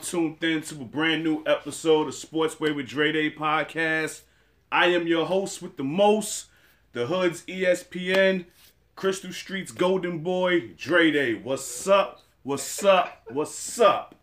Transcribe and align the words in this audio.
tuned 0.00 0.42
in 0.42 0.62
to 0.62 0.74
a 0.74 0.84
brand 0.84 1.22
new 1.24 1.42
episode 1.46 2.08
of 2.08 2.14
Sportsway 2.14 2.74
with 2.74 2.88
Dre 2.88 3.12
Day 3.12 3.30
podcast. 3.30 4.22
I 4.70 4.86
am 4.86 5.06
your 5.06 5.26
host 5.26 5.62
with 5.62 5.76
the 5.76 5.84
most, 5.84 6.46
the 6.92 7.06
Hood's 7.06 7.42
ESPN, 7.42 8.46
Crystal 8.94 9.32
Street's 9.32 9.72
Golden 9.72 10.18
Boy, 10.18 10.72
Dre 10.76 11.10
Day. 11.10 11.32
What's 11.34 11.88
up? 11.88 12.20
What's 12.42 12.84
up? 12.84 13.22
What's 13.30 13.80
up? 13.80 14.14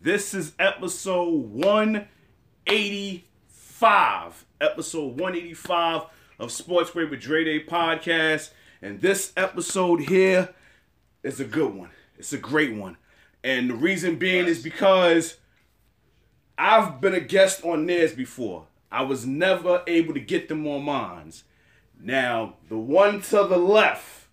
This 0.00 0.34
is 0.34 0.54
episode 0.58 1.52
185. 1.52 4.44
Episode 4.60 5.20
185 5.20 6.02
of 6.38 6.48
Sportsway 6.48 7.08
with 7.08 7.20
Dre 7.20 7.44
Day 7.44 7.64
podcast. 7.64 8.50
And 8.82 9.00
this 9.00 9.32
episode 9.36 10.00
here 10.02 10.52
is 11.22 11.38
a 11.38 11.44
good 11.44 11.72
one. 11.74 11.90
It's 12.18 12.32
a 12.32 12.38
great 12.38 12.74
one. 12.74 12.96
And 13.46 13.70
the 13.70 13.74
reason 13.74 14.16
being 14.16 14.46
is 14.46 14.60
because 14.60 15.36
I've 16.58 17.00
been 17.00 17.14
a 17.14 17.20
guest 17.20 17.64
on 17.64 17.86
theirs 17.86 18.12
before. 18.12 18.66
I 18.90 19.02
was 19.02 19.24
never 19.24 19.84
able 19.86 20.14
to 20.14 20.20
get 20.20 20.48
them 20.48 20.66
on 20.66 20.82
mine's. 20.82 21.44
Now, 22.00 22.54
the 22.68 22.76
one 22.76 23.20
to 23.22 23.44
the 23.44 23.56
left 23.56 24.26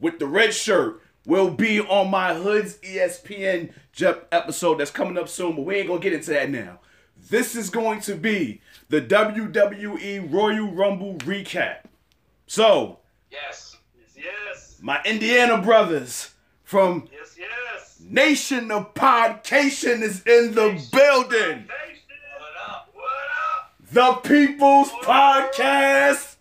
with 0.00 0.18
the 0.18 0.26
red 0.26 0.52
shirt 0.52 1.00
will 1.24 1.50
be 1.50 1.80
on 1.80 2.10
my 2.10 2.34
Hood's 2.34 2.78
ESPN 2.78 3.72
Jep 3.92 4.26
episode 4.32 4.78
that's 4.80 4.90
coming 4.90 5.16
up 5.16 5.28
soon, 5.28 5.54
but 5.54 5.62
we 5.62 5.76
ain't 5.76 5.86
gonna 5.86 6.00
get 6.00 6.12
into 6.12 6.30
that 6.30 6.50
now. 6.50 6.80
This 7.30 7.54
is 7.54 7.70
going 7.70 8.00
to 8.00 8.16
be 8.16 8.62
the 8.88 9.00
WWE 9.00 10.32
Royal 10.32 10.72
Rumble 10.72 11.14
recap. 11.18 11.84
So, 12.48 12.98
Yes. 13.30 13.76
Yes. 13.96 14.24
Yes. 14.24 14.78
my 14.82 15.00
Indiana 15.04 15.62
brothers 15.62 16.34
from 16.64 17.08
Yes. 17.12 17.36
Yes. 17.38 17.89
Nation 18.10 18.72
of 18.72 18.92
Podcation 18.92 20.02
is 20.02 20.24
in 20.24 20.52
the 20.52 20.84
building. 20.92 21.68
What 21.68 22.68
up? 22.68 22.90
What 22.92 23.04
up? 23.54 24.22
The 24.24 24.28
People's 24.28 24.90
Podcast. 24.90 26.34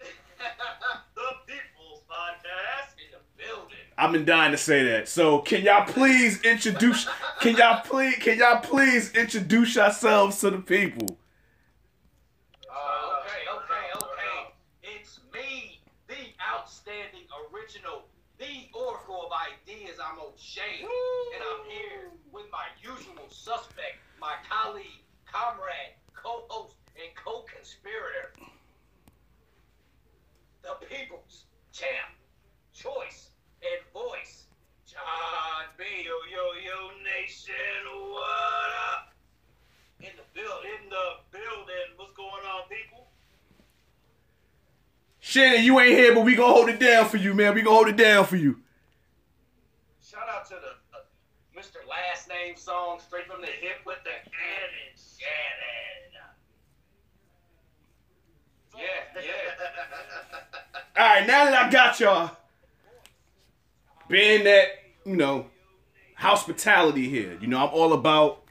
the 0.00 1.30
People's 1.46 2.02
Podcast 2.10 2.96
in 2.98 3.12
the 3.12 3.20
building. 3.38 3.76
I've 3.96 4.10
been 4.10 4.24
dying 4.24 4.50
to 4.50 4.58
say 4.58 4.82
that. 4.82 5.08
So 5.08 5.38
can 5.38 5.62
y'all 5.62 5.86
please 5.86 6.42
introduce? 6.42 7.06
Can 7.40 7.54
y'all 7.54 7.82
please? 7.84 8.16
Can 8.16 8.38
y'all 8.38 8.60
please 8.60 9.14
introduce 9.14 9.76
yourselves 9.76 10.40
to 10.40 10.50
the 10.50 10.58
people? 10.58 11.16
Uh, 12.68 13.20
okay, 13.20 13.46
okay, 13.54 13.94
okay. 13.94 14.52
It's 14.82 15.20
me, 15.32 15.78
the 16.08 16.16
outstanding 16.52 17.26
original, 17.54 18.06
the 18.40 18.72
oracle 18.72 19.28
of 19.28 19.32
ideas. 19.36 20.00
I'm 20.00 20.18
O'Shea, 20.18 20.80
and 20.80 21.42
I'm 21.44 21.62
here 21.68 22.08
with 22.32 22.48
my 22.50 22.64
usual 22.80 23.28
suspect, 23.28 24.00
my 24.18 24.32
colleague, 24.48 25.04
comrade, 25.28 25.92
co-host, 26.16 26.74
and 26.96 27.12
co-conspirator, 27.14 28.32
the 30.64 30.72
people's 30.88 31.44
champ, 31.70 32.16
choice, 32.72 33.28
and 33.60 33.84
voice, 33.92 34.48
John 34.88 35.68
B. 35.76 35.84
Yo, 36.00 36.16
yo, 36.32 36.44
yo, 36.64 36.96
nation, 37.04 37.84
what 37.92 38.72
up? 38.88 39.12
In 40.00 40.16
the 40.16 40.24
building, 40.32 40.80
in 40.80 40.88
the 40.88 41.08
building. 41.28 41.88
What's 42.00 42.16
going 42.16 42.44
on, 42.48 42.64
people? 42.72 42.99
Shannon, 45.30 45.62
you 45.62 45.78
ain't 45.78 45.96
here, 45.96 46.12
but 46.12 46.24
we 46.24 46.34
gonna 46.34 46.52
hold 46.52 46.68
it 46.70 46.80
down 46.80 47.08
for 47.08 47.16
you, 47.16 47.34
man. 47.34 47.54
We 47.54 47.62
gonna 47.62 47.76
hold 47.76 47.86
it 47.86 47.96
down 47.96 48.26
for 48.26 48.34
you. 48.34 48.58
Shout 50.02 50.28
out 50.28 50.44
to 50.46 50.54
the 50.54 50.98
uh, 50.98 51.02
Mr. 51.56 51.76
Last 51.88 52.28
Name 52.28 52.56
song, 52.56 52.98
straight 52.98 53.28
from 53.28 53.40
the 53.40 53.46
hip 53.46 53.76
with 53.86 53.98
the 54.02 54.10
cannon, 54.10 54.90
Shannon. 54.96 56.10
Yeah, 58.76 59.22
yeah. 59.22 61.00
All 61.00 61.14
right, 61.14 61.26
now 61.28 61.44
that 61.44 61.54
I 61.54 61.70
got 61.70 62.00
y'all, 62.00 62.36
being 64.08 64.42
that 64.42 64.66
you 65.06 65.14
know 65.14 65.46
hospitality 66.16 67.08
here, 67.08 67.38
you 67.40 67.46
know 67.46 67.58
I'm 67.58 67.72
all 67.72 67.92
about 67.92 68.42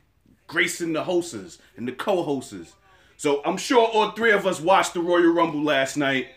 gracing 0.48 0.94
the 0.94 1.04
hosts 1.04 1.58
and 1.76 1.86
the 1.86 1.92
co-hosts. 1.92 2.74
So 3.18 3.42
I'm 3.44 3.58
sure 3.58 3.86
all 3.86 4.12
three 4.12 4.32
of 4.32 4.48
us 4.48 4.62
watched 4.62 4.94
the 4.94 5.02
Royal 5.02 5.34
Rumble 5.34 5.62
last 5.62 5.98
night. 5.98 6.28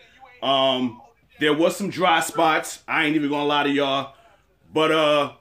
Um, 0.43 1.01
there 1.39 1.53
was 1.53 1.77
some 1.77 1.89
dry 1.89 2.19
spots. 2.19 2.83
I 2.85 3.05
ain't 3.05 3.15
even 3.15 3.29
gonna 3.29 3.45
lie 3.45 3.63
to 3.63 3.69
y'all, 3.69 4.13
but 4.73 4.91
uh, 4.91 5.33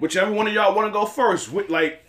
whichever 0.00 0.30
one 0.30 0.46
of 0.46 0.52
y'all 0.52 0.74
want 0.74 0.86
to 0.86 0.92
go 0.92 1.06
first, 1.06 1.50
what 1.50 1.70
like, 1.70 2.04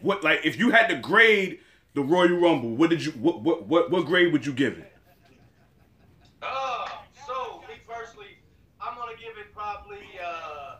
what 0.00 0.22
like 0.22 0.40
if 0.44 0.56
you 0.56 0.70
had 0.70 0.86
to 0.88 0.96
grade 0.96 1.58
the 1.94 2.00
Royal 2.00 2.38
Rumble, 2.38 2.70
what 2.76 2.88
did 2.88 3.04
you 3.04 3.10
what 3.12 3.40
what 3.40 3.66
what, 3.66 3.90
what 3.90 4.06
grade 4.06 4.32
would 4.32 4.46
you 4.46 4.52
give 4.52 4.78
it? 4.78 4.92
Uh, 6.40 6.86
so 7.26 7.64
personally, 7.88 8.38
I'm 8.80 8.96
gonna 8.96 9.16
give 9.16 9.36
it 9.36 9.52
probably 9.52 9.98
uh, 10.22 10.24
uh 10.24 10.76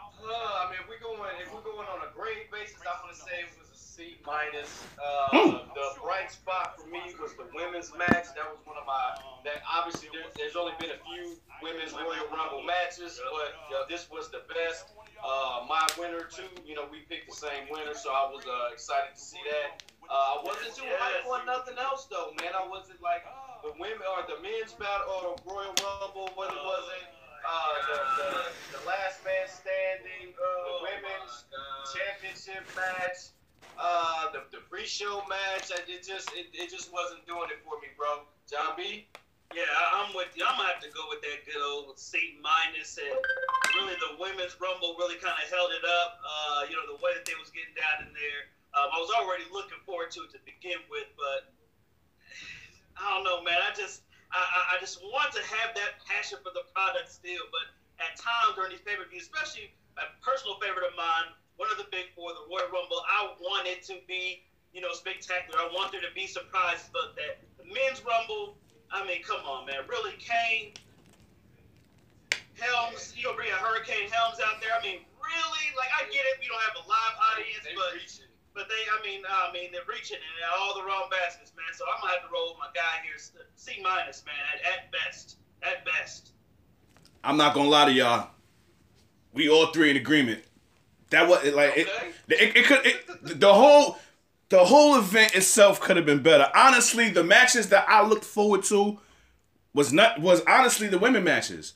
I 0.00 0.70
mean, 0.70 0.80
if 0.80 0.88
we're 0.88 0.98
going 0.98 1.20
if 1.42 1.52
we're 1.52 1.60
going 1.60 1.86
on 1.88 2.08
a 2.08 2.14
grade 2.16 2.50
basis, 2.50 2.80
I'm 2.80 3.02
gonna 3.02 3.14
say 3.14 3.44
it 3.44 3.58
was 3.58 3.67
C 3.98 4.14
minus. 4.22 4.86
Uh, 4.94 5.66
the 5.74 5.98
bright 5.98 6.30
spot 6.30 6.78
for 6.78 6.86
me 6.86 7.02
was 7.18 7.34
the 7.34 7.50
women's 7.50 7.90
match. 7.98 8.30
That 8.38 8.46
was 8.46 8.62
one 8.62 8.78
of 8.78 8.86
my 8.86 9.18
that 9.42 9.58
obviously 9.66 10.06
there, 10.14 10.30
there's 10.38 10.54
only 10.54 10.70
been 10.78 10.94
a 10.94 11.02
few 11.02 11.34
women's 11.58 11.90
Royal 11.98 12.30
Rumble 12.30 12.62
matches, 12.62 13.18
but 13.18 13.58
uh, 13.74 13.90
this 13.90 14.06
was 14.06 14.30
the 14.30 14.46
best. 14.46 14.94
Uh, 15.18 15.66
my 15.66 15.82
winner 15.98 16.30
too. 16.30 16.46
You 16.62 16.78
know, 16.78 16.86
we 16.86 17.10
picked 17.10 17.26
the 17.26 17.34
same 17.34 17.66
winner, 17.74 17.90
so 17.90 18.14
I 18.14 18.30
was 18.30 18.46
uh, 18.46 18.70
excited 18.70 19.18
to 19.18 19.20
see 19.20 19.42
that. 19.50 19.82
Uh, 20.06 20.38
I 20.38 20.46
wasn't 20.46 20.78
too 20.78 20.86
hyped 20.86 21.26
on 21.26 21.42
nothing 21.42 21.74
else 21.82 22.06
though, 22.06 22.30
man. 22.38 22.54
I 22.54 22.70
wasn't 22.70 23.02
like 23.02 23.26
the 23.66 23.74
women 23.82 24.06
or 24.14 24.22
the 24.30 24.38
men's 24.38 24.78
battle 24.78 25.10
or 25.10 25.34
the 25.34 25.42
Royal 25.42 25.74
Rumble. 25.74 26.30
What 26.38 26.54
it 26.54 26.62
wasn't. 26.62 27.18
Uh, 27.42 27.74
the, 27.82 27.98
the, 28.14 28.30
the 28.78 28.80
last 28.86 29.26
man 29.26 29.46
standing, 29.50 30.38
the 30.38 30.74
women's 30.86 31.50
championship 31.90 32.62
match, 32.76 33.34
uh, 33.78 34.34
the, 34.34 34.42
the 34.50 34.60
pre-show 34.66 35.22
match. 35.30 35.70
It 35.70 36.02
just 36.02 36.28
it, 36.34 36.50
it 36.52 36.68
just 36.68 36.92
wasn't 36.92 37.24
doing 37.26 37.48
it 37.54 37.62
for 37.62 37.78
me, 37.80 37.88
bro. 37.96 38.26
John 38.50 38.74
B. 38.76 39.06
Yeah, 39.56 39.64
I'm 39.96 40.12
with 40.12 40.28
you. 40.36 40.44
I'm 40.44 40.60
gonna 40.60 40.68
have 40.68 40.84
to 40.84 40.92
go 40.92 41.08
with 41.08 41.24
that 41.24 41.48
good 41.48 41.62
old 41.64 41.96
C 41.96 42.36
minus, 42.44 43.00
and 43.00 43.16
really 43.80 43.96
the 43.96 44.20
women's 44.20 44.52
rumble 44.60 44.92
really 45.00 45.16
kind 45.16 45.32
of 45.40 45.48
held 45.48 45.72
it 45.72 45.80
up. 45.88 46.20
Uh, 46.20 46.60
you 46.68 46.76
know 46.76 46.84
the 46.84 47.00
way 47.00 47.16
that 47.16 47.24
they 47.24 47.32
was 47.40 47.48
getting 47.48 47.72
down 47.72 48.04
in 48.04 48.12
there. 48.12 48.52
Um, 48.76 48.92
I 48.92 49.00
was 49.00 49.08
already 49.16 49.48
looking 49.48 49.80
forward 49.88 50.12
to 50.20 50.28
it 50.28 50.36
to 50.36 50.40
begin 50.44 50.84
with, 50.92 51.08
but 51.16 51.48
I 53.00 53.08
don't 53.08 53.24
know, 53.24 53.40
man. 53.40 53.56
I 53.56 53.72
just 53.72 54.04
I, 54.28 54.76
I 54.76 54.80
just 54.84 55.00
want 55.00 55.32
to 55.32 55.40
have 55.40 55.72
that 55.80 56.04
passion 56.04 56.44
for 56.44 56.52
the 56.52 56.68
product 56.76 57.08
still, 57.08 57.48
but 57.48 57.72
at 57.98 58.14
times 58.18 58.54
during 58.54 58.70
these 58.70 58.82
pay 58.82 58.96
per 58.96 59.06
views, 59.10 59.26
especially 59.28 59.70
a 59.98 60.06
personal 60.22 60.58
favorite 60.62 60.86
of 60.86 60.94
mine, 60.94 61.34
one 61.58 61.66
of 61.70 61.78
the 61.78 61.86
big 61.90 62.10
four, 62.14 62.30
the 62.30 62.44
Royal 62.46 62.70
Rumble, 62.70 63.02
I 63.10 63.34
want 63.42 63.66
it 63.66 63.82
to 63.90 63.98
be 64.06 64.42
you 64.72 64.80
know 64.80 64.92
spectacular. 64.94 65.58
I 65.58 65.68
want 65.74 65.90
there 65.92 66.02
to 66.04 66.12
be 66.14 66.26
surprises, 66.26 66.90
but 66.92 67.14
that 67.18 67.42
the 67.58 67.66
men's 67.66 68.02
Rumble. 68.04 68.56
I 68.88 69.04
mean, 69.04 69.20
come 69.20 69.44
on, 69.44 69.68
man. 69.68 69.84
Really, 69.84 70.16
Kane, 70.16 70.72
Helms, 72.56 73.12
you 73.12 73.22
gonna 73.22 73.36
bring 73.36 73.52
a 73.52 73.60
Hurricane 73.60 74.08
Helms 74.08 74.40
out 74.40 74.58
there? 74.64 74.72
I 74.72 74.80
mean, 74.80 75.04
really? 75.20 75.66
Like, 75.76 75.92
I 75.92 76.08
get 76.08 76.24
it. 76.32 76.40
We 76.40 76.48
don't 76.48 76.58
have 76.64 76.78
a 76.80 76.86
live 76.88 77.16
audience, 77.36 77.68
They 77.68 77.76
but 77.76 77.92
reaching. 77.94 78.32
but 78.56 78.64
they, 78.66 78.82
I 78.88 78.98
mean, 79.04 79.22
I 79.28 79.52
mean, 79.52 79.70
they're 79.70 79.86
reaching 79.86 80.16
in 80.16 80.32
all 80.56 80.72
the 80.72 80.82
wrong 80.88 81.06
baskets, 81.12 81.52
man. 81.52 81.68
So 81.76 81.84
I'm 81.84 82.00
gonna 82.00 82.16
have 82.16 82.24
to 82.26 82.32
roll 82.32 82.56
with 82.56 82.64
my 82.64 82.72
guy 82.72 83.04
here, 83.04 83.20
C 83.20 83.78
minus, 83.84 84.24
man. 84.24 84.40
At, 84.56 84.58
at 84.64 84.80
best, 84.88 85.36
at 85.62 85.84
best. 85.84 86.32
I'm 87.24 87.36
not 87.36 87.54
gonna 87.54 87.68
lie 87.68 87.86
to 87.86 87.92
y'all. 87.92 88.30
We 89.32 89.48
all 89.48 89.66
three 89.68 89.90
in 89.90 89.96
agreement. 89.96 90.42
That 91.10 91.28
was 91.28 91.44
like 91.54 91.76
it. 91.76 91.88
Okay. 91.88 92.10
It, 92.28 92.56
it 92.56 92.64
could. 92.66 92.86
It, 92.86 93.40
the 93.40 93.52
whole 93.52 93.98
the 94.50 94.64
whole 94.64 94.96
event 94.98 95.34
itself 95.34 95.80
could 95.80 95.96
have 95.96 96.06
been 96.06 96.22
better. 96.22 96.48
Honestly, 96.54 97.10
the 97.10 97.24
matches 97.24 97.68
that 97.70 97.86
I 97.88 98.06
looked 98.06 98.24
forward 98.24 98.62
to 98.64 98.98
was 99.74 99.92
not 99.92 100.20
was 100.20 100.42
honestly 100.46 100.88
the 100.88 100.98
women 100.98 101.24
matches. 101.24 101.74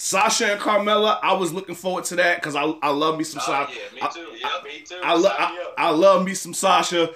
Sasha 0.00 0.52
and 0.52 0.60
Carmella, 0.60 1.18
I 1.22 1.32
was 1.32 1.52
looking 1.52 1.74
forward 1.74 2.04
to 2.04 2.16
that 2.16 2.36
because 2.40 2.54
I 2.54 2.62
I 2.82 2.90
love 2.90 3.18
me 3.18 3.24
some 3.24 3.40
Oh, 3.42 3.46
Sasha. 3.46 3.72
yeah, 3.74 3.94
me 3.94 4.00
I- 4.02 4.08
too. 4.08 4.26
Yeah, 4.40 4.48
me 4.64 4.80
too. 4.84 5.00
I, 5.02 5.14
love 5.16 5.34
I. 5.38 5.72
I 5.76 5.90
love 5.90 6.24
me 6.24 6.34
some 6.34 6.54
Sasha. 6.54 7.10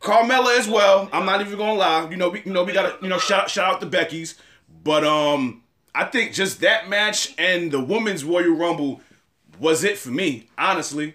Carmella 0.00 0.56
as 0.58 0.68
well. 0.68 1.08
I'm 1.12 1.26
not 1.26 1.40
even 1.40 1.56
gonna 1.58 1.74
lie. 1.74 2.08
You 2.10 2.16
know, 2.16 2.28
we 2.28 2.42
you 2.44 2.52
know 2.52 2.64
we 2.64 2.72
gotta 2.72 2.96
you 3.02 3.08
know 3.08 3.18
shout 3.18 3.50
shout 3.50 3.74
out 3.74 3.80
to 3.80 3.86
Becky's, 3.86 4.36
but 4.84 5.04
um, 5.04 5.62
I 5.94 6.04
think 6.04 6.32
just 6.32 6.60
that 6.60 6.88
match 6.88 7.34
and 7.38 7.70
the 7.70 7.80
women's 7.82 8.24
Royal 8.24 8.54
Rumble 8.56 9.00
was 9.58 9.84
it 9.84 9.98
for 9.98 10.10
me. 10.10 10.48
Honestly, 10.56 11.14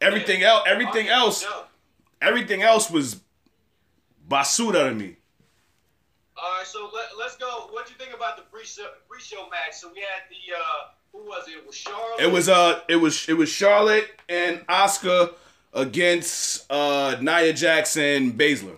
everything 0.00 0.42
else 0.42 0.64
everything 0.66 1.06
Yeah, 1.06 1.18
else 1.20 1.42
yeah. 1.44 1.62
everything 2.20 2.62
else 2.62 2.90
was 2.90 3.20
basura 4.28 4.88
to 4.88 4.94
me. 4.94 5.16
All 6.36 6.50
right, 6.58 6.66
so 6.66 6.90
let, 6.92 7.16
let's 7.18 7.36
go. 7.36 7.68
What 7.70 7.86
do 7.86 7.92
you 7.92 7.98
think 8.04 8.16
about 8.16 8.36
the 8.36 8.42
pre-show, 8.42 8.86
pre-show 9.08 9.48
match? 9.48 9.74
So 9.74 9.90
we 9.94 10.00
had 10.00 10.22
the 10.28 10.56
uh, 10.56 10.88
who 11.12 11.18
was 11.28 11.46
it? 11.46 11.58
It 11.58 11.66
was 11.66 11.76
Charlotte. 11.76 12.20
It 12.20 12.32
was 12.32 12.48
uh, 12.48 12.80
it 12.88 12.96
was 12.96 13.28
it 13.28 13.34
was 13.34 13.48
Charlotte 13.48 14.08
and 14.28 14.66
Asuka 14.66 15.34
against 15.72 16.70
uh 16.70 17.16
Nia 17.20 17.52
Jackson 17.52 18.32
Baszler. 18.32 18.76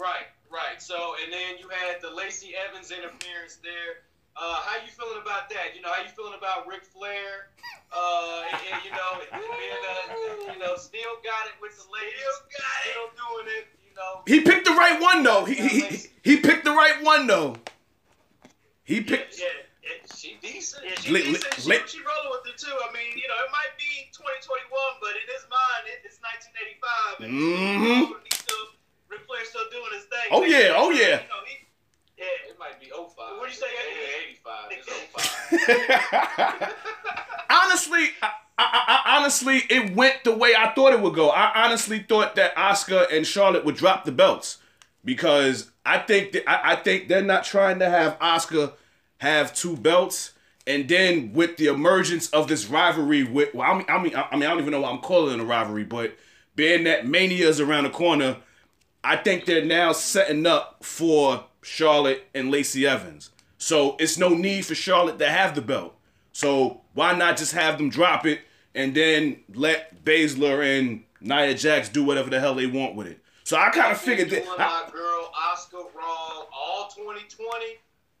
Right, 0.00 0.26
right. 0.66 0.80
So 0.82 1.14
and 1.22 1.32
then 1.32 1.58
you 1.58 1.68
had 1.68 2.00
the 2.02 2.10
Lacey 2.10 2.54
Evans 2.56 2.90
interference 2.90 3.56
there. 3.62 4.02
Uh, 4.38 4.54
how 4.62 4.76
you 4.78 4.90
feeling 4.94 5.18
about 5.20 5.50
that? 5.50 5.74
You 5.74 5.82
know, 5.82 5.90
how 5.90 6.00
you 6.02 6.08
feeling 6.14 6.38
about 6.38 6.66
Ric 6.68 6.84
Flair? 6.84 7.50
Uh, 7.90 8.44
and, 8.46 8.60
and, 8.70 8.78
you 8.86 8.92
know, 8.94 9.18
being, 9.34 9.82
uh, 9.82 10.52
you 10.54 10.58
know, 10.62 10.76
still 10.78 11.18
got 11.26 11.50
it 11.50 11.58
with 11.58 11.74
the 11.74 11.82
ladies, 11.90 12.22
still, 12.46 12.62
still 12.86 13.10
doing 13.18 13.50
it. 13.58 13.66
You 13.82 13.94
know, 13.98 14.22
He 14.30 14.38
picked 14.46 14.66
the 14.66 14.76
right 14.78 15.00
one 15.00 15.24
though. 15.24 15.44
He 15.44 15.54
he, 15.58 16.06
he 16.22 16.36
picked 16.38 16.64
the 16.64 16.70
right 16.70 17.02
one 17.02 17.26
though. 17.26 17.56
He 18.84 19.00
picked. 19.00 19.40
Yeah, 19.40 19.46
yeah, 19.82 20.06
she 20.14 20.38
decent. 20.40 20.84
yeah, 20.86 20.94
she, 21.00 21.10
Li- 21.10 21.24
li- 21.24 21.32
decent. 21.34 21.54
she, 21.58 21.68
li- 21.68 21.82
she 21.90 21.98
rolling 21.98 22.30
with 22.30 22.46
it 22.54 22.58
too. 22.62 22.70
I 22.72 22.92
mean, 22.94 23.18
you 23.18 23.26
know, 23.26 23.36
it 23.42 23.50
might 23.50 23.74
be 23.76 24.06
2021, 24.14 24.70
but 25.02 25.18
in 25.18 25.26
his 25.34 25.44
mind, 25.50 25.82
it, 25.90 25.98
it's 26.06 26.20
1985. 26.22 27.26
And 27.26 27.32
Mhm. 27.34 28.22
he's 28.22 28.38
still, 28.38 28.64
Ric 29.10 29.20
Flair's 29.26 29.48
still 29.48 29.68
doing 29.70 29.92
his 29.94 30.04
thing. 30.04 30.28
Oh, 30.30 30.44
yeah, 30.44 30.72
oh, 30.76 30.90
yeah. 30.90 31.00
You 31.00 31.28
know, 31.28 31.44
he, 31.46 31.56
yeah. 32.18 32.50
It 32.50 32.58
might 32.58 32.80
be 32.80 32.86
05. 32.86 33.38
What'd 33.38 33.54
you 33.54 33.60
say? 33.60 33.66
Yeah, 33.72 34.28
85. 34.28 34.72
It's 34.72 34.88
05. 36.48 36.74
honestly, 37.50 38.10
I, 38.22 38.30
I, 38.58 39.02
I, 39.04 39.18
honestly, 39.18 39.62
it 39.70 39.94
went 39.94 40.24
the 40.24 40.36
way 40.36 40.54
I 40.56 40.72
thought 40.74 40.92
it 40.92 41.00
would 41.00 41.14
go. 41.14 41.30
I 41.30 41.64
honestly 41.64 42.00
thought 42.00 42.34
that 42.36 42.54
Asuka 42.56 43.12
and 43.14 43.26
Charlotte 43.26 43.64
would 43.64 43.76
drop 43.76 44.04
the 44.04 44.12
belts 44.12 44.58
because 45.04 45.70
I 45.86 45.98
think 45.98 46.32
that 46.32 46.48
I, 46.48 46.72
I 46.72 46.76
think 46.76 47.08
they're 47.08 47.22
not 47.22 47.44
trying 47.44 47.78
to 47.78 47.88
have 47.88 48.18
Asuka 48.18 48.72
have 49.18 49.54
two 49.54 49.76
belts. 49.76 50.32
And 50.66 50.88
then 50.88 51.32
with 51.32 51.56
the 51.56 51.66
emergence 51.66 52.28
of 52.30 52.48
this 52.48 52.66
rivalry, 52.66 53.22
with 53.24 53.54
well, 53.54 53.70
I 53.70 53.74
mean, 53.74 53.86
I 53.88 54.02
mean, 54.02 54.14
I 54.14 54.36
mean, 54.36 54.42
I 54.44 54.50
don't 54.50 54.60
even 54.60 54.72
know 54.72 54.80
what 54.82 54.92
I'm 54.92 55.00
calling 55.00 55.38
it 55.38 55.42
a 55.42 55.46
rivalry, 55.46 55.84
but 55.84 56.16
being 56.56 56.84
that 56.84 57.06
Mania 57.06 57.48
is 57.48 57.60
around 57.60 57.84
the 57.84 57.90
corner, 57.90 58.36
I 59.04 59.16
think 59.16 59.44
they're 59.44 59.64
now 59.64 59.92
setting 59.92 60.46
up 60.46 60.84
for 60.84 61.44
Charlotte 61.62 62.24
and 62.34 62.50
Lacey 62.50 62.86
Evans. 62.86 63.30
So 63.58 63.96
it's 63.98 64.18
no 64.18 64.28
need 64.30 64.66
for 64.66 64.74
Charlotte 64.74 65.18
to 65.18 65.28
have 65.28 65.54
the 65.54 65.62
belt. 65.62 65.94
So 66.32 66.80
why 66.94 67.16
not 67.16 67.36
just 67.36 67.52
have 67.52 67.78
them 67.78 67.90
drop 67.90 68.26
it 68.26 68.40
and 68.74 68.94
then 68.94 69.40
let 69.54 70.04
Baszler 70.04 70.78
and 70.78 71.04
Nia 71.20 71.54
Jax 71.54 71.88
do 71.88 72.04
whatever 72.04 72.30
the 72.30 72.38
hell 72.40 72.54
they 72.54 72.66
want 72.66 72.94
with 72.94 73.06
it? 73.08 73.18
So 73.44 73.56
I 73.56 73.70
kind 73.70 73.90
of 73.92 73.98
figured 73.98 74.30
that. 74.30 74.44
I- 74.58 74.90
girl 74.90 75.32
Asuka 75.34 75.94
wrong 75.94 76.46
all 76.52 76.88
2020. 76.94 77.78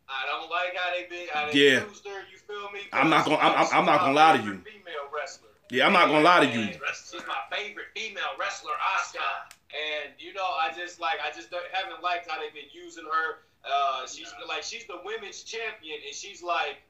I 0.08 0.24
don't 0.26 0.50
like 0.50 0.74
how 0.74 0.90
they 0.90 1.26
how 1.32 1.52
they 1.52 1.58
Yeah. 1.58 1.84
used 1.84 2.06
her. 2.06 2.24
You 2.32 2.38
feel 2.38 2.70
me? 2.72 2.80
I'm 2.92 3.10
not 3.10 3.24
gonna- 3.26 3.36
I'm- 3.36 3.52
I'm- 3.58 3.68
I'm 3.72 3.84
not 3.84 4.00
gonna 4.00 4.14
lie 4.14 4.36
to 4.38 4.42
you. 4.42 4.62
Female 4.64 5.08
wrestler. 5.12 5.50
yeah, 5.70 5.86
I'm 5.86 5.92
not 5.92 6.06
gonna 6.06 6.22
lie 6.24 6.46
to 6.46 6.50
you. 6.50 6.64
She's 6.72 7.12
my 7.26 7.36
favorite 7.54 7.88
female 7.94 8.22
wrestler, 8.38 8.72
Asuka. 8.96 9.52
And 9.68 10.14
you 10.18 10.32
know, 10.32 10.44
I 10.44 10.72
just 10.74 11.00
like 11.00 11.18
I 11.20 11.34
just 11.34 11.50
don't- 11.50 11.66
haven't 11.72 12.02
liked 12.02 12.30
how 12.30 12.40
they've 12.40 12.54
been 12.54 12.72
using 12.72 13.04
her. 13.04 13.44
Uh, 13.64 14.06
she's 14.06 14.32
like 14.48 14.62
she's 14.62 14.86
the 14.86 15.00
women's 15.04 15.42
champion, 15.42 16.00
and 16.06 16.14
she's 16.14 16.42
like, 16.42 16.80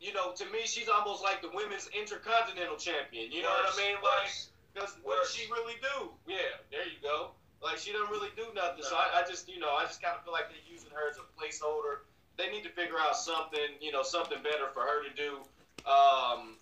you 0.00 0.12
know, 0.12 0.32
to 0.32 0.44
me, 0.46 0.62
she's 0.64 0.88
almost 0.88 1.22
like 1.22 1.42
the 1.42 1.50
women's 1.54 1.88
intercontinental 1.90 2.76
champion. 2.76 3.32
You 3.32 3.42
know 3.42 3.50
what 3.50 3.74
I 3.74 3.76
mean? 3.76 3.96
Like, 4.02 4.30
because 4.74 4.94
what 5.02 5.18
does 5.22 5.34
she 5.34 5.50
really 5.50 5.74
do? 5.82 6.10
Yeah, 6.26 6.60
there 6.70 6.86
you 6.86 7.02
go. 7.02 7.30
Like 7.62 7.78
she 7.78 7.92
doesn't 7.92 8.10
really 8.10 8.30
do 8.36 8.46
nothing. 8.54 8.84
So 8.84 8.94
I, 8.94 9.22
I 9.22 9.28
just, 9.28 9.48
you 9.48 9.58
know, 9.58 9.72
I 9.74 9.84
just 9.84 10.02
kind 10.02 10.14
of 10.14 10.22
feel 10.22 10.32
like 10.32 10.50
they're 10.50 10.68
using 10.70 10.90
her 10.90 11.08
as 11.08 11.16
a 11.16 11.24
placeholder. 11.34 12.04
They 12.36 12.50
need 12.50 12.62
to 12.64 12.70
figure 12.70 12.98
out 13.00 13.16
something, 13.16 13.80
you 13.80 13.90
know, 13.90 14.02
something 14.02 14.38
better 14.42 14.68
for 14.74 14.82
her 14.82 15.02
to 15.02 15.10
do. 15.16 15.40
Um, 15.88 16.58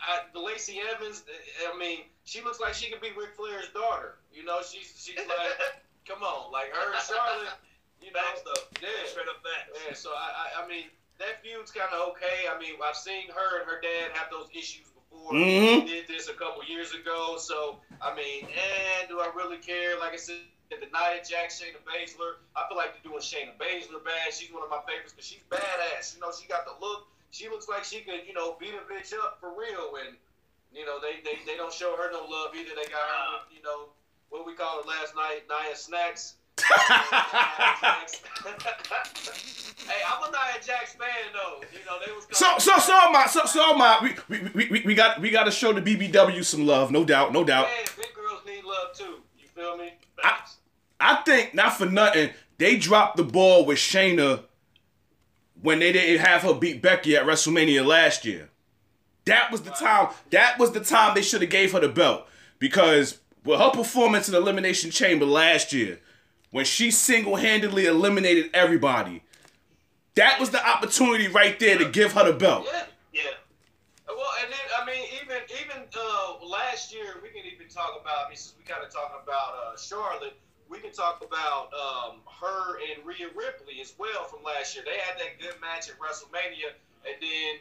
I, 0.00 0.20
the 0.32 0.40
Lacey 0.40 0.78
Evans, 0.94 1.22
I 1.72 1.76
mean, 1.78 2.00
she 2.24 2.40
looks 2.42 2.60
like 2.60 2.74
she 2.74 2.90
could 2.90 3.00
be 3.00 3.10
Ric 3.18 3.34
Flair's 3.36 3.68
daughter. 3.74 4.16
You 4.32 4.44
know, 4.44 4.60
she's 4.62 4.94
she's 4.96 5.16
like, 5.28 5.58
come 6.06 6.22
on, 6.22 6.52
like 6.52 6.70
her 6.72 6.92
and 6.92 7.02
Charlotte. 7.02 7.48
You 8.00 8.12
know, 8.14 8.20
Facts 8.22 8.46
though. 8.46 8.62
yeah, 8.78 9.10
Straight 9.10 9.26
up 9.26 9.42
facts. 9.42 9.74
yeah. 9.74 9.90
So 9.92 10.10
I, 10.14 10.30
I, 10.30 10.62
I 10.62 10.68
mean, 10.70 10.86
that 11.18 11.42
feud's 11.42 11.74
kind 11.74 11.90
of 11.90 12.14
okay. 12.14 12.46
I 12.46 12.54
mean, 12.54 12.78
I've 12.78 12.94
seen 12.94 13.26
her 13.34 13.58
and 13.58 13.66
her 13.66 13.82
dad 13.82 14.14
have 14.14 14.30
those 14.30 14.46
issues 14.54 14.86
before. 14.94 15.34
Mhm. 15.34 15.82
Did 15.82 16.06
this 16.06 16.30
a 16.30 16.34
couple 16.38 16.62
years 16.62 16.94
ago. 16.94 17.34
So 17.42 17.82
I 17.98 18.14
mean, 18.14 18.46
and 18.46 19.08
do 19.10 19.18
I 19.18 19.26
really 19.34 19.58
care? 19.58 19.98
Like 19.98 20.12
I 20.14 20.16
said. 20.22 20.36
The 20.70 20.84
Nia 20.92 21.24
Jax, 21.24 21.56
Shayna 21.64 21.80
Baszler. 21.88 22.44
I 22.54 22.68
feel 22.68 22.76
like 22.76 22.92
they're 22.92 23.08
doing 23.10 23.24
Shayna 23.24 23.56
Baszler 23.56 24.04
bad. 24.04 24.30
She's 24.36 24.52
one 24.52 24.60
of 24.62 24.68
my 24.68 24.84
favorites 24.86 25.16
because 25.16 25.24
she's 25.26 25.40
badass. 25.48 26.12
You 26.14 26.20
know, 26.20 26.28
she 26.30 26.44
got 26.46 26.68
the 26.68 26.76
look. 26.78 27.08
She 27.30 27.48
looks 27.48 27.68
like 27.68 27.84
she 27.84 28.00
could, 28.00 28.26
you 28.26 28.34
know, 28.34 28.56
beat 28.58 28.74
a 28.74 28.92
bitch 28.92 29.12
up 29.12 29.38
for 29.40 29.50
real. 29.50 29.96
And 30.06 30.16
you 30.72 30.84
know, 30.84 30.98
they 31.00 31.20
they, 31.24 31.38
they 31.46 31.56
don't 31.56 31.72
show 31.72 31.96
her 31.96 32.10
no 32.12 32.24
love 32.28 32.54
either. 32.54 32.70
They 32.70 32.88
got 32.90 33.00
her, 33.00 33.38
with, 33.38 33.56
you 33.56 33.62
know, 33.62 33.88
what 34.30 34.46
we 34.46 34.54
call 34.54 34.80
it 34.80 34.86
last 34.86 35.14
night, 35.14 35.42
Nia 35.48 35.76
Snacks. 35.76 36.34
hey, 36.58 36.74
I'm 40.06 40.22
a 40.22 40.30
Nia 40.30 40.60
Jax 40.64 40.94
fan 40.94 41.08
though. 41.32 41.62
You 41.72 41.84
know, 41.86 41.98
they 42.04 42.12
was 42.12 42.26
So 42.32 42.58
so 42.58 42.78
so 42.78 42.92
I. 42.92 43.26
So 43.28 43.44
so 43.44 43.60
I. 43.60 44.14
We 44.28 44.40
we, 44.54 44.68
we, 44.70 44.82
we, 44.86 44.94
got 44.94 45.20
we 45.20 45.30
got 45.30 45.44
to 45.44 45.50
show 45.50 45.72
the 45.72 45.80
BBW 45.80 46.44
some 46.44 46.66
love, 46.66 46.90
no 46.90 47.04
doubt, 47.04 47.32
no 47.32 47.44
doubt. 47.44 47.68
Yeah, 47.68 47.86
big 47.96 48.14
girls 48.14 48.42
need 48.46 48.64
love 48.64 48.92
too. 48.94 49.22
You 49.38 49.46
feel 49.54 49.76
me? 49.76 49.92
Facts. 50.20 50.56
I 51.00 51.22
think 51.22 51.54
not 51.54 51.74
for 51.78 51.86
nothing, 51.86 52.30
they 52.58 52.76
dropped 52.76 53.16
the 53.16 53.24
ball 53.24 53.64
with 53.64 53.78
Shayna 53.78 54.42
when 55.62 55.78
they 55.80 55.92
didn't 55.92 56.24
have 56.24 56.42
her 56.42 56.54
beat 56.54 56.82
Becky 56.82 57.16
at 57.16 57.24
WrestleMania 57.24 57.84
last 57.84 58.24
year. 58.24 58.50
That 59.24 59.50
was 59.52 59.62
the 59.62 59.70
time. 59.70 60.08
That 60.30 60.58
was 60.58 60.72
the 60.72 60.80
time 60.80 61.14
they 61.14 61.22
should 61.22 61.42
have 61.42 61.50
gave 61.50 61.72
her 61.72 61.80
the 61.80 61.88
belt 61.88 62.26
because 62.58 63.18
with 63.44 63.60
her 63.60 63.70
performance 63.70 64.28
in 64.28 64.34
Elimination 64.34 64.90
Chamber 64.90 65.26
last 65.26 65.72
year, 65.72 66.00
when 66.50 66.64
she 66.64 66.90
single-handedly 66.90 67.86
eliminated 67.86 68.50
everybody, 68.54 69.22
that 70.14 70.40
was 70.40 70.50
the 70.50 70.66
opportunity 70.66 71.28
right 71.28 71.58
there 71.60 71.78
to 71.78 71.90
give 71.90 72.12
her 72.12 72.24
the 72.24 72.38
belt. 72.38 72.66
Yeah. 72.72 72.84
Yeah. 73.12 73.22
Well, 74.08 74.26
and 74.42 74.50
then 74.50 74.58
I 74.80 74.86
mean, 74.86 75.04
even 75.22 75.36
even 75.62 75.82
uh, 75.94 76.46
last 76.46 76.92
year, 76.94 77.20
we 77.22 77.28
can 77.28 77.46
even 77.52 77.68
talk 77.68 77.98
about. 78.00 78.26
I 78.26 78.28
mean, 78.28 78.36
since 78.36 78.54
we 78.56 78.64
kind 78.64 78.84
of 78.84 78.92
talking 78.92 79.18
about 79.22 79.54
uh, 79.54 79.76
Charlotte, 79.76 80.38
we 80.68 80.78
can 80.78 80.92
talk 80.92 81.24
about 81.24 81.72
um, 81.72 82.20
her 82.28 82.78
and 82.92 83.04
Rhea 83.04 83.32
Ripley 83.34 83.80
as 83.80 83.94
well 83.98 84.24
from 84.24 84.44
last 84.44 84.76
year. 84.76 84.84
They 84.84 85.00
had 85.00 85.16
that 85.18 85.40
good 85.40 85.56
match 85.60 85.88
at 85.88 85.96
WrestleMania, 85.96 86.76
and 87.08 87.16
then 87.20 87.52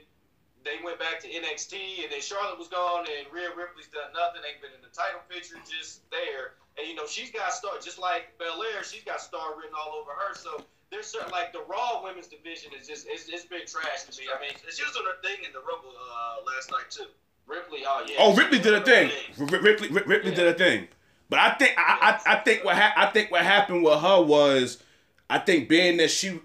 they 0.67 0.83
went 0.83 0.99
back 0.99 1.23
to 1.23 1.27
NXT, 1.27 2.03
and 2.03 2.11
then 2.11 2.19
Charlotte 2.19 2.59
was 2.59 2.67
gone, 2.67 3.07
and 3.07 3.23
Rhea 3.31 3.49
Ripley's 3.55 3.87
done 3.87 4.11
nothing. 4.11 4.43
They've 4.43 4.59
been 4.59 4.75
in 4.75 4.83
the 4.83 4.91
title 4.91 5.23
picture, 5.31 5.55
just 5.63 6.03
there. 6.11 6.59
And 6.77 6.87
you 6.87 6.95
know, 6.95 7.07
she's 7.07 7.31
got 7.31 7.53
star, 7.53 7.79
just 7.81 7.97
like 7.97 8.35
Belair, 8.37 8.83
she's 8.83 9.03
got 9.03 9.21
star 9.21 9.55
written 9.55 9.73
all 9.73 9.95
over 9.95 10.11
her. 10.11 10.35
So 10.35 10.61
there's 10.91 11.07
certain 11.07 11.31
like 11.31 11.53
the 11.53 11.63
Raw 11.67 12.03
women's 12.03 12.27
division 12.27 12.71
is 12.75 12.87
just 12.87 13.07
it's, 13.07 13.31
it's 13.31 13.45
been 13.45 13.65
trash 13.65 14.03
to 14.03 14.11
me. 14.19 14.27
I 14.27 14.39
mean, 14.43 14.51
she 14.69 14.83
was 14.83 14.91
doing 14.93 15.07
her 15.07 15.19
thing 15.23 15.47
in 15.47 15.55
the 15.55 15.63
Rumble 15.63 15.95
uh, 15.95 16.43
last 16.45 16.71
night 16.71 16.91
too. 16.91 17.07
Ripley, 17.47 17.87
oh 17.87 18.03
yeah. 18.05 18.15
Oh, 18.19 18.35
Ripley 18.35 18.59
did 18.59 18.73
a 18.73 18.81
thing. 18.83 19.09
R- 19.39 19.45
Ripley, 19.45 19.87
R- 19.89 20.03
Ripley 20.05 20.35
did 20.35 20.47
a 20.47 20.53
thing. 20.53 20.87
But 21.29 21.39
I 21.39 21.53
think 21.55 21.73
I, 21.77 22.19
I, 22.25 22.33
I 22.33 22.35
think 22.37 22.63
what 22.63 22.75
ha- 22.75 22.93
I 22.95 23.07
think 23.07 23.31
what 23.31 23.41
happened 23.43 23.83
with 23.83 23.99
her 23.99 24.21
was, 24.21 24.81
I 25.29 25.39
think 25.39 25.67
being 25.67 25.97
that 25.97 26.09
she, 26.09 26.39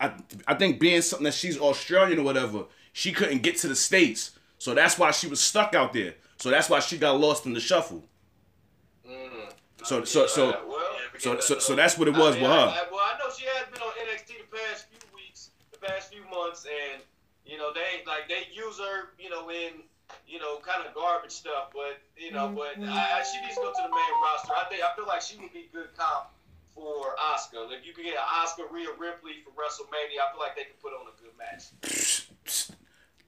I, 0.00 0.12
I 0.46 0.54
think 0.54 0.78
being 0.78 1.02
something 1.02 1.24
that 1.24 1.34
she's 1.34 1.58
Australian 1.58 2.20
or 2.20 2.22
whatever, 2.22 2.64
she 2.92 3.12
couldn't 3.12 3.42
get 3.42 3.56
to 3.58 3.68
the 3.68 3.74
states, 3.76 4.32
so 4.58 4.74
that's 4.74 4.96
why 4.98 5.10
she 5.10 5.26
was 5.26 5.40
stuck 5.40 5.74
out 5.74 5.92
there. 5.92 6.14
So 6.36 6.50
that's 6.50 6.70
why 6.70 6.78
she 6.80 6.98
got 6.98 7.18
lost 7.18 7.46
in 7.46 7.52
the 7.52 7.58
shuffle. 7.60 8.04
Mm. 9.08 9.50
So 9.84 10.04
so 10.04 10.26
so 10.26 10.50
well, 10.68 10.78
Yeah, 11.14 11.18
so 11.18 11.40
so, 11.40 11.58
so 11.58 11.74
that's 11.74 11.98
what 11.98 12.06
it 12.08 12.12
was 12.14 12.36
I 12.36 12.40
mean, 12.40 12.42
with 12.42 12.50
I- 12.52 12.54
her. 12.54 12.68
I- 12.68 12.86
well, 12.92 13.00
I 13.02 13.18
know 13.18 13.30
she 13.36 13.44
has 13.46 13.66
been 13.72 13.82
on 13.82 13.90
NXT 14.06 14.26
the 14.50 14.56
past 14.56 14.86
few 14.88 14.98
weeks, 15.16 15.50
the 15.72 15.78
past 15.78 16.12
few 16.12 16.22
months, 16.30 16.64
and 16.66 17.02
you 17.44 17.58
know 17.58 17.72
they 17.72 18.04
like 18.06 18.28
they 18.28 18.46
use 18.54 18.78
her, 18.78 19.10
you 19.18 19.30
know, 19.30 19.50
in 19.50 19.82
you 20.28 20.38
know 20.38 20.58
kind 20.60 20.86
of 20.86 20.94
garbage 20.94 21.32
stuff, 21.32 21.72
but 21.72 21.98
you 22.16 22.30
know, 22.30 22.52
but 22.52 22.76
mm-hmm. 22.78 22.92
I, 22.92 23.20
I, 23.20 23.24
she 23.24 23.40
needs 23.40 23.56
to 23.56 23.62
go 23.64 23.72
to 23.72 23.82
the 23.82 23.88
main 23.88 24.14
roster. 24.22 24.52
I 24.52 24.68
think 24.68 24.84
I 24.84 24.94
feel 24.94 25.06
like 25.06 25.22
she 25.22 25.40
would 25.40 25.52
be 25.52 25.68
good 25.72 25.96
comp 25.96 26.28
for 26.74 27.16
Asuka. 27.32 27.72
If 27.72 27.86
you 27.86 27.92
could 27.92 28.04
get 28.04 28.14
an 28.14 28.28
Asuka 28.44 28.70
Rhea 28.70 28.92
Ripley 28.98 29.40
for 29.42 29.50
WrestleMania, 29.56 30.20
I 30.20 30.30
feel 30.30 30.40
like 30.40 30.54
they 30.54 30.68
could 30.68 30.80
put 30.80 30.92
on 30.92 31.08
a 31.08 31.14
good 31.16 31.34
match. 31.40 31.72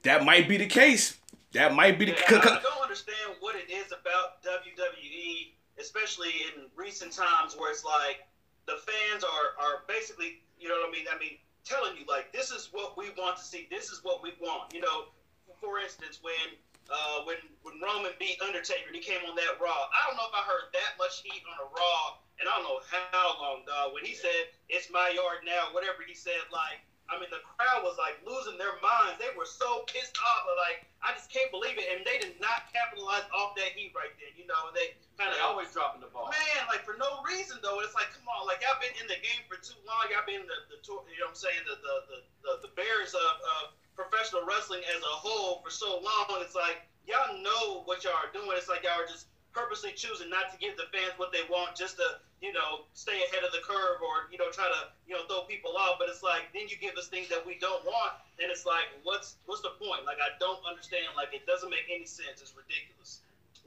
That 0.02 0.24
might 0.24 0.48
be 0.48 0.56
the 0.56 0.66
case. 0.66 1.18
That 1.52 1.74
might 1.74 1.98
be 1.98 2.06
the. 2.06 2.12
Yeah, 2.12 2.40
c- 2.40 2.40
c- 2.40 2.48
I 2.48 2.62
don't 2.62 2.82
understand 2.82 3.36
what 3.40 3.54
it 3.54 3.70
is 3.70 3.92
about 3.92 4.42
WWE, 4.42 5.52
especially 5.78 6.30
in 6.48 6.72
recent 6.74 7.12
times, 7.12 7.54
where 7.54 7.70
it's 7.70 7.84
like 7.84 8.24
the 8.66 8.76
fans 8.80 9.24
are 9.24 9.62
are 9.62 9.82
basically, 9.88 10.40
you 10.58 10.68
know 10.68 10.76
what 10.76 10.88
I 10.88 10.92
mean? 10.92 11.04
I 11.12 11.18
mean, 11.18 11.36
telling 11.64 11.96
you 11.96 12.04
like 12.08 12.32
this 12.32 12.50
is 12.50 12.70
what 12.72 12.96
we 12.96 13.10
want 13.18 13.36
to 13.36 13.44
see. 13.44 13.68
This 13.70 13.90
is 13.90 14.00
what 14.02 14.22
we 14.22 14.32
want. 14.40 14.72
You 14.72 14.80
know, 14.80 15.12
for 15.60 15.78
instance, 15.78 16.20
when 16.22 16.56
uh, 16.90 17.24
when 17.24 17.38
when 17.62 17.78
Roman 17.78 18.12
beat 18.18 18.42
Undertaker 18.42 18.90
he 18.92 19.00
came 19.00 19.22
on 19.24 19.38
that 19.38 19.56
Raw, 19.62 19.88
I 19.90 20.10
don't 20.10 20.18
know 20.18 20.28
if 20.28 20.36
I 20.36 20.44
heard 20.44 20.74
that 20.74 20.98
much 20.98 21.22
heat 21.22 21.42
on 21.46 21.56
a 21.62 21.68
Raw 21.70 22.20
and 22.42 22.48
I 22.48 22.56
don't 22.58 22.66
know 22.66 22.80
how 22.90 23.38
long, 23.40 23.62
dog. 23.64 23.94
When 23.94 24.04
he 24.04 24.12
said 24.12 24.50
it's 24.68 24.90
my 24.90 25.12
yard 25.14 25.46
now, 25.46 25.70
whatever 25.72 26.02
he 26.02 26.14
said, 26.16 26.40
like 26.50 26.82
I 27.10 27.18
mean, 27.18 27.26
the 27.34 27.42
crowd 27.42 27.82
was 27.82 27.98
like 27.98 28.22
losing 28.22 28.54
their 28.54 28.78
minds. 28.78 29.18
They 29.18 29.34
were 29.34 29.48
so 29.48 29.82
pissed 29.90 30.14
off. 30.14 30.46
Like, 30.54 30.86
I 31.02 31.10
just 31.10 31.26
can't 31.26 31.50
believe 31.50 31.74
it. 31.74 31.90
And 31.90 32.06
they 32.06 32.22
did 32.22 32.38
not 32.38 32.70
capitalize 32.70 33.26
off 33.34 33.58
that 33.58 33.74
heat 33.74 33.90
right 33.98 34.14
then. 34.22 34.30
You 34.38 34.46
know, 34.46 34.70
they 34.70 34.94
kind 35.18 35.34
of 35.34 35.42
always 35.42 35.74
dropping 35.74 36.06
the 36.06 36.10
ball. 36.14 36.30
Man, 36.30 36.62
like 36.70 36.86
for 36.86 36.94
no 37.02 37.18
reason 37.26 37.58
though. 37.66 37.82
It's 37.82 37.98
like, 37.98 38.14
come 38.14 38.30
on, 38.30 38.46
like 38.46 38.62
y'all 38.62 38.78
been 38.78 38.94
in 38.94 39.10
the 39.10 39.18
game 39.18 39.42
for 39.50 39.58
too 39.58 39.76
long. 39.82 40.06
Y'all 40.14 40.22
been 40.22 40.46
the, 40.46 40.58
the 40.70 40.78
you 40.78 41.18
know 41.18 41.34
what 41.34 41.34
I'm 41.34 41.38
saying, 41.38 41.66
the 41.66 41.76
the 41.82 41.94
the, 42.06 42.18
the, 42.46 42.52
the 42.70 42.72
bears 42.78 43.10
of, 43.10 43.32
of 43.58 43.74
professional 44.00 44.48
wrestling 44.48 44.80
as 44.88 45.00
a 45.04 45.14
whole 45.20 45.60
for 45.60 45.68
so 45.68 46.00
long. 46.00 46.40
It's 46.40 46.56
like 46.56 46.80
y'all 47.04 47.36
know 47.44 47.84
what 47.84 48.04
y'all 48.04 48.16
are 48.16 48.32
doing. 48.32 48.56
It's 48.56 48.68
like 48.68 48.84
y'all 48.84 48.96
are 48.96 49.08
just 49.08 49.28
purposely 49.52 49.92
choosing 49.92 50.30
not 50.30 50.48
to 50.54 50.56
give 50.62 50.78
the 50.80 50.86
fans 50.94 51.12
what 51.18 51.34
they 51.34 51.42
want 51.50 51.74
just 51.74 51.98
to, 51.98 52.22
you 52.40 52.54
know, 52.54 52.86
stay 52.94 53.18
ahead 53.28 53.42
of 53.42 53.50
the 53.52 53.60
curve 53.66 53.98
or, 54.00 54.30
you 54.30 54.38
know, 54.38 54.48
try 54.54 54.64
to, 54.70 54.94
you 55.04 55.12
know, 55.12 55.26
throw 55.26 55.44
people 55.44 55.74
off. 55.76 56.00
But 56.00 56.08
it's 56.08 56.22
like 56.24 56.48
then 56.56 56.70
you 56.72 56.80
give 56.80 56.96
us 56.96 57.12
things 57.12 57.28
that 57.28 57.44
we 57.44 57.60
don't 57.60 57.84
want, 57.84 58.16
and 58.40 58.48
it's 58.48 58.64
like, 58.64 58.88
what's 59.04 59.36
what's 59.44 59.60
the 59.60 59.76
point? 59.76 60.08
Like 60.08 60.22
I 60.22 60.32
don't 60.40 60.62
understand. 60.64 61.12
Like 61.12 61.36
it 61.36 61.44
doesn't 61.44 61.68
make 61.68 61.90
any 61.92 62.08
sense. 62.08 62.40
It's 62.40 62.56
ridiculous. 62.56 63.20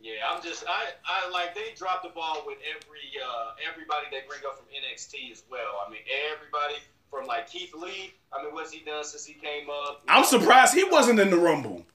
Yeah, 0.04 0.28
I'm 0.28 0.44
just 0.44 0.68
I, 0.68 1.00
I 1.08 1.32
like 1.32 1.56
they 1.56 1.72
drop 1.80 2.04
the 2.04 2.12
ball 2.12 2.44
with 2.44 2.60
every 2.68 3.08
uh, 3.24 3.56
everybody 3.64 4.12
they 4.12 4.28
bring 4.28 4.44
up 4.44 4.60
from 4.60 4.68
NXT 4.68 5.32
as 5.32 5.48
well. 5.48 5.80
I 5.80 5.88
mean 5.88 6.04
everybody 6.28 6.76
from 7.14 7.28
like 7.28 7.50
Keith 7.50 7.74
Lee. 7.74 8.14
I 8.32 8.44
mean, 8.44 8.54
what's 8.54 8.72
he 8.72 8.84
done 8.84 9.04
since 9.04 9.26
he 9.26 9.34
came 9.34 9.70
up? 9.70 10.02
I'm 10.08 10.26
surprised 10.26 10.74
he 10.74 10.84
wasn't 10.84 11.20
in 11.20 11.30
the 11.30 11.38
Rumble. 11.38 11.86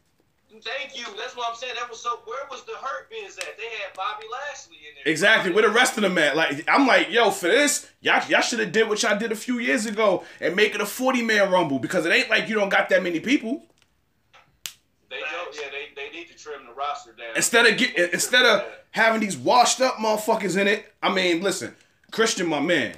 Thank 0.51 0.99
you. 0.99 1.05
That's 1.17 1.37
what 1.37 1.51
I'm 1.51 1.57
saying. 1.57 1.75
That 1.79 1.91
was 1.91 2.01
so. 2.01 2.21
Where 2.25 2.45
was 2.51 2.65
the 2.65 2.73
hurt 2.73 3.11
biz 3.11 3.37
at? 3.39 3.57
They 3.57 3.65
had 3.65 3.95
Bobby 3.95 4.25
Lashley 4.33 4.77
in 4.77 4.95
there. 5.05 5.13
Exactly. 5.13 5.53
Where 5.53 5.63
the 5.63 5.71
rest 5.71 5.97
of 5.97 6.03
them 6.03 6.17
at? 6.19 6.37
Like 6.37 6.65
I'm 6.69 6.87
like, 6.87 7.11
yo, 7.11 7.31
for 7.31 7.49
this, 7.49 7.89
y'all, 8.01 8.27
y'all 8.29 8.41
should 8.41 8.59
have 8.61 8.73
did 8.73 8.89
what 8.89 9.03
y'all 9.03 9.19
did 9.19 9.31
a 9.31 9.37
few 9.37 9.59
years 9.59 9.87
ago 9.87 10.25
and 10.41 10.57
make 10.57 10.75
it 10.75 10.81
a 10.81 10.87
40 10.87 11.23
man 11.23 11.51
rumble 11.51 11.79
because 11.79 12.07
it 12.07 12.13
ain't 12.13 12.31
like 12.31 12.49
you 12.49 12.55
don't 12.55 12.71
got 12.71 12.89
that 12.89 13.03
many 13.03 13.21
people. 13.21 13.67
They 15.11 15.21
don't. 15.21 15.55
Yeah, 15.55 15.69
they, 15.71 15.95
they 15.95 16.17
need 16.17 16.29
to 16.29 16.35
trim 16.35 16.67
the 16.67 16.73
roster 16.73 17.13
down. 17.13 17.37
Instead 17.37 17.67
of 17.67 17.77
get, 17.77 18.13
instead 18.13 18.47
of 18.47 18.65
having 18.91 19.21
these 19.21 19.37
washed 19.37 19.81
up 19.81 19.97
motherfuckers 19.97 20.61
in 20.61 20.67
it. 20.67 20.93
I 21.03 21.13
mean, 21.13 21.43
listen, 21.43 21.75
Christian, 22.11 22.49
my 22.49 22.61
man. 22.61 22.97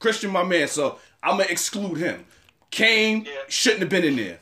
Christian, 0.00 0.30
my 0.30 0.42
man. 0.42 0.66
So 0.66 0.98
I'm 1.22 1.36
gonna 1.38 1.44
exclude 1.50 1.98
him. 1.98 2.24
Kane 2.70 3.24
Yeah. 3.24 3.32
shouldn't 3.48 3.80
have 3.82 3.88
been 3.90 4.04
in 4.04 4.16
there. 4.16 4.40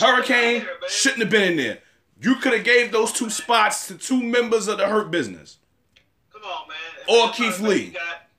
Hurricane 0.00 0.64
There, 0.64 0.88
shouldn't 0.88 1.20
have 1.22 1.30
been 1.30 1.52
in 1.52 1.56
there. 1.56 1.78
You 2.20 2.36
could 2.36 2.52
have 2.54 2.64
gave 2.64 2.90
those 2.90 3.12
two 3.12 3.30
spots 3.30 3.86
to 3.88 3.94
two 3.98 4.20
members 4.22 4.66
of 4.66 4.78
the 4.78 4.86
Hurt 4.88 5.10
Business. 5.10 5.58
Come 6.32 6.42
on, 6.42 6.68
man. 6.68 6.76
Or 7.06 7.30
Keith 7.32 7.60
Lee. 7.60 7.84
You 7.84 7.90
got, 7.92 8.30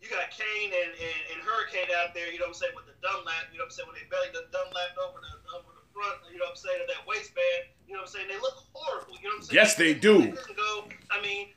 you 0.00 0.08
got 0.08 0.30
Kane 0.30 0.70
and, 0.72 0.92
and, 0.92 1.20
and 1.34 1.42
Hurricane 1.42 1.88
out 2.00 2.14
there, 2.14 2.30
you 2.32 2.38
know 2.38 2.44
what 2.46 2.48
I'm 2.48 2.54
saying, 2.54 2.72
with 2.76 2.86
the 2.86 2.94
Dunlap, 3.02 3.50
you 3.52 3.58
know 3.58 3.64
what 3.64 3.72
I'm 3.72 3.76
saying, 3.76 3.88
when 3.88 3.96
they 4.00 4.06
belly 4.08 4.28
the 4.32 4.46
Dunlap 4.52 4.96
over 5.02 5.18
the 5.20 5.32
over 5.58 5.72
the 5.76 5.84
front, 5.92 6.20
you 6.32 6.38
know 6.38 6.44
what 6.46 6.56
I'm 6.56 6.56
saying, 6.56 6.80
of 6.80 6.88
that 6.88 7.02
waistband, 7.08 7.68
you 7.88 7.94
know 7.94 8.00
what 8.00 8.08
I'm 8.08 8.14
saying, 8.14 8.28
they 8.28 8.38
look 8.40 8.64
horrible, 8.72 9.16
you 9.20 9.28
know 9.28 9.36
what 9.36 9.44
I'm 9.44 9.48
saying? 9.50 9.56
Yes, 9.56 9.74
they 9.74 9.92
do. 9.94 10.30
couldn't 10.32 10.56
go, 10.56 10.88
I 11.10 11.20
mean, 11.20 11.48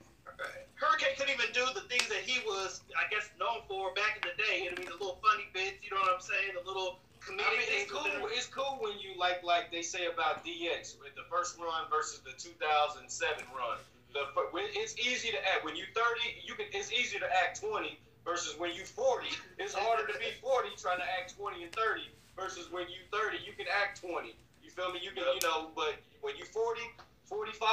Hurricane 0.78 1.18
couldn't 1.18 1.34
even 1.34 1.50
do 1.58 1.66
the 1.74 1.82
things 1.90 2.06
that 2.06 2.22
he 2.22 2.38
was, 2.46 2.86
I 2.94 3.10
guess, 3.10 3.34
known 3.42 3.66
for 3.66 3.94
back 3.98 4.22
in 4.22 4.24
the 4.30 4.38
day. 4.38 4.70
I 4.70 4.78
mean, 4.78 4.86
the 4.86 4.94
little 4.94 5.18
funny 5.26 5.50
bits, 5.50 5.82
you 5.82 5.90
know 5.90 5.98
what 5.98 6.14
I'm 6.14 6.22
saying, 6.22 6.54
the 6.54 6.62
little 6.62 7.02
comedic 7.18 7.50
I 7.50 7.58
mean, 7.58 7.70
it's 7.82 7.90
cool. 7.90 8.30
It's 8.30 8.46
cool 8.46 8.78
when 8.78 8.94
you 9.02 9.18
like 9.18 9.42
like 9.42 9.74
they 9.74 9.82
say 9.82 10.06
about 10.06 10.46
DX 10.46 11.02
with 11.02 11.18
the 11.18 11.26
first 11.34 11.58
run 11.58 11.90
versus 11.90 12.22
the 12.22 12.38
2007 12.38 13.10
run. 13.58 13.82
The 14.14 14.30
when 14.54 14.70
it's 14.78 14.94
easy 15.02 15.34
to 15.34 15.40
act 15.50 15.66
when 15.66 15.76
you 15.76 15.90
30. 15.98 16.46
You 16.46 16.54
can. 16.54 16.70
It's 16.72 16.94
easier 16.94 17.20
to 17.26 17.30
act 17.42 17.60
20 17.60 17.98
versus 18.22 18.54
when 18.62 18.72
you 18.78 18.86
40. 18.86 19.28
It's 19.58 19.74
harder 19.74 20.06
to 20.06 20.18
be 20.22 20.30
40 20.40 20.78
trying 20.78 21.02
to 21.02 21.10
act 21.18 21.36
20 21.36 21.64
and 21.66 21.74
30 21.74 22.06
versus 22.38 22.70
when 22.72 22.86
you 22.88 23.02
30. 23.10 23.42
You 23.42 23.58
can 23.58 23.66
act 23.68 24.06
20. 24.06 24.38
You 24.62 24.70
feel 24.70 24.94
me? 24.94 25.02
You 25.02 25.10
can. 25.10 25.26
You 25.26 25.42
know, 25.42 25.74
but 25.76 25.98
when 26.22 26.38
you 26.38 26.46
40. 26.46 26.82
45, 27.28 27.68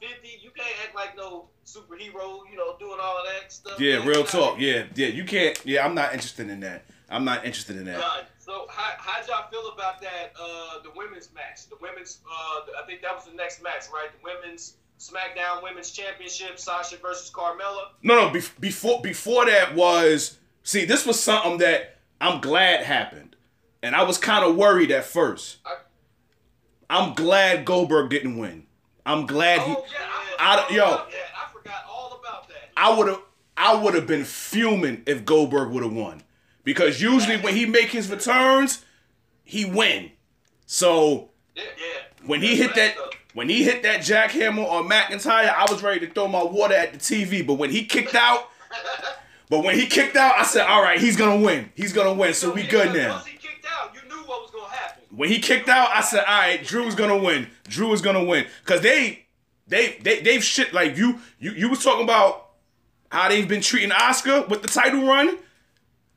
50, 0.00 0.28
you 0.42 0.50
can't 0.50 0.68
act 0.84 0.94
like 0.94 1.16
no 1.16 1.46
superhero, 1.66 2.40
you 2.50 2.56
know, 2.56 2.76
doing 2.78 2.98
all 3.02 3.18
of 3.18 3.24
that 3.26 3.50
stuff. 3.52 3.80
Yeah, 3.80 4.04
real 4.06 4.24
talk. 4.24 4.58
Yeah, 4.60 4.84
yeah. 4.94 5.06
You 5.08 5.24
can't. 5.24 5.58
Yeah, 5.64 5.84
I'm 5.84 5.94
not 5.94 6.12
interested 6.12 6.48
in 6.50 6.60
that. 6.60 6.84
I'm 7.10 7.24
not 7.24 7.44
interested 7.46 7.76
in 7.76 7.84
that. 7.86 8.00
Done. 8.00 8.24
So 8.38 8.66
how 8.68 8.92
how'd 8.98 9.26
y'all 9.26 9.48
feel 9.50 9.72
about 9.72 10.00
that? 10.02 10.32
Uh, 10.38 10.82
the 10.82 10.90
women's 10.94 11.30
match, 11.34 11.68
the 11.70 11.76
women's. 11.80 12.20
Uh, 12.30 12.82
I 12.82 12.86
think 12.86 13.00
that 13.02 13.14
was 13.14 13.24
the 13.24 13.32
next 13.32 13.62
match, 13.62 13.84
right? 13.92 14.08
The 14.12 14.22
women's 14.22 14.74
SmackDown 14.98 15.62
Women's 15.62 15.90
Championship, 15.90 16.58
Sasha 16.58 16.96
versus 16.98 17.30
Carmella. 17.30 17.88
No, 18.02 18.14
no. 18.14 18.30
Bef- 18.30 18.58
before 18.60 19.00
before 19.00 19.46
that 19.46 19.74
was 19.74 20.38
see. 20.64 20.84
This 20.84 21.06
was 21.06 21.18
something 21.18 21.58
that 21.58 21.96
I'm 22.20 22.40
glad 22.42 22.84
happened, 22.84 23.36
and 23.82 23.96
I 23.96 24.02
was 24.02 24.18
kind 24.18 24.44
of 24.44 24.56
worried 24.56 24.90
at 24.90 25.04
first. 25.04 25.58
I- 25.64 25.76
I'm 26.90 27.14
glad 27.14 27.64
Goldberg 27.66 28.10
didn't 28.10 28.38
win. 28.38 28.66
I'm 29.08 29.26
glad 29.26 29.60
he. 29.62 29.72
oh 29.72 29.84
yeah, 29.90 29.98
I 30.38 30.66
I- 30.68 30.74
yo. 30.74 30.84
all 30.84 30.92
about 30.94 31.10
that. 31.10 31.16
I 31.34 31.52
forgot 31.52 31.84
all 31.90 32.18
about 32.20 32.48
that. 32.48 32.70
I 32.76 32.96
would 32.96 33.08
have. 33.08 33.20
I 33.56 33.74
would 33.74 33.94
have 33.94 34.06
been 34.06 34.24
fuming 34.24 35.02
if 35.06 35.24
Goldberg 35.24 35.70
would 35.70 35.82
have 35.82 35.92
won, 35.92 36.22
because 36.62 37.00
usually 37.02 37.38
when 37.38 37.56
he 37.56 37.66
make 37.66 37.88
his 37.88 38.08
returns, 38.10 38.84
he 39.44 39.64
win. 39.64 40.12
So 40.66 41.30
Yeah, 41.56 41.64
Yeah. 41.76 41.84
when 42.26 42.40
he 42.42 42.54
hit 42.54 42.74
that 42.76 42.94
when 43.34 43.48
he 43.48 43.64
hit 43.64 43.82
that 43.82 44.00
jackhammer 44.00 44.68
on 44.68 44.88
McIntyre, 44.88 45.52
I 45.52 45.66
was 45.70 45.82
ready 45.82 46.06
to 46.06 46.12
throw 46.12 46.28
my 46.28 46.42
water 46.42 46.74
at 46.74 46.92
the 46.92 46.98
TV. 46.98 47.44
But 47.46 47.54
when 47.54 47.70
he 47.70 47.84
kicked 47.84 48.14
out, 48.26 48.48
but 49.50 49.64
when 49.64 49.74
he 49.74 49.86
kicked 49.86 50.16
out, 50.16 50.34
I 50.38 50.44
said, 50.44 50.66
"All 50.66 50.82
right, 50.82 51.00
he's 51.00 51.16
gonna 51.16 51.40
win. 51.44 51.72
He's 51.74 51.92
gonna 51.92 52.14
win. 52.14 52.34
So 52.34 52.52
we 52.52 52.62
good 52.64 52.94
now." 52.94 53.22
When 55.18 55.28
he 55.28 55.40
kicked 55.40 55.68
out, 55.68 55.90
I 55.92 56.00
said, 56.00 56.22
"All 56.28 56.38
right, 56.38 56.64
Drew 56.64 56.84
is 56.84 56.94
gonna 56.94 57.16
win. 57.16 57.48
Drew 57.66 57.92
is 57.92 58.00
gonna 58.00 58.22
win." 58.22 58.46
Cause 58.64 58.82
they, 58.82 59.26
they, 59.66 59.98
they, 60.00 60.20
they've 60.20 60.44
shit 60.44 60.72
like 60.72 60.96
you. 60.96 61.18
You, 61.40 61.50
you 61.54 61.68
was 61.68 61.82
talking 61.82 62.04
about 62.04 62.50
how 63.10 63.28
they've 63.28 63.48
been 63.48 63.60
treating 63.60 63.90
Asuka 63.90 64.48
with 64.48 64.62
the 64.62 64.68
title 64.68 65.04
run. 65.04 65.38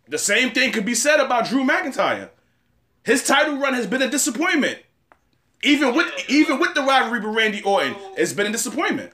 The 0.07 0.19
same 0.19 0.51
thing 0.51 0.71
could 0.71 0.85
be 0.85 0.93
said 0.93 1.19
about 1.19 1.47
Drew 1.47 1.63
McIntyre. 1.63 2.29
His 3.03 3.25
title 3.25 3.57
run 3.57 3.73
has 3.73 3.87
been 3.87 4.03
a 4.03 4.07
disappointment. 4.07 4.77
Even 5.63 5.95
with 5.95 6.07
even 6.29 6.59
with 6.59 6.75
the 6.75 6.83
rivalry 6.83 7.21
with 7.21 7.35
Randy 7.35 7.63
Orton, 7.63 7.95
it's 8.15 8.33
been 8.33 8.45
a 8.45 8.51
disappointment. 8.51 9.13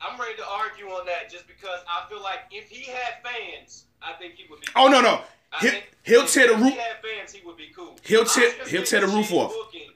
I'm 0.00 0.18
ready 0.18 0.36
to 0.36 0.46
argue 0.48 0.86
on 0.86 1.04
that 1.04 1.30
just 1.30 1.46
because 1.46 1.80
I 1.86 2.08
feel 2.08 2.22
like 2.22 2.38
if 2.50 2.70
he 2.70 2.90
had 2.90 3.22
fans, 3.22 3.84
I 4.00 4.14
think 4.14 4.36
he 4.36 4.46
would 4.48 4.62
be. 4.62 4.68
Oh 4.74 4.88
no 4.88 5.02
no, 5.02 5.20
I 5.52 5.58
he, 5.60 5.68
think 5.70 5.90
he'll 6.04 6.26
tear 6.26 6.48
the 6.48 6.56
he 6.56 6.62
roof. 6.62 6.74
had 6.74 6.96
fans, 7.02 7.32
he 7.32 7.44
would 7.44 7.56
be 7.56 7.70
cool. 7.74 7.98
He'll 8.04 8.24
tear- 8.24 8.52
he'll 8.68 8.84
tear 8.84 9.00
the 9.00 9.06
getting 9.06 9.16
roof 9.16 9.28
shitty 9.30 9.38
off. 9.44 9.52
Booking. 9.52 9.90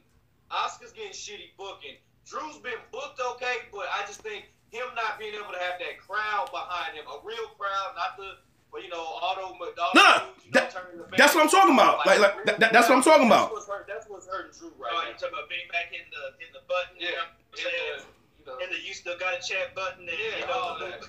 Asuka's 0.51 0.93
getting 0.93 1.13
shitty 1.13 1.55
booking. 1.57 1.97
Drew's 2.27 2.59
been 2.59 2.81
booked 2.91 3.21
okay, 3.37 3.69
but 3.73 3.87
I 3.93 4.03
just 4.07 4.21
think 4.23 4.47
him 4.71 4.87
not 4.97 5.19
being 5.19 5.35
able 5.35 5.53
to 5.53 5.59
have 5.61 5.79
that 5.79 5.99
crowd 6.01 6.51
behind 6.51 6.97
him, 6.97 7.05
a 7.07 7.19
real 7.23 7.49
crowd, 7.59 7.95
not 7.95 8.17
the, 8.17 8.39
well, 8.73 8.83
you 8.83 8.89
know, 8.89 8.99
auto. 8.99 9.55
auto 9.55 9.55
No, 9.95 10.03
no, 10.03 10.27
dudes, 10.35 10.47
you 10.47 10.51
know, 10.51 10.61
that- 10.61 10.75
that's 11.17 11.35
what 11.35 11.45
I'm 11.45 11.51
talking 11.51 11.75
about. 11.75 12.03
Like- 12.07 12.19
like, 12.19 12.35
real 12.35 12.45
that- 12.47 12.59
that- 12.61 12.73
that's 12.73 12.89
what 12.89 12.97
I'm 12.99 13.05
talking 13.05 13.29
crowd. 13.29 13.51
about. 13.51 13.55
That's 13.55 13.55
what's, 13.55 13.69
hurt, 13.69 13.87
that's 13.87 14.07
what's 14.09 14.27
hurting 14.27 14.53
Drew 14.59 14.73
right 14.79 14.91
Oh, 14.95 15.03
now. 15.03 15.09
you 15.09 15.15
talking 15.15 15.35
about 15.39 15.49
being 15.49 15.69
back 15.71 15.93
in 15.95 16.03
the 16.11 16.25
in 16.43 16.51
the 16.53 16.63
button? 16.67 16.97
Yeah, 16.99 17.07
You 17.07 17.15
know 17.15 17.23
what 17.23 17.31
I'm 17.31 17.67
and, 17.67 18.03
uh, 18.03 18.05
you 18.41 18.45
know, 18.47 18.59
And 18.67 18.69
the 18.75 18.79
you 18.83 18.95
still 18.95 19.19
got 19.19 19.35
a 19.39 19.41
chat 19.47 19.75
button 19.75 20.09
and 20.09 20.19
Yeah, 20.19 20.39
you 20.43 20.47
know 20.47 20.59
all 20.59 20.75
of 20.75 20.81
that. 20.81 21.03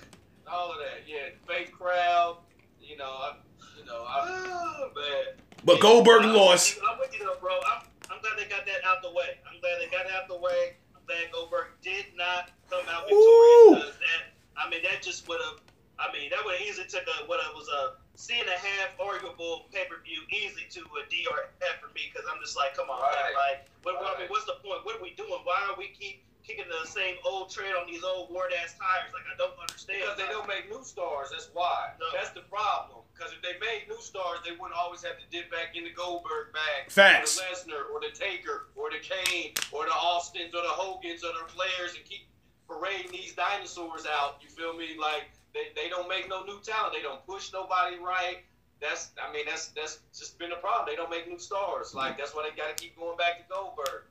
All 0.46 0.70
of 0.70 0.78
that. 0.78 1.02
Yeah, 1.08 1.34
fake 1.48 1.72
crowd. 1.72 2.38
You 2.80 2.96
know, 2.98 3.10
I, 3.10 3.34
you 3.78 3.84
know, 3.84 4.04
I, 4.08 4.24
Oh, 4.28 4.90
man. 4.94 5.36
But 5.64 5.80
Goldberg 5.80 6.22
I'm 6.22 6.34
lost. 6.34 6.78
I'm 6.86 6.98
with 6.98 7.12
you 7.18 7.24
though, 7.24 7.36
bro. 7.40 7.52
I'm, 7.66 7.82
I'm 8.10 8.20
glad 8.22 8.34
they 8.38 8.44
got 8.48 8.66
that 8.66 8.84
out 8.86 9.02
the 9.02 9.10
way. 9.10 9.38
I'm 9.50 9.58
glad 9.60 9.80
they 9.80 9.88
got 9.90 10.06
it 10.06 10.12
out 10.12 10.28
the 10.28 10.38
way. 10.38 10.76
I'm 10.94 11.02
glad 11.06 11.32
Goldberg 11.32 11.74
did 11.82 12.06
not 12.16 12.50
come 12.70 12.84
out 12.88 13.10
Ooh. 13.10 13.74
victorious. 13.74 13.96
'cause 13.96 13.98
That, 14.00 14.22
I 14.56 14.70
mean, 14.70 14.82
that 14.84 15.02
just 15.02 15.26
would 15.28 15.40
have. 15.42 15.60
I 15.98 16.12
mean, 16.12 16.28
that 16.30 16.44
would 16.44 16.60
have 16.60 16.66
easily 16.66 16.86
took 16.86 17.08
a 17.08 17.24
what 17.26 17.40
it 17.40 17.50
was 17.56 17.66
a 17.72 17.96
C 18.20 18.36
and 18.38 18.48
a 18.48 18.58
half 18.60 18.92
arguable 19.00 19.66
pay 19.72 19.88
per 19.88 19.96
view 20.04 20.20
easily 20.28 20.68
to 20.76 20.80
a 21.00 21.02
D 21.08 21.26
or 21.32 21.48
F 21.64 21.80
for 21.80 21.88
me 21.96 22.12
because 22.12 22.28
I'm 22.30 22.36
just 22.44 22.54
like, 22.56 22.76
come 22.76 22.92
on, 22.92 23.00
man. 23.00 23.10
Right. 23.10 23.34
Like, 23.34 23.58
what, 23.82 23.96
what- 23.98 24.12
I 24.16 24.20
mean, 24.20 24.28
what's 24.28 24.44
the 24.44 24.60
point? 24.62 24.84
What 24.84 25.00
are 25.00 25.02
we 25.02 25.16
doing? 25.16 25.40
Why 25.48 25.56
are 25.72 25.74
we 25.80 25.88
keep 25.96 26.22
kicking 26.44 26.68
the 26.68 26.84
same 26.86 27.16
old 27.24 27.48
tread 27.50 27.74
on 27.74 27.88
these 27.88 28.04
old 28.04 28.28
word 28.30 28.52
ass 28.60 28.76
tires? 28.78 29.10
Like, 29.16 29.24
I 29.26 29.34
don't 29.40 29.56
understand. 29.58 30.04
Because 30.04 30.20
they 30.20 30.28
don't 30.30 30.46
make 30.46 30.68
new 30.68 30.84
stars. 30.84 31.32
That's 31.32 31.48
why. 31.56 31.96
No. 31.98 32.06
That's 32.12 32.30
the 32.36 32.44
problem. 32.46 33.02
Because 33.16 33.32
if 33.32 33.40
they 33.40 33.56
made 33.64 33.88
new 33.88 34.00
stars, 34.00 34.40
they 34.44 34.52
wouldn't 34.52 34.76
always 34.76 35.02
have 35.02 35.16
to 35.16 35.24
dip 35.30 35.50
back 35.50 35.72
in 35.74 35.84
the 35.84 35.90
Goldberg 35.90 36.52
bag. 36.52 36.90
Facts. 36.92 37.38
Or 37.38 37.40
the 37.40 37.48
Lesnar, 37.48 37.82
or 37.88 38.00
the 38.00 38.12
Taker, 38.12 38.68
or 38.76 38.90
the 38.90 39.00
Kane, 39.00 39.52
or 39.72 39.86
the 39.86 39.96
Austins, 39.96 40.54
or 40.54 40.60
the 40.60 40.68
Hogans, 40.76 41.24
or 41.24 41.32
the 41.32 41.48
Flairs, 41.48 41.96
and 41.96 42.04
keep 42.04 42.28
parading 42.68 43.12
these 43.12 43.32
dinosaurs 43.34 44.04
out. 44.06 44.36
You 44.42 44.48
feel 44.50 44.74
me? 44.76 44.96
Like 45.00 45.30
they, 45.54 45.72
they 45.74 45.88
don't 45.88 46.08
make 46.08 46.28
no 46.28 46.44
new 46.44 46.60
talent. 46.60 46.92
They 46.92 47.02
don't 47.02 47.24
push 47.26 47.52
nobody 47.52 47.96
right. 47.96 48.44
That's 48.80 49.12
I 49.16 49.32
mean 49.32 49.46
that's 49.48 49.68
that's 49.68 50.00
just 50.16 50.38
been 50.38 50.52
a 50.52 50.56
problem. 50.56 50.86
They 50.86 50.96
don't 50.96 51.08
make 51.08 51.26
new 51.26 51.38
stars. 51.38 51.94
Like 51.94 52.18
that's 52.18 52.34
why 52.34 52.42
they 52.48 52.54
got 52.54 52.76
to 52.76 52.82
keep 52.82 52.98
going 52.98 53.16
back 53.16 53.38
to 53.38 53.44
Goldberg. 53.48 54.02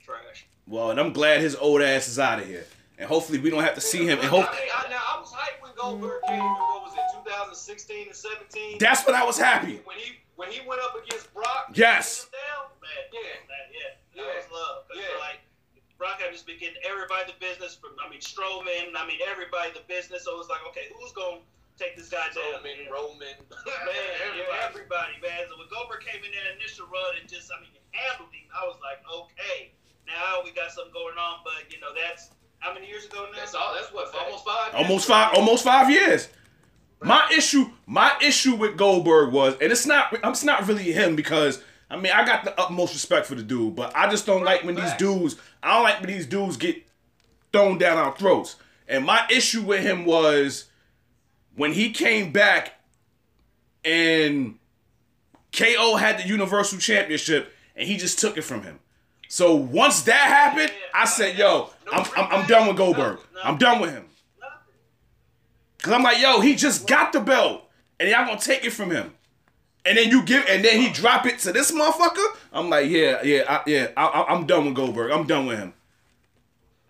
trash. 0.00 0.46
Well, 0.66 0.92
and 0.92 1.00
I'm 1.00 1.12
glad 1.12 1.40
his 1.40 1.56
old 1.56 1.82
ass 1.82 2.06
is 2.06 2.18
out 2.20 2.38
of 2.38 2.46
here. 2.46 2.66
And 2.98 3.08
hopefully 3.08 3.38
we 3.38 3.50
don't 3.50 3.62
have 3.62 3.74
to 3.74 3.80
see 3.80 4.04
him. 4.06 4.18
And 4.18 4.26
I, 4.26 4.30
hope 4.30 4.50
mean, 4.50 4.60
I, 4.74 4.88
now, 4.88 5.00
I 5.16 5.20
was 5.20 5.32
hyped 5.32 5.62
when 5.62 5.72
Goldberg 5.76 6.22
came 6.26 6.38
in, 6.38 6.44
what 6.44 6.82
was 6.84 6.94
it, 6.94 7.02
2016 7.24 8.06
and 8.08 8.16
17? 8.16 8.78
that's 8.78 9.06
when 9.06 9.14
I 9.14 9.24
was 9.24 9.38
happy. 9.38 9.80
When 9.84 9.96
he 9.98 10.18
when 10.36 10.50
he 10.50 10.66
went 10.66 10.80
up 10.82 10.94
against 10.98 11.32
Brock, 11.32 11.70
Yes. 11.74 12.24
him 12.24 12.30
down, 12.34 12.66
Man, 12.82 12.90
Yeah. 13.14 13.20
man, 13.48 13.66
yeah, 13.70 13.80
that 14.18 14.26
Yeah. 14.26 14.34
was 14.36 14.50
love. 14.50 14.88
'Cause 14.88 14.98
Yeah. 14.98 15.18
like 15.18 15.40
Brock 15.96 16.20
had 16.20 16.32
just 16.32 16.46
been 16.46 16.58
getting 16.58 16.82
everybody 16.82 17.30
the 17.32 17.38
business 17.38 17.74
from. 17.78 17.94
I 18.02 18.08
mean 18.08 18.20
Strowman. 18.20 18.94
I 18.96 19.06
mean 19.06 19.20
everybody 19.26 19.70
the 19.72 19.86
business. 19.86 20.24
So 20.24 20.34
it 20.34 20.38
was 20.38 20.48
like, 20.48 20.60
okay, 20.68 20.90
who's 20.98 21.12
gonna 21.12 21.40
take 21.78 21.96
this 21.96 22.08
guy 22.08 22.28
down? 22.34 22.62
Roman, 22.62 22.82
man, 22.82 22.90
Roman, 22.90 23.36
yeah, 23.66 24.66
everybody, 24.66 25.14
man. 25.22 25.46
So 25.48 25.56
when 25.58 25.68
Goldberg 25.70 26.02
came 26.04 26.22
in 26.24 26.30
that 26.34 26.54
initial 26.58 26.86
run 26.86 27.16
and 27.20 27.28
just, 27.28 27.50
I 27.54 27.60
mean, 27.62 27.70
handled 27.92 28.30
him, 28.34 28.46
I 28.54 28.66
was 28.66 28.76
like, 28.82 28.98
okay, 29.06 29.70
now 30.06 30.42
we 30.42 30.50
got 30.50 30.70
something 30.72 30.92
going 30.92 31.16
on. 31.16 31.40
But 31.44 31.70
you 31.72 31.78
know, 31.80 31.94
that's 31.94 32.30
how 32.58 32.74
many 32.74 32.83
years 32.94 33.06
ago 33.06 33.26
now? 33.32 33.38
That's 33.38 33.54
all. 33.54 33.74
That's 33.74 33.92
what 33.92 34.14
almost 34.14 34.44
five. 34.44 34.74
almost 34.74 35.08
five 35.08 35.34
almost 35.34 35.64
five 35.64 35.90
years. 35.90 36.28
My 37.02 37.28
issue, 37.36 37.66
my 37.86 38.16
issue 38.22 38.54
with 38.54 38.78
Goldberg 38.78 39.32
was, 39.32 39.54
and 39.60 39.70
it's 39.70 39.84
not, 39.84 40.16
I'm 40.24 40.30
it's 40.32 40.44
not 40.44 40.66
really 40.66 40.90
him 40.92 41.16
because 41.16 41.62
I 41.90 41.96
mean 41.96 42.12
I 42.12 42.24
got 42.24 42.44
the 42.44 42.58
utmost 42.58 42.94
respect 42.94 43.26
for 43.26 43.34
the 43.34 43.42
dude, 43.42 43.76
but 43.76 43.94
I 43.94 44.08
just 44.08 44.24
don't 44.24 44.44
like 44.44 44.64
when 44.64 44.74
these 44.74 44.94
dudes, 44.94 45.36
I 45.62 45.74
don't 45.74 45.82
like 45.82 46.00
when 46.00 46.08
these 46.08 46.26
dudes 46.26 46.56
get 46.56 46.82
thrown 47.52 47.78
down 47.78 47.98
our 47.98 48.16
throats. 48.16 48.56
And 48.88 49.04
my 49.04 49.26
issue 49.30 49.62
with 49.62 49.80
him 49.80 50.04
was 50.04 50.66
when 51.56 51.72
he 51.72 51.90
came 51.90 52.32
back 52.32 52.72
and 53.84 54.58
KO 55.52 55.96
had 55.96 56.18
the 56.18 56.26
Universal 56.26 56.78
Championship 56.78 57.52
and 57.76 57.88
he 57.88 57.96
just 57.96 58.18
took 58.18 58.36
it 58.36 58.42
from 58.42 58.62
him. 58.62 58.78
So 59.28 59.54
once 59.54 60.02
that 60.02 60.14
happened, 60.14 60.72
I 60.94 61.04
said, 61.04 61.36
"Yo, 61.36 61.70
I'm, 61.92 62.04
I'm, 62.16 62.32
I'm 62.32 62.46
done 62.46 62.68
with 62.68 62.76
Goldberg. 62.76 63.18
I'm 63.42 63.58
done 63.58 63.80
with 63.80 63.90
him." 63.90 64.04
Cause 65.84 65.92
I'm 65.92 66.02
like, 66.02 66.18
yo, 66.18 66.40
he 66.40 66.54
just 66.54 66.86
got 66.86 67.12
the 67.12 67.20
belt, 67.20 67.68
and 68.00 68.08
y'all 68.08 68.24
gonna 68.24 68.40
take 68.40 68.64
it 68.64 68.72
from 68.72 68.90
him, 68.90 69.12
and 69.84 69.98
then 69.98 70.08
you 70.08 70.22
give, 70.22 70.42
and 70.48 70.64
then 70.64 70.80
he 70.80 70.88
drop 70.90 71.26
it 71.26 71.38
to 71.40 71.52
this 71.52 71.70
motherfucker. 71.72 72.24
I'm 72.54 72.70
like, 72.70 72.88
yeah, 72.88 73.22
yeah, 73.22 73.44
I, 73.46 73.60
yeah, 73.66 73.88
I, 73.94 74.24
I'm 74.28 74.46
done 74.46 74.64
with 74.64 74.74
Goldberg. 74.74 75.10
I'm 75.10 75.26
done 75.26 75.44
with 75.44 75.58
him. 75.58 75.74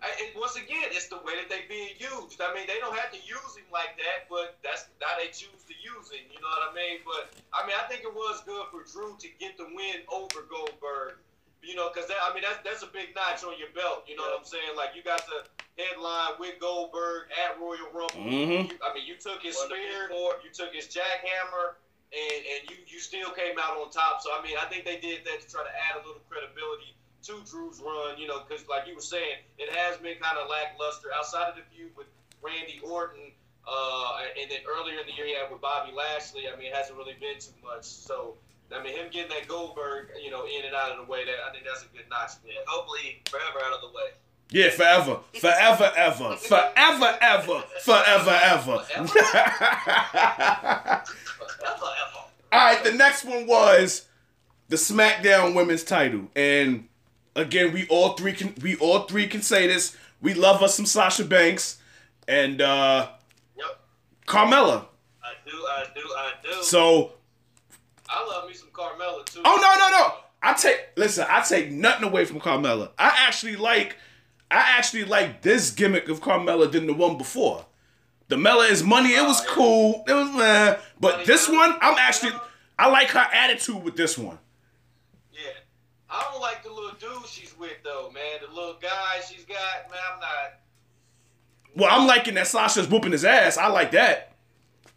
I, 0.01 0.07
and 0.23 0.39
once 0.39 0.55
again, 0.55 0.87
it's 0.95 1.09
the 1.09 1.17
way 1.17 1.33
that 1.35 1.49
they 1.49 1.67
being 1.67 1.91
used. 1.99 2.39
I 2.39 2.53
mean, 2.53 2.63
they 2.67 2.79
don't 2.79 2.95
have 2.95 3.11
to 3.11 3.17
use 3.17 3.51
him 3.59 3.67
like 3.73 3.97
that, 3.97 4.29
but 4.29 4.55
that's 4.63 4.85
how 5.01 5.19
they 5.19 5.27
choose 5.27 5.65
to 5.67 5.75
use 5.75 6.07
him. 6.07 6.23
You 6.31 6.39
know 6.39 6.47
what 6.47 6.71
I 6.71 6.75
mean? 6.75 6.99
But 7.03 7.35
I 7.51 7.67
mean, 7.67 7.75
I 7.75 7.85
think 7.91 8.03
it 8.03 8.13
was 8.15 8.43
good 8.45 8.63
for 8.71 8.87
Drew 8.87 9.17
to 9.19 9.27
get 9.41 9.57
the 9.57 9.65
win 9.75 10.07
over 10.07 10.47
Goldberg. 10.47 11.19
You 11.65 11.73
know, 11.75 11.89
because 11.89 12.09
I 12.13 12.33
mean, 12.33 12.43
that's 12.45 12.61
that's 12.63 12.83
a 12.83 12.91
big 12.93 13.15
notch 13.15 13.43
on 13.43 13.57
your 13.57 13.73
belt. 13.73 14.05
You 14.07 14.15
know 14.15 14.23
what 14.23 14.37
I'm 14.37 14.45
saying? 14.45 14.77
Like 14.77 14.93
you 14.95 15.01
got 15.01 15.25
the 15.25 15.41
headline 15.81 16.37
with 16.39 16.59
Goldberg 16.61 17.27
at 17.33 17.59
Royal 17.59 17.89
Rumble. 17.91 18.21
Mhm. 18.21 18.69
You, 18.69 18.77
I 18.85 18.93
mean, 18.93 19.05
you 19.05 19.17
took 19.17 19.41
his 19.41 19.57
spear, 19.57 20.07
before. 20.07 20.37
you 20.45 20.53
took 20.53 20.73
his 20.73 20.85
jackhammer, 20.87 21.75
and 22.13 22.39
and 22.45 22.61
you 22.69 22.77
you 22.85 22.99
still 22.99 23.31
came 23.31 23.57
out 23.57 23.81
on 23.81 23.89
top. 23.89 24.21
So 24.21 24.29
I 24.31 24.45
mean, 24.45 24.55
I 24.61 24.65
think 24.69 24.85
they 24.85 25.01
did 25.01 25.25
that 25.25 25.41
to 25.41 25.47
try 25.49 25.63
to 25.65 25.73
add 25.89 25.97
a 25.97 26.05
little 26.05 26.21
credibility 26.29 26.93
to 27.25 27.41
Drew's 27.49 27.81
run. 27.81 28.17
You 28.21 28.27
know, 28.29 28.45
because 28.45 28.67
like 28.69 28.85
you 28.87 28.93
were 28.95 29.01
saying, 29.01 29.41
it 29.57 29.73
has 29.73 29.97
been 29.97 30.21
kind 30.21 30.37
of 30.37 30.47
lackluster 30.47 31.09
outside 31.17 31.49
of 31.49 31.55
the 31.57 31.65
feud 31.73 31.91
with 31.97 32.07
Randy 32.41 32.79
Orton. 32.85 33.33
Uh, 33.67 34.21
and 34.39 34.51
then 34.51 34.59
earlier 34.69 34.99
in 35.01 35.07
the 35.07 35.13
year, 35.17 35.25
he 35.25 35.33
had 35.33 35.49
with 35.49 35.59
Bobby 35.59 35.91
Lashley. 35.91 36.45
I 36.47 36.55
mean, 36.55 36.67
it 36.69 36.75
hasn't 36.75 36.97
really 36.97 37.17
been 37.19 37.39
too 37.41 37.49
much. 37.65 37.83
So, 37.85 38.37
I 38.73 38.81
mean, 38.83 38.93
him 38.95 39.07
getting 39.11 39.29
that 39.29 39.47
Goldberg, 39.47 40.07
you 40.23 40.31
know, 40.31 40.45
in 40.45 40.65
and 40.65 40.73
out 40.75 40.91
of 40.91 41.05
the 41.05 41.11
way, 41.11 41.23
that 41.25 41.35
I 41.47 41.51
think 41.51 41.65
that's 41.65 41.83
a 41.83 41.87
good 41.95 42.09
notch. 42.09 42.31
for 42.41 42.47
him. 42.47 42.55
Hopefully 42.67 43.21
forever 43.29 43.59
out 43.65 43.73
of 43.73 43.81
the 43.81 43.87
way. 43.87 44.11
Yeah, 44.51 44.69
forever, 44.69 45.19
forever, 45.39 45.91
ever, 45.95 46.35
forever, 46.37 47.17
ever, 47.19 47.63
forever, 47.81 48.31
ever. 48.31 48.77
Forever, 48.79 48.81
ever. 51.63 52.21
All 52.51 52.65
right, 52.65 52.83
the 52.83 52.93
next 52.93 53.25
one 53.25 53.47
was 53.47 54.05
the 54.69 54.75
SmackDown 54.75 55.55
Women's 55.55 55.83
Title, 55.83 56.27
and 56.35 56.87
again, 57.35 57.73
we 57.73 57.87
all 57.87 58.13
three 58.13 58.33
can 58.33 58.53
we 58.61 58.75
all 58.77 59.01
three 59.01 59.27
can 59.27 59.41
say 59.41 59.67
this. 59.67 59.95
We 60.21 60.33
love 60.33 60.61
us 60.63 60.75
some 60.75 60.85
Sasha 60.85 61.25
Banks 61.25 61.77
and 62.27 62.61
uh 62.61 63.09
Yep. 63.57 63.79
Carmella. 64.27 64.85
I 65.23 65.33
do, 65.45 65.51
I 65.51 65.85
do, 65.93 66.01
I 66.17 66.31
do. 66.43 66.63
So, 66.63 67.13
I 68.09 68.25
love 68.27 68.47
me 68.47 68.53
some 68.53 68.69
Carmella 68.69 69.25
too. 69.25 69.41
oh 69.43 69.55
no, 69.61 69.79
no, 69.79 69.97
no. 69.97 70.13
I 70.41 70.53
take 70.53 70.79
listen. 70.95 71.25
I 71.27 71.41
take 71.41 71.71
nothing 71.71 72.07
away 72.07 72.25
from 72.25 72.39
Carmella. 72.39 72.91
I 72.99 73.25
actually 73.27 73.55
like, 73.55 73.97
I 74.51 74.77
actually 74.77 75.05
like 75.05 75.41
this 75.41 75.71
gimmick 75.71 76.07
of 76.07 76.21
Carmella 76.21 76.71
than 76.71 76.85
the 76.85 76.93
one 76.93 77.17
before. 77.17 77.65
The 78.27 78.37
Mella 78.37 78.65
is 78.65 78.83
money. 78.83 79.09
It 79.09 79.25
was 79.25 79.41
cool. 79.41 80.03
It 80.07 80.13
was, 80.13 80.41
eh. 80.41 80.77
but 80.99 81.25
this 81.25 81.47
one, 81.47 81.75
I'm 81.81 81.97
actually, 81.97 82.33
I 82.77 82.89
like 82.89 83.09
her 83.09 83.27
attitude 83.33 83.83
with 83.83 83.95
this 83.95 84.17
one. 84.17 84.39
Yeah. 85.31 85.51
I 86.09 86.27
don't 86.31 86.41
like 86.41 86.63
the 86.63 86.69
little 86.69 86.95
dude 86.99 87.27
she's 87.27 87.57
with 87.57 87.77
though, 87.83 88.11
man. 88.13 88.39
The 88.47 88.53
little 88.53 88.77
guy 88.81 89.21
she's 89.27 89.45
got, 89.45 89.89
man. 89.89 89.99
I'm 90.13 90.19
not. 90.19 90.59
Well, 91.75 91.89
I'm 91.91 92.07
liking 92.07 92.35
that 92.35 92.47
Sasha's 92.47 92.87
whooping 92.87 93.11
his 93.11 93.25
ass. 93.25 93.57
I 93.57 93.67
like 93.67 93.91
that. 93.91 94.34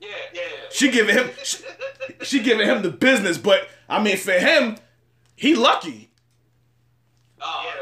Yeah, 0.00 0.08
yeah. 0.32 0.40
She 0.70 0.90
giving 0.90 1.14
him, 1.16 1.30
she, 1.42 1.58
she 2.22 2.42
giving 2.42 2.66
him 2.66 2.82
the 2.82 2.90
business. 2.90 3.36
But 3.38 3.68
I 3.88 4.02
mean, 4.02 4.16
for 4.16 4.32
him, 4.32 4.76
he 5.36 5.54
lucky. 5.54 6.10
Oh, 7.40 7.64
Yeah, 7.64 7.80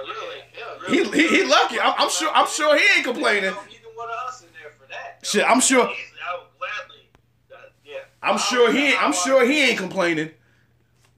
really. 0.95 1.05
Yeah, 1.05 1.11
He 1.13 1.29
he, 1.29 1.37
he 1.39 1.45
lucky. 1.45 1.79
I'm, 1.81 1.95
I'm 1.99 2.11
sure. 2.11 2.31
I'm 2.35 2.47
sure 2.47 2.77
he 2.79 2.85
ain't 2.97 3.05
complaining. 3.05 3.51
Either 3.51 3.57
one 3.95 4.09
of 4.09 4.29
us 4.29 4.43
in 4.43 4.49
there 4.61 4.71
for 4.73 4.87
that. 4.89 5.19
Shit, 5.27 5.45
I'm 5.49 5.61
sure. 5.61 5.85
I 5.85 5.89
would 5.89 6.47
gladly. 6.59 7.09
Uh. 7.53 7.99
I'm 8.23 8.39
sure 8.39 8.73
he. 8.73 8.89
ain't- 8.89 9.03
I'm 9.03 9.13
sure 9.13 9.47
he 9.47 9.63
ain't 9.71 9.79
complaining. 9.79 10.31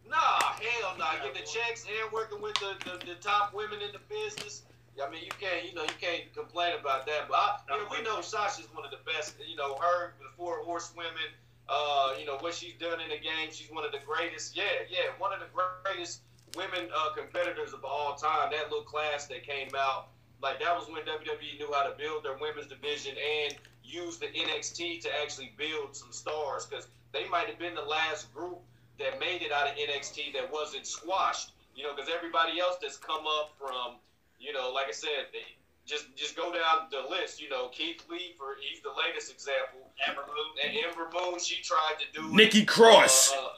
Nah, 0.08 0.16
hell 0.16 0.94
no. 0.98 1.04
Nah. 1.04 1.12
Getting 1.22 1.32
the 1.34 1.46
checks 1.48 1.84
and 1.87 2.12
working 2.12 2.40
with 2.40 2.54
the, 2.54 2.74
the, 2.84 3.06
the 3.06 3.14
top 3.20 3.54
women 3.54 3.80
in 3.82 3.90
the 3.92 4.00
business. 4.08 4.62
I 5.00 5.11
mean, 5.11 5.24
you 5.24 5.32
can't, 5.40 5.64
you 5.66 5.74
know, 5.74 5.82
you 5.82 5.98
can't 6.00 6.32
complain 6.34 6.74
about 6.78 7.06
that. 7.06 7.28
But 7.28 7.37
I, 7.37 7.58
you 7.70 7.82
know, 7.82 7.88
we 7.90 8.02
know 8.02 8.20
Sasha's 8.20 8.68
one 8.72 8.84
of 8.84 8.90
the 8.90 9.02
best. 9.06 9.34
You 9.46 9.56
know, 9.56 9.76
her, 9.76 10.14
the 10.18 10.30
four 10.37 10.64
horsewomen. 10.64 11.32
Uh, 11.68 12.14
you 12.18 12.24
know 12.24 12.38
what 12.40 12.54
she's 12.54 12.72
done 12.80 12.98
in 13.00 13.11
the 13.11 13.20
game. 13.20 13.52
She's 13.52 13.70
one 13.70 13.84
of 13.84 13.92
the 13.92 14.00
greatest. 14.06 14.56
Yeah, 14.56 14.88
yeah, 14.88 15.12
one 15.18 15.32
of 15.32 15.40
the 15.40 15.52
greatest 15.52 16.22
women 16.56 16.88
uh, 16.96 17.12
competitors 17.14 17.72
of 17.72 17.84
all 17.84 18.14
time. 18.14 18.50
That 18.50 18.70
little 18.70 18.84
class 18.84 19.26
that 19.26 19.42
came 19.42 19.68
out, 19.76 20.08
like 20.42 20.61
that 20.61 20.74
was 20.74 20.88
when 20.88 21.02
WWE 21.02 21.58
knew 21.58 21.70
how 21.72 21.84
to 21.84 21.94
build 21.98 22.24
their 22.24 22.38
women's 22.40 22.68
division 22.68 23.14
and 23.44 23.54
use 23.84 24.18
the 24.18 24.26
NXT 24.26 25.02
to 25.02 25.08
actually 25.22 25.52
build 25.56 25.96
some 25.96 26.12
stars 26.12 26.66
because 26.66 26.88
they 27.12 27.28
might 27.28 27.46
have 27.48 27.58
been 27.58 27.74
the 27.74 27.82
last 27.82 28.32
group 28.34 28.61
that 28.98 29.18
made 29.20 29.42
it 29.42 29.52
out 29.52 29.68
of 29.68 29.76
NXT 29.76 30.32
that 30.34 30.50
wasn't 30.52 30.87
squashed. 30.87 31.52
You 31.74 31.84
know, 31.84 31.94
because 31.94 32.11
everybody 32.12 32.58
else 32.58 32.76
that's 32.82 32.96
come 32.96 33.24
up 33.26 33.52
from, 33.58 33.96
you 34.38 34.53
know, 34.53 34.72
like 34.72 34.88
I 34.88 34.92
said, 34.92 35.31
they, 35.33 35.42
just 35.88 36.14
just 36.14 36.37
go 36.37 36.53
down 36.53 36.92
the 36.92 37.09
list. 37.09 37.40
You 37.40 37.48
know, 37.48 37.68
Keith 37.68 38.05
Lee 38.11 38.35
for 38.37 38.61
he's 38.61 38.83
the 38.83 38.92
latest 38.92 39.33
example. 39.33 39.88
Ember 40.07 40.22
Moon. 40.22 40.53
And 40.62 40.77
Ember 40.85 41.09
Moon, 41.12 41.40
she 41.40 41.62
tried 41.62 41.96
to 41.98 42.07
do 42.20 42.29
it. 42.29 42.35
Nikki 42.35 42.64
Cross. 42.64 43.33
Uh, 43.33 43.40
uh, 43.40 43.48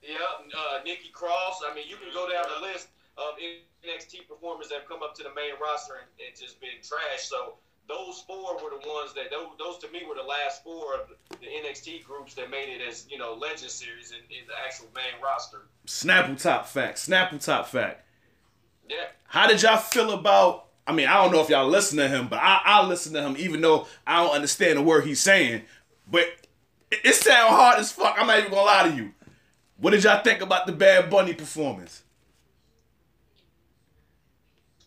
yeah, 0.00 0.16
uh, 0.56 0.78
Nikki 0.84 1.10
Cross. 1.10 1.62
I 1.68 1.74
mean, 1.74 1.84
you 1.88 1.96
can 1.96 2.14
go 2.14 2.30
down 2.30 2.44
the 2.60 2.66
list 2.66 2.88
of 3.18 3.34
NXT 3.82 4.28
performers 4.28 4.68
that 4.68 4.80
have 4.80 4.88
come 4.88 5.02
up 5.02 5.14
to 5.16 5.22
the 5.22 5.34
main 5.34 5.58
roster 5.60 5.94
and, 5.94 6.08
and 6.24 6.38
just 6.38 6.60
been 6.60 6.78
trash. 6.82 7.26
So 7.26 7.54
those 7.88 8.22
four 8.26 8.54
were 8.62 8.70
the 8.70 8.88
ones 8.88 9.12
that 9.14 9.30
those, 9.30 9.48
those 9.58 9.78
to 9.78 9.90
me 9.90 10.02
were 10.08 10.14
the 10.14 10.22
last 10.22 10.62
four 10.62 10.94
of 10.94 11.08
the 11.40 11.46
NXT 11.46 12.04
groups 12.04 12.34
that 12.34 12.50
made 12.50 12.68
it 12.68 12.80
as 12.86 13.06
you 13.10 13.18
know 13.18 13.34
Legend 13.34 13.70
Series 13.70 14.12
in, 14.12 14.22
in 14.30 14.46
the 14.46 14.54
actual 14.64 14.88
main 14.94 15.20
roster. 15.22 15.62
Snapple 15.86 16.40
top 16.40 16.66
fact. 16.66 16.98
Snapple 16.98 17.42
top 17.44 17.66
fact. 17.66 18.03
Yeah. 18.88 19.06
How 19.26 19.46
did 19.46 19.62
y'all 19.62 19.76
feel 19.76 20.12
about? 20.12 20.66
I 20.86 20.92
mean, 20.92 21.08
I 21.08 21.14
don't 21.14 21.32
know 21.32 21.40
if 21.40 21.48
y'all 21.48 21.68
listen 21.68 21.98
to 21.98 22.08
him, 22.08 22.28
but 22.28 22.38
I, 22.40 22.60
I 22.64 22.86
listen 22.86 23.14
to 23.14 23.22
him 23.22 23.36
even 23.38 23.60
though 23.60 23.86
I 24.06 24.22
don't 24.22 24.34
understand 24.34 24.78
the 24.78 24.82
word 24.82 25.04
he's 25.04 25.20
saying. 25.20 25.62
But 26.10 26.26
it, 26.90 27.00
it 27.04 27.14
sound 27.14 27.54
hard 27.54 27.78
as 27.78 27.90
fuck. 27.90 28.16
I'm 28.18 28.26
not 28.26 28.38
even 28.38 28.50
gonna 28.50 28.62
lie 28.62 28.88
to 28.88 28.94
you. 28.94 29.12
What 29.78 29.90
did 29.90 30.04
y'all 30.04 30.22
think 30.22 30.40
about 30.40 30.66
the 30.66 30.72
Bad 30.72 31.10
Bunny 31.10 31.34
performance? 31.34 32.02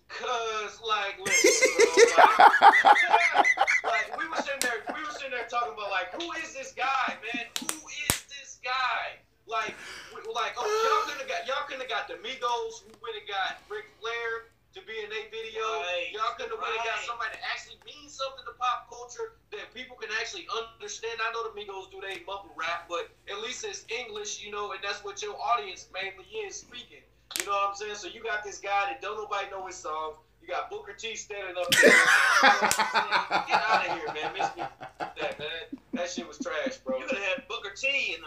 Cause 0.07 0.79
like, 0.87 1.19
listen, 1.23 1.69
bro, 2.15 2.23
like, 2.23 3.45
like, 3.83 4.17
we 4.17 4.27
were 4.27 4.35
sitting 4.37 4.59
there, 4.61 4.95
we 4.95 5.03
were 5.03 5.11
sitting 5.11 5.31
there 5.31 5.45
talking 5.49 5.73
about 5.73 5.91
like, 5.91 6.13
who 6.19 6.31
is 6.41 6.53
this 6.53 6.71
guy, 6.71 7.15
man? 7.33 7.45
Who 7.59 7.87
is 8.09 8.23
this 8.29 8.59
guy? 8.63 9.19
Like, 9.47 9.75
like, 10.11 10.53
oh, 10.59 10.67
y'all 10.67 11.07
couldn't 11.07 11.23
have 11.23 11.31
got, 11.31 11.47
y'all 11.47 11.63
couldn't 11.65 11.87
have 11.87 11.91
got 11.91 12.11
the 12.11 12.19
Migos, 12.19 12.83
who 12.83 12.91
went 12.99 13.15
and 13.15 13.27
got 13.31 13.63
Ric 13.71 13.87
Flair 14.03 14.51
to 14.75 14.79
be 14.83 14.93
in 14.99 15.07
a 15.07 15.23
video. 15.31 15.63
Right, 15.63 16.11
y'all 16.11 16.35
couldn't 16.35 16.51
have 16.51 16.59
went 16.59 16.75
and 16.75 16.83
got 16.83 16.99
somebody 17.07 17.31
that 17.33 17.43
actually 17.47 17.79
means 17.87 18.11
something 18.11 18.43
to 18.43 18.53
pop 18.59 18.91
culture 18.91 19.39
that 19.55 19.71
people 19.71 19.95
can 19.95 20.11
actually 20.19 20.45
understand. 20.51 21.17
I 21.23 21.31
know 21.31 21.47
the 21.47 21.55
Migos 21.55 21.87
do 21.89 22.03
they 22.03 22.21
mumble 22.27 22.51
rap, 22.59 22.91
but 22.91 23.07
at 23.31 23.39
least 23.39 23.63
it's 23.63 23.87
English, 23.87 24.43
you 24.43 24.51
know, 24.51 24.75
and 24.75 24.83
that's 24.83 25.01
what 25.01 25.23
your 25.23 25.33
audience 25.39 25.87
mainly 25.89 26.27
is 26.43 26.61
speaking. 26.61 27.01
You 27.39 27.47
know 27.47 27.55
what 27.55 27.71
I'm 27.71 27.75
saying? 27.75 27.97
So 27.97 28.11
you 28.11 28.21
got 28.21 28.43
this 28.43 28.59
guy 28.59 28.91
that 28.91 29.01
don't 29.01 29.17
nobody 29.17 29.49
know 29.49 29.65
his 29.65 29.79
songs. 29.79 30.19
You 30.43 30.47
You 30.47 30.55
got 30.55 30.69
Booker 30.69 30.93
T 30.93 31.15
standing 31.15 31.55
up 31.59 31.67
there. 31.71 31.91
Get 33.51 33.59
out 33.67 33.83
of 33.83 33.91
here, 33.97 34.07
man. 34.13 34.31
Miss 34.31 34.47
me. 34.55 34.63
That, 34.99 35.39
man. 35.39 35.81
That 35.93 36.09
shit 36.09 36.27
was 36.27 36.37
trash, 36.37 36.77
bro. 36.85 36.99
You 36.99 37.05
could 37.05 37.17
have 37.17 37.27
had 37.35 37.47
Booker 37.49 37.73
T 37.75 38.15
in 38.15 38.23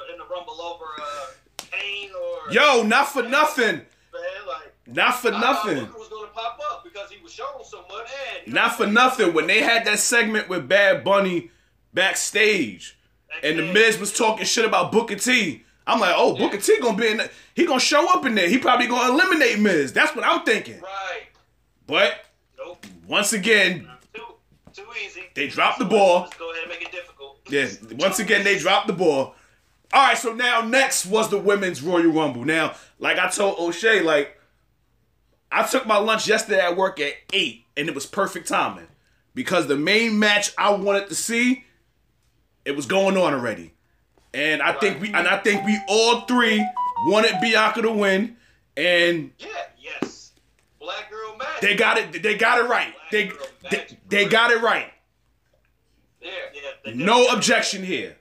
the, 0.60 0.76
in 0.76 0.80
the 0.80 0.84
Rumble 0.84 0.84
over 0.84 0.84
uh, 1.00 1.26
Kane 1.70 2.10
or 2.14 2.52
Yo, 2.52 2.82
not 2.82 3.08
for 3.08 3.22
nothing. 3.22 3.76
man, 3.76 3.84
like 4.48 4.72
Not 4.86 5.16
for 5.20 5.32
I 5.32 5.40
nothing. 5.40 5.76
Was 5.98 6.08
gonna 6.08 6.26
pop 6.28 6.58
up 6.70 6.84
because 6.84 7.10
he 7.10 7.22
was 7.22 7.32
showing 7.32 7.64
so 7.64 7.82
much. 7.82 8.06
man. 8.46 8.54
Not 8.54 8.76
for 8.76 8.86
nothing. 8.86 9.32
When 9.34 9.46
they 9.46 9.60
had 9.62 9.84
that 9.86 9.98
segment 9.98 10.48
with 10.48 10.68
Bad 10.68 11.04
Bunny 11.04 11.50
backstage, 11.94 12.98
that 13.28 13.48
and 13.48 13.58
the 13.58 13.72
Miz 13.72 13.98
was 13.98 14.12
talking 14.16 14.44
shit 14.44 14.64
about 14.64 14.90
Booker 14.92 15.16
T. 15.16 15.64
I'm 15.86 15.98
like, 16.00 16.14
oh, 16.16 16.36
Booker 16.36 16.58
T 16.58 16.78
gonna 16.80 16.96
be 16.96 17.08
in. 17.08 17.16
The, 17.18 17.30
he 17.54 17.66
gonna 17.66 17.80
show 17.80 18.06
up 18.16 18.24
in 18.26 18.34
there. 18.34 18.48
He 18.48 18.58
probably 18.58 18.86
gonna 18.86 19.12
eliminate 19.12 19.58
Miz. 19.58 19.92
That's 19.92 20.14
what 20.14 20.24
I'm 20.24 20.44
thinking. 20.44 20.80
Right. 20.80 21.22
But 21.86 22.24
Nope. 22.58 22.86
once 23.08 23.32
again, 23.32 23.88
Too 24.14 24.22
too 24.72 24.84
easy. 25.04 25.22
They 25.34 25.48
dropped 25.48 25.78
the 25.78 25.84
ball. 25.84 26.22
Let's 26.22 26.36
go 26.36 26.50
ahead 26.52 26.62
and 26.64 26.70
make 26.70 26.82
it 26.82 26.92
difficult. 26.92 27.40
yeah, 27.48 27.68
once 27.98 28.18
again 28.20 28.44
they 28.44 28.58
dropped 28.58 28.86
the 28.86 28.92
ball. 28.92 29.34
All 29.92 30.06
right, 30.06 30.16
so 30.16 30.32
now 30.32 30.60
next 30.60 31.06
was 31.06 31.30
the 31.30 31.38
women's 31.38 31.82
Royal 31.82 32.12
Rumble. 32.12 32.44
Now, 32.44 32.74
like 32.98 33.18
I 33.18 33.28
told 33.28 33.58
O'Shea, 33.58 34.02
like 34.02 34.38
I 35.50 35.64
took 35.64 35.86
my 35.86 35.98
lunch 35.98 36.28
yesterday 36.28 36.60
at 36.60 36.76
work 36.76 37.00
at 37.00 37.14
eight, 37.32 37.64
and 37.76 37.88
it 37.88 37.94
was 37.94 38.06
perfect 38.06 38.46
timing 38.48 38.86
because 39.34 39.66
the 39.66 39.76
main 39.76 40.18
match 40.18 40.52
I 40.56 40.70
wanted 40.70 41.08
to 41.08 41.14
see, 41.14 41.64
it 42.64 42.76
was 42.76 42.86
going 42.86 43.16
on 43.16 43.34
already, 43.34 43.74
and 44.32 44.62
I 44.62 44.72
think 44.74 45.00
we 45.00 45.08
and 45.12 45.26
I 45.26 45.38
think 45.38 45.64
we 45.64 45.78
all 45.88 46.20
three 46.22 46.64
wanted 47.06 47.40
Bianca 47.40 47.82
to 47.82 47.90
win, 47.90 48.36
and 48.76 49.32
Yeah. 49.38 49.48
Yes. 49.82 50.32
Black 50.78 51.10
girl 51.10 51.36
match. 51.36 51.60
they 51.62 51.74
got 51.74 51.98
it. 51.98 52.22
They 52.22 52.36
got 52.36 52.64
it 52.64 52.68
right. 52.68 52.94
They 53.10 53.32
they, 53.70 53.86
they 54.08 54.24
got 54.26 54.52
it 54.52 54.60
right. 54.62 54.92
Yeah. 56.20 56.30
Yeah. 56.54 56.60
they 56.84 56.94
No 56.94 57.26
objection 57.26 57.82
here. 57.82 58.16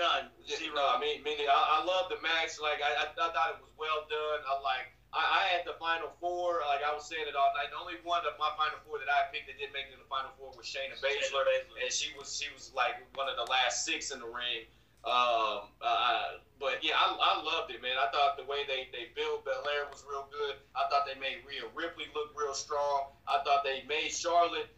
None. 0.00 0.32
Zero. 0.48 0.72
No, 0.72 0.84
I 0.88 0.96
mean, 0.96 1.20
meaning 1.20 1.44
I, 1.44 1.60
I 1.76 1.78
love 1.84 2.08
the 2.08 2.16
match. 2.24 2.56
Like 2.56 2.80
I, 2.80 3.04
I, 3.04 3.12
I 3.12 3.28
thought 3.36 3.52
it 3.52 3.60
was 3.60 3.68
well 3.76 4.08
done. 4.08 4.40
I 4.48 4.56
like. 4.64 4.88
I, 5.12 5.20
I 5.20 5.42
had 5.52 5.68
the 5.68 5.76
final 5.76 6.08
four. 6.24 6.64
Like 6.64 6.80
I 6.80 6.96
was 6.96 7.04
saying 7.04 7.28
it 7.28 7.36
all 7.36 7.52
night. 7.52 7.68
The 7.68 7.76
only 7.76 8.00
one 8.00 8.24
of 8.24 8.32
my 8.40 8.48
final 8.56 8.80
four 8.88 8.96
that 8.96 9.12
I 9.12 9.28
picked 9.28 9.52
that 9.52 9.60
didn't 9.60 9.76
make 9.76 9.92
it 9.92 10.00
in 10.00 10.00
the 10.00 10.08
final 10.08 10.32
four 10.40 10.56
was 10.56 10.64
Shayna 10.64 10.96
Baszler, 11.04 11.44
and 11.84 11.92
she 11.92 12.16
was 12.16 12.32
she 12.32 12.48
was 12.56 12.72
like 12.72 12.96
one 13.12 13.28
of 13.28 13.36
the 13.36 13.44
last 13.52 13.84
six 13.84 14.08
in 14.08 14.24
the 14.24 14.30
ring. 14.32 14.64
Um, 15.04 15.68
uh, 15.84 16.40
but 16.56 16.80
yeah, 16.80 16.96
I, 16.96 17.12
I 17.12 17.32
loved 17.44 17.68
it, 17.68 17.84
man. 17.84 18.00
I 18.00 18.08
thought 18.08 18.40
the 18.40 18.48
way 18.48 18.64
they 18.64 18.88
they 18.96 19.12
built 19.12 19.44
Belair 19.44 19.84
was 19.92 20.00
real 20.08 20.32
good. 20.32 20.56
I 20.72 20.88
thought 20.88 21.04
they 21.04 21.20
made 21.20 21.44
Rhea 21.44 21.68
Ripley 21.76 22.08
look 22.16 22.32
real 22.32 22.56
strong. 22.56 23.12
I 23.28 23.44
thought 23.44 23.68
they 23.68 23.84
made 23.84 24.16
Charlotte. 24.16 24.72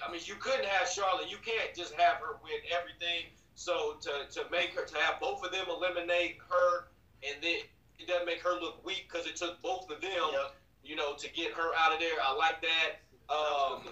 I 0.00 0.08
mean, 0.08 0.24
you 0.24 0.40
couldn't 0.40 0.64
have 0.64 0.88
Charlotte. 0.88 1.28
You 1.28 1.36
can't 1.44 1.76
just 1.76 1.92
have 2.00 2.24
her 2.24 2.40
win 2.40 2.56
everything. 2.72 3.28
So 3.54 3.96
to, 4.00 4.10
to 4.40 4.50
make 4.50 4.74
her 4.74 4.84
to 4.84 4.96
have 4.98 5.20
both 5.20 5.44
of 5.44 5.52
them 5.52 5.66
eliminate 5.68 6.38
her, 6.48 6.88
and 7.22 7.36
then 7.42 7.58
it 7.98 8.08
doesn't 8.08 8.26
make 8.26 8.40
her 8.42 8.58
look 8.60 8.84
weak 8.84 9.06
because 9.10 9.26
it 9.26 9.36
took 9.36 9.60
both 9.62 9.90
of 9.90 10.00
them, 10.00 10.10
Yep. 10.32 10.54
you 10.82 10.96
know, 10.96 11.14
to 11.14 11.30
get 11.32 11.52
her 11.52 11.70
out 11.78 11.92
of 11.92 12.00
there. 12.00 12.16
I 12.22 12.34
like 12.34 12.60
that. 12.62 13.00
Um, 13.32 13.82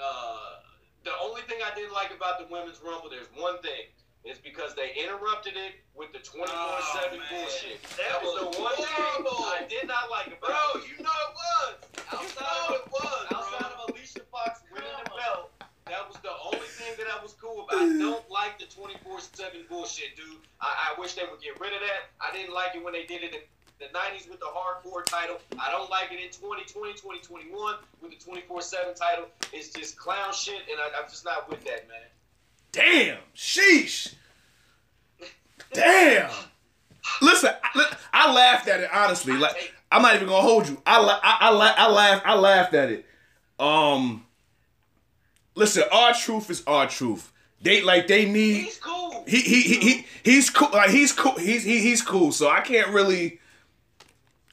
uh, 0.00 0.60
the 1.04 1.10
only 1.22 1.42
thing 1.42 1.58
I 1.64 1.74
didn't 1.74 1.92
like 1.92 2.12
about 2.14 2.38
the 2.38 2.46
women's 2.52 2.80
rumble, 2.84 3.10
there's 3.10 3.28
one 3.34 3.60
thing. 3.62 3.88
It's 4.22 4.38
because 4.38 4.74
they 4.76 4.92
interrupted 5.02 5.54
it 5.56 5.80
with 5.96 6.12
the 6.12 6.18
24/7 6.18 6.44
Oh, 6.52 7.16
man. 7.16 7.20
bullshit. 7.32 7.82
That 7.96 8.20
That, 8.20 8.22
was, 8.22 8.44
was 8.44 8.56
the 8.56 8.62
one 8.62 8.74
horrible. 8.76 9.30
thing 9.32 9.64
I 9.64 9.66
did 9.66 9.88
not 9.88 10.10
like 10.10 10.26
about 10.28 10.40
Bro, 10.74 10.82
it. 10.82 10.88
you 10.92 11.02
know 11.02 11.10
it 11.10 11.32
was. 11.34 11.74
You 11.96 12.18
Outside 12.20 12.44
know 12.44 12.68
of- 12.68 12.80
it 12.84 12.92
was, 12.92 13.26
Outside 13.32 13.72
bro. 13.72 13.84
of 13.84 13.90
Alicia 13.90 14.20
Fox 14.30 14.60
winning 14.70 14.92
the 15.04 15.10
belt, 15.16 15.50
that 15.90 16.08
was 16.08 16.16
the 16.22 16.30
only 16.44 16.66
thing 16.78 16.94
that 16.98 17.06
I 17.10 17.22
was 17.22 17.34
cool 17.40 17.66
about. 17.68 17.82
I 17.82 17.98
don't 17.98 18.28
like 18.30 18.58
the 18.58 18.66
24/7 18.66 19.68
bullshit, 19.68 20.16
dude. 20.16 20.38
I, 20.60 20.94
I 20.96 21.00
wish 21.00 21.14
they 21.14 21.22
would 21.30 21.40
get 21.40 21.58
rid 21.60 21.72
of 21.72 21.80
that. 21.80 22.10
I 22.20 22.34
didn't 22.36 22.54
like 22.54 22.74
it 22.74 22.82
when 22.82 22.92
they 22.92 23.04
did 23.04 23.22
it 23.22 23.34
in 23.34 23.40
the 23.78 23.86
90s 23.86 24.28
with 24.28 24.40
the 24.40 24.46
hardcore 24.46 25.04
title. 25.04 25.38
I 25.58 25.70
don't 25.70 25.90
like 25.90 26.12
it 26.12 26.20
in 26.20 26.30
2020, 26.30 26.92
2021 26.94 27.74
with 28.00 28.10
the 28.12 28.16
24/7 28.16 28.94
title. 28.94 29.26
It's 29.52 29.68
just 29.70 29.98
clown 29.98 30.32
shit, 30.32 30.62
and 30.70 30.80
I, 30.80 31.00
I'm 31.00 31.08
just 31.08 31.24
not 31.24 31.48
with 31.48 31.64
that, 31.64 31.88
man. 31.88 31.98
Damn, 32.72 33.18
sheesh. 33.34 34.14
Damn. 35.72 36.30
Listen, 37.22 37.50
I, 37.62 37.96
I 38.12 38.32
laughed 38.32 38.68
at 38.68 38.80
it 38.80 38.90
honestly. 38.92 39.36
Like 39.36 39.74
I'm 39.90 40.02
not 40.02 40.14
even 40.14 40.28
gonna 40.28 40.42
hold 40.42 40.68
you. 40.68 40.80
I 40.86 40.98
I 41.00 41.48
I, 41.48 41.74
I 41.78 41.90
laughed. 41.90 42.26
I 42.26 42.34
laughed 42.34 42.74
at 42.74 42.90
it. 42.90 43.06
Um, 43.58 44.24
listen, 45.54 45.84
R-Truth 45.92 46.50
is 46.50 46.62
R-Truth. 46.66 47.32
They 47.62 47.82
like 47.82 48.06
they 48.06 48.24
need. 48.24 48.64
He's 48.64 48.78
cool. 48.78 49.24
He 49.28 49.40
he 49.40 49.60
he, 49.62 49.74
he 49.80 50.06
he's 50.24 50.48
cool. 50.48 50.70
Like 50.72 50.90
he's 50.90 51.12
cool. 51.12 51.34
He's 51.34 51.62
he, 51.62 51.80
he's 51.80 52.00
cool. 52.00 52.32
So 52.32 52.48
I 52.48 52.60
can't 52.60 52.88
really 52.88 53.38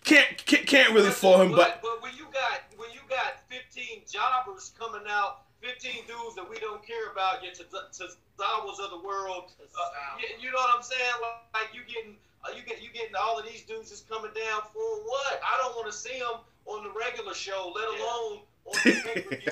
can't 0.04 0.46
can't, 0.46 0.66
can't 0.68 0.94
really 0.94 1.12
for 1.12 1.42
him. 1.44 1.52
But 1.52 1.82
but 1.82 2.02
when 2.02 2.12
you 2.16 2.26
got 2.34 2.64
when 2.76 2.90
you 2.92 3.00
got 3.10 3.40
15 3.50 4.02
jobbers 4.12 4.74
coming 4.78 5.08
out, 5.10 5.44
15 5.62 6.04
dudes 6.08 6.36
that 6.36 6.50
we 6.50 6.58
don't 6.60 6.86
care 6.86 7.12
about, 7.12 7.44
your 7.44 7.54
Tozawas 7.54 8.80
of 8.84 8.92
the 8.92 9.02
world, 9.06 9.52
uh, 9.60 10.20
you, 10.20 10.28
you 10.48 10.52
know 10.52 10.58
what 10.58 10.76
I'm 10.76 10.84
saying? 10.84 11.14
Like 11.54 11.74
you 11.74 11.82
getting 11.88 12.16
uh, 12.44 12.56
you 12.56 12.64
get 12.64 12.82
you 12.82 12.90
getting 12.92 13.16
all 13.16 13.40
of 13.40 13.46
these 13.46 13.64
dudes 13.64 13.90
just 13.90 14.10
coming 14.10 14.32
down 14.36 14.62
for 14.74 14.84
what? 15.04 15.40
I 15.44 15.58
don't 15.64 15.76
want 15.76 15.92
to 15.92 15.98
see 15.98 16.20
them 16.20 16.44
on 16.66 16.84
the 16.84 16.92
regular 16.92 17.34
show, 17.34 17.72
let 17.74 17.88
Yeah. 17.88 18.04
alone 18.04 18.40
on 18.40 18.40
the 18.74 18.92
pay 18.92 19.22
per 19.22 19.36
view. 19.36 19.52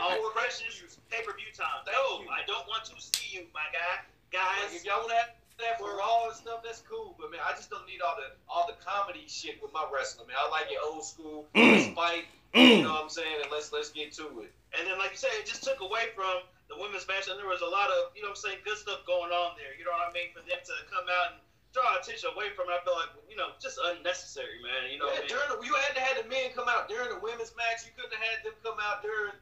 all 0.00 0.16
Oh, 0.16 0.32
precious 0.34 0.98
pay 1.10 1.22
per 1.26 1.34
view 1.34 1.50
time. 1.52 1.84
No. 1.86 2.24
I 2.30 2.46
don't 2.46 2.66
want 2.70 2.84
to 2.86 2.94
see 2.96 3.36
you, 3.36 3.46
my 3.52 3.66
guy. 3.74 4.06
Guys, 4.30 4.70
if 4.72 4.84
y'all 4.86 5.02
want 5.02 5.10
to 5.10 5.18
have 5.18 5.34
that 5.58 5.76
for 5.76 6.00
all 6.00 6.30
and 6.30 6.36
stuff, 6.36 6.62
that's 6.64 6.80
cool. 6.88 7.18
But 7.18 7.30
man, 7.30 7.40
I 7.44 7.52
just 7.52 7.68
don't 7.68 7.84
need 7.84 8.00
all 8.00 8.16
the 8.16 8.32
all 8.48 8.64
the 8.70 8.78
comedy 8.80 9.26
shit 9.28 9.60
with 9.60 9.72
my 9.72 9.84
wrestling. 9.92 10.28
Man, 10.28 10.38
I 10.38 10.48
like 10.48 10.70
it 10.70 10.80
old 10.80 11.04
school. 11.04 11.46
Mm. 11.54 11.76
Let's 11.76 11.88
fight. 11.92 12.24
Mm. 12.54 12.78
You 12.78 12.82
know 12.86 12.94
what 12.96 13.04
I'm 13.06 13.12
saying? 13.12 13.42
And 13.42 13.50
let's 13.52 13.72
let's 13.74 13.90
get 13.90 14.14
to 14.22 14.46
it. 14.46 14.50
And 14.72 14.86
then, 14.86 14.96
like 14.98 15.12
you 15.12 15.20
said, 15.20 15.34
it 15.36 15.46
just 15.46 15.66
took 15.66 15.82
away 15.82 16.14
from 16.14 16.46
the 16.70 16.78
women's 16.78 17.04
match, 17.10 17.26
and 17.26 17.34
there 17.34 17.50
was 17.50 17.66
a 17.66 17.68
lot 17.68 17.90
of, 17.90 18.14
you 18.14 18.22
know 18.22 18.30
what 18.30 18.38
I'm 18.38 18.46
saying, 18.46 18.62
good 18.62 18.78
stuff 18.78 19.02
going 19.02 19.34
on 19.34 19.58
there. 19.58 19.74
You 19.74 19.82
know 19.82 19.90
what 19.90 20.06
I 20.06 20.14
mean? 20.14 20.30
For 20.30 20.38
them 20.46 20.62
to 20.62 20.74
come 20.86 21.10
out 21.10 21.34
and 21.34 21.42
draw 21.72 21.86
attention 22.00 22.30
away 22.34 22.50
from 22.58 22.66
it, 22.66 22.74
I 22.74 22.80
feel 22.82 22.94
like, 22.98 23.14
you 23.30 23.36
know, 23.38 23.54
just 23.62 23.78
unnecessary, 23.78 24.58
man. 24.62 24.90
You 24.90 24.98
know 24.98 25.06
Yeah, 25.06 25.22
what 25.22 25.24
I 25.24 25.26
mean? 25.26 25.32
during 25.34 25.48
the, 25.54 25.58
you 25.66 25.74
had 25.78 25.94
to 25.94 26.02
have 26.02 26.16
the 26.22 26.26
men 26.28 26.50
come 26.54 26.66
out 26.66 26.90
during 26.90 27.08
the 27.14 27.20
women's 27.22 27.54
match. 27.54 27.86
You 27.86 27.92
couldn't 27.94 28.14
have 28.14 28.24
had 28.26 28.38
them 28.42 28.54
come 28.66 28.78
out 28.82 29.02
during, 29.06 29.38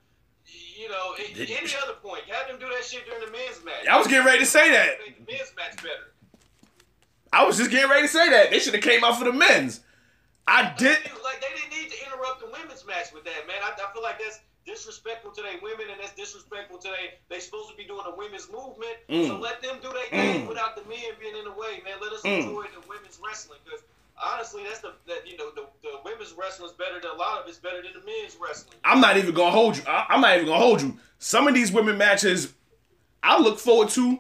you 0.77 0.89
know, 0.93 1.17
a- 1.17 1.33
Did- 1.33 1.51
any 1.51 1.73
other 1.81 1.97
point. 2.05 2.25
Have 2.29 2.49
them 2.53 2.61
do 2.61 2.69
that 2.69 2.85
shit 2.85 3.09
during 3.09 3.25
the 3.25 3.33
men's 3.33 3.65
match. 3.65 3.89
I 3.89 3.97
was 3.97 4.07
getting 4.07 4.27
ready 4.29 4.41
to 4.45 4.49
say 4.49 4.69
that. 4.73 5.01
Make 5.01 5.25
the 5.25 5.33
men's 5.33 5.53
match 5.57 5.77
better. 5.81 6.13
I 7.33 7.45
was 7.45 7.57
just 7.57 7.71
getting 7.71 7.91
ready 7.91 8.07
to 8.07 8.13
say 8.13 8.29
that 8.31 8.51
they 8.51 8.59
should 8.59 8.75
have 8.75 8.83
came 8.85 9.05
out 9.05 9.19
for 9.19 9.25
the 9.25 9.33
men's. 9.33 9.81
I 10.47 10.73
did. 10.79 10.97
Like 11.25 11.41
they 11.45 11.53
didn't 11.61 11.73
need 11.77 11.91
to 11.93 11.99
interrupt 12.09 12.41
the 12.41 12.49
women's 12.49 12.85
match 12.87 13.13
with 13.13 13.25
that, 13.25 13.45
man. 13.47 13.57
I, 13.63 13.73
I 13.77 13.93
feel 13.93 14.03
like 14.03 14.19
that's 14.19 14.41
disrespectful 14.69 15.33
to 15.33 15.41
their 15.43 15.57
women, 15.63 15.87
and 15.91 15.99
that's 16.01 16.13
disrespectful 16.15 16.77
to 16.85 16.89
they. 16.89 17.17
They 17.33 17.41
supposed 17.41 17.71
to 17.71 17.77
be 17.77 17.85
doing 17.85 18.05
a 18.07 18.15
women's 18.15 18.49
movement, 18.53 18.97
so 19.09 19.35
Mm. 19.37 19.41
let 19.41 19.63
them 19.63 19.77
do 19.83 19.91
their 19.93 20.07
thing 20.13 20.45
Mm. 20.45 20.49
without 20.49 20.77
the 20.77 20.85
men 20.85 21.17
being 21.19 21.37
in 21.37 21.45
the 21.45 21.53
way, 21.53 21.81
man. 21.85 21.97
Let 22.01 22.13
us 22.13 22.23
Mm. 22.23 22.45
enjoy 22.45 22.65
the 22.77 22.87
women's 22.89 23.19
wrestling 23.19 23.61
because. 23.65 23.83
Honestly, 24.21 24.65
that's 24.65 24.81
the 24.81 24.95
that 25.07 25.25
you 25.29 25.37
know 25.37 25.53
the, 25.53 25.65
the 25.85 26.01
women's 26.05 26.33
wrestling 26.33 26.69
is 26.69 26.75
better 26.75 26.99
than 27.01 27.09
a 27.09 27.15
lot 27.15 27.41
of 27.41 27.47
it's 27.49 27.59
better 27.59 27.81
than 27.81 27.93
the 27.93 28.05
men's 28.05 28.35
wrestling. 28.35 28.77
I'm 28.83 29.01
not 29.01 29.17
even 29.17 29.33
gonna 29.33 29.53
hold 29.53 29.77
you. 29.77 29.85
I, 29.87 30.07
I'm 30.09 30.21
not 30.21 30.35
even 30.35 30.47
gonna 30.47 30.59
hold 30.59 30.83
you. 30.83 30.99
Some 31.21 31.47
of 31.47 31.55
these 31.55 31.71
women 31.71 31.97
matches, 31.97 32.53
I 33.23 33.39
look 33.41 33.61
forward 33.61 33.91
to 33.91 34.19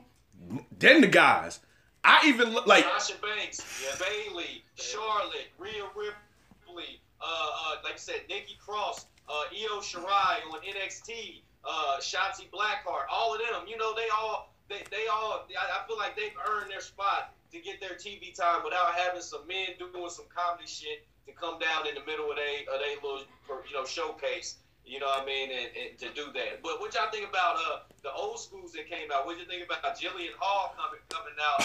than 0.79 1.01
the 1.01 1.09
guys. 1.09 1.59
I 2.05 2.23
even 2.27 2.51
look 2.55 2.65
like 2.69 2.85
Sasha 2.85 3.15
Banks, 3.21 3.61
Bayley, 3.99 4.63
Charlotte, 4.77 5.49
Rhea 5.59 5.83
Ripley, 5.97 7.01
uh, 7.21 7.25
uh, 7.27 7.75
like 7.83 7.95
I 7.95 7.97
said, 7.97 8.21
Nikki 8.29 8.57
Cross, 8.65 9.07
uh, 9.29 9.45
Io 9.53 9.81
Shirai 9.81 10.43
on 10.53 10.61
NXT, 10.61 11.43
uh, 11.64 11.97
Shotzi 12.01 12.51
Blackheart, 12.51 13.07
all 13.11 13.35
of 13.35 13.41
them. 13.41 13.69
You 13.69 13.77
know, 13.77 13.95
they 13.95 14.09
all, 14.17 14.55
they, 14.69 14.83
they 14.91 15.07
all. 15.07 15.47
I, 15.53 15.81
I 15.81 15.87
feel 15.87 15.97
like 15.97 16.17
they've 16.17 16.37
earned 16.49 16.71
their 16.71 16.81
spot 16.81 17.35
to 17.53 17.61
get 17.61 17.81
their 17.81 17.97
TV 17.97 18.35
time 18.35 18.62
without 18.64 18.95
having 18.95 19.23
some 19.23 19.47
men 19.47 19.77
doing 19.79 20.11
some 20.11 20.27
comedy 20.35 20.69
shit 20.69 21.07
to 21.27 21.33
come 21.33 21.59
down 21.59 21.87
in 21.87 21.95
the 21.95 22.05
middle 22.05 22.31
of 22.31 22.37
they, 22.37 22.64
of 22.73 22.81
they 22.81 22.97
little, 22.97 23.25
you 23.69 23.75
know, 23.75 23.85
showcase. 23.85 24.57
You 24.88 25.01
know 25.01 25.07
what 25.07 25.22
I 25.22 25.27
mean? 25.27 25.51
And, 25.51 25.68
and 25.77 25.98
to 25.98 26.09
do 26.14 26.33
that. 26.33 26.62
But 26.62 26.81
what 26.81 26.94
y'all 26.94 27.11
think 27.11 27.29
about 27.29 27.57
uh 27.57 27.79
the 28.03 28.12
old 28.12 28.40
schools 28.40 28.72
that 28.72 28.88
came 28.88 29.11
out? 29.14 29.27
What 29.27 29.38
you 29.38 29.44
think 29.44 29.64
about 29.64 29.83
Jillian 29.98 30.33
Hall 30.38 30.74
coming 30.77 31.01
coming 31.11 31.35
out? 31.38 31.61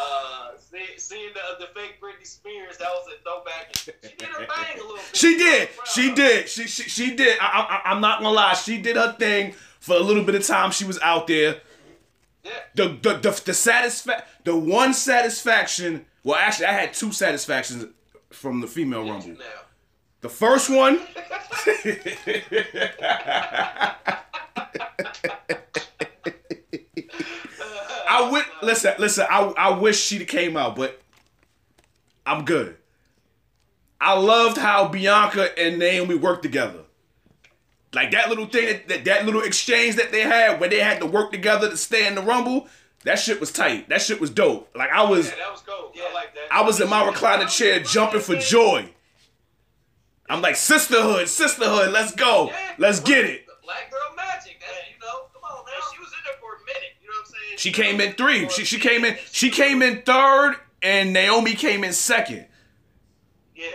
Uh, 0.00 0.56
see, 0.58 0.96
seeing 0.98 1.30
the, 1.34 1.66
the 1.66 1.72
fake 1.74 2.00
Britney 2.00 2.26
Spears, 2.26 2.76
that 2.78 2.86
was 2.88 3.08
a 3.12 3.22
throwback. 3.22 3.74
She 3.76 3.92
did 4.16 4.28
her 4.28 4.46
thing 4.46 4.76
a 4.76 4.80
little 4.80 4.96
bit. 4.96 5.04
she 5.12 5.36
did. 5.36 5.68
She 5.92 6.14
did. 6.14 6.48
She 6.48 6.66
she, 6.68 6.82
she 6.84 7.16
did. 7.16 7.38
I, 7.40 7.80
I, 7.84 7.90
I'm 7.90 8.00
not 8.00 8.20
gonna 8.20 8.34
lie. 8.34 8.54
She 8.54 8.78
did 8.80 8.96
her 8.96 9.12
thing 9.18 9.54
for 9.80 9.96
a 9.96 10.00
little 10.00 10.22
bit 10.24 10.34
of 10.36 10.46
time. 10.46 10.70
She 10.70 10.84
was 10.84 10.98
out 11.00 11.26
there. 11.26 11.60
Yeah. 12.44 12.52
The 12.76 12.84
the 13.02 13.14
the, 13.14 13.30
the 13.30 13.52
satisfa- 13.52 14.22
the 14.44 14.56
one 14.56 14.94
satisfaction. 14.94 16.06
Well, 16.22 16.36
actually, 16.38 16.66
I 16.66 16.72
had 16.72 16.92
two 16.94 17.10
satisfactions 17.12 17.86
from 18.30 18.60
the 18.60 18.66
female 18.66 19.08
rumble. 19.08 19.28
Now. 19.28 19.44
The 20.20 20.28
first 20.28 20.68
one. 20.68 21.00
I 28.10 28.30
would 28.30 28.44
listen. 28.62 28.94
Listen, 28.98 29.26
I 29.30 29.52
I 29.56 29.78
wish 29.78 30.00
she 30.00 30.24
came 30.24 30.56
out, 30.56 30.74
but 30.74 31.00
I'm 32.26 32.44
good. 32.44 32.76
I 34.00 34.18
loved 34.18 34.58
how 34.58 34.88
Bianca 34.88 35.58
and 35.58 35.78
Naomi 35.78 36.14
worked 36.14 36.42
together. 36.42 36.80
Like 37.94 38.10
that 38.10 38.28
little 38.28 38.46
thing, 38.46 38.80
that, 38.88 39.04
that, 39.06 39.24
little 39.24 39.42
exchange 39.42 39.96
that 39.96 40.12
they 40.12 40.20
had 40.20 40.60
where 40.60 40.68
they 40.68 40.78
had 40.78 41.00
to 41.00 41.06
work 41.06 41.32
together 41.32 41.70
to 41.70 41.76
stay 41.76 42.06
in 42.06 42.14
the 42.14 42.22
Rumble. 42.22 42.68
That 43.04 43.18
shit 43.18 43.40
was 43.40 43.50
tight. 43.50 43.88
That 43.88 44.02
shit 44.02 44.20
was 44.20 44.30
dope. 44.30 44.68
Like 44.76 44.90
I 44.90 45.02
was, 45.08 45.30
Yeah, 45.30 45.36
that 45.36 45.52
was 45.52 45.62
cool. 45.62 45.92
I 45.96 46.12
like 46.12 46.34
that. 46.34 46.48
I 46.50 46.62
was 46.62 46.80
in 46.80 46.88
my 46.90 47.02
recliner 47.02 47.48
chair 47.48 47.80
jumping 47.80 48.20
for 48.20 48.36
joy. 48.36 48.90
I'm 50.28 50.42
like 50.42 50.56
sisterhood, 50.56 51.28
sisterhood. 51.28 51.90
Let's 51.92 52.14
go, 52.14 52.48
Yeah, 52.50 52.74
let's 52.78 53.00
get 53.00 53.24
it. 53.24 53.46
Black 53.64 53.90
girl 53.90 54.00
magic. 54.16 54.60
That's, 54.60 54.88
you 54.92 54.98
know, 55.00 55.26
come 55.32 55.42
on, 55.44 55.64
man. 55.64 55.74
She 55.92 55.98
was 56.00 56.08
in 56.08 56.18
there 56.24 56.34
for 56.40 56.54
a 56.54 56.64
minute. 56.66 56.96
You 57.02 57.08
know 57.08 57.14
what 57.20 57.26
I'm 57.28 57.32
saying? 57.32 57.56
She 57.58 57.72
came 57.72 58.00
in 58.00 58.12
three. 58.14 58.48
She 58.48 58.64
she 58.64 58.78
came 58.78 59.04
in. 59.04 59.16
She 59.32 59.50
came 59.50 59.82
in 59.82 60.02
third, 60.02 60.56
and 60.82 61.12
Naomi 61.12 61.54
came 61.54 61.84
in 61.84 61.92
second. 61.92 62.46
Yeah. 63.54 63.66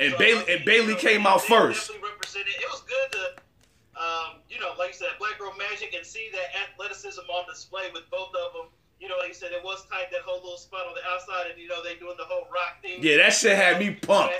And 0.00 0.12
So, 0.12 0.18
Bayley- 0.18 0.54
and 0.54 0.64
Bayley 0.64 0.94
came 0.96 1.26
out 1.26 1.42
first. 1.42 1.90
Represented. 2.02 2.48
It 2.58 2.70
was 2.70 2.80
good 2.82 3.12
to, 3.12 4.00
um, 4.00 4.40
you 4.48 4.58
know, 4.58 4.72
like 4.78 4.88
you 4.88 4.94
said, 4.94 5.08
Black 5.18 5.38
Girl 5.38 5.52
Magic, 5.58 5.92
and 5.94 6.04
see 6.04 6.28
that 6.32 6.48
athleticism 6.72 7.20
on 7.28 7.44
display 7.48 7.90
with 7.92 8.08
both 8.10 8.28
of 8.34 8.52
them. 8.54 8.66
You 8.98 9.08
know, 9.08 9.16
like 9.18 9.28
you 9.28 9.34
said, 9.34 9.52
it 9.52 9.62
was 9.64 9.86
tight 9.86 10.10
that 10.12 10.20
whole 10.22 10.40
little 10.42 10.58
spot 10.58 10.86
on 10.86 10.94
the 10.94 11.00
outside, 11.12 11.50
and 11.50 11.60
you 11.60 11.68
know 11.68 11.82
they 11.82 11.94
doing 11.96 12.16
the 12.18 12.24
whole 12.24 12.46
rock 12.52 12.80
thing. 12.82 13.02
Yeah, 13.02 13.16
that 13.18 13.32
shit 13.32 13.56
had 13.56 13.78
me 13.78 13.90
pumped. 13.92 14.34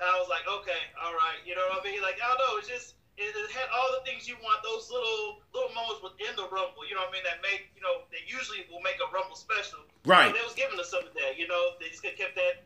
Back 0.00 0.08
I 0.08 0.16
was 0.16 0.32
like, 0.32 0.48
okay, 0.48 0.80
all 0.96 1.12
right, 1.12 1.36
you 1.44 1.52
know 1.52 1.62
what 1.68 1.84
I 1.84 1.92
mean? 1.92 2.00
Like, 2.00 2.16
I 2.16 2.32
don't 2.32 2.40
know, 2.40 2.56
it's 2.56 2.72
just 2.72 2.96
it, 3.20 3.36
it 3.36 3.50
had 3.52 3.68
all 3.68 3.92
the 3.92 4.02
things 4.08 4.24
you 4.24 4.40
want. 4.40 4.64
Those 4.64 4.88
little 4.88 5.44
little 5.52 5.68
moments 5.76 6.00
within 6.00 6.32
the 6.40 6.48
rumble, 6.48 6.88
you 6.88 6.96
know 6.96 7.04
what 7.04 7.12
I 7.12 7.20
mean? 7.20 7.26
That 7.28 7.44
make 7.44 7.68
you 7.76 7.84
know 7.84 8.08
they 8.08 8.24
usually 8.24 8.64
will 8.72 8.80
make 8.80 8.96
a 8.96 9.08
rumble 9.12 9.36
special. 9.36 9.84
Right. 10.08 10.32
So 10.32 10.40
they 10.40 10.44
was 10.44 10.56
giving 10.56 10.80
us 10.80 10.88
some 10.88 11.04
of 11.04 11.12
that, 11.20 11.36
you 11.36 11.44
know. 11.44 11.76
They 11.76 11.92
just 11.92 12.00
kept 12.00 12.16
that 12.16 12.64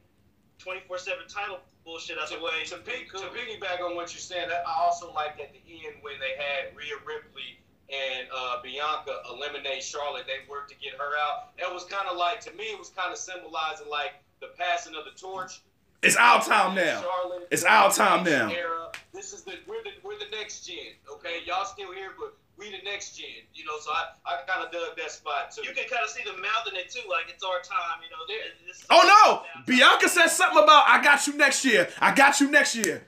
twenty 0.62 0.79
four 0.87 1.03
seven 1.03 1.27
title 1.27 1.59
bullshit 1.83 2.23
out 2.23 2.31
to, 2.31 2.38
the 2.38 2.42
way. 2.42 2.62
to, 2.70 2.79
pig, 2.87 3.11
to 3.11 3.27
piggyback 3.35 3.83
on 3.83 3.99
what 3.99 4.14
you're 4.14 4.23
saying, 4.23 4.49
I 4.49 4.62
also 4.79 5.12
like 5.12 5.37
at 5.42 5.51
the 5.53 5.62
end 5.66 6.01
when 6.01 6.14
they 6.23 6.38
had 6.38 6.70
Rhea 6.73 6.97
Ripley 7.03 7.59
and 7.92 8.29
uh, 8.35 8.62
Bianca 8.62 9.20
eliminate 9.29 9.83
Charlotte. 9.83 10.25
They 10.27 10.49
worked 10.49 10.70
to 10.70 10.77
get 10.81 10.94
her 10.94 11.12
out. 11.29 11.53
It 11.59 11.73
was 11.73 11.85
kind 11.85 12.09
of 12.09 12.16
like, 12.16 12.40
to 12.49 12.53
me, 12.55 12.64
it 12.73 12.79
was 12.79 12.88
kind 12.88 13.12
of 13.12 13.18
symbolizing 13.18 13.88
like 13.90 14.23
the 14.40 14.49
passing 14.57 14.94
of 14.94 15.05
the 15.05 15.12
torch. 15.18 15.61
It's 16.05 16.17
our 16.17 16.43
time 16.43 16.75
now. 16.75 17.01
Charlotte, 17.03 17.49
It's 17.51 17.64
our 17.64 17.90
time 17.93 18.25
now. 18.25 18.49
Era. 18.51 18.93
This 19.12 19.33
is 19.33 19.43
the 19.43 19.55
we're 19.67 19.83
the 19.83 19.90
we're 20.03 20.19
the 20.19 20.31
next 20.37 20.67
gen. 20.67 20.93
Okay, 21.11 21.40
y'all 21.47 21.64
still 21.64 21.93
here, 21.93 22.11
but 22.19 22.35
we 22.59 22.71
the 22.71 22.83
next 22.85 23.17
gen. 23.17 23.27
You 23.55 23.64
know, 23.64 23.79
so 23.81 23.90
I, 23.90 24.12
I 24.27 24.43
kind 24.47 24.64
of 24.67 24.71
dug 24.73 24.97
that 24.97 25.11
spot 25.11 25.51
too. 25.55 25.62
You 25.62 25.73
can 25.75 25.88
kind 25.88 26.03
of 26.05 26.11
see 26.11 26.23
them 26.25 26.40
mouthing 26.43 26.79
it 26.79 26.90
too, 26.90 27.09
like 27.09 27.27
it's 27.33 27.43
our 27.43 27.61
time, 27.62 28.03
you 28.05 28.11
know. 28.11 28.23
This- 28.67 28.85
Oh 28.90 29.03
no! 29.07 29.62
Bianca 29.67 30.09
said 30.09 30.29
something 30.29 30.62
about 30.62 30.85
I 30.88 31.03
got 31.03 31.27
you 31.27 31.37
next 31.37 31.64
year. 31.64 31.88
I 32.01 32.14
got 32.14 32.40
you 32.40 32.51
next 32.51 32.75
year. 32.77 33.03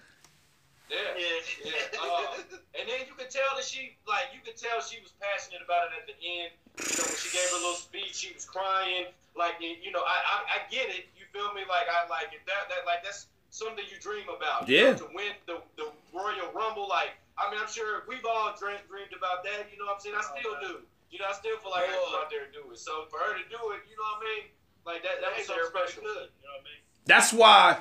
yeah. 0.90 0.96
Yeah. 1.18 1.26
Yeah, 1.64 2.00
uh, 2.00 2.42
and 2.78 2.88
then 2.88 3.00
you 3.08 3.14
could 3.18 3.28
tell 3.30 3.42
that 3.56 3.64
she, 3.64 3.96
like, 4.06 4.30
you 4.32 4.38
could 4.44 4.56
tell 4.56 4.80
she 4.80 5.00
was 5.02 5.10
passionate 5.20 5.60
about 5.64 5.90
it 5.90 5.98
at 6.00 6.06
the 6.06 6.14
end. 6.14 6.54
You 6.78 6.94
know, 6.96 7.04
when 7.10 7.16
she 7.18 7.28
gave 7.34 7.48
her 7.50 7.56
little 7.58 7.74
speech, 7.74 8.14
she 8.14 8.32
was 8.32 8.44
crying. 8.44 9.06
Like, 9.34 9.58
you 9.60 9.74
you 9.82 9.90
know, 9.90 10.00
I, 10.06 10.16
I, 10.22 10.36
I 10.46 10.58
get 10.70 10.88
it. 10.88 11.08
You 11.36 11.44
feel 11.44 11.52
me? 11.52 11.68
Like, 11.68 11.84
I 11.92 12.08
like 12.08 12.32
it. 12.32 12.40
That, 12.48 12.72
that, 12.72 12.88
like, 12.88 13.04
that's 13.04 13.28
something 13.50 13.84
you 13.92 14.00
dream 14.00 14.24
about. 14.32 14.68
you 14.68 14.76
Yeah. 14.80 14.96
know, 14.96 15.04
to 15.04 15.08
win 15.12 15.36
the, 15.44 15.60
the 15.76 15.92
Royal 16.16 16.48
Rumble, 16.56 16.88
like, 16.88 17.12
I 17.36 17.50
mean, 17.50 17.60
I'm 17.60 17.68
sure 17.68 18.04
we've 18.08 18.24
all 18.24 18.56
dreamed, 18.56 18.88
dreamed 18.88 19.12
about 19.12 19.44
that. 19.44 19.68
You 19.70 19.78
know 19.78 19.84
what 19.84 20.00
I'm 20.00 20.00
saying? 20.00 20.16
I 20.16 20.24
oh, 20.24 20.40
still 20.40 20.56
do. 20.60 20.72
You 21.10 21.18
know, 21.20 21.26
I 21.28 21.34
still 21.36 21.58
feel 21.60 21.70
like 21.70 21.84
I 21.84 21.92
can 21.92 22.08
go 22.10 22.18
out 22.18 22.30
there 22.30 22.44
and 22.44 22.52
do 22.52 22.72
it. 22.72 22.78
So 22.78 23.04
for 23.10 23.20
her 23.20 23.36
to 23.36 23.44
do 23.52 23.60
it, 23.76 23.84
you 23.84 23.96
know 23.96 24.08
what 24.16 24.24
I 24.24 24.32
mean? 24.32 24.44
Like 24.88 25.02
that, 25.04 25.20
that 25.20 25.36
was 25.36 25.46
something 25.46 25.64
special. 25.68 26.02
could, 26.02 26.32
you 26.40 26.48
know 26.48 26.56
what 26.56 26.60
I 26.60 26.64
mean? 26.64 26.80
That's 27.04 27.32
why, 27.32 27.78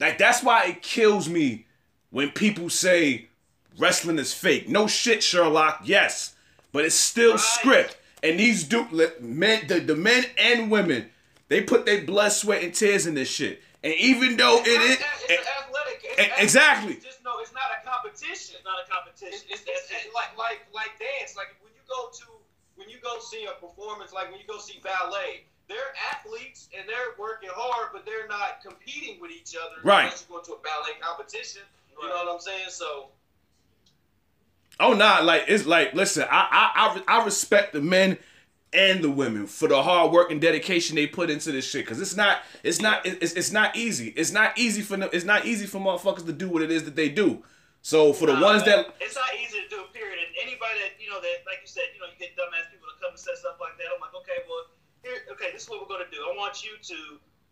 like, 0.00 0.18
that's 0.18 0.42
why 0.42 0.64
it 0.66 0.82
kills 0.82 1.28
me 1.28 1.66
when 2.10 2.30
people 2.30 2.68
say 2.68 3.28
wrestling 3.78 4.18
is 4.18 4.34
fake. 4.34 4.68
No 4.68 4.86
shit, 4.86 5.22
Sherlock. 5.22 5.82
Yes, 5.84 6.34
but 6.72 6.84
it's 6.84 6.94
still 6.94 7.32
Right. 7.32 7.40
script. 7.40 7.96
And 8.22 8.40
these 8.40 8.64
do 8.64 8.86
men, 9.20 9.66
the, 9.68 9.80
the 9.80 9.94
men 9.94 10.24
and 10.36 10.70
women, 10.70 11.10
they 11.48 11.62
put 11.62 11.86
their 11.86 12.02
blood, 12.02 12.30
sweat, 12.32 12.62
and 12.62 12.74
tears 12.74 13.06
in 13.06 13.14
this 13.14 13.28
shit. 13.28 13.62
And 13.84 13.94
even 13.94 14.36
though 14.36 14.58
it 14.60 14.66
is, 14.66 14.96
It's, 14.96 15.02
it's 15.30 15.46
athletic. 15.46 16.00
It's 16.02 16.18
eh, 16.18 16.22
e- 16.22 16.26
athletic. 16.26 16.42
exactly. 16.42 16.94
Just 16.96 17.22
know 17.22 17.38
it's 17.40 17.52
not 17.52 17.70
a 17.70 17.86
competition. 17.86 18.56
It's 18.58 18.64
not 18.64 18.82
a 18.84 18.90
competition. 18.90 19.46
It's, 19.50 19.62
it's, 19.62 19.64
it's, 19.66 19.90
it's 20.06 20.14
like 20.14 20.36
like 20.36 20.66
like 20.74 20.98
dance. 20.98 21.36
Like 21.36 21.54
when 21.62 21.70
you 21.74 21.82
go 21.86 22.10
to 22.10 22.26
when 22.74 22.88
you 22.88 22.96
go 23.02 23.20
see 23.20 23.46
a 23.46 23.54
performance, 23.60 24.12
like 24.12 24.30
when 24.30 24.40
you 24.40 24.46
go 24.48 24.58
see 24.58 24.80
ballet, 24.82 25.44
they're 25.68 25.94
athletes 26.12 26.68
and 26.76 26.88
they're 26.88 27.14
working 27.18 27.50
hard, 27.52 27.90
but 27.92 28.04
they're 28.04 28.26
not 28.28 28.58
competing 28.62 29.20
with 29.20 29.30
each 29.30 29.54
other. 29.54 29.76
Right. 29.84 30.04
Unless 30.10 30.26
you 30.28 30.36
go 30.36 30.42
to 30.42 30.52
a 30.54 30.62
ballet 30.66 30.98
competition. 31.00 31.62
You 32.02 32.08
know 32.08 32.14
what 32.26 32.34
I'm 32.34 32.40
saying? 32.40 32.70
So 32.70 33.08
Oh 34.78 34.92
nah, 34.92 35.20
like 35.22 35.44
it's 35.48 35.64
like 35.64 35.94
listen, 35.94 36.24
I 36.28 36.48
I 36.50 37.02
I, 37.06 37.20
I 37.20 37.24
respect 37.24 37.72
the 37.72 37.80
men 37.80 38.18
and 38.72 39.02
the 39.02 39.10
women 39.10 39.46
for 39.46 39.68
the 39.68 39.82
hard 39.82 40.12
work 40.12 40.30
and 40.30 40.40
dedication 40.40 40.96
they 40.96 41.06
put 41.06 41.30
into 41.30 41.52
this 41.52 41.64
shit 41.64 41.84
because 41.84 42.00
it's 42.00 42.16
not 42.16 42.42
it's 42.62 42.80
not 42.80 43.06
it's, 43.06 43.32
it's 43.32 43.52
not 43.52 43.76
easy. 43.76 44.08
It's 44.16 44.32
not 44.32 44.58
easy 44.58 44.82
for 44.82 44.96
them. 44.96 45.08
It's 45.12 45.24
not 45.24 45.46
easy 45.46 45.66
for 45.66 45.78
motherfuckers 45.78 46.26
to 46.26 46.32
do 46.32 46.48
what 46.48 46.62
it 46.62 46.70
is 46.70 46.84
that 46.84 46.96
they 46.96 47.08
do. 47.08 47.42
So 47.82 48.12
for 48.12 48.26
the 48.26 48.34
Nah, 48.34 48.42
ones 48.42 48.66
man, 48.66 48.82
that 48.82 48.98
it's 49.00 49.14
not 49.14 49.30
easy 49.38 49.62
to 49.62 49.68
do. 49.70 49.80
Period. 49.94 50.18
And 50.18 50.30
anybody 50.42 50.82
that 50.82 50.98
you 50.98 51.08
know 51.08 51.22
that, 51.22 51.46
like 51.46 51.62
you 51.62 51.70
said, 51.70 51.86
you 51.94 52.02
know, 52.02 52.10
you 52.10 52.18
get 52.18 52.34
dumbass 52.34 52.66
people 52.68 52.90
to 52.90 52.98
come 52.98 53.14
and 53.14 53.20
say 53.20 53.32
stuff 53.38 53.56
like 53.62 53.78
that. 53.78 53.86
I'm 53.94 54.02
like, 54.02 54.14
okay, 54.26 54.42
well, 54.50 54.66
here, 55.06 55.22
okay, 55.32 55.54
this 55.54 55.64
is 55.64 55.68
what 55.70 55.80
we're 55.80 55.90
gonna 55.90 56.10
do. 56.10 56.18
I 56.18 56.34
want 56.34 56.66
you 56.66 56.74
to, 56.74 56.98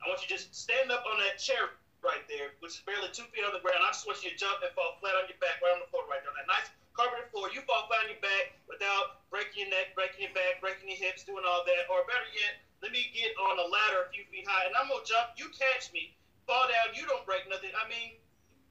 I 0.03 0.11
want 0.11 0.21
you 0.21 0.29
to 0.29 0.35
just 0.35 0.51
stand 0.53 0.91
up 0.91 1.07
on 1.07 1.23
that 1.23 1.39
chair 1.39 1.79
right 2.03 2.27
there, 2.29 2.53
which 2.61 2.77
is 2.77 2.83
barely 2.85 3.09
two 3.15 3.25
feet 3.33 3.47
on 3.47 3.55
the 3.55 3.63
ground. 3.63 3.81
I 3.81 3.95
just 3.95 4.05
want 4.05 4.21
you 4.21 4.35
to 4.35 4.37
jump 4.37 4.61
and 4.61 4.75
fall 4.77 4.99
flat 5.01 5.17
on 5.17 5.31
your 5.31 5.39
back, 5.39 5.63
right 5.63 5.73
on 5.73 5.81
the 5.81 5.89
floor, 5.89 6.05
right 6.11 6.21
there, 6.21 6.35
on 6.35 6.39
that 6.43 6.51
nice 6.51 6.69
carpeted 6.95 7.29
floor. 7.35 7.51
You 7.51 7.61
fall 7.67 7.87
flat 7.91 8.07
on 8.07 8.15
your 8.15 8.23
back 8.23 8.55
without 8.71 9.27
breaking 9.31 9.67
your 9.67 9.71
neck, 9.75 9.93
breaking 9.99 10.23
your 10.27 10.35
back, 10.35 10.63
breaking 10.63 10.89
your 10.89 10.99
hips, 10.99 11.27
doing 11.27 11.43
all 11.45 11.67
that. 11.67 11.91
Or 11.91 12.07
better 12.07 12.27
yet, 12.33 12.63
let 12.83 12.91
me 12.95 13.11
get 13.13 13.35
on 13.37 13.59
a 13.59 13.67
ladder 13.67 14.07
a 14.07 14.09
few 14.15 14.25
feet 14.31 14.47
high, 14.47 14.67
and 14.71 14.75
I'm 14.79 14.87
gonna 14.89 15.05
jump. 15.05 15.35
You 15.37 15.51
catch 15.53 15.91
me, 15.93 16.15
fall 16.47 16.65
down. 16.71 16.95
You 16.95 17.05
don't 17.07 17.27
break 17.27 17.45
nothing. 17.51 17.75
I 17.75 17.87
mean. 17.91 18.19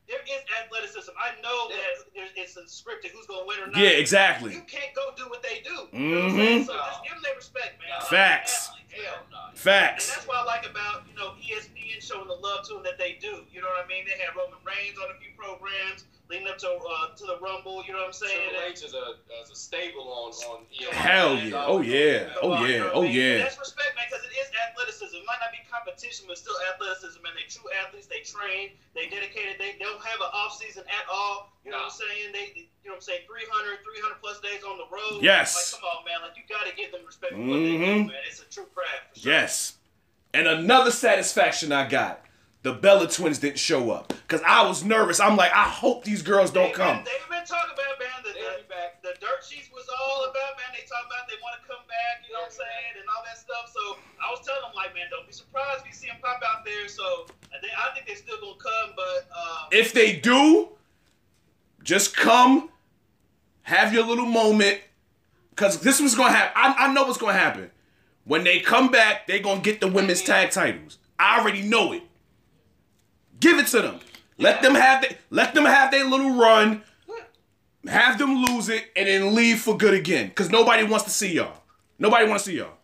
There 0.04 0.20
is 0.28 0.44
athleticism. 0.60 1.16
I 1.16 1.32
know 1.40 1.72
that 1.72 2.12
there's, 2.12 2.36
it's 2.36 2.60
scripted 2.76 3.16
who's 3.16 3.24
gonna 3.26 3.48
win 3.48 3.64
or 3.64 3.68
not. 3.72 3.80
yeah 3.80 3.96
exactly 3.96 4.52
You 4.52 4.60
can't 4.68 4.92
go 4.92 5.16
do 5.16 5.32
what 5.32 5.40
they 5.42 5.64
do. 5.64 5.88
You 5.96 6.04
know 6.12 6.28
what 6.28 6.32
I'm 6.32 6.36
saying? 6.36 6.64
Mhm. 6.64 6.68
So 6.68 6.74
just 6.76 7.04
give 7.08 7.14
them 7.16 7.24
their 7.24 7.36
respect, 7.40 7.80
man. 7.80 8.02
Facts. 8.12 8.68
Athletes, 8.68 9.00
hell 9.00 9.24
no. 9.32 9.40
And 9.48 9.58
facts. 9.58 10.12
that's 10.14 10.28
what 10.28 10.36
I 10.36 10.44
like 10.44 10.68
about 10.70 11.08
you 11.08 11.16
know 11.16 11.40
ESPN 11.40 12.04
showing 12.04 12.28
the 12.28 12.36
love 12.36 12.68
to 12.68 12.74
them 12.76 12.84
that 12.84 13.00
they 13.00 13.16
do. 13.24 13.48
You 13.48 13.64
know 13.64 13.72
what 13.72 13.86
I 13.86 13.88
mean? 13.88 14.04
They 14.04 14.20
had 14.20 14.36
Roman 14.36 14.60
Reigns 14.68 15.00
on 15.00 15.08
a 15.08 15.18
few 15.24 15.32
programs 15.40 16.04
leading 16.30 16.48
up 16.48 16.58
to 16.60 16.70
uh, 16.70 17.16
to 17.16 17.26
the 17.26 17.38
Rumble. 17.42 17.84
You 17.86 17.94
know 17.94 18.00
what 18.00 18.14
I'm 18.14 18.14
saying? 18.14 18.50
Triple 18.50 18.70
H 18.70 18.84
is 18.84 18.94
a, 18.94 19.06
is 19.44 19.52
a 19.52 19.56
stable 19.56 20.08
on 20.08 20.32
on 20.50 20.66
ESPN. 20.72 20.94
Hell 20.94 21.36
yeah. 21.38 21.56
Uh, 21.56 21.66
oh 21.68 21.82
yeah. 21.82 22.30
Oh 22.42 22.54
uh, 22.54 22.62
You 22.62 22.68
yeah. 22.68 22.80
know 22.80 22.92
Oh 22.94 23.02
mean? 23.04 23.12
yeah. 23.12 23.38
That's 23.44 23.60
respect, 23.60 23.92
man, 23.96 24.06
because 24.10 24.24
it 24.26 24.34
is 24.34 24.48
athleticism. 24.70 25.16
It 25.16 25.26
might 25.28 25.42
not 25.44 25.52
be 25.52 25.62
competition, 25.70 26.26
but 26.28 26.38
still 26.38 26.56
athleticism. 26.74 27.20
And 27.20 27.36
they 27.36 27.46
true 27.50 27.68
athletes. 27.84 28.08
They 28.08 28.22
train. 28.24 28.76
They 28.96 29.10
dedicated. 29.10 29.60
They 29.60 29.76
don't 29.80 30.02
have 30.02 30.20
an 30.22 30.32
off 30.34 30.56
season 30.56 30.84
at 30.88 31.06
all. 31.12 31.54
You 31.66 31.72
know 31.72 31.78
what 31.84 31.96
I'm 31.96 32.00
saying? 32.00 32.32
They, 32.34 32.68
you 32.84 32.92
know 32.92 33.00
what 33.00 33.08
I'm 33.08 33.08
saying? 33.08 33.24
300, 33.28 33.80
300 33.84 34.20
plus 34.22 34.40
days 34.42 34.64
on 34.68 34.78
the 34.78 34.88
road. 34.92 35.24
Yes. 35.24 35.56
Like, 35.56 35.80
come 35.80 35.88
on, 35.88 36.00
man. 36.06 36.20
Like, 36.28 36.36
you 36.36 36.44
got 36.50 36.68
to 36.68 36.76
give 36.76 36.92
them 36.92 37.02
respect 37.08 37.34
for 37.34 37.40
what 37.40 37.56
they 37.56 37.78
do, 37.78 37.80
mm-hmm. 37.80 38.08
man. 38.12 38.24
It's 38.28 38.42
a 38.44 38.50
true 38.52 38.68
craft. 38.76 39.16
For 39.16 39.20
sure. 39.24 39.32
Yes. 39.32 39.78
And 40.34 40.48
another 40.48 40.92
satisfaction 40.92 41.72
I 41.72 41.88
got. 41.88 42.20
The 42.64 42.72
Bella 42.74 43.08
twins 43.10 43.40
didn't 43.40 43.60
show 43.60 43.92
up. 43.92 44.14
Cause 44.28 44.42
I 44.48 44.66
was 44.66 44.84
nervous. 44.84 45.20
I'm 45.20 45.36
like, 45.36 45.52
I 45.52 45.68
hope 45.68 46.04
these 46.06 46.22
girls 46.24 46.50
don't 46.50 46.68
They've 46.68 46.76
come. 46.76 47.04
Been, 47.04 47.12
they've 47.12 47.30
been 47.30 47.46
talking 47.46 47.76
about, 47.76 48.00
man. 48.00 48.24
The, 48.24 48.32
They'll 48.34 48.64
the, 48.64 48.70
back. 48.72 49.04
the 49.04 49.14
dirt 49.20 49.44
sheets 49.44 49.68
was 49.74 49.84
all 49.92 50.24
about, 50.32 50.56
man. 50.56 50.72
They 50.72 50.88
talking 50.88 51.12
about 51.12 51.28
they 51.28 51.36
want 51.44 51.60
to 51.60 51.68
come 51.68 51.84
back, 51.92 52.24
you 52.24 52.32
know 52.34 52.40
what 52.48 52.56
I'm 52.56 52.56
saying, 52.56 53.04
and 53.04 53.06
all 53.12 53.22
that 53.28 53.36
stuff. 53.38 53.68
So 53.68 54.00
I 54.24 54.32
was 54.32 54.40
telling 54.48 54.64
them, 54.64 54.72
like, 54.80 54.96
man, 54.96 55.12
don't 55.12 55.28
be 55.28 55.34
surprised 55.36 55.84
if 55.84 55.92
you 55.92 55.94
see 55.94 56.08
them 56.08 56.24
pop 56.24 56.40
out 56.40 56.64
there. 56.64 56.88
So 56.88 57.28
I 57.52 57.60
think 57.60 57.76
I 57.76 57.92
think 57.94 58.08
they 58.08 58.16
still 58.16 58.40
gonna 58.40 58.56
come, 58.56 58.96
but 58.96 59.28
um, 59.36 59.68
If 59.76 59.92
they 59.92 60.16
do, 60.24 60.72
just 61.84 62.16
come, 62.16 62.72
have 63.68 63.92
your 63.94 64.08
little 64.08 64.26
moment. 64.26 64.80
Cause 65.56 65.80
this 65.84 66.00
was 66.00 66.16
gonna 66.16 66.32
happen. 66.34 66.56
I, 66.56 66.88
I 66.88 66.94
know 66.94 67.04
what's 67.06 67.20
gonna 67.20 67.36
happen. 67.38 67.70
When 68.24 68.44
they 68.44 68.60
come 68.60 68.88
back, 68.90 69.28
they 69.28 69.40
gonna 69.40 69.60
get 69.60 69.82
the 69.82 69.88
women's 69.92 70.24
tag 70.24 70.50
titles. 70.50 70.98
I 71.20 71.40
already 71.44 71.62
know 71.62 71.92
it. 71.92 72.04
Give 73.44 73.60
it 73.60 73.68
to 73.68 73.82
them. 73.82 74.00
Let 74.38 74.62
them 74.62 74.74
have 74.74 75.02
the, 75.02 75.16
let 75.30 75.54
them 75.54 75.66
have 75.66 75.92
their 75.92 76.06
little 76.06 76.36
run. 76.40 76.82
Have 77.88 78.18
them 78.18 78.46
lose 78.46 78.70
it 78.70 78.86
and 78.96 79.06
then 79.10 79.36
leave 79.36 79.60
for 79.60 79.76
good 79.78 79.94
again. 79.94 80.32
Cause 80.34 80.50
nobody 80.50 80.86
wants 80.86 81.04
to 81.04 81.12
see 81.12 81.34
y'all. 81.34 81.58
Nobody 82.00 82.26
wants 82.26 82.46
to 82.46 82.52
see 82.52 82.58
y'all. 82.58 82.78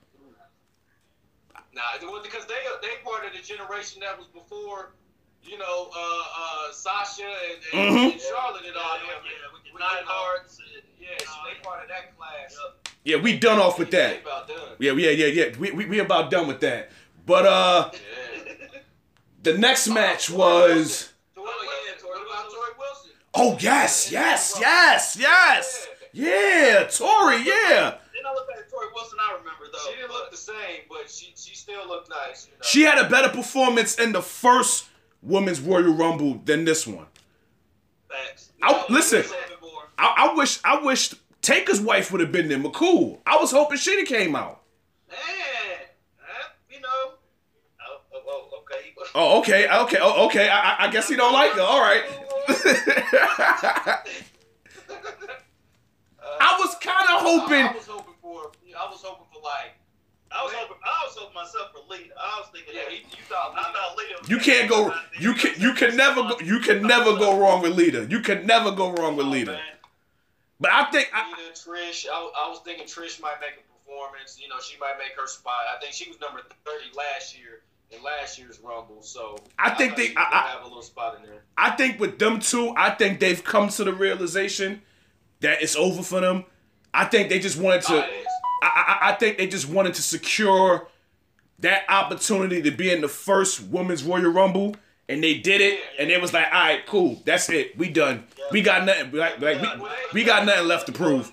Nah, 1.73 1.81
well, 2.01 2.21
because 2.21 2.45
they 2.45 2.55
they 2.81 2.95
part 3.05 3.25
of 3.25 3.31
the 3.31 3.39
generation 3.41 4.01
that 4.01 4.17
was 4.17 4.27
before 4.27 4.91
you 5.41 5.57
know, 5.57 5.89
uh, 5.95 6.23
uh, 6.37 6.71
Sasha 6.73 7.23
and, 7.23 7.79
and, 7.87 7.95
Mhm. 7.97 8.11
and 8.11 8.21
Charlotte 8.21 8.65
and 8.67 8.75
all 8.75 8.97
yeah, 8.97 9.13
them. 9.13 9.23
yeah, 9.23 9.53
we 9.53 9.59
can 9.63 9.73
We- 9.73 9.79
nine 9.79 10.03
hearts. 10.05 10.59
And, 10.59 10.83
Yeah, 10.99 11.07
so 11.19 11.37
they 11.47 11.55
part 11.63 11.81
of 11.81 11.87
that 11.87 12.15
class. 12.17 12.55
Yeah, 13.05 13.15
we 13.15 13.39
done 13.39 13.57
off 13.57 13.79
with 13.79 13.89
that. 13.91 14.21
about 14.21 14.47
done. 14.49 14.57
Yeah, 14.79 14.91
yeah, 14.91 15.11
yeah, 15.11 15.25
yeah. 15.27 15.57
We, 15.57 15.71
we, 15.71 15.85
we 15.85 15.99
about 15.99 16.29
done 16.29 16.45
with 16.47 16.59
that. 16.59 16.91
But 17.25 17.45
uh, 17.45 17.89
Yeah. 17.93 17.99
The 19.43 19.57
next 19.57 19.87
match 19.87 20.29
was. 20.29 21.13
Oh, 21.37 21.43
yeah, 21.45 21.93
Torrie, 22.01 22.09
what 22.09 22.27
about 22.27 22.51
Torrie 22.51 22.77
Wilson? 22.77 23.11
Oh 23.33 23.57
yes, 23.59 24.11
yes, 24.11 24.57
yes, 24.59 25.17
yes. 25.19 25.87
Yeah, 26.11 26.85
Torrie. 26.87 27.45
Yeah. 27.45 27.95
Then 28.13 28.25
I 28.27 28.33
look 28.33 28.47
at 28.57 28.69
Torrie 28.69 28.91
Wilson. 28.93 29.17
I 29.21 29.37
remember 29.37 29.65
though. 29.71 29.77
She 29.89 29.95
didn't 29.95 30.11
look 30.11 30.31
the 30.31 30.37
same, 30.37 30.81
but 30.89 31.09
she 31.09 31.33
she 31.35 31.55
still 31.55 31.87
looked 31.87 32.09
nice. 32.09 32.47
You 32.47 32.53
know? 32.53 32.57
She 32.63 32.81
had 32.81 32.97
a 32.97 33.09
better 33.09 33.29
performance 33.29 33.95
in 33.95 34.11
the 34.11 34.21
first 34.21 34.87
Women's 35.21 35.61
Royal 35.61 35.93
Rumble 35.93 36.41
than 36.43 36.65
this 36.65 36.85
one. 36.87 37.05
Facts. 38.09 38.51
I- 38.61 38.85
listen. 38.89 39.23
I, 39.97 40.29
I 40.31 40.33
wish 40.35 40.59
I 40.63 40.81
wished 40.81 41.15
Taker's 41.41 41.79
wife 41.79 42.11
would 42.11 42.21
have 42.21 42.31
been 42.31 42.47
there. 42.49 42.57
McCool. 42.57 43.19
I 43.25 43.37
was 43.37 43.51
hoping 43.51 43.77
she'd 43.77 43.99
have 43.99 44.07
came 44.07 44.35
out. 44.35 44.61
Man, 45.09 45.17
uh, 46.21 46.47
you 46.69 46.81
know. 46.81 46.87
Oh, 46.89 48.01
oh, 48.27 48.63
oh, 49.15 49.39
okay. 49.39 49.65
Okay, 49.65 49.77
okay, 49.77 49.97
oh, 50.01 50.25
okay. 50.27 50.49
I, 50.49 50.59
I- 50.73 50.87
I 50.87 50.91
guess 50.91 51.07
he 51.09 51.15
don't 51.15 51.33
like 51.33 51.51
her. 51.51 51.61
All 51.61 51.81
right. 51.81 52.03
I 56.41 56.55
was 56.59 56.75
kind 56.81 57.07
of 57.13 57.21
hoping. 57.21 57.65
I 57.65 57.73
was 57.73 57.87
hoping 57.87 58.13
for. 58.21 58.51
I 58.77 58.85
was 58.89 59.01
hoping 59.03 59.25
for 59.33 59.41
like. 59.41 59.75
I 60.31 60.43
was 60.43 60.53
hoping. 60.53 60.77
I 60.85 61.05
was 61.07 61.15
hoping 61.17 61.35
myself 61.35 61.71
for 61.73 61.81
Lita. 61.91 62.13
I 62.19 62.39
was 62.39 62.49
thinking. 62.53 62.73
Yeah, 62.75 62.85
that. 62.85 62.93
you 62.93 63.23
thought. 63.27 63.53
I 63.57 63.63
thought 63.73 63.97
Lita. 63.97 64.29
You 64.29 64.37
can't 64.39 64.69
go. 64.69 64.83
come 64.85 64.93
out 64.93 65.03
there. 65.13 65.21
You 65.21 65.33
can. 65.33 65.61
You 65.61 65.73
can 65.73 65.95
never 65.97 66.21
go. 66.23 66.39
You 66.39 66.59
can 66.59 66.83
never 66.83 67.15
go 67.17 67.39
wrong 67.39 67.61
with 67.61 67.73
Lita. 67.75 68.05
You 68.09 68.21
can 68.21 68.45
never 68.45 68.71
go 68.71 68.91
wrong 68.93 69.15
with 69.15 69.27
Lita. 69.27 69.51
man. 69.53 69.61
But 70.59 70.71
I 70.71 70.89
think. 70.91 71.09
I, 71.13 71.29
Lita, 71.31 71.53
Trish. 71.53 72.05
I, 72.11 72.15
I 72.45 72.49
was 72.49 72.59
thinking 72.63 72.85
Trish 72.85 73.21
might 73.21 73.39
make 73.41 73.57
a 73.59 73.63
performance. 73.73 74.39
You 74.41 74.47
know, 74.49 74.59
she 74.61 74.77
might 74.79 74.95
make 74.97 75.17
her 75.19 75.27
spot. 75.27 75.65
I 75.75 75.79
think 75.81 75.93
she 75.93 76.07
was 76.09 76.19
number 76.21 76.41
thirty 76.65 76.89
last 76.95 77.37
year 77.37 77.61
in 77.91 78.03
last 78.03 78.37
year's 78.37 78.59
Rumble. 78.63 79.01
So 79.01 79.37
I 79.57 79.71
think 79.71 79.91
thought 79.91 79.97
they- 79.97 80.15
I- 80.15 80.29
I- 80.45 80.47
have 80.53 80.61
a 80.61 80.67
little 80.67 80.81
spot 80.81 81.17
in 81.17 81.23
there. 81.29 81.41
I 81.57 81.71
think 81.71 81.99
with 81.99 82.19
them 82.19 82.39
two, 82.39 82.73
I 82.77 82.91
think 82.91 83.19
they've 83.19 83.43
come 83.43 83.69
to 83.69 83.83
the 83.83 83.93
realization 83.93 84.81
that 85.41 85.61
it's 85.61 85.75
over 85.75 86.03
for 86.03 86.19
them. 86.21 86.45
I 86.93 87.05
think 87.05 87.29
they 87.29 87.39
just 87.39 87.57
wanted 87.57 87.83
Oh, 87.89 88.01
to. 88.01 88.05
is. 88.07 88.25
I, 88.61 88.67
I, 89.01 89.09
I 89.09 89.13
think 89.13 89.37
they 89.37 89.47
just 89.47 89.67
wanted 89.69 89.93
to 89.95 90.01
secure 90.01 90.87
that 91.59 91.83
opportunity 91.89 92.61
to 92.61 92.71
be 92.71 92.91
in 92.91 93.01
the 93.01 93.07
first 93.07 93.61
Women's 93.63 94.03
Royal 94.03 94.31
Rumble, 94.31 94.75
and 95.07 95.23
they 95.23 95.35
did 95.35 95.61
it. 95.61 95.79
And 95.97 96.09
it 96.09 96.21
was 96.21 96.33
like, 96.33 96.45
all 96.47 96.51
right, 96.61 96.85
cool, 96.85 97.21
that's 97.25 97.49
it, 97.49 97.77
we 97.77 97.89
done. 97.89 98.25
We 98.51 98.61
got 98.61 98.85
nothing. 98.85 99.11
Like, 99.11 99.39
like, 99.41 99.61
we, 99.61 99.87
we 100.13 100.23
got 100.23 100.45
nothing 100.45 100.67
left 100.67 100.85
to 100.87 100.91
prove. 100.91 101.31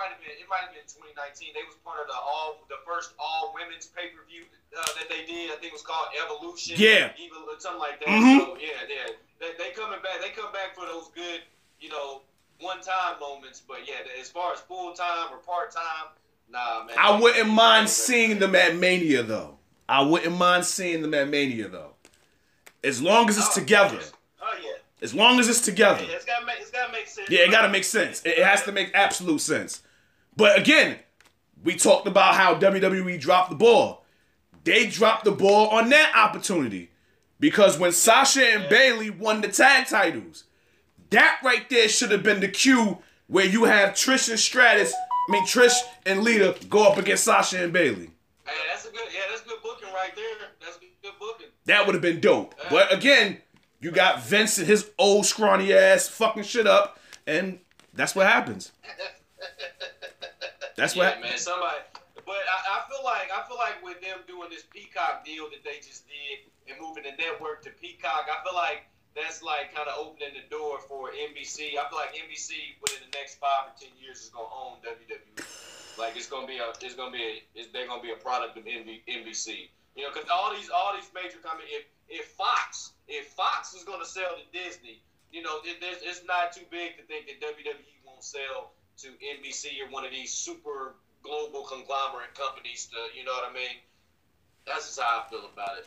Might 0.00 0.08
have 0.16 0.20
been 0.24 0.32
it 0.32 0.48
might 0.48 0.64
have 0.64 0.72
been 0.72 0.88
2019. 0.88 1.52
They 1.52 1.60
was 1.68 1.76
part 1.84 2.00
of 2.00 2.08
the 2.08 2.16
all 2.16 2.64
the 2.72 2.80
first 2.88 3.12
all 3.20 3.52
women's 3.52 3.92
pay 3.92 4.08
per 4.08 4.24
view 4.24 4.48
uh, 4.72 4.80
that 4.96 5.12
they 5.12 5.28
did. 5.28 5.52
I 5.52 5.60
think 5.60 5.76
it 5.76 5.76
was 5.76 5.84
called 5.84 6.08
Evolution. 6.16 6.80
Yeah. 6.80 7.12
Evil, 7.20 7.44
something 7.60 7.76
like 7.84 8.00
that. 8.00 8.08
Mhm. 8.08 8.40
So 8.40 8.56
yeah, 8.56 8.80
yeah. 8.88 9.12
They, 9.36 9.52
they 9.60 9.70
coming 9.76 10.00
back. 10.00 10.24
They 10.24 10.32
come 10.32 10.48
back 10.56 10.72
for 10.72 10.88
those 10.88 11.12
good, 11.12 11.44
you 11.80 11.92
know, 11.92 12.24
one 12.64 12.80
time 12.80 13.20
moments. 13.20 13.60
But 13.60 13.84
yeah, 13.84 14.00
as 14.16 14.30
far 14.32 14.56
as 14.56 14.60
full 14.64 14.92
time 14.96 15.28
or 15.32 15.38
part 15.44 15.70
time, 15.72 16.16
nah, 16.48 16.84
man. 16.88 16.96
I 16.96 17.20
wouldn't 17.20 17.48
mind 17.52 17.88
seeing 17.88 18.38
them 18.40 18.54
at 18.56 18.76
Mania 18.76 19.22
though. 19.22 19.60
I 19.88 20.00
wouldn't 20.02 20.36
mind 20.36 20.64
seeing 20.64 21.02
them 21.02 21.12
at 21.14 21.28
Mania 21.28 21.68
though. 21.68 21.92
As 22.82 23.02
long 23.02 23.28
as 23.28 23.36
it's 23.36 23.48
Oh, 23.56 23.60
together. 23.60 24.00
Oh 24.40 24.56
yeah. 24.62 24.70
As 25.02 25.14
long 25.14 25.40
as 25.40 25.48
it's 25.48 25.60
together. 25.62 26.04
Yeah, 26.04 26.14
it's 26.16 26.24
gotta 26.26 26.44
make. 26.46 26.56
It's 26.60 26.70
gotta 26.70 26.92
make 26.92 27.08
sense. 27.08 27.28
Yeah, 27.30 27.40
it 27.40 27.50
gotta 27.50 27.68
make 27.68 27.84
sense. 27.84 28.24
It 28.24 28.38
it 28.38 28.44
has 28.44 28.62
to 28.64 28.72
make 28.72 28.90
absolute 28.94 29.40
sense. 29.40 29.82
But 30.36 30.58
again, 30.58 30.98
we 31.62 31.76
talked 31.76 32.06
about 32.06 32.34
how 32.34 32.54
WWE 32.54 33.20
dropped 33.20 33.50
the 33.50 33.56
ball. 33.56 34.04
They 34.64 34.86
dropped 34.86 35.24
the 35.24 35.32
ball 35.32 35.68
on 35.68 35.88
that 35.90 36.12
opportunity. 36.14 36.90
Because 37.38 37.78
when 37.78 37.92
Sasha 37.92 38.44
and 38.44 38.68
Bayley 38.68 39.08
won 39.08 39.40
the 39.40 39.48
tag 39.48 39.86
titles, 39.86 40.44
that 41.08 41.38
right 41.42 41.68
there 41.70 41.88
should 41.88 42.10
have 42.10 42.22
been 42.22 42.40
the 42.40 42.48
cue 42.48 42.98
where 43.28 43.46
you 43.46 43.64
have 43.64 43.90
Trish 43.90 44.28
and 44.28 44.38
Stratus, 44.38 44.92
I 44.92 45.32
mean 45.32 45.46
Trish 45.46 45.78
and 46.04 46.22
Lita 46.22 46.56
go 46.68 46.86
up 46.86 46.98
against 46.98 47.24
Sasha 47.24 47.62
and 47.62 47.72
Bayley. 47.72 48.10
Hey, 48.44 48.52
that's 48.68 48.86
a 48.86 48.90
good. 48.90 49.00
Yeah, 49.12 49.20
that's 49.30 49.42
good 49.42 49.62
booking 49.62 49.88
right 49.94 50.14
there. 50.14 50.48
That's 50.60 50.78
good, 50.78 50.88
good 51.02 51.12
booking. 51.18 51.46
That 51.64 51.86
would 51.86 51.94
have 51.94 52.02
been 52.02 52.20
dope. 52.20 52.54
But 52.68 52.92
again, 52.92 53.38
you 53.80 53.90
got 53.90 54.22
Vince 54.22 54.58
and 54.58 54.66
his 54.66 54.90
old 54.98 55.24
scrawny 55.24 55.72
ass 55.72 56.08
fucking 56.08 56.42
shit 56.42 56.66
up, 56.66 56.98
and 57.26 57.60
that's 57.94 58.14
what 58.14 58.26
happens. 58.26 58.72
That's 60.80 60.96
yeah, 60.96 61.12
what 61.12 61.20
man. 61.20 61.36
Somebody, 61.36 61.84
but 62.24 62.40
I, 62.40 62.80
I 62.80 62.88
feel 62.88 63.04
like 63.04 63.28
I 63.28 63.44
feel 63.44 63.60
like 63.60 63.84
with 63.84 64.00
them 64.00 64.24
doing 64.24 64.48
this 64.48 64.64
Peacock 64.64 65.28
deal 65.28 65.44
that 65.52 65.60
they 65.60 65.76
just 65.84 66.08
did 66.08 66.48
and 66.72 66.80
moving 66.80 67.04
the 67.04 67.12
network 67.20 67.60
to 67.68 67.70
Peacock, 67.76 68.32
I 68.32 68.40
feel 68.40 68.56
like 68.56 68.88
that's 69.12 69.44
like 69.44 69.76
kind 69.76 69.92
of 69.92 70.00
opening 70.00 70.32
the 70.32 70.48
door 70.48 70.80
for 70.88 71.12
NBC. 71.12 71.76
I 71.76 71.84
feel 71.92 72.00
like 72.00 72.16
NBC 72.16 72.80
within 72.80 73.04
the 73.04 73.12
next 73.12 73.36
five 73.36 73.68
or 73.68 73.76
ten 73.76 73.92
years 74.00 74.24
is 74.24 74.32
gonna 74.32 74.48
own 74.48 74.80
WWE. 74.80 75.44
Like 76.00 76.16
it's 76.16 76.32
gonna 76.32 76.48
be 76.48 76.56
a, 76.56 76.72
it's 76.80 76.96
gonna 76.96 77.12
be, 77.12 77.20
a, 77.20 77.32
it's, 77.52 77.68
they're 77.76 77.84
gonna 77.84 78.00
be 78.00 78.16
a 78.16 78.20
product 78.20 78.56
of 78.56 78.64
NB, 78.64 79.04
NBC. 79.04 79.68
You 80.00 80.08
know, 80.08 80.16
because 80.16 80.32
all 80.32 80.48
these, 80.56 80.72
all 80.72 80.96
these 80.96 81.12
major 81.12 81.44
companies, 81.44 81.68
if 81.76 81.84
if 82.08 82.26
Fox, 82.40 82.96
if 83.04 83.36
Fox 83.36 83.76
is 83.76 83.84
gonna 83.84 84.08
sell 84.08 84.32
to 84.32 84.44
Disney, 84.48 85.04
you 85.28 85.44
know, 85.44 85.60
it, 85.60 85.76
it's 85.84 86.24
not 86.24 86.56
too 86.56 86.64
big 86.72 86.96
to 86.96 87.04
think 87.04 87.28
that 87.28 87.36
WWE 87.44 88.00
won't 88.08 88.24
sell 88.24 88.72
to 89.02 89.08
NBC 89.08 89.80
or 89.84 89.90
one 89.90 90.04
of 90.04 90.10
these 90.10 90.32
super 90.32 90.94
global 91.22 91.62
conglomerate 91.62 92.34
companies 92.34 92.86
to, 92.86 93.18
you 93.18 93.24
know 93.24 93.32
what 93.32 93.50
I 93.50 93.54
mean? 93.54 93.76
That's 94.66 94.86
just 94.86 95.00
how 95.00 95.24
I 95.24 95.30
feel 95.30 95.48
about 95.52 95.78
it. 95.78 95.86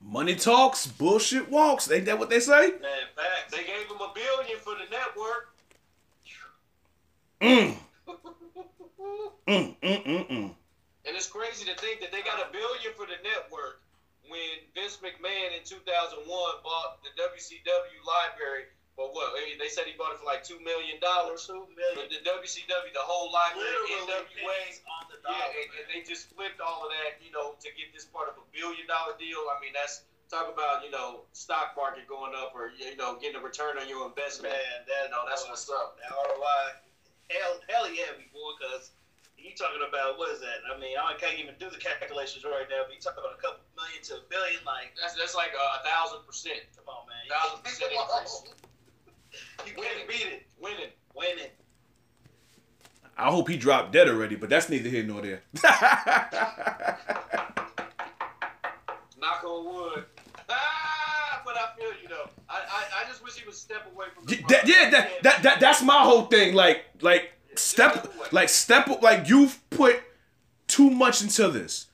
Money 0.00 0.36
talks, 0.36 0.86
bullshit 0.86 1.50
walks. 1.50 1.90
Ain't 1.90 2.06
that 2.06 2.18
what 2.18 2.30
they 2.30 2.40
say? 2.40 2.70
Man, 2.70 3.08
facts. 3.16 3.50
They 3.50 3.64
gave 3.64 3.88
them 3.88 3.98
a 4.00 4.12
billion 4.14 4.58
for 4.60 4.74
the 4.74 4.88
network. 4.90 5.54
Mm. 7.40 7.76
Mm, 9.48 9.72
mm, 9.80 10.04
mm, 10.04 10.28
mm. 10.28 10.50
And 11.08 11.16
it's 11.16 11.26
crazy 11.26 11.64
to 11.64 11.74
think 11.80 12.04
that 12.04 12.12
they 12.12 12.20
got 12.20 12.36
a 12.36 12.52
billion 12.52 12.92
for 12.92 13.08
the 13.08 13.16
network 13.24 13.80
when 14.28 14.60
Vince 14.76 15.00
McMahon 15.00 15.56
in 15.56 15.64
2001 15.64 16.20
bought 16.28 17.00
the 17.00 17.08
WCW 17.16 18.00
library 18.04 18.68
for 18.98 19.06
what? 19.14 19.30
I 19.38 19.46
mean, 19.46 19.62
They 19.62 19.70
said 19.70 19.86
he 19.86 19.94
bought 19.94 20.10
it 20.10 20.18
for 20.18 20.26
like 20.26 20.42
$2 20.42 20.58
million. 20.58 20.98
Two 20.98 21.70
But 21.94 22.10
the 22.10 22.18
WCW, 22.18 22.90
the 22.90 23.06
whole 23.06 23.30
library, 23.30 23.70
Literally 23.94 24.26
NWA, 24.42 24.58
the 25.06 25.22
Yeah, 25.22 25.54
and, 25.54 25.70
and 25.78 25.86
they 25.86 26.02
just 26.02 26.34
flipped 26.34 26.58
all 26.58 26.82
of 26.82 26.90
that, 26.90 27.22
you 27.22 27.30
know, 27.30 27.54
to 27.62 27.68
get 27.78 27.94
this 27.94 28.10
part 28.10 28.26
of 28.26 28.34
a 28.42 28.44
billion 28.50 28.90
dollar 28.90 29.14
deal. 29.14 29.46
I 29.54 29.62
mean, 29.62 29.70
that's 29.70 30.02
talk 30.26 30.50
about, 30.50 30.82
you 30.82 30.90
know, 30.90 31.30
stock 31.30 31.78
market 31.78 32.10
going 32.10 32.34
up 32.34 32.52
or 32.58 32.74
you 32.74 32.98
know, 32.98 33.14
getting 33.22 33.38
a 33.38 33.44
return 33.44 33.78
on 33.78 33.86
your 33.86 34.10
investment. 34.10 34.50
Man, 34.50 34.82
that 34.90 35.08
You 35.08 35.14
know, 35.14 35.22
that's 35.30 35.46
what's 35.46 35.70
up. 35.70 35.94
That 36.02 36.10
ROI. 36.10 36.82
Hell, 37.30 37.62
hell 37.70 37.86
yeah, 37.86 38.10
we 38.18 38.26
boy, 38.34 38.58
because 38.58 38.90
you 39.38 39.54
talking 39.54 39.84
about 39.86 40.18
what 40.18 40.34
is 40.34 40.42
that? 40.42 40.66
I 40.66 40.74
mean, 40.74 40.98
I 40.98 41.14
can't 41.22 41.38
even 41.38 41.54
do 41.62 41.70
the 41.70 41.78
calculations 41.78 42.42
right 42.42 42.66
now. 42.66 42.82
But 42.82 42.98
you 42.98 43.00
talking 43.00 43.22
about 43.22 43.38
a 43.38 43.40
couple 43.40 43.62
million 43.78 44.02
to 44.10 44.18
a 44.18 44.24
billion, 44.26 44.58
like, 44.66 44.98
That's 44.98 45.14
that's 45.14 45.38
like 45.38 45.54
a, 45.54 45.66
a 45.78 45.80
thousand 45.86 46.26
percent. 46.26 46.66
come 46.74 46.90
on, 46.90 47.06
man. 47.06 47.22
Thousand 47.30 47.62
percent 47.62 47.94
increase. 47.94 48.67
You 49.66 49.72
Winning, 49.76 49.92
can't 49.96 50.08
beat 50.08 50.26
it. 50.26 50.46
winning. 50.60 50.90
Winning. 51.14 51.50
I 53.16 53.30
hope 53.30 53.48
he 53.48 53.56
dropped 53.56 53.92
dead 53.92 54.08
already, 54.08 54.36
but 54.36 54.48
that's 54.48 54.68
neither 54.68 54.88
here 54.88 55.02
nor 55.02 55.20
there. 55.20 55.42
Knock 59.20 59.44
on 59.44 59.64
wood. 59.74 60.04
Ah, 60.50 61.42
but 61.44 61.54
I 61.58 61.76
feel 61.78 61.90
you 62.02 62.08
though. 62.08 62.30
I, 62.48 62.54
I, 62.56 63.04
I 63.04 63.08
just 63.08 63.22
wish 63.22 63.34
he 63.36 63.44
would 63.44 63.54
step 63.54 63.86
away 63.94 64.06
from 64.14 64.24
the. 64.24 64.36
Yeah, 64.36 64.46
that, 64.48 64.66
yeah, 64.66 64.88
that, 64.90 65.22
that, 65.22 65.42
that, 65.42 65.60
that's 65.60 65.82
my 65.82 66.02
whole 66.02 66.22
thing. 66.24 66.54
Like, 66.54 66.84
like 67.02 67.32
step, 67.54 68.10
like 68.32 68.48
step, 68.48 68.88
like 69.02 69.28
you've 69.28 69.60
put 69.68 70.00
too 70.66 70.88
much 70.88 71.20
into 71.20 71.48
this. 71.50 71.88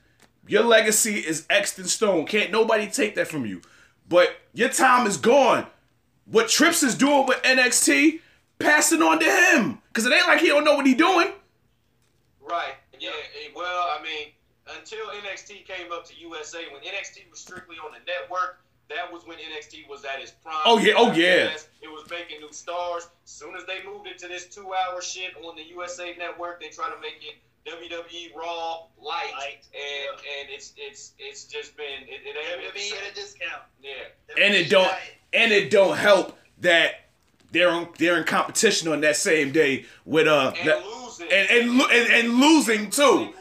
Your 0.46 0.62
legacy 0.62 1.14
is 1.16 1.46
X'd 1.50 1.80
in 1.80 1.86
stone. 1.86 2.26
Can't 2.26 2.52
nobody 2.52 2.86
take 2.86 3.16
that 3.16 3.26
from 3.26 3.44
you. 3.44 3.60
But 4.08 4.36
your 4.52 4.68
time 4.68 5.08
is 5.08 5.16
gone. 5.16 5.66
What 6.26 6.48
Trips 6.48 6.82
is 6.82 6.94
doing 6.94 7.26
with 7.26 7.42
NXT, 7.42 8.20
passing 8.58 9.02
on 9.02 9.18
to 9.20 9.24
him. 9.24 9.78
Cause 9.92 10.06
it 10.06 10.12
ain't 10.12 10.26
like 10.26 10.40
he 10.40 10.48
don't 10.48 10.64
know 10.64 10.74
what 10.74 10.86
he 10.86 10.94
doing. 10.94 11.28
Right. 12.40 12.74
Yeah. 12.98 13.10
eh, 13.10 13.50
Well, 13.54 13.66
I 13.66 14.02
mean, 14.02 14.28
until 14.78 15.06
NXT 15.06 15.66
came 15.66 15.92
up 15.92 16.04
to 16.06 16.14
USA, 16.18 16.64
when 16.72 16.82
NXT 16.82 17.30
was 17.30 17.40
strictly 17.40 17.76
on 17.76 17.92
the 17.92 17.98
network, 18.10 18.60
that 18.90 19.10
was 19.12 19.26
when 19.26 19.38
NXT 19.38 19.88
was 19.88 20.04
at 20.04 20.20
its 20.20 20.32
prime. 20.32 20.60
Oh, 20.66 20.78
yeah. 20.78 20.94
Oh, 20.96 21.12
yeah. 21.12 21.56
It 21.82 21.88
was 21.90 22.08
making 22.10 22.40
new 22.40 22.52
stars. 22.52 23.08
As 23.24 23.30
soon 23.30 23.54
as 23.56 23.64
they 23.66 23.82
moved 23.84 24.06
into 24.06 24.28
this 24.28 24.46
two-hour 24.46 25.00
shit 25.00 25.32
on 25.44 25.56
the 25.56 25.62
USA 25.64 26.14
Network, 26.18 26.60
they 26.60 26.68
try 26.68 26.90
to 26.90 27.00
make 27.00 27.16
it 27.22 27.36
WWE 27.66 28.34
Raw 28.36 28.86
Light, 29.00 29.32
Light, 29.32 29.66
and 29.72 30.20
yeah. 30.22 30.40
and 30.40 30.50
it's 30.50 30.74
it's 30.76 31.12
it's 31.18 31.44
just 31.44 31.76
been 31.76 31.86
it, 32.06 32.20
it 32.24 32.36
ain't 32.36 32.74
WWE 32.74 32.78
same. 32.78 32.98
at 33.06 33.12
a 33.12 33.14
discount. 33.14 33.62
Yeah. 33.82 34.44
And 34.44 34.54
it 34.54 34.68
don't 34.68 34.92
and 35.32 35.52
it 35.52 35.70
don't 35.70 35.96
help 35.96 36.36
that 36.60 37.06
they're 37.52 37.70
on, 37.70 37.88
they're 37.98 38.18
in 38.18 38.24
competition 38.24 38.88
on 38.92 39.00
that 39.02 39.16
same 39.16 39.50
day 39.52 39.86
with 40.04 40.26
uh 40.28 40.52
And 40.58 40.68
the- 40.68 40.82
losing 41.02 41.32
and 41.32 41.50
and, 41.50 41.80
and 41.80 42.12
and 42.12 42.34
losing 42.40 42.90
too. 42.90 43.32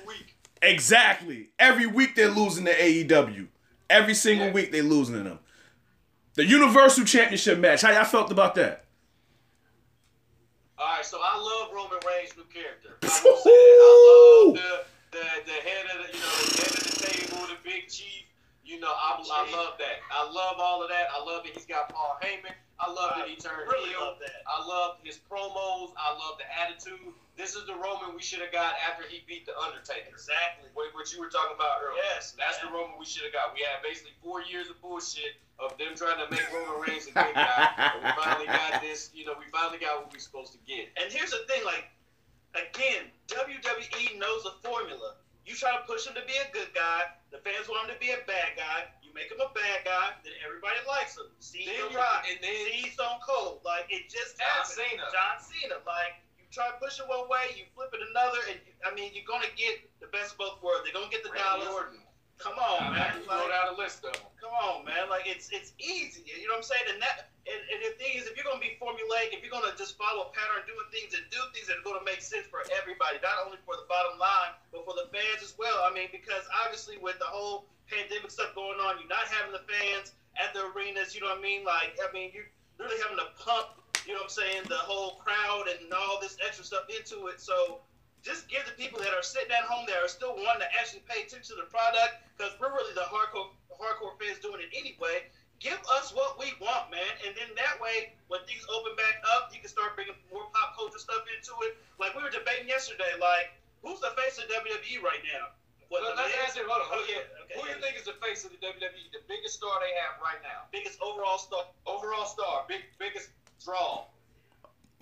Exactly. 0.61 1.49
Every 1.59 1.87
week 1.87 2.15
they're 2.15 2.29
losing 2.29 2.63
to 2.65 2.71
AEW. 2.73 3.47
Every 3.89 4.13
single 4.13 4.47
Yeah. 4.47 4.53
week 4.53 4.71
they're 4.71 4.81
losing 4.83 5.15
to 5.15 5.23
them. 5.23 5.39
The 6.35 6.45
Universal 6.45 7.03
Championship 7.03 7.59
match. 7.59 7.81
How 7.81 7.91
y'all 7.91 8.05
felt 8.05 8.31
about 8.31 8.55
that? 8.55 8.85
All 10.79 10.87
right, 10.87 11.05
so 11.05 11.19
I 11.21 11.37
love 11.37 11.73
Roman 11.73 11.99
Reigns' 12.07 12.32
new 13.03 13.09
character. 13.09 13.19
I'm 13.19 13.23
gonna 13.23 13.43
say 13.43 13.51
that. 13.51 13.83
I 13.83 13.91
love 14.07 14.53
the, 14.55 14.71
the 15.11 15.25
the 15.45 15.59
head 15.67 15.85
of 15.91 15.97
the 16.01 16.07
you 16.15 16.21
know 16.23 16.35
the 16.39 16.55
head 16.63 16.71
of 16.71 16.83
the 16.83 16.95
table, 17.03 17.41
the 17.51 17.59
big 17.63 17.87
chief. 17.89 18.23
You 18.63 18.79
know, 18.79 18.89
I, 18.89 19.19
I 19.19 19.43
love 19.51 19.75
that. 19.77 19.99
I 20.09 20.23
love 20.23 20.55
all 20.57 20.81
of 20.81 20.89
that. 20.89 21.11
I 21.11 21.19
love 21.19 21.43
that 21.43 21.53
he's 21.53 21.65
got 21.65 21.89
Paul 21.89 22.17
Heyman. 22.23 22.55
I 22.79 22.89
love 22.89 23.13
that 23.15 23.27
he 23.27 23.35
turned 23.35 23.67
really 23.67 23.91
heel. 23.91 24.01
love 24.01 24.17
that. 24.23 24.41
I 24.47 24.59
love 24.65 24.97
his 25.03 25.19
promos. 25.19 25.91
I 25.99 26.15
love 26.15 26.39
the 26.39 26.47
attitude. 26.47 27.13
This 27.37 27.55
is 27.55 27.65
the 27.67 27.75
Roman 27.75 28.15
we 28.15 28.21
should 28.21 28.41
have 28.41 28.51
got 28.51 28.75
after 28.83 29.07
he 29.07 29.23
beat 29.27 29.45
the 29.45 29.55
Undertaker. 29.55 30.11
Exactly. 30.11 30.69
What, 30.73 30.91
what 30.93 31.11
you 31.11 31.19
were 31.19 31.29
talking 31.29 31.55
about 31.55 31.79
earlier. 31.83 32.01
Yes, 32.01 32.33
that's 32.35 32.61
man. 32.63 32.71
the 32.71 32.77
Roman 32.77 32.97
we 32.97 33.05
should 33.05 33.23
have 33.23 33.33
got. 33.33 33.53
We 33.53 33.61
had 33.61 33.81
basically 33.85 34.15
four 34.23 34.41
years 34.41 34.67
of 34.69 34.79
bullshit 34.81 35.37
of 35.61 35.77
them 35.77 35.93
trying 35.95 36.19
to 36.19 36.27
make 36.33 36.45
Roman 36.49 36.81
Reigns 36.81 37.07
a 37.07 37.13
good 37.13 37.35
guy. 37.35 37.67
and 37.77 38.03
we 38.03 38.09
finally 38.17 38.49
got 38.49 38.81
this. 38.85 39.13
You 39.13 39.25
know, 39.29 39.37
we 39.37 39.45
finally 39.53 39.77
got 39.79 40.01
what 40.01 40.11
we 40.11 40.17
are 40.17 40.23
supposed 40.23 40.53
to 40.57 40.61
get. 40.65 40.89
And 40.97 41.07
here's 41.13 41.31
the 41.31 41.45
thing, 41.47 41.61
like, 41.63 41.92
again, 42.55 43.09
WWE 43.27 44.17
knows 44.19 44.43
the 44.43 44.53
formula. 44.63 45.15
You 45.45 45.55
try 45.55 45.75
to 45.75 45.83
push 45.83 46.07
him 46.07 46.15
to 46.15 46.23
be 46.23 46.33
a 46.39 46.47
good 46.55 46.71
guy, 46.73 47.11
the 47.31 47.37
fans 47.43 47.67
want 47.67 47.89
him 47.89 47.95
to 47.95 47.99
be 47.99 48.11
a 48.15 48.21
bad 48.23 48.55
guy. 48.55 48.87
You 49.03 49.11
make 49.11 49.27
him 49.27 49.43
a 49.43 49.51
bad 49.51 49.83
guy, 49.83 50.15
then 50.23 50.31
everybody 50.39 50.79
likes 50.87 51.17
him. 51.19 51.27
See 51.43 51.67
Then 51.67 51.75
The 51.91 51.91
you- 51.91 51.97
Rock, 51.99 52.23
and 52.31 52.39
then- 52.39 52.65
see 52.71 52.87
Stone 52.95 53.19
Cold. 53.19 53.59
Like 53.67 53.91
it 53.91 54.07
just 54.07 54.39
John 54.39 54.47
happens. 54.63 54.79
Cena. 54.79 55.03
John 55.11 55.35
Cena. 55.43 55.77
Like 55.83 56.23
you 56.39 56.45
try 56.49 56.71
to 56.71 56.77
push 56.79 56.99
it 56.99 57.07
one 57.11 57.27
way, 57.27 57.51
you 57.59 57.65
flip 57.75 57.91
it 57.91 57.99
another, 57.99 58.39
and 58.49 58.57
you, 58.63 58.71
I 58.87 58.95
mean 58.95 59.11
you're 59.13 59.27
gonna 59.27 59.51
get 59.59 59.83
the 59.99 60.07
best 60.15 60.33
of 60.33 60.37
both 60.39 60.63
worlds. 60.63 60.87
They're 60.87 60.95
gonna 60.95 61.11
get 61.11 61.27
the 61.27 61.33
Randy 61.35 61.67
dollars. 61.67 61.91
Orton. 61.91 61.99
Come 62.43 62.59
on, 62.59 62.91
man. 62.91 63.15
you 63.15 63.23
wrote 63.23 63.55
out 63.55 63.71
a 63.71 63.75
list 63.79 64.03
of 64.03 64.11
them. 64.11 64.27
Come 64.35 64.51
on, 64.51 64.83
man. 64.83 65.07
Like 65.07 65.23
it's 65.23 65.47
it's 65.55 65.71
easy. 65.79 66.27
You 66.27 66.51
know 66.51 66.59
what 66.59 66.67
I'm 66.67 66.75
saying? 66.75 66.91
And 66.91 66.99
that 66.99 67.31
and, 67.47 67.55
and 67.71 67.79
the 67.87 67.95
thing 67.95 68.19
is, 68.19 68.27
if 68.27 68.35
you're 68.35 68.43
gonna 68.43 68.59
be 68.59 68.75
formulaic, 68.75 69.31
if 69.31 69.39
you're 69.39 69.55
gonna 69.55 69.71
just 69.79 69.95
follow 69.95 70.27
a 70.27 70.31
pattern, 70.35 70.67
doing 70.67 70.83
things 70.91 71.15
and 71.15 71.23
do 71.31 71.39
things 71.55 71.71
that 71.71 71.79
are 71.79 71.87
gonna 71.87 72.03
make 72.03 72.19
sense 72.19 72.43
for 72.51 72.67
everybody, 72.75 73.23
not 73.23 73.47
only 73.47 73.63
for 73.63 73.79
the 73.79 73.87
bottom 73.87 74.19
line, 74.19 74.59
but 74.75 74.83
for 74.83 74.91
the 74.91 75.07
fans 75.15 75.39
as 75.39 75.55
well. 75.55 75.87
I 75.87 75.95
mean, 75.95 76.11
because 76.11 76.43
obviously 76.67 76.99
with 76.99 77.15
the 77.23 77.31
whole 77.31 77.71
pandemic 77.87 78.27
stuff 78.27 78.51
going 78.51 78.75
on, 78.83 78.99
you're 78.99 79.07
not 79.07 79.23
having 79.31 79.55
the 79.55 79.63
fans 79.63 80.11
at 80.35 80.51
the 80.51 80.67
arenas. 80.75 81.15
You 81.15 81.23
know 81.23 81.31
what 81.31 81.39
I 81.39 81.47
mean? 81.47 81.63
Like, 81.63 81.95
I 82.03 82.11
mean, 82.11 82.35
you're 82.35 82.51
really 82.75 82.99
having 82.99 83.23
to 83.23 83.31
pump. 83.39 83.79
You 84.03 84.19
know 84.19 84.27
what 84.27 84.35
I'm 84.35 84.43
saying? 84.43 84.67
The 84.67 84.83
whole 84.83 85.15
crowd 85.23 85.71
and 85.71 85.87
all 85.95 86.19
this 86.19 86.35
extra 86.43 86.67
stuff 86.67 86.91
into 86.91 87.31
it. 87.31 87.39
So 87.39 87.79
just 88.23 88.47
give 88.47 88.63
the 88.65 88.71
people 88.79 88.97
that 89.03 89.11
are 89.11 89.21
sitting 89.21 89.51
at 89.51 89.67
home 89.67 89.83
that 89.91 89.99
are 89.99 90.07
still 90.07 90.33
wanting 90.39 90.63
to 90.63 90.71
actually 90.79 91.03
pay 91.05 91.27
attention 91.27 91.55
to 91.59 91.61
the 91.61 91.67
product 91.67 92.23
because 92.33 92.55
we're 92.57 92.71
really 92.71 92.95
the 92.95 93.03
hardcore 93.11 93.51
hardcore 93.75 94.15
fans 94.17 94.39
doing 94.39 94.63
it 94.63 94.71
anyway. 94.71 95.27
Give 95.59 95.79
us 95.95 96.11
what 96.11 96.35
we 96.39 96.51
want, 96.59 96.91
man, 96.91 97.07
and 97.23 97.31
then 97.39 97.47
that 97.55 97.79
way, 97.79 98.11
when 98.27 98.43
things 98.43 98.67
open 98.67 98.95
back 98.99 99.23
up, 99.31 99.47
you 99.55 99.63
can 99.63 99.71
start 99.71 99.95
bringing 99.95 100.15
more 100.27 100.43
pop 100.51 100.75
culture 100.75 100.99
stuff 100.99 101.23
into 101.31 101.55
it. 101.67 101.79
Like 101.99 102.15
we 102.15 102.23
were 102.23 102.31
debating 102.33 102.67
yesterday, 102.67 103.15
like 103.19 103.55
who's 103.83 103.99
the 104.03 104.11
face 104.19 104.39
of 104.39 104.47
WWE 104.51 104.99
right 105.03 105.23
now? 105.23 105.55
What, 105.87 106.03
But 106.03 106.15
the 106.15 106.23
let's 106.23 106.35
Miz? 106.35 106.43
answer. 106.51 106.63
Hold 106.67 106.83
on. 106.83 106.87
Who, 106.91 106.99
Okay, 107.07 107.21
okay. 107.47 107.55
who 107.59 107.63
you 107.69 107.77
think 107.79 107.95
is 107.95 108.03
the 108.07 108.17
face 108.19 108.43
of 108.43 108.51
the 108.51 108.59
WWE? 108.59 109.07
The 109.15 109.23
biggest 109.27 109.55
star 109.59 109.71
they 109.79 109.93
have 110.03 110.19
right 110.19 110.39
now. 110.43 110.67
biggest 110.71 110.99
overall 110.99 111.37
star? 111.39 111.63
Overall 111.87 112.25
star. 112.27 112.65
Big 112.67 112.83
biggest 112.99 113.29
draw. 113.63 114.03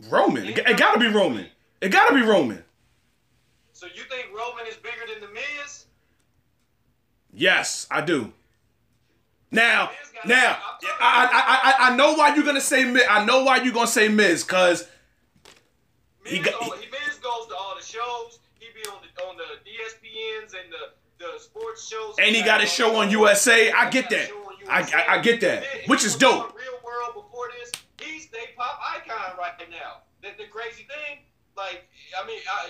Roman. 0.09 0.45
It, 0.45 0.57
it 0.57 0.77
gotta 0.77 0.99
be 0.99 1.07
Roman. 1.07 1.47
It 1.81 1.89
gotta 1.89 2.13
be 2.13 2.21
Roman. 2.21 2.63
So 3.81 3.87
you 3.87 4.03
think 4.11 4.27
Roman 4.27 4.67
is 4.67 4.75
bigger 4.75 5.11
than 5.11 5.27
the 5.27 5.33
Miz? 5.33 5.85
Yes, 7.33 7.87
I 7.89 8.01
do. 8.01 8.31
Now, 9.49 9.89
now, 10.23 10.59
I, 10.99 11.25
I, 11.31 11.87
I, 11.87 11.91
I 11.91 11.95
know 11.95 12.13
why 12.13 12.35
you're 12.35 12.45
gonna 12.45 12.61
say 12.61 12.85
Miz. 12.85 13.01
I 13.09 13.25
know 13.25 13.43
why 13.43 13.57
you're 13.57 13.73
gonna 13.73 13.87
say 13.87 14.07
Miz, 14.07 14.43
cause 14.43 14.87
Miz, 16.23 16.33
He 16.33 16.39
got- 16.41 16.53
oh, 16.61 16.77
he, 16.79 16.85
Miz 16.91 17.17
goes 17.23 17.47
to 17.47 17.55
all 17.55 17.73
the 17.75 17.83
shows. 17.83 18.37
He 18.59 18.67
be 18.75 18.87
on 18.87 18.99
the 19.01 19.23
on 19.23 19.35
the 19.37 19.45
ESPNs 19.67 20.53
and 20.61 20.71
the 20.71 20.93
the 21.17 21.39
sports 21.39 21.87
shows. 21.89 22.13
and 22.19 22.35
he 22.35 22.43
got 22.43 22.61
a 22.63 22.67
show 22.67 22.97
on 22.97 23.09
USA. 23.09 23.71
I 23.71 23.89
get 23.89 24.11
that. 24.11 24.29
I, 24.69 24.81
I, 24.81 25.15
I 25.15 25.21
get 25.23 25.41
that, 25.41 25.63
which 25.87 26.05
is 26.05 26.15
dope. 26.15 26.55
Real 26.55 26.79
world 26.85 27.15
before 27.15 27.47
this, 27.59 27.71
he's 27.99 28.27
the 28.27 28.37
pop 28.55 28.79
icon 28.95 29.39
right 29.39 29.53
now. 29.71 30.01
The, 30.21 30.29
the 30.37 30.47
crazy 30.51 30.83
thing, 30.83 31.23
like, 31.57 31.89
I 32.21 32.27
mean, 32.27 32.41
I, 32.47 32.69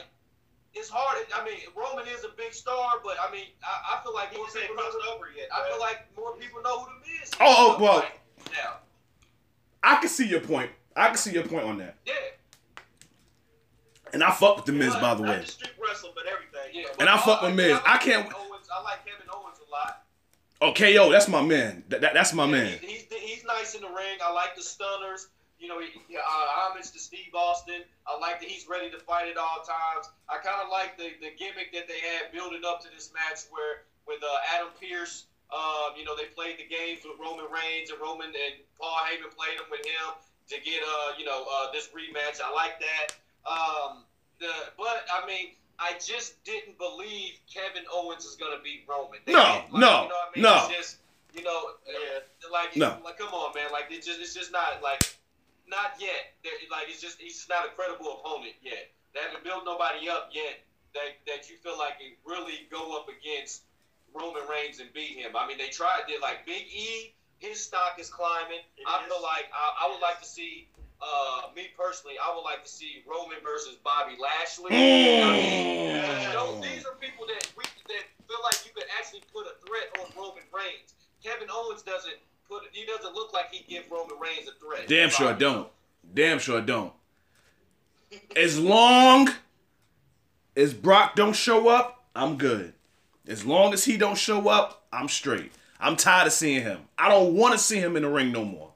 it's 0.73 0.89
hard. 0.89 1.25
I 1.35 1.43
mean, 1.45 1.57
Roman 1.75 2.07
is 2.07 2.23
a 2.23 2.29
big 2.37 2.53
star, 2.53 2.93
but 3.03 3.17
I 3.21 3.31
mean, 3.31 3.45
I, 3.63 3.97
I 3.97 4.03
feel 4.03 4.13
like 4.13 4.31
He 4.31 4.37
more 4.37 4.45
just 4.47 4.57
ain't 4.57 4.67
people 4.67 4.83
know. 4.83 4.89
crossed 4.91 5.07
over 5.15 5.25
yet. 5.35 5.47
I 5.53 5.69
feel 5.69 5.79
like 5.79 6.05
more 6.17 6.35
people 6.37 6.61
know 6.63 6.79
who 6.79 6.85
the 6.93 6.99
Miz 7.11 7.27
is. 7.29 7.31
Oh, 7.39 7.75
oh, 7.77 7.81
well. 7.83 7.99
right 7.99 8.11
now, 8.53 8.77
I 9.83 9.97
can 9.99 10.09
see 10.09 10.27
your 10.27 10.39
point. 10.41 10.69
I 10.95 11.07
can 11.07 11.17
see 11.17 11.31
your 11.33 11.43
point 11.43 11.65
on 11.65 11.77
that. 11.79 11.95
yeah, 12.05 12.13
And 14.13 14.23
I 14.23 14.31
fuck 14.31 14.57
with 14.57 14.65
the 14.65 14.71
Miz, 14.73 14.93
But 14.93 15.01
by 15.01 15.13
the 15.15 15.23
not 15.23 15.29
way. 15.37 15.41
just 15.41 15.53
street 15.59 15.71
wrestling, 15.81 16.11
but 16.15 16.25
everything. 16.27 16.73
yeah. 16.73 16.87
And 16.99 17.07
I 17.09 17.17
fuck 17.17 17.41
with 17.41 17.55
Miz. 17.55 17.71
I 17.85 17.91
like 17.93 18.01
can't- 18.01 18.25
Kevin 18.29 18.33
Owens, 18.49 18.67
I 18.73 18.81
like 18.83 19.05
Kevin 19.05 19.27
Owens 19.33 19.57
a 19.65 19.71
lot. 19.71 20.03
Oh, 20.61 20.73
KO, 20.73 21.11
that's 21.11 21.27
my 21.27 21.41
man. 21.41 21.83
That, 21.89 22.01
that- 22.01 22.13
that's 22.13 22.33
my 22.33 22.45
Yeah, 22.45 22.51
man. 22.51 22.77
He's, 22.81 23.03
he's, 23.09 23.19
he's 23.21 23.43
nice 23.45 23.73
in 23.75 23.81
the 23.81 23.87
ring. 23.87 24.17
I 24.23 24.31
like 24.33 24.55
the 24.55 24.61
stunners. 24.61 25.27
You 25.61 25.69
know, 25.69 25.77
he, 25.79 25.93
he- 26.09 26.17
uh, 26.17 26.21
homage 26.25 26.89
to 26.91 26.99
Steve 26.99 27.29
Austin. 27.37 27.85
I 28.09 28.17
like 28.17 28.41
that 28.41 28.49
he's 28.49 28.67
ready 28.67 28.89
to 28.89 28.97
fight 28.97 29.29
at 29.29 29.37
all 29.37 29.61
times. 29.61 30.09
I 30.27 30.41
kind 30.41 30.57
of 30.57 30.69
like 30.73 30.97
the, 30.97 31.13
the 31.21 31.29
gimmick 31.37 31.69
that 31.77 31.85
they 31.87 32.01
had 32.01 32.33
building 32.33 32.65
up 32.65 32.81
to 32.81 32.89
this 32.89 33.13
match 33.13 33.45
where 33.53 33.85
with 34.09 34.23
uh, 34.25 34.55
Adam 34.57 34.73
Pearce, 34.81 35.29
um, 35.53 35.93
you 35.95 36.03
know, 36.03 36.17
they 36.17 36.25
played 36.33 36.57
the 36.57 36.65
games 36.65 37.05
with 37.05 37.21
Roman 37.21 37.45
Reigns 37.53 37.91
and 37.93 38.01
Roman 38.01 38.33
and 38.33 38.55
Paul 38.81 38.97
Heyman 39.05 39.29
played 39.37 39.61
them 39.61 39.69
with 39.69 39.85
him 39.85 40.17
to 40.49 40.55
get, 40.65 40.81
uh, 40.81 41.13
you 41.21 41.25
know, 41.29 41.45
uh, 41.45 41.71
this 41.71 41.89
rematch. 41.93 42.41
I 42.41 42.49
like 42.51 42.81
that. 42.81 43.13
Um, 43.45 44.01
the, 44.41 44.49
but, 44.81 45.05
I 45.13 45.21
mean, 45.27 45.53
I 45.77 45.93
just 46.01 46.43
didn't 46.43 46.77
believe 46.81 47.37
Kevin 47.45 47.83
Owens 47.93 48.25
is 48.25 48.35
going 48.35 48.57
to 48.57 48.63
beat 48.63 48.81
Roman. 48.89 49.19
They 49.29 49.33
No, 49.33 49.39
like, 49.45 49.71
no, 49.73 49.77
you 49.77 49.77
know 49.77 50.01
what 50.09 50.09
I 50.09 50.31
mean? 50.33 50.43
no. 50.43 50.55
It's 50.65 50.73
just, 50.75 50.91
you 51.37 51.43
know, 51.43 51.77
uh, 51.85 52.49
like, 52.51 52.75
No. 52.75 52.97
like, 53.05 53.19
come 53.19 53.29
on, 53.29 53.53
man. 53.53 53.69
Like, 53.71 53.85
it's 53.93 54.07
just, 54.07 54.19
it's 54.19 54.33
just 54.33 54.51
not 54.51 54.81
like, 54.81 55.05
not 55.71 55.95
yet. 55.97 56.35
They're- 56.43 56.51
Like, 56.69 56.87
it's 56.87 57.01
just, 57.01 57.19
he's 57.19 57.35
just 57.35 57.49
not 57.49 57.65
a 57.65 57.69
credible 57.75 58.19
opponent 58.19 58.53
yet. 58.61 58.91
They 59.15 59.19
haven't 59.19 59.43
built 59.43 59.65
nobody 59.65 60.07
up 60.07 60.29
yet 60.31 60.61
that 60.93 61.19
that 61.27 61.49
you 61.49 61.55
feel 61.57 61.77
like 61.79 61.99
can 61.99 62.11
really 62.23 62.67
go 62.71 62.95
up 62.99 63.07
against 63.07 63.63
Roman 64.13 64.43
Reigns 64.47 64.79
and 64.79 64.91
beat 64.93 65.15
him. 65.17 65.35
I 65.35 65.47
mean, 65.47 65.57
they 65.57 65.67
tried. 65.67 66.03
Did 66.07 66.21
like 66.21 66.45
Big 66.45 66.67
E, 66.71 67.13
his 67.39 67.59
stock 67.59 67.95
is 67.99 68.09
climbing. 68.09 68.63
It 68.77 68.87
I 68.87 69.03
is. 69.03 69.07
feel 69.11 69.21
like 69.23 69.47
I, 69.51 69.87
I 69.87 69.91
would 69.91 69.99
like 70.01 70.19
to 70.21 70.27
see. 70.27 70.67
Uh, 71.01 71.49
me 71.57 71.65
personally, 71.75 72.13
I 72.21 72.29
would 72.29 72.45
like 72.45 72.61
to 72.63 72.69
see 72.69 73.01
Roman 73.09 73.41
versus 73.43 73.73
Bobby 73.83 74.13
Lashley. 74.21 74.69
Mm. 74.69 75.23
I 75.25 75.31
mean, 75.33 75.95
you 75.97 76.33
know, 76.37 76.61
these 76.61 76.85
are 76.85 76.93
people 77.01 77.25
that 77.25 77.41
we 77.57 77.63
that 77.89 78.05
feel 78.29 78.37
like 78.45 78.61
you 78.63 78.71
could 78.71 78.85
actually 78.99 79.25
put 79.33 79.49
a 79.49 79.57
threat 79.65 79.89
on 79.97 80.07
Roman 80.15 80.45
Reigns. 80.53 80.93
Kevin 81.25 81.49
Owens 81.49 81.81
doesn't 81.81 82.15
put. 82.51 82.63
He 82.71 82.85
doesn't 82.85 83.15
look 83.15 83.33
like 83.33 83.51
he 83.51 83.63
give 83.67 83.89
Roman 83.89 84.19
Reigns 84.19 84.47
a 84.47 84.59
threat. 84.59 84.87
Damn 84.87 85.09
sure 85.09 85.29
I 85.29 85.33
don't. 85.33 85.67
Damn 86.13 86.39
sure 86.39 86.57
I 86.57 86.61
don't. 86.61 86.93
As 88.35 88.59
long 88.59 89.29
as 90.57 90.73
Brock 90.73 91.15
don't 91.15 91.35
show 91.35 91.69
up, 91.69 92.05
I'm 92.15 92.37
good. 92.37 92.73
As 93.27 93.45
long 93.45 93.73
as 93.73 93.85
he 93.85 93.95
don't 93.95 94.17
show 94.17 94.49
up, 94.49 94.85
I'm 94.91 95.07
straight. 95.07 95.53
I'm 95.79 95.95
tired 95.95 96.27
of 96.27 96.33
seeing 96.33 96.61
him. 96.61 96.79
I 96.97 97.07
don't 97.09 97.33
want 97.35 97.53
to 97.53 97.57
see 97.57 97.79
him 97.79 97.95
in 97.95 98.03
the 98.03 98.09
ring 98.09 98.31
no 98.31 98.43
more. 98.43 98.71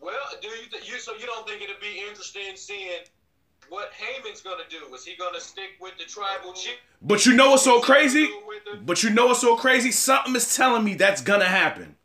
Well, 0.00 0.14
do 0.42 0.48
you, 0.48 0.66
th- 0.70 0.88
you 0.90 0.98
so 0.98 1.12
you 1.14 1.26
don't 1.26 1.48
think 1.48 1.62
it'd 1.62 1.80
be 1.80 2.04
interesting 2.06 2.54
seeing 2.56 3.00
what 3.70 3.90
Heyman's 3.92 4.42
gonna 4.42 4.64
do? 4.68 4.94
Is 4.94 5.04
he 5.04 5.16
gonna 5.16 5.40
stick 5.40 5.70
with 5.80 5.96
the 5.96 6.04
tribal 6.04 6.52
chief? 6.52 6.76
But 7.00 7.24
you 7.24 7.34
know 7.34 7.50
what's 7.50 7.62
so 7.64 7.80
crazy? 7.80 8.28
But 8.84 9.02
you 9.02 9.10
know 9.10 9.28
what's 9.28 9.40
so 9.40 9.56
crazy? 9.56 9.90
Something 9.90 10.36
is 10.36 10.54
telling 10.54 10.84
me 10.84 10.94
that's 10.94 11.22
gonna 11.22 11.44
happen. 11.46 11.96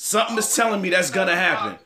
Something 0.00 0.38
is 0.38 0.54
telling 0.54 0.80
me 0.80 0.90
that's 0.90 1.10
gonna 1.10 1.34
happen. 1.34 1.76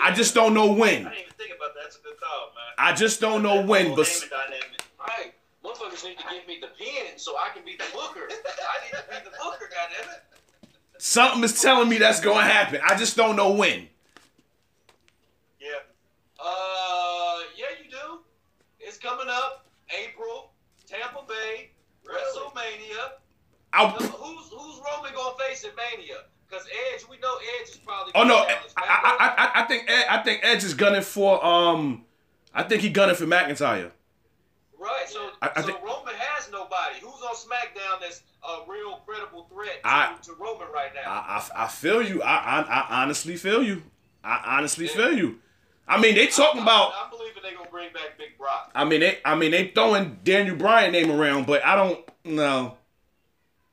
I 0.00 0.10
just 0.10 0.34
don't 0.34 0.54
know 0.54 0.74
I 0.74 0.78
when. 0.78 1.02
didn't 1.04 1.12
even 1.12 1.32
think 1.36 1.52
about 1.54 1.74
that. 1.74 1.82
That's 1.82 1.96
a 1.96 2.02
good 2.02 2.18
call, 2.18 2.50
man. 2.54 2.64
I 2.78 2.94
just 2.94 3.20
don't 3.20 3.42
know 3.42 3.60
when, 3.60 3.94
but 3.94 4.08
Right. 4.98 5.34
Motherfuckers 5.62 6.02
need 6.02 6.16
to 6.16 6.24
give 6.30 6.48
me 6.48 6.60
the 6.62 6.68
pin 6.82 7.18
so 7.18 7.36
I 7.36 7.50
can 7.54 7.62
be 7.62 7.76
the 7.76 7.84
booker. 7.92 8.20
I 8.30 8.84
need 8.86 8.92
to 8.92 9.04
be 9.06 9.16
the 9.30 9.36
booker, 9.36 9.68
goddammit. 9.68 10.20
something 10.96 11.44
is 11.44 11.60
telling 11.60 11.90
me 11.90 11.98
that's 11.98 12.20
gonna 12.20 12.40
happen. 12.42 12.80
I 12.88 12.96
just 12.96 13.16
don't 13.18 13.36
know 13.36 13.52
when. 13.52 13.86
Yeah. 15.60 15.68
Uh, 16.42 17.40
yeah, 17.54 17.66
you 17.84 17.90
do. 17.90 18.20
It's 18.80 18.96
coming 18.96 19.26
up 19.28 19.66
April, 19.90 20.52
Tampa 20.86 21.22
Bay. 21.28 21.68
I, 23.74 23.88
who's 23.88 24.48
who's 24.48 24.80
Roman 24.80 25.12
gonna 25.14 25.34
face 25.46 25.64
at 25.64 25.76
Mania? 25.76 26.16
Because 26.52 26.66
Edge, 26.92 27.08
we 27.08 27.16
know 27.18 27.34
Edge 27.60 27.70
is 27.70 27.76
probably. 27.78 28.12
oh 28.14 28.24
no, 28.24 28.36
I, 28.36 28.58
I, 28.76 29.50
I, 29.56 29.62
I, 29.62 29.64
think 29.64 29.90
Ed, 29.90 30.04
I 30.10 30.22
think 30.22 30.40
Edge 30.42 30.64
is 30.64 30.74
gunning 30.74 31.00
for 31.00 31.42
um, 31.44 32.04
I 32.52 32.62
think 32.62 32.82
he 32.82 32.90
gunning 32.90 33.16
for 33.16 33.24
McIntyre. 33.24 33.90
Right. 34.78 35.08
So, 35.08 35.30
I- 35.40 35.62
so 35.62 35.68
think- 35.68 35.82
Roman 35.82 36.14
has 36.14 36.50
nobody. 36.50 36.96
Who's 37.00 37.22
on 37.22 37.34
SmackDown 37.34 38.00
that's 38.02 38.22
a 38.46 38.70
real 38.70 38.96
credible 39.06 39.46
threat 39.50 39.82
to, 39.82 39.88
I- 39.88 40.14
to 40.24 40.34
Roman 40.34 40.68
right 40.74 40.90
now? 40.94 41.10
I, 41.10 41.42
I, 41.56 41.64
I 41.64 41.68
feel 41.68 42.02
you. 42.02 42.22
I, 42.22 42.60
I, 42.60 43.02
honestly 43.02 43.36
feel 43.36 43.62
you. 43.62 43.82
I 44.22 44.58
honestly 44.58 44.86
Yeah. 44.86 44.92
feel 44.92 45.12
you. 45.16 45.38
I 45.88 45.98
mean, 45.98 46.14
they 46.14 46.26
talking 46.26 46.60
about. 46.60 46.92
I, 46.92 47.04
am 47.04 47.10
believing 47.10 47.42
they're 47.42 47.56
gonna 47.56 47.70
bring 47.70 47.94
back 47.94 48.18
Big 48.18 48.36
Brock. 48.36 48.70
I 48.74 48.84
mean, 48.84 49.00
they. 49.00 49.20
I 49.24 49.36
mean, 49.36 49.52
they 49.52 49.68
throwing 49.68 50.18
Daniel 50.22 50.56
Bryan 50.56 50.92
name 50.92 51.10
around, 51.10 51.46
but 51.46 51.64
I 51.64 51.76
don't 51.76 51.98
know. 52.26 52.76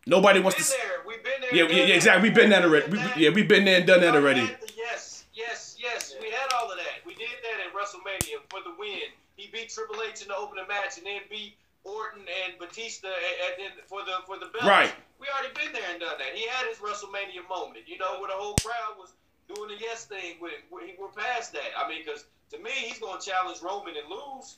Nobody 0.05 0.39
wants 0.39 0.57
to. 0.71 0.77
there. 0.77 1.01
We've 1.05 1.23
been 1.23 1.41
there. 1.41 1.55
Yeah, 1.55 1.85
yeah, 1.85 1.95
exactly. 1.95 2.29
We've 2.29 2.35
been 2.35 2.49
there 2.49 2.63
already. 2.63 2.89
We, 2.91 2.99
yeah, 3.17 3.29
we've 3.29 3.47
been 3.47 3.65
there 3.65 3.77
and 3.77 3.87
done 3.87 4.01
that 4.01 4.15
already. 4.15 4.41
Yes, 4.75 5.25
yes, 5.33 5.75
yes. 5.79 6.15
We 6.21 6.31
had 6.31 6.47
all 6.57 6.71
of 6.71 6.77
that. 6.77 7.05
We 7.05 7.13
did 7.15 7.29
that 7.29 7.67
at 7.67 7.73
WrestleMania 7.73 8.39
for 8.49 8.59
the 8.63 8.73
win. 8.79 9.11
He 9.35 9.49
beat 9.51 9.69
Triple 9.69 9.97
H 10.01 10.21
in 10.21 10.27
the 10.29 10.35
opening 10.35 10.67
match, 10.67 10.97
and 10.97 11.05
then 11.05 11.21
beat 11.29 11.55
Orton 11.83 12.21
and 12.45 12.57
Batista 12.59 13.07
at, 13.07 13.59
at, 13.59 13.87
for 13.87 14.01
the 14.03 14.23
for 14.25 14.37
the 14.39 14.47
belt. 14.47 14.63
Right. 14.65 14.93
We 15.19 15.27
already 15.27 15.53
been 15.53 15.73
there 15.73 15.83
and 15.91 15.99
done 15.99 16.15
that. 16.17 16.33
He 16.33 16.47
had 16.47 16.67
his 16.67 16.77
WrestleMania 16.77 17.47
moment, 17.47 17.87
you 17.87 17.97
know, 17.97 18.19
where 18.19 18.29
the 18.29 18.35
whole 18.39 18.55
crowd 18.63 18.97
was 18.97 19.13
doing 19.53 19.69
the 19.69 19.77
yes 19.79 20.05
thing 20.05 20.39
with 20.41 20.53
him. 20.53 20.61
We- 20.71 20.95
We're 20.99 21.09
past 21.11 21.53
that. 21.53 21.71
I 21.77 21.87
mean, 21.89 22.03
because 22.05 22.25
to 22.51 22.57
me, 22.59 22.71
he's 22.71 22.99
gonna 22.99 23.19
challenge 23.21 23.61
Roman 23.61 23.95
and 23.95 24.07
lose. 24.09 24.57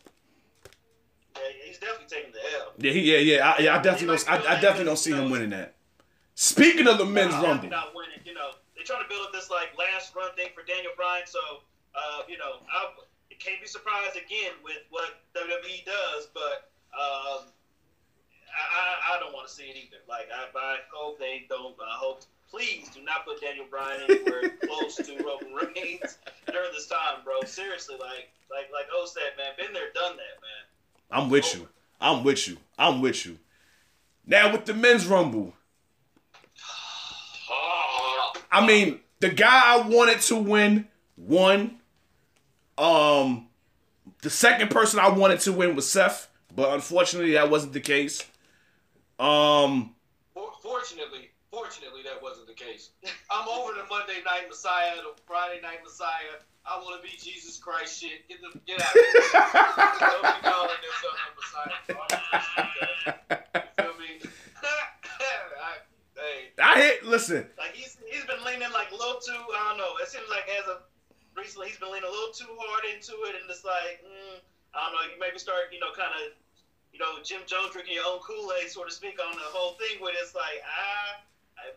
Yeah, 1.36 1.42
he's 1.66 1.78
definitely 1.78 2.08
taking 2.08 2.32
the 2.32 2.40
L. 2.60 2.74
Yeah, 2.78 2.92
he, 2.92 3.00
yeah, 3.02 3.18
yeah. 3.18 3.50
I, 3.50 3.62
yeah, 3.62 3.78
I 3.78 3.82
definitely 3.82 4.18
don't. 4.18 4.30
I, 4.30 4.58
I 4.58 4.62
definitely 4.62 4.86
don't 4.86 4.98
see 5.00 5.12
him 5.12 5.30
winning 5.30 5.52
that. 5.52 5.76
Speaking 6.36 6.88
of 6.88 6.98
the 6.98 7.06
men's 7.06 7.34
Nah, 7.34 7.44
rumble, 7.44 7.70
Not 7.70 7.96
winning, 7.96 8.20
you 8.26 8.34
know. 8.34 8.52
They're 8.76 8.86
trying 8.86 9.04
to 9.04 9.10
build 9.10 9.28
up 9.28 9.34
this 9.34 9.50
like 9.50 9.78
last 9.78 10.16
run 10.16 10.34
thing 10.36 10.50
for 10.56 10.64
Daniel 10.64 10.92
Bryan, 10.98 11.24
so 11.26 11.40
uh, 11.96 12.24
you 12.28 12.38
know, 12.38 12.64
I 12.72 12.90
can't 13.42 13.60
be 13.60 13.68
surprised 13.68 14.16
again 14.16 14.54
with 14.64 14.86
what 14.90 15.26
WWE 15.34 15.86
does, 15.86 16.30
but 16.34 16.70
um, 16.94 17.50
I, 18.54 19.18
I, 19.18 19.20
don't 19.20 19.34
want 19.34 19.48
to 19.48 19.54
see 19.54 19.66
it 19.66 19.76
either. 19.76 20.04
Like 20.08 20.30
I, 20.30 20.46
I 20.54 20.78
hope 20.94 21.18
they 21.20 21.46
don't. 21.50 21.76
I 21.82 21.98
hope 21.98 22.24
please 22.50 22.90
do 22.94 23.02
not 23.02 23.26
put 23.26 23.42
Daniel 23.42 23.66
Bryan 23.70 24.02
anywhere 24.10 24.54
close 24.68 24.96
to 24.98 25.14
Roman 25.24 25.58
Reigns 25.58 26.20
during 26.46 26.72
this 26.74 26.88
time, 26.88 27.26
bro. 27.26 27.42
Seriously, 27.46 27.96
like 28.00 28.30
like 28.54 28.70
like 28.72 28.86
O 28.94 29.06
said, 29.06 29.34
man, 29.38 29.58
been 29.58 29.74
there, 29.74 29.90
done 29.96 30.16
that, 30.18 30.38
man. 30.38 30.64
I'm 31.12 31.30
with 31.30 31.54
you. 31.56 31.68
I'm 32.00 32.24
with 32.24 32.48
you. 32.48 32.58
I'm 32.78 33.02
with 33.02 33.26
you. 33.26 33.38
Now 34.26 34.52
with 34.52 34.66
the 34.66 34.74
men's 34.74 35.06
rumble, 35.06 35.54
I 38.52 38.66
mean, 38.66 39.00
the 39.20 39.30
guy 39.30 39.76
I 39.76 39.88
wanted 39.88 40.22
to 40.22 40.36
win 40.36 40.88
won. 41.18 41.78
Um, 42.78 43.48
the 44.22 44.30
second 44.30 44.70
person 44.70 45.00
I 45.00 45.10
wanted 45.10 45.40
to 45.42 45.54
win 45.54 45.76
was 45.76 45.90
Seth, 45.90 46.32
but 46.56 46.74
unfortunately 46.74 47.34
that 47.34 47.50
wasn't 47.50 47.74
the 47.74 47.80
case. 47.80 48.26
Um, 49.20 49.96
Fortunately, 50.62 51.31
fortunately, 51.52 52.02
that 52.08 52.24
wasn't 52.24 52.48
the 52.48 52.56
case. 52.56 52.96
I'm 53.30 53.48
over 53.48 53.76
the 53.76 53.84
Monday 53.92 54.24
Night 54.24 54.48
Messiah, 54.48 54.96
the 55.04 55.14
Friday 55.28 55.60
Night 55.62 55.84
Messiah. 55.84 56.40
I 56.64 56.80
want 56.80 56.96
to 56.96 57.04
be 57.04 57.14
Jesus 57.20 57.60
Christ 57.60 58.00
shit. 58.00 58.28
Get 58.30 58.40
the 58.40 58.58
get 58.66 58.80
out 58.80 58.88
of 58.88 59.02
here. 59.02 59.12
Don't 60.00 60.24
be 60.24 60.40
calling 60.48 60.82
yourself 60.82 61.16
a 61.20 61.32
Messiah. 61.36 61.76
You 63.56 63.68
feel 63.76 63.96
me? 64.00 64.10
I, 66.62 66.74
hate. 66.78 67.04
Listen, 67.04 67.50
Like 67.58 67.74
he's 67.74 67.98
he's 68.08 68.24
been 68.26 68.40
leaning 68.46 68.72
like 68.72 68.94
a 68.94 68.96
little 68.96 69.20
too. 69.20 69.34
I 69.34 69.74
don't 69.74 69.78
know. 69.82 69.98
It 70.00 70.08
seems 70.08 70.30
like 70.30 70.46
as 70.62 70.70
of 70.70 70.86
recently 71.36 71.68
he's 71.68 71.82
been 71.82 71.90
leaning 71.90 72.08
a 72.08 72.14
little 72.14 72.32
too 72.32 72.54
hard 72.62 72.86
into 72.94 73.18
it, 73.26 73.42
and 73.42 73.50
it's 73.50 73.66
like 73.66 74.06
mm, 74.06 74.38
I 74.78 74.86
don't 74.86 74.94
know. 74.94 75.04
You 75.10 75.18
maybe 75.18 75.42
start 75.42 75.74
you 75.74 75.82
know 75.82 75.90
kind 75.98 76.14
of 76.14 76.38
you 76.94 77.02
know 77.02 77.18
Jim 77.26 77.42
Jones 77.50 77.74
drinking 77.74 77.98
your 77.98 78.06
own 78.06 78.22
Kool 78.22 78.54
Aid, 78.62 78.70
so 78.70 78.86
to 78.86 78.94
speak, 78.94 79.18
on 79.18 79.34
the 79.34 79.50
whole 79.50 79.74
thing. 79.82 79.98
Where 79.98 80.14
it's 80.14 80.38
like 80.38 80.62
ah. 80.62 81.26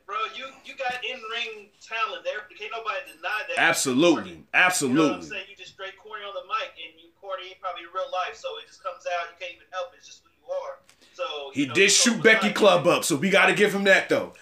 Bro, 0.06 0.16
you 0.36 0.46
you 0.64 0.74
got 0.76 1.02
in 1.04 1.16
ring 1.32 1.68
talent 1.80 2.24
there. 2.24 2.40
Can't 2.58 2.72
nobody 2.72 3.00
deny 3.16 3.42
that. 3.48 3.58
absolutely, 3.58 4.30
You 4.30 4.36
know 4.38 4.44
what 4.52 4.60
I'm 4.60 4.66
absolutely. 4.66 5.26
saying? 5.28 5.44
You 5.50 5.56
just 5.56 5.72
straight 5.72 5.96
corny 5.98 6.24
on 6.24 6.34
the 6.34 6.46
mic, 6.48 6.72
and 6.76 7.00
you 7.00 7.08
corny 7.20 7.54
probably 7.60 7.82
in 7.84 7.88
real 7.94 8.10
life, 8.12 8.36
so 8.36 8.48
it 8.60 8.66
just 8.66 8.82
comes 8.82 9.04
out. 9.18 9.28
You 9.32 9.36
can't 9.40 9.54
even 9.56 9.66
help 9.72 9.92
it. 9.92 9.98
It's 9.98 10.06
just 10.06 10.22
who 10.24 10.30
you 10.36 10.46
are. 10.52 10.78
So 11.14 11.50
He 11.54 11.66
know, 11.66 11.74
did 11.74 11.90
shoot 11.90 12.22
Becky 12.22 12.46
like- 12.48 12.54
Club 12.54 12.86
up, 12.86 13.04
so 13.04 13.16
we 13.16 13.30
got 13.30 13.46
to 13.46 13.54
give 13.54 13.74
him 13.74 13.84
that 13.84 14.08
though. 14.08 14.32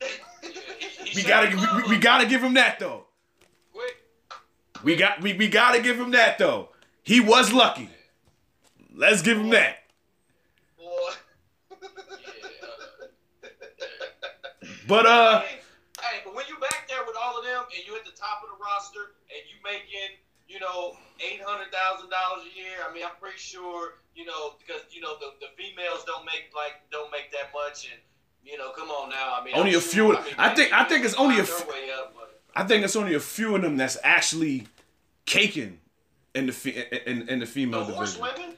We 1.14 1.24
gotta 1.24 1.50
the 1.56 1.82
we, 1.88 1.96
we 1.96 1.98
gotta 1.98 2.24
give 2.26 2.40
him 2.42 2.54
that 2.54 2.78
though. 2.78 3.04
quick. 3.72 3.96
We 4.84 4.94
got 4.96 5.20
we, 5.20 5.32
we 5.34 5.48
gotta 5.48 5.80
give 5.82 5.98
him 5.98 6.12
that 6.12 6.38
though. 6.38 6.68
He 7.02 7.18
was 7.20 7.52
lucky. 7.52 7.90
Let's 8.94 9.20
give 9.20 9.36
him 9.38 9.50
that. 9.50 9.78
Boy. 10.78 11.10
But 14.90 15.06
uh, 15.06 15.40
Hey, 16.02 16.20
but 16.24 16.34
when 16.34 16.44
you 16.48 16.58
back 16.58 16.88
there 16.88 17.04
with 17.06 17.14
all 17.20 17.38
of 17.38 17.44
them 17.44 17.62
and 17.76 17.86
you're 17.86 17.96
at 17.96 18.04
the 18.04 18.10
top 18.16 18.42
of 18.42 18.50
the 18.50 18.58
roster 18.62 19.14
and 19.30 19.42
you 19.46 19.56
making, 19.62 20.16
you 20.48 20.58
know, 20.58 20.96
eight 21.20 21.40
hundred 21.44 21.70
thousand 21.70 22.10
dollars 22.10 22.42
a 22.50 22.52
year, 22.58 22.74
I 22.88 22.92
mean, 22.92 23.04
I'm 23.04 23.14
pretty 23.20 23.38
sure, 23.38 23.94
you 24.16 24.24
know, 24.24 24.54
because 24.58 24.82
you 24.90 25.00
know 25.00 25.14
the, 25.20 25.30
the 25.40 25.52
females 25.56 26.02
don't 26.06 26.24
make 26.24 26.50
like 26.56 26.80
don't 26.90 27.10
make 27.12 27.30
that 27.32 27.52
much, 27.54 27.86
and 27.86 28.00
you 28.42 28.56
know, 28.58 28.72
come 28.74 28.88
on 28.90 29.10
now, 29.10 29.36
I 29.38 29.44
mean, 29.44 29.54
Only 29.54 29.72
I'm 29.72 29.78
a 29.78 29.80
few- 29.80 30.08
mean, 30.08 30.16
I 30.38 30.54
think- 30.54 30.72
I 30.72 30.84
think 30.84 31.04
it's 31.04 31.14
only 31.14 31.38
a 31.38 31.42
f- 31.42 31.68
up, 31.68 32.14
but- 32.16 32.40
I 32.56 32.64
think 32.64 32.82
it's 32.84 32.96
only 32.96 33.14
a 33.14 33.20
few 33.20 33.54
of 33.54 33.60
them 33.62 33.76
that's 33.76 33.98
actually 34.02 34.66
caking 35.26 35.78
in 36.34 36.46
the 36.46 36.52
fe- 36.52 37.02
in, 37.06 37.28
in 37.28 37.38
the 37.40 37.46
female 37.46 37.84
the 37.84 37.92
division. 37.92 38.20
horsewomen. 38.22 38.56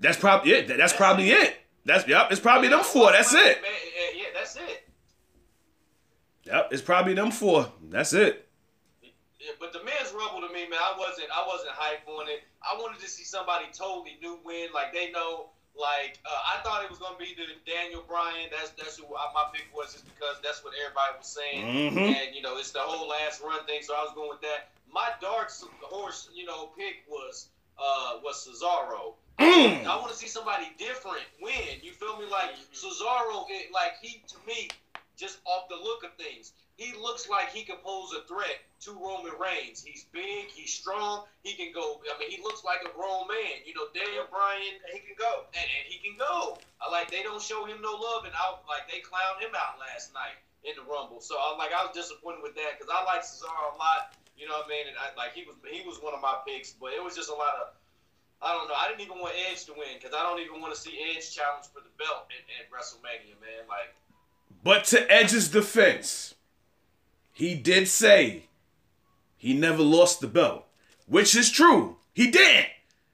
That's 0.00 0.18
probably 0.18 0.50
it. 0.52 0.68
That- 0.68 0.78
That's 0.78 0.92
probably 0.92 1.30
it. 1.30 1.56
That's 1.86 2.06
yep. 2.08 2.32
It's 2.32 2.40
probably 2.40 2.68
them 2.68 2.82
four. 2.82 3.12
That's 3.12 3.32
it. 3.32 3.62
Man, 3.62 3.70
yeah, 4.14 4.20
yeah, 4.22 4.24
that's 4.34 4.56
it. 4.56 4.86
Yep. 6.50 6.68
It's 6.72 6.82
probably 6.82 7.14
them 7.14 7.30
four. 7.30 7.70
That's 7.90 8.12
it. 8.12 8.46
Yeah, 9.40 9.52
but 9.58 9.72
the 9.72 9.82
men's 9.84 10.12
rumble 10.12 10.46
to 10.46 10.52
me, 10.52 10.68
man, 10.68 10.78
I 10.78 10.98
wasn't, 10.98 11.28
I 11.34 11.46
wasn't 11.46 11.70
hype 11.72 12.06
on 12.08 12.28
it. 12.28 12.42
I 12.60 12.76
wanted 12.78 13.00
to 13.00 13.08
see 13.08 13.24
somebody 13.24 13.64
totally 13.72 14.18
new 14.20 14.38
win, 14.44 14.68
like 14.74 14.92
they 14.92 15.10
know. 15.10 15.48
Like 15.78 16.18
uh, 16.26 16.58
I 16.58 16.60
thought 16.62 16.82
it 16.84 16.90
was 16.90 16.98
gonna 16.98 17.16
be 17.16 17.32
the 17.38 17.46
Daniel 17.64 18.02
Bryan. 18.06 18.50
That's 18.50 18.70
that's 18.70 18.98
who 18.98 19.06
I, 19.14 19.30
my 19.32 19.46
pick 19.54 19.70
was, 19.72 19.92
just 19.94 20.04
because 20.04 20.36
that's 20.42 20.62
what 20.64 20.74
everybody 20.76 21.14
was 21.16 21.30
saying. 21.30 21.94
Mhm. 21.94 22.10
And 22.10 22.34
you 22.34 22.42
know, 22.42 22.58
it's 22.58 22.72
the 22.72 22.80
whole 22.80 23.08
last 23.08 23.40
run 23.40 23.64
thing, 23.64 23.80
so 23.80 23.94
I 23.94 24.02
was 24.02 24.12
going 24.14 24.28
with 24.28 24.42
that. 24.42 24.74
My 24.92 25.08
dark 25.22 25.48
horse, 25.80 26.28
you 26.34 26.44
know, 26.44 26.74
pick 26.76 27.06
was 27.08 27.48
uh 27.78 28.18
was 28.22 28.44
Cesaro. 28.44 29.14
Mm. 29.38 29.86
I 29.86 29.96
want 29.96 30.10
to 30.10 30.18
see 30.18 30.26
somebody 30.26 30.66
different 30.76 31.22
win. 31.40 31.80
You 31.80 31.92
feel 31.92 32.18
me? 32.18 32.26
Like 32.28 32.50
Cesaro, 32.74 33.46
it, 33.48 33.72
like 33.72 33.94
he 34.02 34.20
to 34.26 34.36
me, 34.46 34.68
just 35.20 35.38
off 35.44 35.68
the 35.68 35.76
look 35.76 36.02
of 36.02 36.16
things, 36.16 36.56
he 36.80 36.96
looks 36.96 37.28
like 37.28 37.52
he 37.52 37.60
can 37.62 37.76
pose 37.84 38.16
a 38.16 38.24
threat 38.24 38.64
to 38.88 38.96
Roman 38.96 39.36
Reigns. 39.36 39.84
He's 39.84 40.08
big, 40.16 40.48
he's 40.48 40.72
strong, 40.72 41.28
he 41.44 41.52
can 41.52 41.76
go. 41.76 42.00
I 42.08 42.16
mean, 42.16 42.32
he 42.32 42.40
looks 42.40 42.64
like 42.64 42.80
a 42.80 42.90
grown 42.96 43.28
man. 43.28 43.60
You 43.68 43.76
know, 43.76 43.92
Daniel 43.92 44.24
Bryan, 44.32 44.80
He 44.88 45.04
can 45.04 45.12
go. 45.20 45.44
and, 45.52 45.68
and 45.68 45.84
he 45.84 46.00
can 46.00 46.16
go. 46.16 46.56
I 46.80 46.88
like 46.88 47.12
they 47.12 47.20
don't 47.20 47.44
show 47.44 47.68
him 47.68 47.84
no 47.84 47.92
love, 47.92 48.24
and 48.24 48.32
I 48.32 48.56
like 48.64 48.88
they 48.88 49.04
clowned 49.04 49.44
him 49.44 49.52
out 49.52 49.76
last 49.76 50.16
night 50.16 50.40
in 50.64 50.72
the 50.80 50.84
Rumble. 50.88 51.20
So 51.20 51.36
I 51.36 51.52
like 51.60 51.76
I 51.76 51.84
was 51.84 51.92
disappointed 51.92 52.40
with 52.40 52.56
that 52.56 52.80
because 52.80 52.88
I 52.88 53.04
like 53.04 53.20
Cesaro 53.20 53.76
a 53.76 53.78
lot. 53.78 54.16
You 54.40 54.48
know 54.48 54.56
what 54.56 54.72
I 54.72 54.72
mean? 54.72 54.88
And 54.88 54.96
I 54.96 55.12
like 55.20 55.36
he 55.36 55.44
was 55.44 55.60
he 55.68 55.84
was 55.84 56.00
one 56.00 56.16
of 56.16 56.24
my 56.24 56.40
picks, 56.48 56.72
but 56.72 56.96
it 56.96 57.04
was 57.04 57.12
just 57.12 57.28
a 57.28 57.36
lot 57.36 57.60
of. 57.60 57.76
I 58.40 58.56
don't 58.56 58.72
know. 58.72 58.76
I 58.80 58.88
didn't 58.88 59.04
even 59.04 59.20
want 59.20 59.36
Edge 59.36 59.68
to 59.68 59.76
win 59.76 60.00
because 60.00 60.16
I 60.16 60.24
don't 60.24 60.40
even 60.40 60.64
want 60.64 60.72
to 60.72 60.80
see 60.80 60.96
Edge 60.96 61.28
challenge 61.28 61.68
for 61.68 61.84
the 61.84 61.92
belt 62.00 62.24
at, 62.32 62.40
at 62.56 62.72
WrestleMania, 62.72 63.36
man. 63.36 63.68
Like, 63.68 63.92
But 64.62 64.84
to 64.86 65.10
Edge's 65.10 65.48
defense, 65.48 66.34
he 67.32 67.54
did 67.54 67.88
say 67.88 68.44
he 69.36 69.54
never 69.54 69.82
lost 69.82 70.20
the 70.20 70.26
belt, 70.26 70.66
which 71.06 71.34
is 71.34 71.50
true. 71.50 71.96
He 72.12 72.30
didn't. 72.30 72.66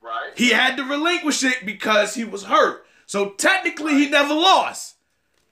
right? 0.02 0.30
He 0.34 0.50
had 0.50 0.76
to 0.76 0.84
relinquish 0.84 1.44
it 1.44 1.64
because 1.64 2.14
he 2.14 2.24
was 2.24 2.44
hurt. 2.44 2.84
So 3.06 3.30
technically, 3.30 3.94
he 3.94 4.08
never 4.10 4.34
lost. 4.34 4.96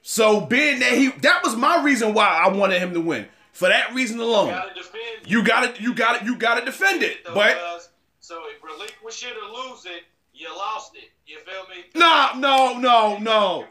So 0.03 0.41
being 0.41 0.81
that 0.81 0.93
he, 0.93 1.09
that 1.23 1.43
was 1.45 1.55
my 1.57 1.83
reason 1.83 2.13
why 2.15 2.27
I 2.45 2.49
wanted 2.49 2.81
him 2.83 2.93
to 2.95 3.01
win. 3.01 3.27
For 3.53 3.69
that 3.69 3.95
reason 3.95 4.19
alone, 4.19 4.49
You 4.49 4.53
gotta 4.55 4.75
defend. 4.75 5.27
you 5.27 5.45
gotta, 5.45 5.83
you 5.83 5.95
gotta, 5.95 6.25
you 6.25 6.37
gotta 6.37 6.65
defend 6.65 7.03
it. 7.05 7.25
though, 7.25 7.35
But 7.35 7.57
so 8.19 8.41
if 8.49 8.63
relinquish 8.65 9.23
it 9.25 9.35
or 9.37 9.71
lose 9.71 9.87
it, 9.87 10.03
you 10.33 10.49
lost 10.49 10.97
it. 10.97 11.11
You 11.27 11.39
feel 11.39 11.63
me? 11.69 11.85
no, 11.95 12.33
no, 12.37 12.77
no, 12.79 13.19
no. 13.19 13.67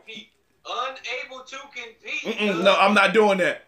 Unable 0.66 1.43
to 1.43 1.57
compete. 1.74 2.38
Cuz. 2.38 2.59
Uh, 2.59 2.64
no. 2.64 2.76
I'm 2.80 2.93
not 2.93 3.14
doing 3.14 3.38
that. 3.39 3.66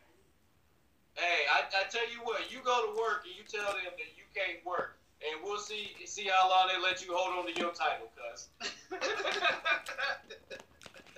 Hey, 1.16 1.46
I, 1.54 1.62
I 1.80 1.90
tell 1.90 2.10
you 2.12 2.20
what, 2.24 2.52
you 2.52 2.60
go 2.64 2.86
to 2.88 2.98
work 3.00 3.24
and 3.26 3.34
you 3.36 3.44
tell 3.48 3.72
them 3.72 3.84
that 3.84 4.18
you 4.18 4.24
can't 4.34 4.66
work, 4.66 4.98
and 5.22 5.42
we'll 5.44 5.60
see 5.60 5.96
see 6.06 6.28
how 6.28 6.50
long 6.50 6.68
they 6.68 6.78
let 6.82 7.06
you 7.06 7.14
hold 7.16 7.40
on 7.40 7.54
to 7.54 7.60
your 7.60 7.72
title, 7.72 8.10
cuz. 8.16 8.50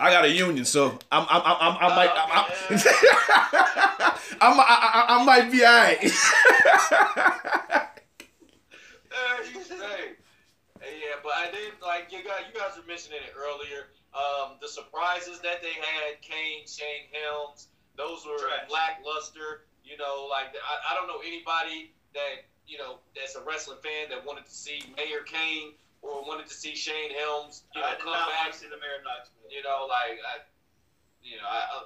I 0.00 0.12
got 0.12 0.24
a 0.24 0.30
union, 0.30 0.64
so 0.64 0.98
I'm 1.10 1.26
I'm 1.28 1.42
I'm, 1.44 1.56
I'm 1.60 1.76
I 1.80 1.88
might 1.96 2.10
I'm, 2.10 2.30
I'm, 2.30 2.44
oh, 2.50 2.74
I'm, 4.40 4.60
I, 4.60 4.62
I, 4.62 5.06
I 5.08 5.24
might 5.24 5.50
be 5.50 5.64
alright. 5.64 5.98
hey, 5.98 6.12
hey, 10.80 10.94
yeah, 11.02 11.18
but 11.22 11.32
I 11.34 11.50
did 11.50 11.72
like 11.82 12.12
you 12.12 12.22
guys. 12.22 12.42
You 12.46 12.60
guys 12.60 12.76
were 12.76 12.86
mentioning 12.86 13.18
it 13.26 13.34
earlier. 13.36 13.88
Um, 14.16 14.56
the 14.60 14.68
surprises 14.68 15.38
that 15.40 15.60
they 15.62 15.76
had, 15.76 16.20
Kane, 16.22 16.66
Shane 16.66 17.06
Helms, 17.12 17.68
those 17.96 18.24
were 18.24 18.38
Trash. 18.38 18.70
lackluster. 18.70 19.68
You 19.84 19.96
know, 19.96 20.26
like 20.30 20.52
I, 20.56 20.92
I 20.92 20.94
don't 20.96 21.06
know 21.06 21.20
anybody 21.24 21.92
that 22.14 22.44
you 22.66 22.78
know 22.78 22.98
that's 23.16 23.36
a 23.36 23.42
wrestling 23.44 23.78
fan 23.82 24.08
that 24.10 24.24
wanted 24.24 24.44
to 24.46 24.52
see 24.54 24.80
Mayor 24.96 25.24
Kane 25.24 25.72
or 26.02 26.22
wanted 26.24 26.46
to 26.46 26.54
see 26.54 26.74
Shane 26.74 27.12
Helms. 27.16 27.64
You 27.74 27.80
know, 27.80 27.88
I 27.88 27.90
did 27.92 28.00
come 28.00 28.12
not 28.12 28.28
back. 28.28 28.52
to 28.52 28.58
see 28.58 28.66
the 28.66 28.76
mayor 28.80 29.00
of 29.00 29.04
Knoxville. 29.04 29.48
You 29.50 29.62
know, 29.62 29.86
like 29.88 30.18
I, 30.24 30.34
you 31.22 31.36
know, 31.36 31.48
I, 31.48 31.60
I 31.72 31.82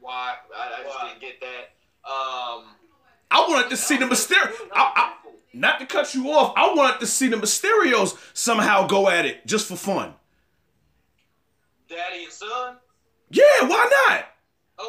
why 0.00 0.34
I, 0.56 0.80
I 0.80 0.82
just 0.84 0.96
Why? 0.98 1.08
didn't 1.08 1.20
get 1.20 1.40
that. 1.40 1.64
Um, 2.08 2.64
I 3.30 3.44
wanted 3.48 3.70
to 3.70 3.76
see 3.76 3.96
the 3.96 4.06
Mysterio. 4.06 4.52
I, 4.72 4.92
I, 4.96 5.12
not 5.52 5.80
to 5.80 5.86
cut 5.86 6.14
you 6.14 6.30
off, 6.30 6.54
I 6.56 6.72
wanted 6.74 7.00
to 7.00 7.06
see 7.06 7.28
the 7.28 7.36
Mysterios 7.36 8.16
somehow 8.32 8.86
go 8.86 9.08
at 9.08 9.26
it 9.26 9.46
just 9.46 9.66
for 9.66 9.76
fun. 9.76 10.14
Daddy 11.88 12.24
and 12.24 12.32
son. 12.32 12.76
Yeah, 13.30 13.44
why 13.62 13.90
not? 14.08 14.26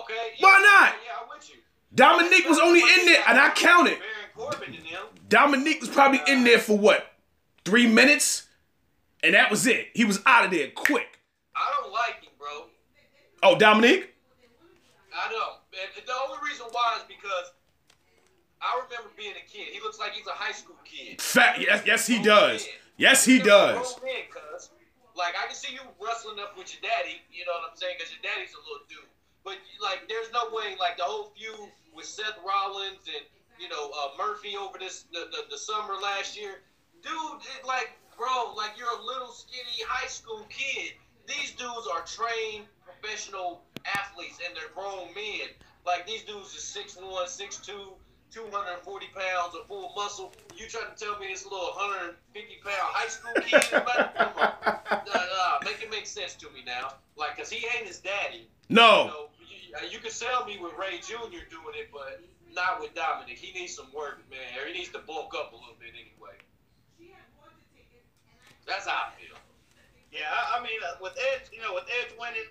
Okay. 0.04 0.34
Why 0.40 0.60
not? 0.62 0.96
Yeah, 1.04 1.12
I'm 1.22 1.30
with 1.30 1.50
you. 1.50 1.56
Dominique 1.96 2.48
was 2.48 2.60
only 2.60 2.82
in 2.82 3.06
there, 3.06 3.24
and 3.28 3.40
I 3.40 3.50
counted. 3.52 3.98
Baron 4.00 4.52
Corbin 4.52 4.76
and 4.76 4.86
them. 4.86 5.08
Dominique 5.28 5.82
was 5.82 5.90
probably 5.90 6.22
in 6.28 6.44
there 6.44 6.60
for 6.60 6.78
what? 6.78 7.12
Three 7.66 7.88
minutes? 7.88 8.48
And 9.24 9.34
that 9.34 9.52
was 9.52 9.68
it. 9.68 9.88
He 9.94 10.06
was 10.06 10.22
out 10.26 10.46
of 10.46 10.52
there 10.52 10.70
quick. 10.76 11.20
I 11.56 11.72
don't 11.82 11.92
like 11.92 12.22
him, 12.22 12.32
bro. 12.38 12.66
Oh, 13.44 13.58
Dominique? 13.58 14.14
I 15.14 15.30
don't. 15.30 15.56
And 15.98 16.08
the 16.08 16.14
only 16.14 16.50
reason 16.50 16.68
why 16.72 16.98
is 17.00 17.04
because 17.08 17.52
I 18.62 18.82
remember 18.84 19.10
being 19.18 19.34
a 19.34 19.50
kid. 19.50 19.68
He 19.72 19.80
looks 19.82 20.00
like 20.00 20.12
he's 20.12 20.28
a 20.28 20.32
high 20.32 20.52
school 20.52 20.76
kid. 20.86 21.22
Fat. 21.22 21.60
Yes, 21.60 21.84
yes, 21.86 22.08
he 22.08 22.20
oh, 22.20 22.24
does. 22.24 22.68
Yes, 22.98 23.26
he 23.26 23.40
does. 23.40 24.00
Like 25.20 25.36
I 25.36 25.52
can 25.52 25.56
see 25.60 25.76
you 25.76 25.84
wrestling 26.00 26.40
up 26.40 26.56
with 26.56 26.72
your 26.72 26.80
daddy. 26.80 27.20
You 27.28 27.44
know 27.44 27.52
what 27.60 27.76
I'm 27.76 27.76
saying? 27.76 28.00
Because 28.00 28.16
your 28.16 28.24
daddy's 28.24 28.56
a 28.56 28.62
little 28.64 28.88
dude. 28.88 29.12
But 29.44 29.60
like, 29.84 30.08
there's 30.08 30.32
no 30.32 30.48
way. 30.56 30.80
Like 30.80 30.96
the 30.96 31.04
whole 31.04 31.36
feud 31.36 31.68
with 31.92 32.08
Seth 32.08 32.40
Rollins 32.40 33.04
and 33.04 33.28
you 33.60 33.68
know 33.68 33.92
uh, 33.92 34.16
Murphy 34.16 34.56
over 34.56 34.80
this 34.80 35.04
the, 35.12 35.28
the, 35.28 35.52
the 35.52 35.60
summer 35.60 36.00
last 36.00 36.40
year, 36.40 36.64
dude. 37.04 37.44
It, 37.60 37.68
like, 37.68 37.92
bro, 38.16 38.56
like 38.56 38.80
you're 38.80 38.96
a 38.96 39.04
little 39.04 39.36
skinny 39.36 39.84
high 39.84 40.08
school 40.08 40.48
kid. 40.48 40.96
These 41.28 41.52
dudes 41.60 41.86
are 41.92 42.08
trained 42.08 42.66
professional 42.88 43.62
athletes 43.84 44.40
and 44.40 44.56
they're 44.56 44.72
grown 44.72 45.12
men. 45.14 45.52
Like 45.86 46.08
these 46.08 46.24
dudes 46.24 46.56
are 46.56 46.80
6'1", 46.80 47.04
6'2", 47.04 47.92
240 48.32 49.08
pounds 49.16 49.56
of 49.56 49.68
full 49.68 49.92
muscle. 49.96 50.32
You 50.56 50.68
trying 50.68 50.94
to 50.94 50.98
tell 51.04 51.18
me 51.20 51.28
this 51.28 51.44
little 51.46 51.74
150 51.76 52.16
pound 52.64 52.76
high 52.94 53.10
school 53.10 53.34
kid? 53.42 53.64
is 53.64 53.70
about 53.74 53.98
to 53.98 54.12
come 54.18 54.34
up? 54.38 55.06
Nah, 55.08 55.14
nah, 55.14 55.60
make 55.66 55.82
it 55.82 55.90
make 55.90 56.06
sense 56.06 56.36
to 56.36 56.48
me 56.52 56.62
now. 56.66 56.94
Like, 57.16 57.38
cause 57.38 57.50
he 57.50 57.66
ain't 57.76 57.88
his 57.88 58.00
daddy. 58.00 58.48
You, 58.70 58.76
No. 58.76 59.08
know, 59.08 59.26
you, 59.40 59.74
uh, 59.76 59.86
you 59.90 60.00
can 60.00 60.12
sell 60.12 60.46
me 60.46 60.58
with 60.62 60.74
Ray 60.78 61.00
Jr. 61.02 61.42
doing 61.50 61.76
it, 61.76 61.90
but 61.92 62.22
not 62.54 62.80
with 62.82 62.94
Dominik. 62.94 63.38
He 63.38 63.58
needs 63.58 63.76
some 63.76 63.88
work, 63.94 64.22
man. 64.30 64.62
Or 64.62 64.68
he 64.68 64.74
needs 64.74 64.90
to 64.90 65.00
bulk 65.00 65.34
up 65.38 65.52
a 65.54 65.56
little 65.56 65.78
bit 65.80 65.94
anyway. 65.94 66.38
That's 68.68 68.86
how 68.88 69.10
I 69.10 69.18
feel. 69.18 69.36
Yeah, 70.12 70.30
I, 70.30 70.60
I 70.60 70.64
mean, 70.64 70.78
uh, 70.86 70.98
with 71.02 71.18
Edge, 71.34 71.50
you 71.54 71.62
know, 71.62 71.74
with 71.74 71.86
Edge 71.90 72.14
winning, 72.20 72.46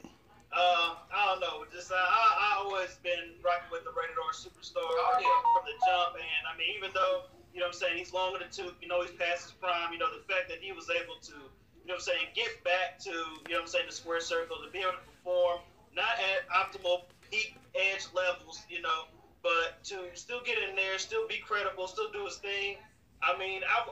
uh, 0.52 0.96
I 1.12 1.20
don't 1.28 1.40
know. 1.40 1.64
Just 1.72 1.92
uh, 1.92 1.96
I, 1.96 2.24
I 2.56 2.64
always 2.64 2.96
been 3.04 3.36
rocking 3.44 3.68
with 3.70 3.84
the 3.84 3.92
rated 3.92 4.16
R 4.16 4.32
superstar 4.32 4.80
Oh, 4.84 5.18
yeah. 5.20 5.28
from 5.52 5.64
the 5.68 5.76
jump, 5.84 6.16
and 6.16 6.42
I 6.48 6.56
mean, 6.56 6.72
even 6.76 6.90
though 6.94 7.28
you 7.52 7.60
know, 7.60 7.68
what 7.72 7.76
I'm 7.76 7.80
saying 7.80 7.96
he's 7.98 8.12
longer 8.12 8.38
than 8.38 8.50
two. 8.52 8.70
you 8.80 8.88
know, 8.88 9.02
he's 9.02 9.12
past 9.16 9.50
his 9.50 9.52
prime. 9.56 9.92
You 9.92 9.98
know, 9.98 10.08
the 10.12 10.22
fact 10.30 10.48
that 10.48 10.60
he 10.60 10.70
was 10.72 10.88
able 10.92 11.16
to, 11.26 11.36
you 11.82 11.86
know, 11.88 11.96
what 11.98 12.04
I'm 12.06 12.12
saying 12.12 12.26
get 12.36 12.52
back 12.62 13.00
to, 13.08 13.10
you 13.10 13.56
know, 13.56 13.64
what 13.64 13.68
I'm 13.68 13.72
saying 13.72 13.86
the 13.88 13.96
square 13.96 14.20
circle 14.20 14.56
to 14.62 14.70
be 14.70 14.80
able 14.84 15.00
to 15.00 15.04
perform, 15.04 15.60
not 15.96 16.16
at 16.20 16.46
optimal 16.52 17.08
peak 17.30 17.56
Edge 17.74 18.06
levels, 18.14 18.62
you 18.68 18.80
know, 18.82 19.08
but 19.42 19.82
to 19.84 20.06
still 20.14 20.40
get 20.44 20.58
in 20.58 20.76
there, 20.76 20.98
still 20.98 21.26
be 21.28 21.38
credible, 21.38 21.86
still 21.88 22.10
do 22.12 22.24
his 22.24 22.36
thing. 22.36 22.76
I 23.22 23.36
mean, 23.38 23.62
I. 23.66 23.88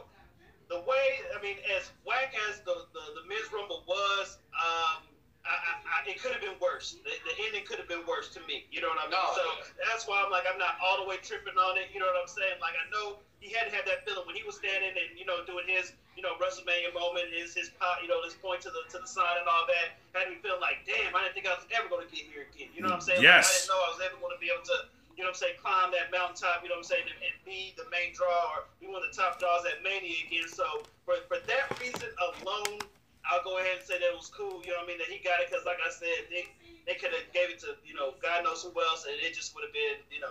the 0.68 0.80
way 0.86 1.07
I 1.36 1.42
mean, 1.42 1.57
as 1.76 1.90
whack 2.07 2.34
as 2.50 2.61
the 2.61 2.86
the, 2.94 3.04
the 3.20 3.24
Miz 3.28 3.46
Rumble 3.52 3.82
was, 3.88 4.38
um, 4.54 5.02
I, 5.47 5.55
I, 5.55 5.72
I, 5.86 5.97
it 6.11 6.18
could 6.18 6.34
have 6.34 6.42
been 6.42 6.59
worse. 6.59 6.99
The, 7.07 7.14
the 7.22 7.34
ending 7.47 7.62
could 7.62 7.78
have 7.78 7.86
been 7.86 8.03
worse 8.03 8.34
to 8.34 8.42
me. 8.51 8.66
You 8.74 8.82
know 8.82 8.90
what 8.90 8.99
I 8.99 9.07
mean? 9.07 9.14
No, 9.14 9.30
so 9.32 9.47
yeah. 9.47 9.86
that's 9.86 10.05
why 10.11 10.18
I'm 10.18 10.34
like, 10.34 10.42
I'm 10.44 10.59
not 10.59 10.74
all 10.82 10.99
the 10.99 11.07
way 11.07 11.22
tripping 11.22 11.55
on 11.55 11.78
it. 11.78 11.94
You 11.94 12.03
know 12.03 12.11
what 12.11 12.18
I'm 12.18 12.30
saying? 12.30 12.59
Like 12.59 12.74
I 12.74 12.84
know 12.90 13.22
he 13.38 13.55
had 13.55 13.70
to 13.70 13.72
have 13.78 13.86
that 13.86 14.03
feeling 14.03 14.26
when 14.26 14.34
he 14.34 14.42
was 14.42 14.59
standing 14.59 14.90
and 14.90 15.14
you 15.14 15.22
know 15.22 15.47
doing 15.47 15.70
his 15.70 15.94
you 16.18 16.26
know 16.26 16.34
WrestleMania 16.42 16.90
moment, 16.90 17.30
his 17.30 17.55
his 17.55 17.70
pot, 17.78 18.03
you 18.03 18.11
know 18.11 18.18
his 18.26 18.34
point 18.34 18.59
to 18.66 18.70
the 18.74 18.82
to 18.90 18.99
the 18.99 19.09
sign 19.09 19.38
and 19.38 19.47
all 19.47 19.64
that. 19.70 19.94
Had 20.12 20.32
me 20.32 20.42
feel 20.42 20.59
like, 20.59 20.82
damn, 20.82 21.14
I 21.14 21.22
didn't 21.24 21.38
think 21.38 21.47
I 21.47 21.55
was 21.55 21.68
ever 21.70 21.86
going 21.86 22.03
to 22.03 22.11
get 22.11 22.26
here 22.26 22.51
again. 22.51 22.74
You 22.74 22.82
know 22.82 22.90
what 22.90 23.01
I'm 23.01 23.07
saying? 23.07 23.22
Like, 23.22 23.44
I 23.44 23.47
didn't 23.47 23.70
know 23.70 23.78
I 23.78 23.90
was 23.94 24.03
ever 24.03 24.16
going 24.18 24.34
to 24.34 24.42
be 24.42 24.51
able 24.51 24.66
to 24.66 24.90
you 25.16 25.24
know 25.24 25.32
what 25.32 25.40
I'm 25.40 25.49
saying, 25.49 25.57
climb 25.64 25.88
that 25.97 26.12
mountaintop, 26.12 26.61
you 26.61 26.68
know 26.68 26.76
what 26.76 26.84
I'm 26.84 26.92
saying, 26.92 27.09
and, 27.09 27.16
and 27.24 27.36
be 27.49 27.72
the 27.80 27.88
main 27.88 28.12
draw 28.12 28.53
or 28.53 28.68
be 28.84 28.84
one 28.84 29.01
of 29.01 29.09
the 29.09 29.16
top 29.16 29.40
draws 29.40 29.64
at 29.64 29.80
Mania 29.80 30.12
again. 30.28 30.44
So 30.44 30.84
for, 31.09 31.16
for 31.24 31.40
that 31.40 31.72
reason 31.80 32.12
alone, 32.20 32.84
I'll 33.27 33.43
go 33.43 33.59
ahead 33.59 33.83
and 33.83 33.85
say 33.87 33.99
that 33.99 34.07
it 34.07 34.16
was 34.16 34.31
cool, 34.31 34.62
you 34.62 34.70
know 34.70 34.83
what 34.83 34.87
I 34.87 34.95
mean, 34.95 34.99
that 35.03 35.11
he 35.11 35.18
got 35.18 35.43
it 35.43 35.51
because, 35.51 35.66
like 35.66 35.83
I 35.83 35.91
said, 35.91 36.31
they, 36.31 36.47
they 36.87 36.95
could 36.95 37.11
have 37.11 37.27
gave 37.35 37.51
it 37.51 37.59
to, 37.66 37.74
you 37.83 37.95
know, 37.95 38.14
God 38.22 38.47
knows 38.47 38.62
who 38.62 38.70
else, 38.79 39.07
and 39.07 39.18
it 39.18 39.35
just 39.35 39.55
would 39.59 39.66
have 39.66 39.74
been, 39.74 39.99
you 40.14 40.22
know, 40.22 40.31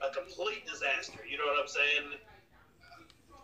a 0.00 0.08
complete 0.10 0.64
disaster. 0.64 1.20
You 1.28 1.38
know 1.38 1.46
what 1.46 1.60
I'm 1.60 1.68
saying? 1.70 2.18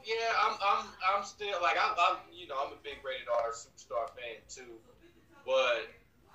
Yeah, 0.09 0.30
I'm, 0.41 0.57
I'm, 0.57 0.84
I'm 1.05 1.24
still 1.24 1.61
like 1.61 1.76
I'm, 1.76 1.93
I'm, 2.01 2.16
you 2.32 2.49
know, 2.49 2.57
I'm 2.57 2.72
a 2.72 2.80
big 2.80 3.05
rated 3.05 3.28
R 3.28 3.53
superstar 3.53 4.09
fan 4.16 4.41
too, 4.49 4.80
but 5.45 5.84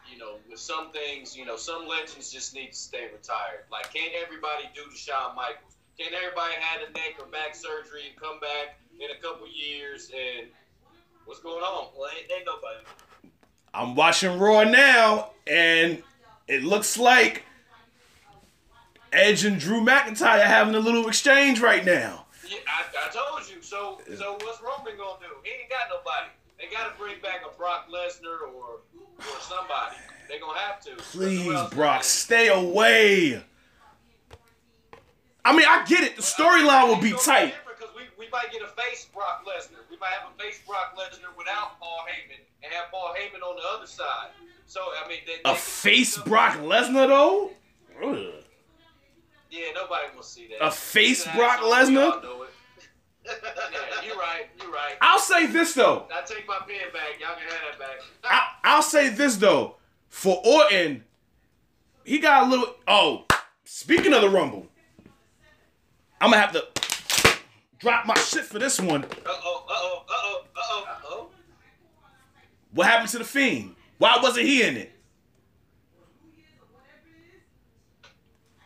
you 0.05 0.19
know, 0.19 0.37
with 0.49 0.59
some 0.59 0.91
things, 0.91 1.35
you 1.35 1.45
know, 1.45 1.55
some 1.55 1.87
legends 1.87 2.31
just 2.31 2.53
need 2.53 2.71
to 2.71 2.77
stay 2.77 3.07
retired. 3.09 3.65
Like, 3.71 3.93
can't 3.93 4.13
everybody 4.21 4.69
do 4.75 4.83
the 4.91 4.97
Shawn 4.97 5.35
Michaels? 5.35 5.73
Can't 5.97 6.13
everybody 6.13 6.53
have 6.59 6.89
a 6.89 6.91
neck 6.91 7.17
or 7.19 7.25
back 7.27 7.55
surgery 7.55 8.11
and 8.11 8.19
come 8.19 8.39
back 8.39 8.77
in 8.99 9.09
a 9.09 9.19
couple 9.21 9.47
years 9.47 10.11
and 10.13 10.47
what's 11.25 11.39
going 11.39 11.63
on? 11.63 11.89
Well, 11.97 12.09
ain't, 12.15 12.31
ain't 12.31 12.45
nobody. 12.45 12.79
I'm 13.73 13.95
watching 13.95 14.37
Raw 14.39 14.63
now, 14.63 15.31
and 15.47 16.03
it 16.47 16.63
looks 16.63 16.97
like 16.97 17.43
Edge 19.11 19.45
and 19.45 19.59
Drew 19.59 19.81
McIntyre 19.81 20.39
are 20.39 20.41
having 20.41 20.75
a 20.75 20.79
little 20.79 21.07
exchange 21.07 21.59
right 21.59 21.83
now. 21.83 22.25
Yeah, 22.47 22.57
I, 22.67 23.07
I 23.07 23.11
told 23.11 23.49
you. 23.49 23.61
So, 23.61 24.01
so 24.15 24.33
what's 24.41 24.61
Roman 24.61 24.97
gonna 24.97 25.19
do? 25.19 25.27
He 25.43 25.61
ain't 25.61 25.69
got 25.69 25.89
nobody. 25.89 26.29
They 26.59 26.73
got 26.73 26.91
to 26.91 26.99
bring 26.99 27.19
back 27.21 27.41
a 27.45 27.57
Brock 27.57 27.87
Lesnar 27.89 28.53
or 28.53 28.79
or 29.17 29.39
somebody. 29.41 29.95
They 30.29 30.39
gonna 30.39 30.59
have 30.59 30.79
to. 30.81 30.95
Please, 30.97 31.59
Brock, 31.71 32.03
stay 32.03 32.47
away. 32.49 33.43
I 35.45 35.51
mean, 35.55 35.65
I 35.67 35.83
get 35.85 36.03
it. 36.03 36.15
The 36.15 36.21
storyline 36.21 36.87
will 36.87 37.01
be 37.01 37.11
tight. 37.11 37.53
We, 38.23 38.29
might 38.31 38.51
get 38.51 38.61
a 38.61 38.67
face 38.67 39.07
Brock 39.13 39.45
Lesnar. 39.45 39.79
We 39.89 39.97
might 39.97 40.11
have 40.11 40.29
a 40.33 40.41
face 40.41 40.59
Brock 40.67 40.95
Lesnar 40.97 41.35
without 41.37 41.79
Paul 41.79 42.05
Heyman 42.07 42.39
and 42.63 42.73
have 42.73 42.91
Paul 42.91 43.13
Heyman 43.17 43.45
on 43.45 43.55
the 43.55 43.63
other 43.77 43.87
side. 43.87 44.29
So 44.65 44.81
I 44.81 45.07
mean, 45.07 45.19
they, 45.25 45.33
they 45.43 45.51
A 45.51 45.55
face 45.55 46.17
Brock 46.17 46.57
Lesnar, 46.57 47.07
though? 47.07 47.51
Ugh. 48.03 48.43
Yeah, 49.51 49.67
nobody 49.75 50.15
will 50.15 50.23
see 50.23 50.47
that. 50.47 50.65
A 50.65 50.71
face 50.71 51.25
Brock 51.35 51.59
Lesnar? 51.59 52.13
all 52.13 52.21
know 52.21 52.43
it. 52.43 52.49
Yeah, 53.25 54.05
you're 54.05 54.17
right. 54.17 54.47
You're 54.61 54.71
right. 54.71 54.95
I'll 54.99 55.19
say 55.19 55.45
this, 55.45 55.73
though. 55.73 56.07
I 56.13 56.21
take 56.25 56.45
my 56.47 56.59
pen 56.67 56.91
back. 56.91 57.19
Y'all 57.21 57.35
can 57.35 57.43
have 57.43 57.61
that 57.71 57.79
back. 57.79 57.99
I, 58.23 58.47
I'll 58.63 58.81
say 58.81 59.09
this, 59.09 59.37
though. 59.37 59.77
For 60.09 60.41
Orton, 60.45 61.03
he 62.03 62.19
got 62.19 62.47
a 62.47 62.49
little. 62.49 62.75
Oh, 62.87 63.25
speaking 63.63 64.13
of 64.13 64.21
the 64.21 64.29
Rumble, 64.29 64.67
I'm 66.19 66.31
going 66.31 66.33
to 66.33 66.39
have 66.39 66.51
to 66.53 66.72
drop 67.83 68.05
my 68.05 68.15
shit 68.15 68.45
for 68.45 68.59
this 68.59 68.79
one. 68.79 69.03
Uh 69.03 69.07
oh, 69.27 69.65
uh 69.67 69.73
oh, 69.75 70.03
uh 70.07 70.13
oh, 70.13 70.43
uh 70.55 70.61
oh, 70.71 70.85
uh 70.87 70.95
oh. 71.05 71.27
What 72.71 72.87
happened 72.87 73.09
to 73.09 73.17
the 73.19 73.25
Fiend? 73.25 73.75
Why 73.97 74.17
wasn't 74.23 74.47
he 74.47 74.63
in 74.63 74.77
it? 74.77 74.91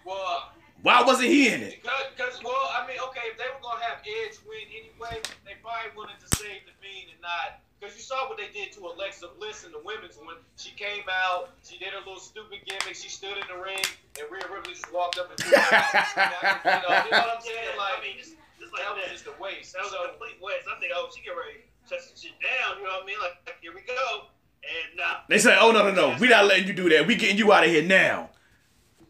Well, 0.06 0.52
Why 0.84 1.02
wasn't 1.02 1.30
he 1.30 1.50
in 1.52 1.62
it? 1.64 1.82
because, 1.82 2.06
because, 2.16 2.44
well, 2.46 2.70
I 2.78 2.86
mean, 2.88 2.98
okay, 3.10 3.26
if 3.34 3.38
they 3.38 3.44
were 3.50 3.60
gonna 3.60 3.84
have 3.84 4.00
Edge 4.06 4.38
win 4.48 4.70
anyway, 4.70 5.20
they 5.44 5.58
probably 5.66 5.92
wanted 5.98 6.22
to 6.22 6.30
save 6.38 6.62
the 6.70 6.72
Fiend 6.80 7.10
and 7.12 7.20
not. 7.20 7.60
Because 7.82 7.98
you 7.98 8.02
saw 8.02 8.30
what 8.30 8.38
they 8.38 8.50
did 8.54 8.72
to 8.74 8.86
Alexa 8.86 9.28
Bliss 9.38 9.66
in 9.66 9.72
the 9.74 9.82
women's 9.84 10.18
one. 10.18 10.38
She 10.58 10.72
came 10.78 11.04
out, 11.10 11.58
she 11.66 11.78
did 11.78 11.90
her 11.90 12.00
little 12.06 12.22
stupid 12.22 12.60
gimmick, 12.66 12.96
she 12.96 13.10
stood 13.10 13.34
in 13.38 13.46
the 13.50 13.58
ring, 13.62 13.82
and 14.18 14.26
Rhea 14.32 14.46
Ripley 14.50 14.74
just 14.74 14.94
walked 14.94 15.18
up 15.18 15.30
and 15.30 15.38
threw 15.42 15.58
her 15.58 15.76
out. 15.76 15.94
you, 15.94 16.72
know, 16.72 17.02
you 17.06 17.12
know 17.12 17.18
what 17.18 17.36
I'm 17.38 17.42
saying? 17.42 17.66
Yeah, 17.74 17.82
Like, 17.82 18.37
I 18.80 18.94
mean, 18.94 19.10
just, 19.10 19.26
just 19.26 19.28
like 19.28 19.34
that 19.34 19.34
was 19.34 19.34
that. 19.34 19.34
just 19.34 19.34
a 19.34 19.36
waste. 19.42 19.70
That 19.74 19.82
was 19.84 19.92
So, 19.92 20.06
a 20.06 20.10
complete 20.14 20.38
waste. 20.42 20.66
I 20.70 20.76
think, 20.80 20.94
oh, 20.96 21.10
she 21.14 21.22
get 21.26 21.34
ready 21.34 21.66
to 21.66 21.86
shut 21.90 22.02
some 22.06 22.18
shit 22.18 22.38
down. 22.40 22.78
You 22.78 22.86
know 22.86 23.02
what 23.02 23.04
I 23.04 23.10
mean? 23.10 23.20
Like, 23.22 23.38
like, 23.48 23.58
here 23.62 23.74
we 23.74 23.82
go. 23.88 24.30
And 24.66 25.00
uh, 25.00 25.24
They 25.30 25.38
say, 25.40 25.56
"Oh 25.60 25.72
no, 25.72 25.88
no, 25.88 25.94
no, 25.94 26.08
we 26.20 26.28
not 26.28 26.46
letting 26.46 26.68
you 26.68 26.74
do 26.74 26.90
that. 26.92 27.08
We 27.08 27.16
getting 27.16 27.38
you 27.38 27.54
out 27.54 27.64
of 27.64 27.70
here 27.72 27.86
now." 27.86 28.30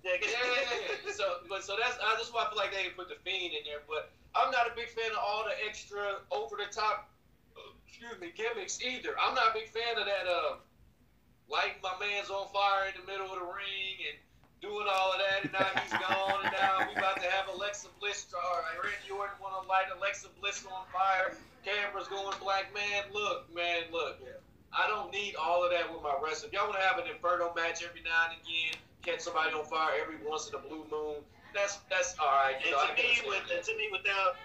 yeah, 0.03 0.11
Yeah, 0.21 0.27
yeah, 0.29 0.95
yeah. 1.07 1.11
So, 1.11 1.41
but 1.49 1.63
so 1.63 1.73
that's 1.79 1.97
I 1.97 2.13
just 2.19 2.33
why 2.33 2.45
I 2.45 2.49
feel 2.51 2.57
like 2.59 2.71
they 2.75 2.89
put 2.93 3.09
the 3.09 3.17
fiend 3.25 3.55
in 3.57 3.63
there. 3.65 3.81
But 3.87 4.11
I'm 4.35 4.51
not 4.51 4.67
a 4.69 4.75
big 4.75 4.89
fan 4.93 5.09
of 5.11 5.17
all 5.23 5.43
the 5.47 5.55
extra 5.65 6.21
over 6.29 6.55
the 6.59 6.69
top, 6.69 7.09
excuse 7.87 8.13
me, 8.21 8.29
gimmicks 8.35 8.77
either. 8.83 9.15
I'm 9.17 9.33
not 9.33 9.49
a 9.49 9.53
big 9.57 9.69
fan 9.73 9.97
of 9.97 10.05
that. 10.05 10.27
Uh, 10.29 10.61
lighting 11.49 11.79
my 11.81 11.95
man's 11.97 12.29
on 12.29 12.45
fire 12.53 12.91
in 12.91 12.99
the 13.01 13.07
middle 13.07 13.31
of 13.31 13.39
the 13.39 13.45
ring 13.47 13.97
and 14.03 14.17
doing 14.61 14.87
all 14.89 15.13
of 15.13 15.19
that, 15.21 15.39
and 15.43 15.53
now 15.53 15.69
he's 15.81 15.93
gone, 15.93 16.41
and 16.43 16.53
now 16.53 16.87
we 16.87 16.95
about 16.97 17.21
to 17.21 17.29
have 17.29 17.47
Alexa 17.53 17.89
Bliss 17.99 18.25
or 18.33 18.63
Randy 18.81 19.11
Orton 19.13 19.37
want 19.41 19.53
to 19.61 19.67
light 19.69 19.85
Alexa 19.95 20.29
Bliss 20.39 20.65
on 20.65 20.85
fire. 20.91 21.37
Cameras 21.65 22.07
going 22.07 22.35
black. 22.39 22.73
Man, 22.73 23.11
look, 23.13 23.53
man, 23.53 23.91
look. 23.91 24.17
I 24.73 24.87
don't 24.87 25.11
need 25.11 25.35
all 25.35 25.63
of 25.63 25.71
that 25.71 25.91
with 25.91 26.03
my 26.03 26.15
wrestling. 26.21 26.51
Y'all 26.53 26.67
want 26.69 26.79
to 26.79 26.85
have 26.85 26.99
an 26.99 27.07
inferno 27.07 27.53
match 27.55 27.83
every 27.83 28.01
now 28.03 28.29
and 28.29 28.37
again, 28.39 28.75
catch 29.01 29.21
somebody 29.21 29.53
on 29.53 29.65
fire 29.65 29.95
every 29.99 30.19
once 30.21 30.49
in 30.49 30.55
a 30.55 30.61
blue 30.61 30.85
moon. 30.91 31.23
That's 31.55 31.79
that's 31.89 32.15
all 32.19 32.27
right. 32.27 32.55
And 32.61 32.71
know, 32.71 32.85
to 32.85 32.93
me, 32.93 33.17
with 33.25 33.47
to 33.49 33.73
me, 33.73 33.89
without 33.91 34.35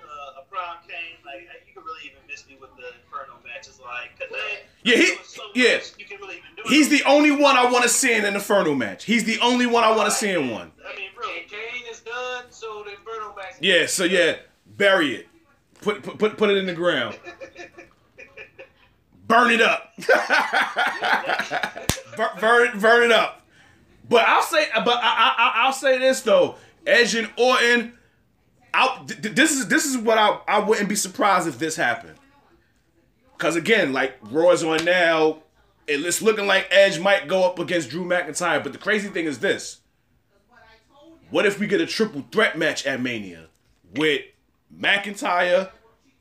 a 0.40 0.44
Crown 0.50 0.76
Kane, 0.86 1.18
like 1.24 1.42
you 1.66 1.72
can 1.74 1.84
really 1.84 2.00
even 2.06 2.18
miss 2.28 2.46
me 2.48 2.56
with 2.60 2.70
the 2.76 2.88
Inferno 3.04 3.38
matches, 3.44 3.80
like 3.84 4.10
because 4.18 4.32
they 4.32 4.90
Yeah, 4.90 4.96
he- 4.98 5.14
there's 5.14 5.26
so 5.28 5.42
yeah. 5.54 5.74
much 5.74 5.92
you 5.98 6.04
can 6.06 6.18
really 6.20 6.36
even 6.36 6.50
do. 6.56 6.62
He's 6.66 6.88
the 6.88 7.02
only 7.04 7.30
one 7.30 7.56
I 7.56 7.70
want 7.70 7.82
to 7.84 7.88
see 7.88 8.12
in 8.14 8.24
an 8.24 8.34
Inferno 8.34 8.74
match. 8.74 9.04
He's 9.04 9.24
the 9.24 9.38
only 9.40 9.66
one 9.66 9.84
I 9.84 9.90
want 9.94 10.08
to 10.10 10.14
see 10.14 10.30
in 10.30 10.50
one. 10.50 10.72
I 10.86 10.96
mean, 10.96 11.10
really. 11.18 11.42
Kane 11.48 11.84
is 11.90 12.00
done, 12.00 12.44
so 12.50 12.82
the 12.84 12.90
Inferno 12.92 13.34
match. 13.36 13.54
Yeah, 13.60 13.86
so 13.86 14.04
yeah, 14.04 14.36
bury 14.76 15.14
it. 15.16 15.28
Put 15.80 16.02
put 16.02 16.18
put, 16.18 16.36
put 16.36 16.50
it 16.50 16.56
in 16.58 16.66
the 16.66 16.74
ground. 16.74 17.18
Burn 19.28 19.50
it 19.50 19.62
up. 19.62 19.92
Bur- 22.16 22.32
burn 22.40 22.68
it, 22.68 22.80
burn 22.80 23.02
it 23.04 23.12
up. 23.12 23.42
But 24.08 24.26
I'll 24.28 24.42
say, 24.42 24.66
but 24.84 24.98
I, 25.02 25.34
I, 25.38 25.52
I'll 25.64 25.72
say 25.72 25.98
this 25.98 26.20
though, 26.20 26.56
Edge 26.86 27.14
and 27.14 27.30
Orton. 27.38 27.94
I, 28.74 29.04
th- 29.06 29.22
th- 29.22 29.34
this 29.34 29.52
is 29.52 29.68
this 29.68 29.84
is 29.84 29.98
what 29.98 30.18
I 30.18 30.38
I 30.48 30.58
wouldn't 30.60 30.88
be 30.88 30.94
surprised 30.96 31.46
if 31.46 31.58
this 31.58 31.76
happened. 31.76 32.16
Cause 33.38 33.56
again, 33.56 33.92
like 33.92 34.16
Raw's 34.30 34.62
on 34.62 34.84
now, 34.84 35.42
it's 35.88 36.22
looking 36.22 36.46
like 36.46 36.68
Edge 36.70 37.00
might 37.00 37.28
go 37.28 37.44
up 37.44 37.58
against 37.58 37.90
Drew 37.90 38.04
McIntyre. 38.04 38.62
But 38.62 38.72
the 38.72 38.78
crazy 38.78 39.08
thing 39.08 39.26
is 39.26 39.40
this: 39.40 39.80
what 41.30 41.44
if 41.44 41.58
we 41.58 41.66
get 41.66 41.80
a 41.80 41.86
triple 41.86 42.24
threat 42.30 42.56
match 42.56 42.86
at 42.86 43.00
Mania 43.00 43.48
with 43.94 44.22
McIntyre, 44.74 45.70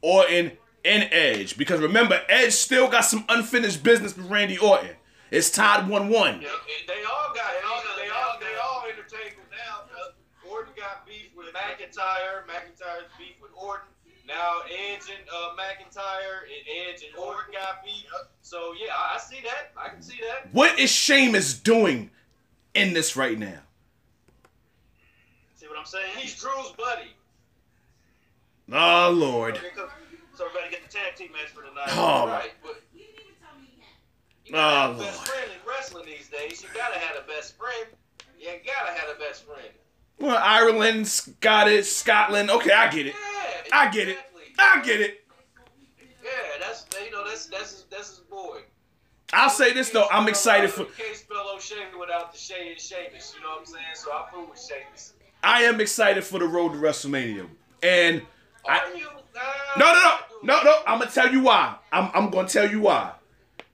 Orton, 0.01 0.53
and 0.83 1.09
Edge? 1.11 1.57
Because 1.57 1.79
remember, 1.79 2.21
Edge 2.27 2.53
still 2.53 2.89
got 2.89 3.01
some 3.01 3.25
unfinished 3.29 3.83
business 3.83 4.17
with 4.17 4.29
Randy 4.29 4.57
Orton. 4.57 4.95
It's 5.29 5.49
tied 5.49 5.87
one-one. 5.87 6.41
Yeah, 6.41 6.49
they 6.87 7.03
all 7.03 7.33
got 7.33 7.51
they 7.97 8.09
all 8.09 8.39
they 8.39 8.55
all 8.57 8.83
intertangled 8.89 9.47
now. 9.51 9.83
Uh, 9.95 10.49
Orton 10.49 10.73
got 10.75 11.05
beef 11.05 11.29
with 11.35 11.50
McIntyre. 11.61 12.45
McIntyre's 12.47 13.09
beef 13.17 13.35
with 13.41 13.51
Orton. 13.55 13.87
Now 14.27 14.61
Edge 14.69 15.01
and 15.09 15.27
uh, 15.29 15.55
McIntyre 15.57 16.43
and 16.45 16.89
Edge 16.93 17.03
and 17.03 17.15
Orton 17.17 17.53
got 17.53 17.83
beef. 17.83 18.05
So 18.41 18.73
yeah, 18.79 18.93
I, 18.95 19.15
I 19.15 19.19
see 19.19 19.39
that. 19.43 19.71
I 19.77 19.89
can 19.89 20.01
see 20.01 20.19
that. 20.27 20.53
What 20.53 20.77
is 20.79 20.89
Sheamus 20.91 21.57
doing 21.57 22.09
in 22.73 22.93
this 22.93 23.15
right 23.15 23.37
now? 23.37 23.59
See 25.55 25.67
what 25.67 25.77
I'm 25.77 25.85
saying? 25.85 26.11
He's 26.17 26.39
Drew's 26.39 26.71
buddy. 26.77 27.11
Oh 28.71 29.11
Lord. 29.13 29.57
Here 29.57 29.71
comes- 29.75 29.91
So 30.35 30.45
everybody 30.45 30.71
get 30.71 30.83
the 30.83 30.89
tag 30.97 31.15
team 31.15 31.31
match 31.33 31.49
for 31.53 31.61
tonight. 31.63 31.89
Oh, 31.89 32.27
right, 32.27 32.51
but 32.63 32.81
you 34.45 34.53
gotta 34.53 34.75
Oh, 34.75 34.79
have 34.91 34.95
a 34.99 35.03
best 35.03 35.17
Lord. 35.17 35.27
friend 35.29 35.51
in 35.51 35.67
wrestling 35.69 36.05
these 36.05 36.29
days. 36.29 36.61
You 36.63 36.69
gotta 36.73 36.97
have 36.99 37.15
a 37.17 37.27
best 37.27 37.57
friend. 37.57 37.87
You 38.39 38.47
gotta 38.65 38.91
have 38.97 39.09
a 39.15 39.19
best 39.19 39.45
friend. 39.45 39.67
Well, 40.21 40.37
Ireland, 40.37 41.07
Scottish, 41.07 41.87
Scotland. 41.87 42.51
Okay, 42.51 42.71
I 42.71 42.89
get 42.91 43.07
it. 43.07 43.15
Yeah, 43.15 43.77
I 43.79 43.89
get 43.89 44.07
it. 44.07 44.17
I 44.59 44.81
get 44.83 45.01
it. 45.01 45.25
Yeah, 46.23 46.29
that's 46.59 46.85
you 47.03 47.11
know 47.11 47.27
that's 47.27 47.47
that's 47.47 47.71
his, 47.71 47.85
that's 47.89 48.09
his 48.09 48.19
boy. 48.19 48.59
I'll 49.33 49.49
say 49.49 49.73
this 49.73 49.89
though. 49.89 50.07
I'm 50.11 50.27
excited 50.27 50.69
for. 50.69 50.85
Can't 50.85 51.15
spell 51.15 51.49
O'Shea 51.55 51.75
without 51.99 52.31
the 52.31 52.37
Shay 52.37 52.71
and 52.71 52.79
Sheamus. 52.79 53.33
You 53.35 53.43
know 53.43 53.49
what 53.49 53.59
I'm 53.61 53.65
saying? 53.65 53.85
So 53.95 54.11
I 54.11 54.27
fool 54.31 54.47
with 54.49 54.59
Sheamus. 54.59 55.13
I 55.43 55.63
am 55.63 55.81
excited 55.81 56.23
for 56.23 56.37
the 56.37 56.45
road 56.45 56.73
to 56.73 56.77
WrestleMania. 56.77 57.47
And 57.81 58.21
I, 58.67 58.93
you? 58.95 59.07
Uh, 59.07 59.79
no, 59.79 59.85
no, 59.85 59.93
no, 59.93 60.17
no, 60.43 60.63
no. 60.63 60.77
I'm 60.85 60.99
gonna 60.99 61.09
tell 61.09 61.31
you 61.31 61.41
why. 61.41 61.75
I'm, 61.91 62.11
I'm 62.13 62.29
gonna 62.29 62.47
tell 62.47 62.69
you 62.69 62.81
why. 62.81 63.13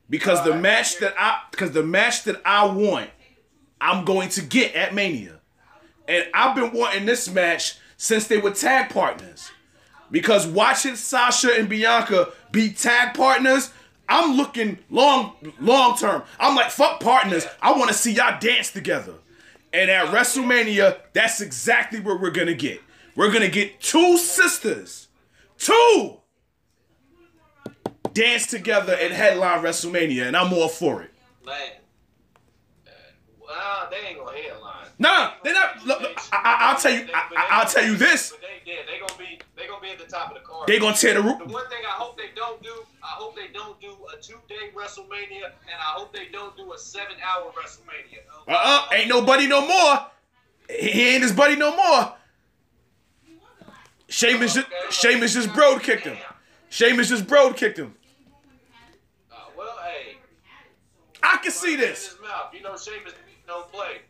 Because 0.10 0.44
the 0.46 0.56
match 0.56 1.00
that 1.00 1.14
I, 1.20 1.42
because 1.52 1.72
the 1.72 1.84
match 1.84 2.24
that 2.24 2.42
I 2.46 2.66
want, 2.66 3.10
I'm 3.82 4.06
going 4.06 4.30
to 4.30 4.42
get 4.42 4.74
at 4.76 4.94
Mania, 4.94 5.37
and 6.08 6.26
I've 6.34 6.56
been 6.56 6.72
wanting 6.74 7.06
this 7.06 7.30
match 7.30 7.78
since 7.98 8.28
they 8.28 8.38
were 8.38 8.52
tag 8.52 8.90
partners. 8.90 9.52
Because 10.10 10.48
watching 10.48 10.96
Sasha 10.96 11.54
and 11.58 11.68
Bianca 11.68 12.30
be 12.52 12.72
tag 12.72 13.14
partners, 13.14 13.72
I'm 14.08 14.38
looking 14.38 14.80
long, 14.90 15.34
long 15.60 15.98
term. 15.98 16.24
I'm 16.40 16.56
like, 16.56 16.72
fuck 16.72 17.02
partners. 17.02 17.46
I 17.62 17.74
want 17.74 17.90
to 17.90 17.94
see 17.94 18.14
y'all 18.14 18.40
dance 18.40 18.72
together. 18.72 19.16
And 19.74 19.92
at 19.92 20.08
WrestleMania, 20.08 20.98
that's 21.14 21.42
exactly 21.42 22.00
what 22.00 22.22
we're 22.22 22.32
gonna 22.32 22.54
get. 22.54 22.82
We're 23.16 23.32
gonna 23.32 23.50
get 23.50 23.82
two 23.82 24.18
sisters, 24.18 25.08
two, 25.58 26.18
dance 28.14 28.48
together 28.48 28.94
and 29.00 29.14
headline 29.14 29.62
WrestleMania, 29.62 30.26
and 30.28 30.38
I'm 30.38 30.54
all 30.54 30.70
for 30.70 31.04
it. 31.04 31.12
Man. 31.46 31.56
Uh, 32.86 32.92
well, 33.46 33.90
they 33.92 34.10
ain't 34.10 34.20
gonna 34.20 34.38
headline. 34.38 34.67
Nah, 35.00 35.34
they're 35.44 35.54
not. 35.54 35.86
Look, 35.86 36.02
look, 36.02 36.18
I, 36.32 36.38
I, 36.38 36.72
I'll 36.72 36.80
tell 36.80 36.92
you. 36.92 37.02
I, 37.14 37.28
but 37.30 37.30
they 37.30 37.36
I, 37.36 37.48
I'll 37.52 37.68
tell 37.68 37.86
you 37.86 37.96
this. 37.96 38.32
But 38.32 38.42
they, 38.42 38.72
yeah, 38.72 38.78
they 38.88 39.00
gonna 39.00 39.20
be 39.20 39.40
they 39.56 39.68
gonna 39.68 39.82
be 39.82 39.92
at 39.92 40.00
the 40.00 40.06
top 40.06 40.30
of 40.32 40.38
the 40.38 40.44
card. 40.44 40.68
They're 40.68 40.80
gonna 40.80 40.96
tear 40.96 41.14
the 41.14 41.22
roof. 41.22 41.38
The 41.38 41.46
one 41.46 41.70
thing 41.70 41.84
I 41.86 41.92
hope 41.92 42.18
they 42.18 42.30
don't 42.36 42.62
do, 42.64 42.74
I 43.04 43.08
hope 43.08 43.36
they 43.36 43.48
don't 43.54 43.80
do 43.80 43.96
a 44.12 44.20
two-day 44.20 44.72
WrestleMania, 44.76 45.46
and 45.46 45.78
I 45.78 45.94
hope 45.94 46.14
they 46.14 46.30
don't 46.32 46.56
do 46.58 46.74
a 46.74 46.78
seven-hour 46.78 47.52
WrestleMania. 47.52 48.22
Uh 48.48 48.54
uh 48.54 48.88
ain't 48.92 49.10
no 49.10 49.24
buddy 49.24 49.46
no 49.46 49.68
more. 49.68 50.08
He, 50.68 50.90
he 50.90 51.10
ain't 51.10 51.24
his 51.24 51.32
buddy 51.32 51.56
no 51.56 51.76
more. 51.76 52.14
Sheamus 54.10 54.56
just, 54.56 54.68
Sheamus 54.90 55.34
just 55.34 55.54
brogue 55.54 55.84
kicked 55.84 56.06
him. 56.06 56.18
Sheamus 56.70 57.10
just 57.10 57.28
brogue 57.28 57.56
kicked 57.56 57.78
him. 57.78 57.94
Uh, 59.32 59.36
well, 59.58 59.78
hey, 59.84 60.18
I 61.22 61.38
can 61.38 61.52
see 61.52 61.76
this. 61.76 62.16
You 62.54 62.62
know, 62.62 62.78
Sheamus 62.78 63.14
don't 63.46 63.72
play. 63.72 64.02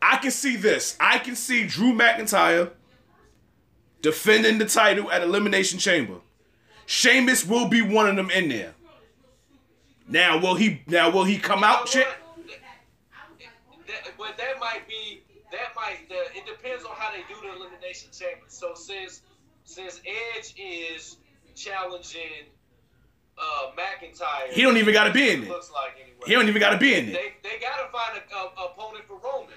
I 0.00 0.16
can 0.18 0.30
see 0.30 0.56
this. 0.56 0.96
I 1.00 1.18
can 1.18 1.36
see 1.36 1.66
Drew 1.66 1.92
McIntyre 1.92 2.70
defending 4.02 4.58
the 4.58 4.66
title 4.66 5.10
at 5.10 5.22
Elimination 5.22 5.78
Chamber. 5.78 6.20
Sheamus 6.86 7.44
will 7.44 7.68
be 7.68 7.82
one 7.82 8.08
of 8.08 8.16
them 8.16 8.30
in 8.30 8.48
there. 8.48 8.74
Now 10.08 10.38
will 10.38 10.54
he? 10.54 10.82
Now 10.86 11.10
will 11.10 11.24
he 11.24 11.38
come 11.38 11.64
out? 11.64 11.88
Shit. 11.88 12.06
That, 13.86 14.12
but 14.18 14.36
that 14.36 14.60
might 14.60 14.86
be 14.88 15.22
that 15.50 15.74
might 15.74 15.98
uh, 16.10 16.14
it 16.34 16.46
depends 16.46 16.84
on 16.84 16.92
how 16.96 17.10
they 17.10 17.22
do 17.28 17.40
the 17.40 17.56
elimination 17.56 18.10
chamber. 18.12 18.44
So 18.48 18.74
since 18.74 19.22
since 19.64 20.00
Edge 20.06 20.54
is 20.56 21.16
challenging 21.54 22.46
uh, 23.38 23.72
McIntyre, 23.76 24.52
He 24.52 24.62
don't 24.62 24.76
even 24.76 24.94
gotta 24.94 25.12
be 25.12 25.28
in 25.30 25.38
it 25.38 25.42
there. 25.42 25.52
Looks 25.52 25.70
like 25.72 25.94
anyway. 26.00 26.16
He 26.26 26.34
don't 26.34 26.48
even 26.48 26.60
got 26.60 26.70
to 26.70 26.78
be 26.78 26.94
in 26.94 27.06
there. 27.06 27.14
They 27.14 27.48
they 27.48 27.60
gotta 27.60 27.90
find 27.90 28.18
a, 28.18 28.36
a 28.36 28.66
opponent 28.66 29.04
for 29.06 29.18
Roman. 29.18 29.54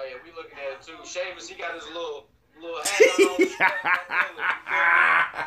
Oh 0.00 0.04
yeah, 0.08 0.16
we 0.24 0.30
looking 0.36 0.58
at 0.58 0.72
it 0.80 0.82
too. 0.82 0.94
Sheamus, 1.04 1.48
he 1.48 1.54
got 1.56 1.74
his 1.74 1.84
little 1.88 2.26
little 2.60 2.78
hat 2.82 3.20
on. 3.20 3.36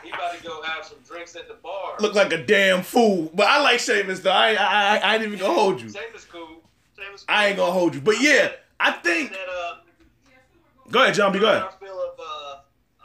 he 0.04 0.10
about 0.10 0.36
to 0.38 0.44
go 0.44 0.62
have 0.64 0.86
some 0.86 0.98
drinks 1.08 1.36
at 1.36 1.48
the 1.48 1.54
bar. 1.56 1.96
Look 2.00 2.14
like 2.16 2.32
a 2.34 2.44
damn 2.44 2.82
fool. 2.84 3.30
But 3.34 3.48
I 3.48 3.62
like 3.62 3.80
Sheamus 3.80 4.20
though. 4.20 4.32
I 4.32 4.54
I, 4.54 4.56
I, 4.56 4.98
I 4.98 5.16
ain't 5.16 5.24
even 5.24 5.40
gonna 5.40 5.54
hold 5.54 5.82
you. 5.82 5.90
Sheamus 5.90 6.26
cool. 6.26 6.62
James- 6.98 7.26
I 7.28 7.48
ain't 7.48 7.58
gonna 7.58 7.72
hold 7.72 7.96
you. 7.96 8.02
But 8.02 8.22
yeah, 8.22 8.52
I 8.80 8.92
think. 8.92 9.32
that 9.32 9.48
uh. 9.50 9.78
Go 10.92 11.02
ahead, 11.02 11.16
John 11.16 11.32
B. 11.32 11.40
Go 11.40 11.48
ahead. 11.50 11.64
I 11.64 11.72
feel 11.84 12.00
of 12.00 12.20
uh, 12.20 12.58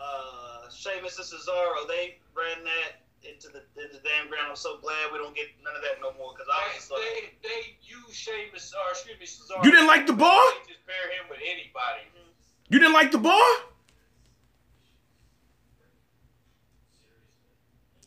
uh, 0.03 0.69
Sheamus 0.71 1.17
and 1.19 1.27
Cesaro, 1.27 1.87
they 1.89 2.19
ran 2.35 2.63
that 2.65 2.98
into 3.39 3.55
the, 3.55 3.63
into 3.81 3.95
the 3.95 4.03
damn 4.03 4.27
ground. 4.29 4.51
I'm 4.51 4.57
so 4.57 4.79
glad 4.83 5.13
we 5.13 5.19
don't 5.19 5.35
get 5.35 5.47
none 5.63 5.75
of 5.77 5.83
that 5.83 6.03
no 6.03 6.11
more 6.19 6.35
because 6.35 6.51
I 6.51 6.59
was 6.67 6.75
just 6.75 6.91
like, 6.91 7.01
They, 7.07 7.49
they 7.49 7.61
use 7.87 8.11
Sheamus, 8.11 8.75
or 8.75 8.91
excuse 8.91 9.15
me, 9.19 9.27
Cesaro. 9.27 9.65
You 9.65 9.71
didn't 9.71 9.87
like 9.87 10.07
the 10.07 10.13
bar? 10.13 10.43
They 10.67 10.75
just 10.75 10.87
pair 10.87 11.07
him 11.15 11.31
with 11.31 11.39
anybody. 11.47 12.03
You 12.69 12.79
didn't 12.79 12.95
like 12.95 13.13
the 13.13 13.19
bar? 13.19 13.47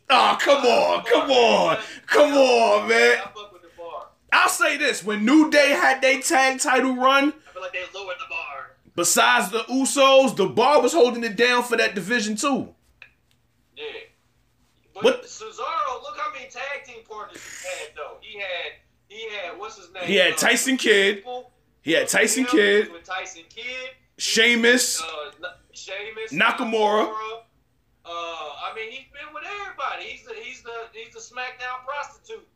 Oh, 0.10 0.38
come 0.40 0.66
on, 0.66 1.06
come 1.06 1.32
on, 1.32 1.78
come 2.06 2.34
on, 2.34 2.90
man. 2.90 3.18
I 3.18 3.22
fuck 3.34 3.54
with 3.54 3.62
the 3.62 3.70
bar. 3.78 4.08
I'll 4.34 4.50
say 4.50 4.76
this: 4.76 5.04
when 5.04 5.24
New 5.26 5.50
Day 5.50 5.70
had 5.70 6.02
their 6.02 6.20
tag 6.20 6.60
title 6.60 6.96
run, 6.96 7.30
I 7.30 7.54
feel 7.54 7.62
like 7.62 7.72
they 7.72 7.80
lowered 7.96 8.18
the 8.20 8.30
bar. 8.30 8.76
besides 8.94 9.52
the 9.52 9.60
Usos, 9.60 10.36
the 10.36 10.48
bar 10.48 10.82
was 10.82 10.92
holding 10.94 11.24
it 11.24 11.38
down 11.38 11.64
for 11.64 11.78
that 11.78 11.96
division 11.96 12.36
too. 12.36 12.76
Yeah. 15.04 15.12
But 15.12 15.22
But 15.22 15.22
What- 15.22 15.24
Cesaro, 15.26 16.02
look 16.04 16.18
how 16.18 16.32
many 16.34 16.50
tag 16.50 16.84
team 16.86 17.04
partners 17.10 17.42
he 17.42 17.68
had 17.68 17.96
though. 17.96 18.18
He 18.22 18.38
had 18.40 18.72
he 19.08 19.30
had 19.30 19.58
what's 19.58 19.78
his 19.78 19.92
name? 19.94 20.04
He 20.06 20.16
had 20.16 20.34
Uh, 20.34 20.38
Tyson 20.38 20.78
Kidd. 20.78 21.18
people. 21.18 21.52
He 21.84 21.92
had 21.94 22.08
Tyson 22.08 22.44
Him 22.44 22.50
Kidd, 22.52 22.92
with 22.92 23.04
Tyson 23.04 23.42
Kidd, 23.50 23.90
Sheamus. 24.18 25.02
uh, 25.02 25.32
Sheamus, 25.74 26.32
Nakamura. 26.32 27.12
Uh, 28.06 28.10
I 28.10 28.72
mean, 28.76 28.92
he's 28.92 29.06
been 29.12 29.34
with 29.34 29.44
everybody. 29.46 30.06
He's 30.06 30.24
the 30.26 30.34
he's 30.36 30.62
the 30.62 30.72
he's 30.94 31.14
the 31.14 31.20
SmackDown 31.20 31.84
prostitute. 31.86 32.48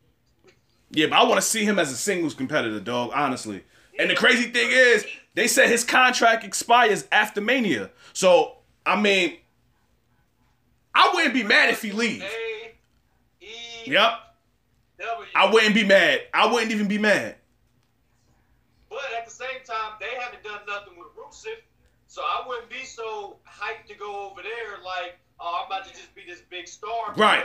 Yeah, 0.91 1.07
but 1.07 1.15
I 1.17 1.23
want 1.23 1.35
to 1.41 1.41
see 1.47 1.65
him 1.65 1.79
as 1.79 1.91
a 1.91 1.97
singles 1.97 2.33
competitor, 2.35 2.79
dog. 2.79 3.11
Honestly. 3.13 3.63
And 3.97 4.09
the 4.09 4.15
crazy 4.15 4.51
thing 4.51 4.69
is, 4.71 5.05
they 5.35 5.47
said 5.47 5.69
his 5.69 5.83
contract 5.85 6.43
expires 6.43 7.07
after 7.11 7.41
Mania. 7.41 7.89
So 8.13 8.57
I 8.85 8.99
mean, 9.01 9.37
I 10.95 11.11
wouldn't 11.13 11.33
be 11.33 11.43
mad 11.43 11.69
if 11.69 11.81
he 11.81 11.91
leaves. 11.91 12.23
A 12.23 12.73
E 13.41 13.91
Yep. 13.91 14.11
W. 14.97 15.27
I 15.35 15.51
wouldn't 15.51 15.75
be 15.75 15.83
mad. 15.83 16.21
I 16.33 16.51
wouldn't 16.51 16.71
even 16.71 16.87
be 16.87 16.97
mad. 16.97 17.35
But 18.89 19.01
at 19.17 19.25
the 19.25 19.31
same 19.31 19.61
time, 19.65 19.93
they 19.99 20.17
haven't 20.17 20.43
done 20.43 20.61
nothing 20.67 20.97
with 20.97 21.09
Rusev, 21.17 21.59
so 22.07 22.21
I 22.21 22.47
wouldn't 22.47 22.69
be 22.69 22.85
so 22.85 23.35
hyped 23.45 23.87
to 23.89 23.95
go 23.95 24.29
over 24.29 24.41
there 24.41 24.81
like, 24.83 25.17
oh, 25.39 25.59
I'm 25.61 25.67
about 25.67 25.85
to 25.87 25.93
just 25.93 26.15
be 26.15 26.21
this 26.25 26.41
big 26.49 26.67
star. 26.67 27.13
Right. 27.17 27.43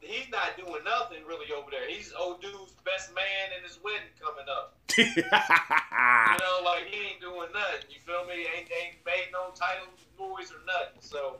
He's 0.00 0.30
not 0.30 0.56
doing 0.56 0.82
nothing 0.84 1.26
really 1.26 1.52
over 1.52 1.70
there. 1.70 1.86
He's 1.88 2.14
old 2.18 2.40
dude's 2.40 2.72
best 2.84 3.12
man 3.14 3.52
in 3.58 3.62
his 3.64 3.78
wedding 3.84 4.08
coming 4.18 4.46
up. 4.48 4.74
You 6.28 6.36
know, 6.38 6.64
like 6.64 6.84
he 6.90 7.08
ain't 7.12 7.20
doing 7.20 7.48
nothing. 7.54 7.88
You 7.90 8.00
feel 8.04 8.24
me? 8.26 8.46
Ain't 8.56 8.68
ain't 8.68 8.96
made 9.06 9.28
no 9.32 9.50
title 9.54 9.86
noise 10.18 10.52
or 10.52 10.60
nothing. 10.66 11.00
So, 11.00 11.36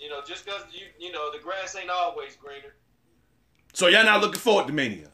you 0.00 0.08
know, 0.08 0.20
just 0.26 0.46
cause 0.46 0.62
you 0.72 0.86
you 0.98 1.12
know 1.12 1.30
the 1.32 1.38
grass 1.38 1.76
ain't 1.76 1.90
always 1.90 2.36
greener. 2.36 2.74
so 3.72 3.86
y'all 3.88 4.04
not 4.04 4.20
looking 4.20 4.40
forward 4.40 4.66
to 4.66 4.72
Mania. 4.72 5.08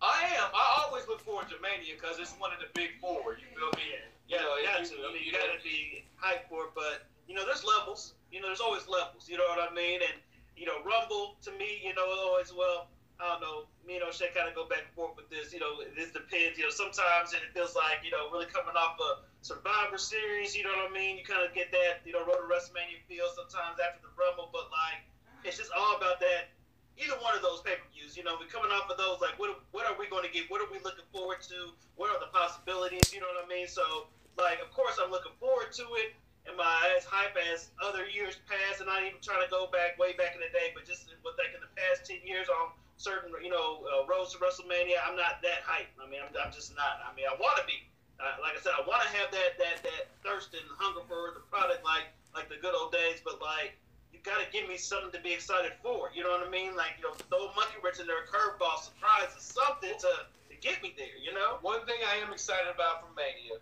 I 0.00 0.24
am. 0.36 0.50
I 0.54 0.82
always 0.86 1.06
look 1.06 1.20
forward 1.20 1.48
to 1.50 1.56
Mania 1.62 1.94
because 1.94 2.18
it's 2.18 2.32
one 2.38 2.50
of 2.52 2.58
the 2.58 2.66
big 2.74 2.98
four. 3.00 3.38
You 3.38 3.46
feel 3.54 3.70
me? 3.78 3.86
You 4.28 4.36
know, 4.38 4.56
you 4.58 4.66
got 4.66 4.82
to. 4.84 4.94
you- 4.96 5.06
I 5.06 5.12
mean, 5.12 5.22
you 5.22 5.30
you 5.30 5.32
got 5.32 5.46
to 5.54 5.62
be 5.62 6.02
hyped 6.20 6.48
for 6.50 6.64
it, 6.64 6.70
but 6.74 7.06
you 7.28 7.34
know, 7.34 7.44
there's 7.46 7.62
levels. 7.64 8.14
You 8.32 8.40
know, 8.40 8.48
there's 8.48 8.60
always 8.60 8.88
levels. 8.88 9.28
You 9.28 9.36
know 9.38 9.44
what 9.46 9.60
I 9.62 9.72
mean? 9.74 10.00
And 10.02 10.18
you 10.56 10.66
know, 10.66 10.82
Rumble 10.84 11.36
to 11.42 11.52
me, 11.52 11.80
you 11.84 11.94
know, 11.94 12.02
oh, 12.02 12.30
always 12.34 12.52
well. 12.52 12.88
I 13.20 13.28
don't 13.28 13.42
know. 13.42 13.70
Me 13.86 13.98
and 13.98 14.04
O'Shea 14.06 14.30
kind 14.34 14.48
of 14.48 14.54
go 14.54 14.66
back 14.66 14.86
and 14.86 14.94
forth 14.94 15.14
with 15.14 15.30
this. 15.30 15.52
You 15.52 15.60
know, 15.60 15.82
this 15.96 16.10
depends. 16.10 16.58
You 16.58 16.66
know, 16.66 16.74
sometimes 16.74 17.34
it 17.34 17.42
feels 17.54 17.74
like 17.74 18.02
you 18.02 18.10
know, 18.10 18.30
really 18.30 18.50
coming 18.50 18.74
off 18.74 18.98
a 18.98 19.26
Survivor 19.42 19.98
Series. 19.98 20.56
You 20.56 20.64
know 20.64 20.74
what 20.74 20.90
I 20.90 20.92
mean? 20.94 21.18
You 21.18 21.24
kind 21.24 21.42
of 21.42 21.54
get 21.54 21.70
that 21.70 22.02
you 22.06 22.12
know, 22.12 22.26
Road 22.26 22.42
to 22.42 22.48
WrestleMania 22.50 23.02
feel 23.06 23.30
sometimes 23.34 23.78
after 23.78 24.02
the 24.02 24.12
Rumble, 24.18 24.50
but 24.50 24.70
like 24.74 25.06
it's 25.44 25.58
just 25.58 25.70
all 25.74 25.98
about 25.98 26.22
that. 26.22 26.54
Either 27.00 27.16
one 27.24 27.32
of 27.34 27.40
those 27.40 27.64
pay 27.64 27.78
per 27.78 27.88
views, 27.90 28.14
you 28.14 28.22
know, 28.22 28.36
we're 28.36 28.52
coming 28.52 28.70
off 28.70 28.86
of 28.90 29.00
those. 29.00 29.18
Like, 29.22 29.38
what 29.38 29.64
what 29.72 29.86
are 29.86 29.96
we 29.96 30.06
going 30.10 30.26
to 30.26 30.32
get? 30.32 30.50
What 30.50 30.60
are 30.60 30.70
we 30.70 30.78
looking 30.84 31.06
forward 31.10 31.40
to? 31.48 31.72
What 31.96 32.12
are 32.12 32.20
the 32.20 32.30
possibilities? 32.30 33.10
You 33.10 33.22
know 33.22 33.30
what 33.32 33.42
I 33.42 33.48
mean? 33.48 33.66
So, 33.66 34.12
like, 34.36 34.60
of 34.60 34.70
course, 34.70 35.00
I'm 35.00 35.10
looking 35.10 35.32
forward 35.40 35.72
to 35.78 35.86
it. 36.04 36.14
Am 36.50 36.58
I 36.58 36.90
as 36.98 37.06
hype 37.06 37.38
as 37.54 37.70
other 37.78 38.04
years 38.10 38.34
past? 38.50 38.82
And 38.82 38.90
not 38.90 39.06
even 39.06 39.22
trying 39.22 39.42
to 39.42 39.50
go 39.50 39.70
back 39.70 39.94
way 39.96 40.12
back 40.18 40.34
in 40.34 40.42
the 40.42 40.50
day, 40.50 40.74
but 40.74 40.84
just 40.84 41.06
with 41.22 41.38
like 41.38 41.54
in 41.54 41.62
the 41.62 41.70
past 41.78 42.04
ten 42.04 42.18
years 42.26 42.50
on 42.50 42.74
certain, 43.02 43.34
you 43.42 43.50
know, 43.50 43.82
uh, 43.90 44.06
roads 44.06 44.30
to 44.32 44.38
WrestleMania, 44.38 45.02
I'm 45.02 45.18
not 45.18 45.42
that 45.42 45.66
hype. 45.66 45.90
I 45.98 46.06
mean, 46.06 46.22
I'm, 46.22 46.30
I'm 46.38 46.54
just 46.54 46.70
not. 46.78 47.02
I 47.02 47.10
mean, 47.18 47.26
I 47.26 47.34
want 47.34 47.58
to 47.58 47.66
be. 47.66 47.82
Uh, 48.22 48.38
like 48.38 48.54
I 48.54 48.60
said, 48.62 48.78
I 48.78 48.86
want 48.86 49.02
to 49.02 49.10
have 49.18 49.34
that 49.34 49.58
that 49.58 49.82
that 49.82 50.02
thirst 50.22 50.54
and 50.54 50.62
hunger 50.78 51.02
for 51.10 51.34
the 51.34 51.42
product, 51.50 51.82
like 51.82 52.14
like 52.38 52.46
the 52.46 52.62
good 52.62 52.70
old 52.70 52.94
days. 52.94 53.18
But 53.18 53.42
like, 53.42 53.74
you 54.14 54.22
got 54.22 54.38
to 54.38 54.46
give 54.54 54.70
me 54.70 54.78
something 54.78 55.10
to 55.10 55.18
be 55.18 55.34
excited 55.34 55.74
for. 55.82 56.14
You 56.14 56.22
know 56.22 56.30
what 56.30 56.46
I 56.46 56.50
mean? 56.50 56.78
Like, 56.78 57.02
you 57.02 57.10
know, 57.10 57.18
throw 57.26 57.50
monkey 57.58 57.82
wrench 57.82 57.98
in 57.98 58.06
there, 58.06 58.22
curveball, 58.30 58.78
surprises, 58.78 59.42
something 59.42 59.90
to 59.90 60.12
to 60.30 60.54
get 60.62 60.78
me 60.86 60.94
there. 60.94 61.18
You 61.18 61.34
know? 61.34 61.58
One 61.66 61.82
thing 61.82 61.98
I 62.06 62.22
am 62.22 62.30
excited 62.30 62.70
about 62.70 63.02
from 63.02 63.18
Mania 63.18 63.58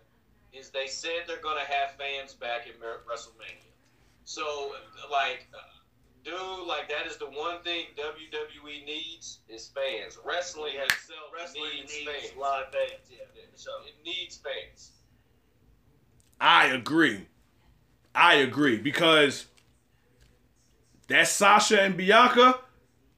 is 0.53 0.69
they 0.69 0.85
said 0.85 1.25
they're 1.25 1.41
gonna 1.41 1.65
have 1.65 1.97
fans 1.97 2.37
back 2.37 2.69
at 2.69 2.77
WrestleMania. 2.77 3.65
So, 4.25 4.75
like, 5.09 5.47
uh, 5.55 5.80
dude, 6.23 6.67
like 6.67 6.89
that 6.89 7.05
is 7.07 7.17
the 7.17 7.25
one 7.25 7.61
thing 7.63 7.85
WWE 7.97 8.85
needs 8.85 9.39
is 9.49 9.69
fans. 9.75 10.17
Wrestling 10.25 10.73
itself 10.75 11.19
Wrestling 11.35 11.63
needs, 11.75 11.93
needs 11.93 12.07
fans. 12.29 12.39
live 12.39 12.65
fans. 12.71 13.01
Yeah, 13.09 13.17
for 13.53 13.59
sure. 13.61 13.73
It 13.87 13.95
needs 14.05 14.37
fans. 14.37 14.91
I 16.39 16.67
agree. 16.67 17.27
I 18.15 18.35
agree 18.35 18.77
because 18.77 19.45
that 21.07 21.27
Sasha 21.27 21.81
and 21.81 21.95
Bianca, 21.95 22.59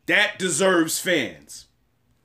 that 0.08 0.38
deserves 0.38 0.99
fans. 0.99 1.68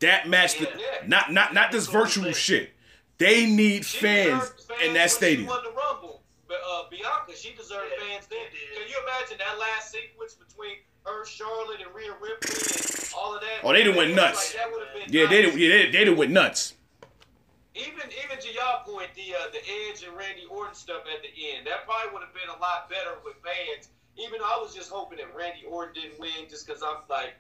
That 0.01 0.29
match, 0.29 0.61
Yeah, 0.61 0.69
yeah. 0.79 1.07
not 1.07 1.33
not 1.33 1.55
not 1.55 1.73
this 1.73 1.87
virtual 1.89 2.33
shit. 2.33 2.71
They 3.19 3.47
need 3.47 3.85
fans 3.85 4.49
fans 4.49 4.67
in 4.85 4.93
that 4.95 5.01
when 5.01 5.09
stadium. 5.09 5.47
She 5.47 5.49
won 5.49 5.65
the 5.65 5.71
Rumble, 5.71 6.23
but 6.47 6.59
uh, 6.71 6.83
Bianca, 6.99 7.37
she 7.37 7.55
deserved 7.55 7.93
Yeah, 7.99 8.05
fans 8.07 8.27
then. 8.27 8.43
Can 8.75 8.89
you 8.89 8.99
imagine 9.07 9.39
that 9.39 9.59
last 9.59 9.93
sequence 9.93 10.35
between 10.35 10.77
her, 11.07 11.25
Charlotte, 11.25 11.81
and 11.81 11.95
Rhea 11.95 12.13
Ripley, 12.21 12.59
and 12.59 13.11
all 13.17 13.35
of 13.35 13.41
that? 13.41 13.63
Oh, 13.63 13.73
they 13.73 13.85
done 13.85 13.95
went 13.97 14.11
Like, 14.11 14.35
nuts. 14.35 14.53
that 14.55 14.71
would've 14.71 14.89
Yeah, 15.09 15.27
they 15.27 15.43
nice. 15.43 15.53
did. 15.55 15.61
Yeah, 15.61 15.69
they, 15.69 15.85
they 15.91 16.05
did 16.05 16.19
went 16.19 16.33
nuts. 16.33 16.75
Even 17.75 18.11
even 18.25 18.39
to 18.43 18.53
y'all 18.53 18.83
point, 18.83 19.15
the 19.15 19.35
uh, 19.39 19.51
the 19.55 19.63
Edge 19.63 20.03
and 20.03 20.17
Randy 20.17 20.45
Orton 20.51 20.75
stuff 20.75 21.03
at 21.07 21.23
the 21.23 21.31
end, 21.55 21.67
that 21.67 21.87
probably 21.87 22.11
would 22.13 22.23
have 22.27 22.35
been 22.35 22.51
a 22.51 22.59
lot 22.59 22.91
better 22.91 23.15
with 23.25 23.37
fans. 23.47 23.89
Even 24.19 24.41
I 24.43 24.59
was 24.61 24.75
just 24.75 24.91
hoping 24.91 25.19
that 25.19 25.31
Randy 25.37 25.63
Orton 25.65 25.95
didn't 25.95 26.19
win, 26.19 26.51
just 26.51 26.67
because 26.67 26.83
I'm 26.83 27.07
like, 27.09 27.35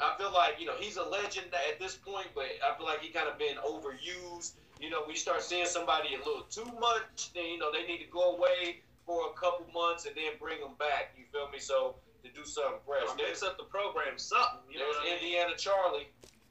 I 0.00 0.16
feel 0.18 0.32
like 0.34 0.58
you 0.58 0.66
know 0.66 0.74
he's 0.80 0.96
a 0.96 1.04
legend 1.04 1.46
at 1.54 1.78
this 1.78 1.94
point, 1.94 2.26
but 2.34 2.46
I 2.66 2.76
feel 2.76 2.86
like 2.86 3.00
he 3.00 3.10
kind 3.10 3.28
of 3.28 3.38
been 3.38 3.56
overused. 3.62 4.54
You 4.80 4.90
know, 4.90 5.04
we 5.06 5.14
start 5.14 5.40
seeing 5.42 5.66
somebody 5.66 6.16
a 6.16 6.18
little 6.18 6.42
too 6.50 6.66
much, 6.80 7.30
then 7.32 7.46
you 7.46 7.58
know 7.58 7.70
they 7.70 7.86
need 7.86 7.98
to 8.02 8.10
go 8.10 8.34
away 8.34 8.82
for 9.06 9.30
a 9.30 9.40
couple 9.40 9.66
months 9.72 10.04
and 10.06 10.14
then 10.16 10.32
bring 10.40 10.60
them 10.60 10.72
back. 10.78 11.14
You 11.16 11.24
feel 11.32 11.48
me? 11.50 11.58
So 11.58 11.94
to 12.24 12.30
do 12.32 12.44
something 12.44 12.80
fresh. 12.84 13.08
Or 13.08 13.16
mix 13.16 13.42
up 13.42 13.56
the 13.56 13.64
program, 13.64 14.18
something. 14.18 14.60
You 14.70 14.80
know 14.80 14.84
There's 14.86 14.96
what 14.96 15.06
I 15.06 15.10
mean? 15.10 15.14
Indiana 15.14 15.56
Charlie. 15.56 16.08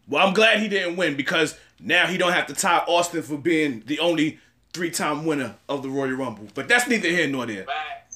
Well, 0.07 0.25
I'm 0.25 0.33
glad 0.33 0.59
he 0.59 0.67
didn't 0.67 0.95
win 0.95 1.15
because 1.15 1.57
now 1.79 2.07
he 2.07 2.17
don't 2.17 2.33
have 2.33 2.47
to 2.47 2.53
tie 2.53 2.83
Austin 2.87 3.21
for 3.23 3.37
being 3.37 3.83
the 3.85 3.99
only 3.99 4.39
three-time 4.73 5.25
winner 5.25 5.55
of 5.67 5.83
the 5.83 5.89
Royal 5.89 6.11
Rumble. 6.11 6.47
But 6.53 6.67
that's 6.67 6.87
neither 6.87 7.09
here 7.09 7.27
nor 7.27 7.45
there. 7.45 7.65
back. 7.65 8.11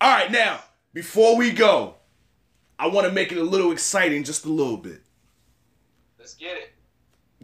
All 0.00 0.10
right, 0.10 0.30
now 0.30 0.60
before 0.92 1.36
we 1.36 1.50
go, 1.50 1.94
I 2.78 2.86
want 2.88 3.06
to 3.06 3.12
make 3.12 3.32
it 3.32 3.38
a 3.38 3.42
little 3.42 3.72
exciting, 3.72 4.22
just 4.22 4.44
a 4.44 4.48
little 4.48 4.76
bit. 4.76 5.02
Let's 6.18 6.34
get 6.34 6.56
it. 6.56 6.72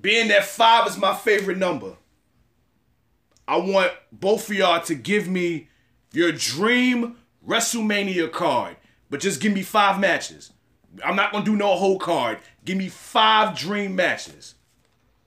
Being 0.00 0.28
that 0.28 0.44
five 0.44 0.86
is 0.86 0.98
my 0.98 1.14
favorite 1.14 1.58
number, 1.58 1.96
I 3.48 3.56
want 3.56 3.92
both 4.12 4.48
of 4.50 4.56
y'all 4.56 4.80
to 4.82 4.94
give 4.94 5.26
me 5.28 5.68
your 6.14 6.32
dream 6.32 7.16
WrestleMania 7.46 8.30
card, 8.32 8.76
but 9.10 9.20
just 9.20 9.40
give 9.40 9.52
me 9.52 9.62
five 9.62 10.00
matches. 10.00 10.52
I'm 11.04 11.16
not 11.16 11.32
gonna 11.32 11.44
do 11.44 11.56
no 11.56 11.74
whole 11.76 11.98
card. 11.98 12.38
Give 12.64 12.76
me 12.76 12.88
five 12.88 13.56
dream 13.56 13.96
matches. 13.96 14.54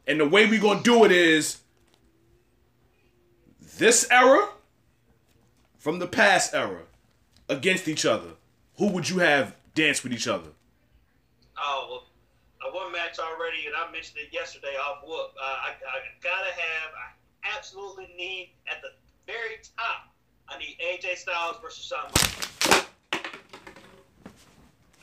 And 0.07 0.19
the 0.19 0.27
way 0.27 0.49
we 0.49 0.57
gonna 0.57 0.81
do 0.81 1.03
it 1.03 1.11
is 1.11 1.59
this 3.77 4.09
era 4.09 4.49
from 5.77 5.99
the 5.99 6.07
past 6.07 6.53
era 6.53 6.83
against 7.49 7.87
each 7.87 8.05
other. 8.05 8.31
Who 8.77 8.87
would 8.89 9.09
you 9.09 9.19
have 9.19 9.55
dance 9.75 10.03
with 10.03 10.13
each 10.13 10.27
other? 10.27 10.49
Oh, 11.57 11.87
well, 11.89 12.07
one 12.73 12.91
match 12.91 13.19
already, 13.19 13.65
and 13.65 13.75
I 13.75 13.91
mentioned 13.91 14.19
it 14.19 14.33
yesterday 14.33 14.75
off 14.77 15.03
Whoop. 15.03 15.33
Uh, 15.35 15.43
I, 15.43 15.69
I 15.69 15.97
gotta 16.21 16.51
have, 16.51 16.91
I 16.93 17.57
absolutely 17.57 18.07
need 18.17 18.51
at 18.69 18.81
the 18.81 18.89
very 19.25 19.57
top, 19.77 20.13
I 20.49 20.57
need 20.57 20.77
AJ 20.79 21.17
Styles 21.17 21.57
versus 21.61 21.83
Shawn 21.83 22.07
Michaels. 22.07 22.87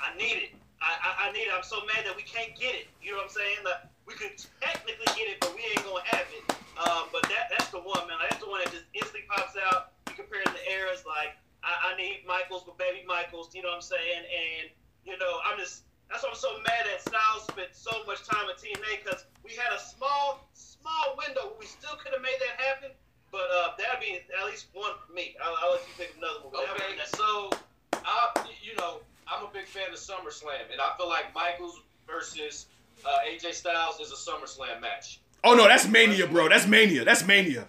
I 0.01 0.17
need 0.17 0.49
it. 0.49 0.53
I, 0.81 0.93
I, 1.01 1.29
I 1.29 1.33
need 1.33 1.49
it. 1.49 1.53
I'm 1.55 1.65
so 1.65 1.81
mad 1.89 2.05
that 2.05 2.17
we 2.17 2.23
can't 2.23 2.53
get 2.57 2.75
it. 2.75 2.89
You 3.01 3.13
know 3.13 3.25
what 3.25 3.33
I'm 3.33 3.37
saying? 3.37 3.61
Like, 3.65 3.89
we 4.05 4.13
could 4.15 4.37
technically 4.61 5.09
get 5.17 5.33
it, 5.33 5.41
but 5.41 5.57
we 5.57 5.65
ain't 5.65 5.85
gonna 5.85 6.05
have 6.05 6.29
it. 6.29 6.45
Um, 6.77 7.09
but 7.13 7.25
that 7.33 7.49
that's 7.49 7.71
the 7.73 7.81
one, 7.81 8.05
man. 8.05 8.21
That's 8.29 8.43
the 8.43 8.51
one 8.51 8.61
that 8.65 8.73
just 8.73 8.85
instantly 8.93 9.25
pops 9.29 9.57
out. 9.57 9.97
You 10.09 10.15
compare 10.17 10.45
the 10.45 10.61
eras, 10.69 11.09
like 11.09 11.37
I, 11.65 11.93
I 11.93 11.97
need 11.97 12.29
Michaels 12.29 12.69
with 12.69 12.77
baby 12.77 13.01
Michaels. 13.09 13.55
You 13.57 13.65
know 13.65 13.73
what 13.73 13.81
I'm 13.81 13.89
saying? 13.97 14.25
And 14.29 14.65
you 15.09 15.17
know, 15.17 15.41
I'm 15.49 15.57
just 15.57 15.89
that's 16.13 16.21
why 16.21 16.31
I'm 16.31 16.41
so 16.41 16.53
mad 16.61 16.85
that 16.85 17.01
Styles 17.01 17.49
spent 17.49 17.73
so 17.73 18.05
much 18.05 18.27
time 18.29 18.45
at 18.53 18.61
TNA 18.61 19.05
because 19.05 19.25
we 19.41 19.57
had 19.57 19.73
a 19.73 19.81
small 19.81 20.45
small 20.53 21.17
window 21.17 21.55
where 21.55 21.61
we 21.65 21.67
still 21.67 21.97
could 21.97 22.13
have 22.13 22.23
made 22.23 22.37
that 22.45 22.61
happen. 22.61 22.93
But 23.35 23.51
uh, 23.51 23.75
that'd 23.77 23.99
be 23.99 24.15
at 24.15 24.47
least 24.47 24.67
one 24.73 24.95
for 25.05 25.13
me. 25.13 25.35
I'll, 25.43 25.59
I'll 25.59 25.73
let 25.73 25.83
you 25.83 25.95
pick 25.99 26.15
another 26.17 26.47
one. 26.47 26.55
Okay, 26.55 26.95
so 27.19 27.51
I, 28.07 28.31
you 28.63 28.77
know, 28.79 29.01
I'm 29.27 29.43
a 29.43 29.51
big 29.53 29.67
fan 29.67 29.91
of 29.91 29.99
SummerSlam, 29.99 30.71
and 30.71 30.81
I 30.81 30.97
feel 30.97 31.09
like 31.09 31.35
Michaels 31.35 31.83
versus 32.07 32.67
uh, 33.05 33.27
AJ 33.27 33.55
Styles 33.55 33.99
is 33.99 34.13
a 34.13 34.15
SummerSlam 34.15 34.81
match. 34.81 35.19
Oh 35.43 35.55
no, 35.55 35.67
that's 35.67 35.89
Mania, 35.89 36.29
bro. 36.29 36.49
That's 36.49 36.69
Mania. 36.69 37.05
That's 37.05 37.27
Mania. 37.27 37.67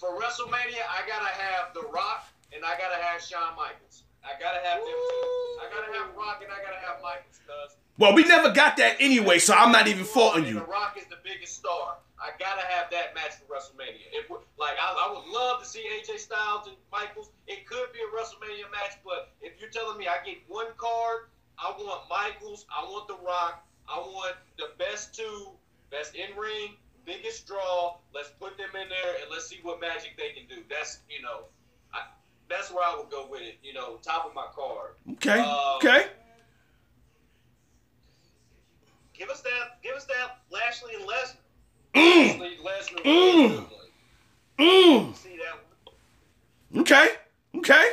For 0.00 0.08
WrestleMania, 0.18 0.82
I 0.90 1.06
gotta 1.06 1.30
have 1.30 1.72
The 1.74 1.82
Rock 1.94 2.26
and 2.52 2.64
I 2.64 2.76
gotta 2.76 3.00
have 3.00 3.22
Shawn 3.22 3.54
Michaels. 3.56 4.02
I 4.24 4.32
gotta 4.40 4.66
have 4.66 4.80
them. 4.80 4.88
I 4.90 5.70
gotta 5.70 5.96
have 5.96 6.16
Rock 6.16 6.42
and 6.42 6.50
I 6.50 6.58
gotta 6.58 6.84
have 6.84 7.00
Michaels, 7.00 7.38
cuz. 7.46 7.76
Well, 7.98 8.14
we 8.14 8.24
never 8.24 8.50
got 8.50 8.76
that 8.78 8.96
anyway, 8.98 9.38
so 9.38 9.54
I'm 9.54 9.70
not 9.70 9.86
even 9.86 10.04
faulting 10.04 10.46
you. 10.46 10.54
The 10.54 10.64
Rock 10.64 10.98
is 10.98 11.06
the 11.06 11.18
biggest 11.22 11.54
star. 11.54 11.98
I 12.24 12.30
gotta 12.38 12.62
have 12.66 12.88
that 12.90 13.14
match 13.14 13.32
for 13.36 13.44
WrestleMania. 13.52 14.00
If 14.12 14.30
we- 14.30 14.38
like, 14.56 14.76
I, 14.80 15.06
I 15.06 15.12
would 15.12 15.26
love 15.30 15.60
to 15.60 15.68
see 15.68 15.84
AJ 15.84 16.18
Styles 16.20 16.66
and 16.66 16.76
Michaels. 16.90 17.30
It 17.46 17.66
could 17.66 17.92
be 17.92 17.98
a 18.00 18.16
WrestleMania 18.16 18.70
match, 18.72 18.96
but 19.04 19.32
if 19.42 19.60
you're 19.60 19.68
telling 19.68 19.98
me 19.98 20.08
I 20.08 20.24
get 20.24 20.38
one 20.48 20.68
card, 20.78 21.28
I 21.58 21.70
want 21.76 22.08
Michaels, 22.08 22.64
I 22.74 22.82
want 22.84 23.08
The 23.08 23.16
Rock, 23.16 23.66
I 23.88 23.98
want 23.98 24.36
the 24.56 24.70
best 24.78 25.14
two, 25.14 25.50
best 25.90 26.14
in 26.14 26.34
ring, 26.38 26.76
biggest 27.04 27.46
draw. 27.46 27.98
Let's 28.14 28.30
put 28.40 28.56
them 28.56 28.70
in 28.70 28.88
there 28.88 29.14
and 29.20 29.30
let's 29.30 29.46
see 29.46 29.58
what 29.62 29.78
magic 29.78 30.16
they 30.16 30.30
can 30.30 30.48
do. 30.48 30.62
That's 30.70 31.00
you 31.10 31.20
know, 31.20 31.44
I, 31.92 32.06
that's 32.48 32.72
where 32.72 32.82
I 32.82 32.96
would 32.96 33.10
go 33.10 33.26
with 33.28 33.42
it. 33.42 33.58
You 33.62 33.74
know, 33.74 33.96
top 34.02 34.24
of 34.24 34.34
my 34.34 34.46
card. 34.54 34.92
Okay, 35.12 35.40
Um, 35.40 35.76
okay. 35.76 36.06
Give 39.12 39.28
us 39.28 39.42
that. 39.42 39.82
Give 39.82 39.94
us 39.94 40.06
that 40.06 40.38
Lashley 40.50 40.94
and 40.94 41.04
Lesnar. 41.04 41.36
Mm, 41.94 42.38
Mm. 42.38 42.38
be 42.38 42.46
a 42.46 43.48
good 43.48 43.60
one. 43.60 43.66
mm. 44.58 45.16
See 45.16 45.36
that? 45.36 45.54
one. 46.72 46.80
Okay, 46.82 47.08
okay. 47.56 47.88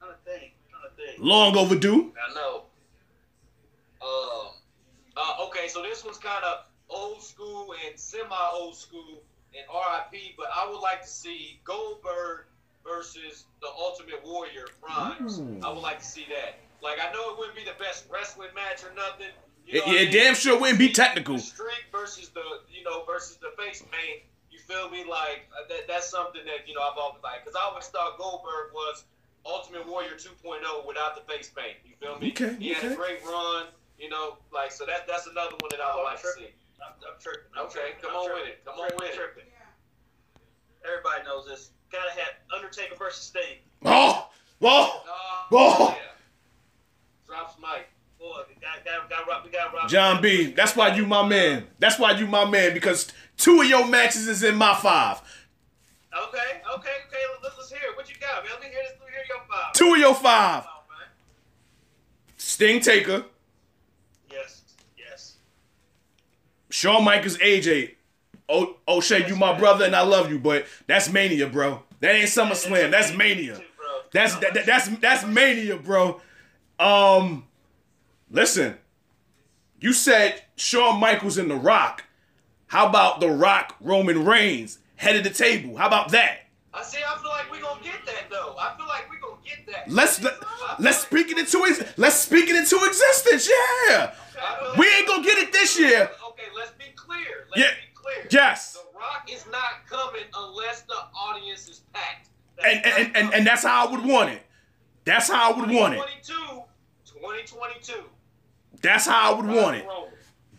Trying 0.00 0.10
to 0.12 0.16
think. 0.24 0.52
Trying 0.70 0.82
to 0.82 0.96
think. 0.96 1.18
Long 1.18 1.56
overdue. 1.56 2.12
I 2.30 2.34
know. 2.34 2.62
Um. 4.02 4.48
Uh, 5.16 5.46
okay, 5.46 5.68
so 5.68 5.80
this 5.82 6.04
one's 6.04 6.18
kind 6.18 6.44
of 6.44 6.66
old 6.90 7.22
school 7.22 7.74
and 7.86 7.98
semi 7.98 8.36
old 8.52 8.76
school 8.76 9.22
and 9.56 9.64
RIP, 9.70 10.34
but 10.36 10.46
I 10.54 10.68
would 10.68 10.80
like 10.80 11.02
to 11.02 11.08
see 11.08 11.60
Goldberg 11.64 12.46
versus 12.84 13.44
the 13.62 13.68
Ultimate 13.68 14.24
Warrior 14.24 14.66
Primes. 14.82 15.38
Ooh. 15.38 15.60
I 15.64 15.68
would 15.72 15.80
like 15.82 16.00
to 16.00 16.04
see 16.04 16.26
that. 16.30 16.58
Like, 16.82 16.98
I 17.00 17.12
know 17.12 17.32
it 17.32 17.38
wouldn't 17.38 17.56
be 17.56 17.62
the 17.64 17.78
best 17.78 18.06
wrestling 18.12 18.50
match 18.54 18.82
or 18.82 18.92
nothing. 18.96 19.32
It, 19.66 19.74
You 19.74 19.80
know 19.80 19.86
what 19.86 19.96
it 19.96 20.10
damn 20.12 20.34
sure 20.34 20.58
wouldn't 20.60 20.78
be 20.78 20.90
technical. 20.90 21.36
The 21.36 21.42
streak 21.42 21.84
versus 21.92 22.28
the 22.30 22.42
you 22.70 22.84
know 22.84 23.04
versus 23.04 23.36
the 23.38 23.50
face 23.60 23.82
paint. 23.90 24.22
You 24.50 24.58
feel 24.60 24.90
me? 24.90 25.04
Like 25.04 25.48
uh, 25.52 25.66
that, 25.68 25.88
that's 25.88 26.08
something 26.10 26.42
that 26.44 26.68
you 26.68 26.74
know 26.74 26.82
I've 26.82 26.98
always 26.98 27.22
like 27.22 27.44
because 27.44 27.56
I 27.56 27.64
always 27.68 27.86
thought 27.86 28.18
Goldberg 28.18 28.72
was 28.74 29.04
Ultimate 29.46 29.86
Warrior 29.88 30.16
2.0 30.16 30.86
without 30.86 31.14
the 31.16 31.22
face 31.32 31.50
paint. 31.54 31.76
You 31.84 31.94
feel 32.00 32.18
me? 32.18 32.30
Okay, 32.32 32.56
He 32.58 32.72
had 32.74 32.92
a 32.92 32.94
great 32.94 33.24
run. 33.24 33.66
You 33.98 34.08
know, 34.10 34.38
like 34.52 34.72
so 34.72 34.84
that 34.86 35.06
that's 35.08 35.26
another 35.26 35.56
one 35.60 35.70
that 35.70 35.80
I 35.80 35.94
would 35.94 36.00
Oh, 36.00 36.04
like 36.04 36.16
to 36.16 36.22
tripping. 36.22 36.52
see. 36.52 36.82
I'm, 36.84 36.92
I'm 37.00 37.20
tripping. 37.20 37.48
I'm 37.56 37.66
Okay, 37.66 37.94
tripping. 37.96 38.02
come 38.02 38.10
I'm 38.10 38.16
on 38.16 38.26
tripping. 38.26 38.42
with 38.42 38.48
it. 38.52 38.64
Come 38.64 38.74
I'm 38.74 38.80
on 38.80 38.88
tripping. 38.90 39.06
with 39.06 39.14
it. 39.14 39.16
tripping. 39.16 39.48
Everybody 40.84 41.24
knows 41.24 41.46
this. 41.46 41.70
Gotta 41.92 42.10
have 42.10 42.34
Undertaker 42.54 42.96
versus 42.96 43.22
Sting. 43.24 43.62
Oh, 43.84 44.28
well, 44.60 45.04
Uh, 45.08 45.44
Oh. 45.52 45.94
yeah. 45.96 46.10
Drops 47.26 47.54
Mike. 47.60 47.88
John 49.88 50.22
B. 50.22 50.52
That's 50.52 50.74
why 50.76 50.94
you 50.94 51.06
my 51.06 51.26
man. 51.26 51.66
That's 51.78 51.98
why 51.98 52.12
you 52.12 52.26
my 52.26 52.44
man 52.44 52.74
because 52.74 53.12
two 53.36 53.60
of 53.60 53.68
your 53.68 53.86
matches 53.86 54.28
is 54.28 54.42
in 54.42 54.56
my 54.56 54.74
five. 54.74 55.20
Okay, 56.16 56.38
okay, 56.74 56.90
okay. 57.08 57.18
Let's, 57.42 57.56
let's 57.56 57.70
hear 57.70 57.80
it. 57.90 57.96
What 57.96 58.08
you 58.08 58.16
got, 58.20 58.44
man? 58.44 58.52
Let 58.52 58.62
me 58.62 58.68
hear 58.68 58.82
this. 58.82 58.92
Let 59.00 59.08
me 59.08 59.14
hear 59.14 59.24
your 59.28 59.44
five. 59.50 59.72
Two 59.72 59.94
of 59.94 59.98
your 59.98 60.14
five. 60.14 60.64
Sting 62.36 62.80
Taker, 62.80 63.24
Yes, 64.30 64.62
yes. 64.98 65.36
Shawn 66.70 67.02
Michaels, 67.02 67.38
AJ. 67.38 67.94
Oh, 68.48 68.76
oh, 68.86 68.98
O'Shea, 68.98 69.26
you 69.26 69.34
my 69.34 69.58
brother 69.58 69.86
and 69.86 69.96
I 69.96 70.02
love 70.02 70.30
you, 70.30 70.38
but 70.38 70.66
that's 70.86 71.10
Mania, 71.10 71.46
bro. 71.46 71.82
That 72.00 72.14
ain't 72.14 72.28
SummerSlam. 72.28 72.90
That's 72.90 73.16
Mania. 73.16 73.58
That's 74.12 74.36
that, 74.36 74.54
that- 74.54 74.66
that's 74.66 74.88
that's 74.98 75.24
Mania, 75.24 75.76
bro. 75.76 76.20
Um, 76.78 77.44
listen, 78.34 78.76
you 79.80 79.92
said 79.92 80.42
Shawn 80.56 81.00
Michaels 81.00 81.38
and 81.38 81.50
The 81.50 81.54
Rock. 81.56 82.04
How 82.66 82.88
about 82.88 83.20
The 83.20 83.28
Rock, 83.30 83.76
Roman 83.80 84.24
Reigns, 84.24 84.78
head 84.96 85.16
of 85.16 85.24
the 85.24 85.30
table? 85.30 85.76
How 85.76 85.86
about 85.86 86.10
that? 86.10 86.40
I 86.72 86.82
see. 86.82 86.98
I 87.06 87.16
feel 87.22 87.30
like 87.30 87.50
we're 87.52 87.60
gonna 87.62 87.80
get 87.82 88.04
that 88.06 88.28
though. 88.30 88.56
I 88.58 88.76
feel 88.76 88.86
like 88.86 89.08
we're 89.08 89.20
gonna 89.20 89.40
get 89.44 89.64
that. 89.72 89.88
Let's 89.90 90.20
let, 90.22 90.34
let's 90.80 90.98
speak 90.98 91.30
it 91.30 91.38
into 91.38 91.58
let's 91.96 92.16
speak 92.16 92.48
it 92.50 92.56
into 92.56 92.76
existence. 92.84 93.48
Yeah, 93.48 94.12
like- 94.36 94.76
we 94.76 94.86
ain't 94.96 95.06
gonna 95.06 95.22
get 95.22 95.38
it 95.38 95.52
this 95.52 95.78
year. 95.78 96.10
Okay, 96.30 96.42
let's 96.56 96.72
be 96.72 96.86
clear. 96.96 97.46
Let's 97.54 97.60
Yeah. 97.60 97.70
be 97.76 97.94
clear. 97.94 98.26
Yes, 98.28 98.72
The 98.72 98.98
Rock 98.98 99.28
is 99.30 99.44
not 99.52 99.86
coming 99.88 100.24
unless 100.36 100.82
the 100.82 100.96
audience 101.16 101.68
is 101.68 101.82
packed. 101.92 102.28
and 102.64 102.84
and, 102.84 103.16
and 103.16 103.34
and 103.34 103.46
that's 103.46 103.62
how 103.62 103.86
I 103.86 103.90
would 103.92 104.04
want 104.04 104.30
it. 104.30 104.42
That's 105.04 105.28
how 105.30 105.52
I 105.52 105.56
would 105.60 105.70
want 105.70 105.94
it. 105.94 105.98
2022, 106.24 106.64
2022. 107.04 108.04
That's 108.84 109.06
how 109.06 109.32
I 109.32 109.36
would 109.36 109.46
want 109.46 109.76
it. 109.76 109.86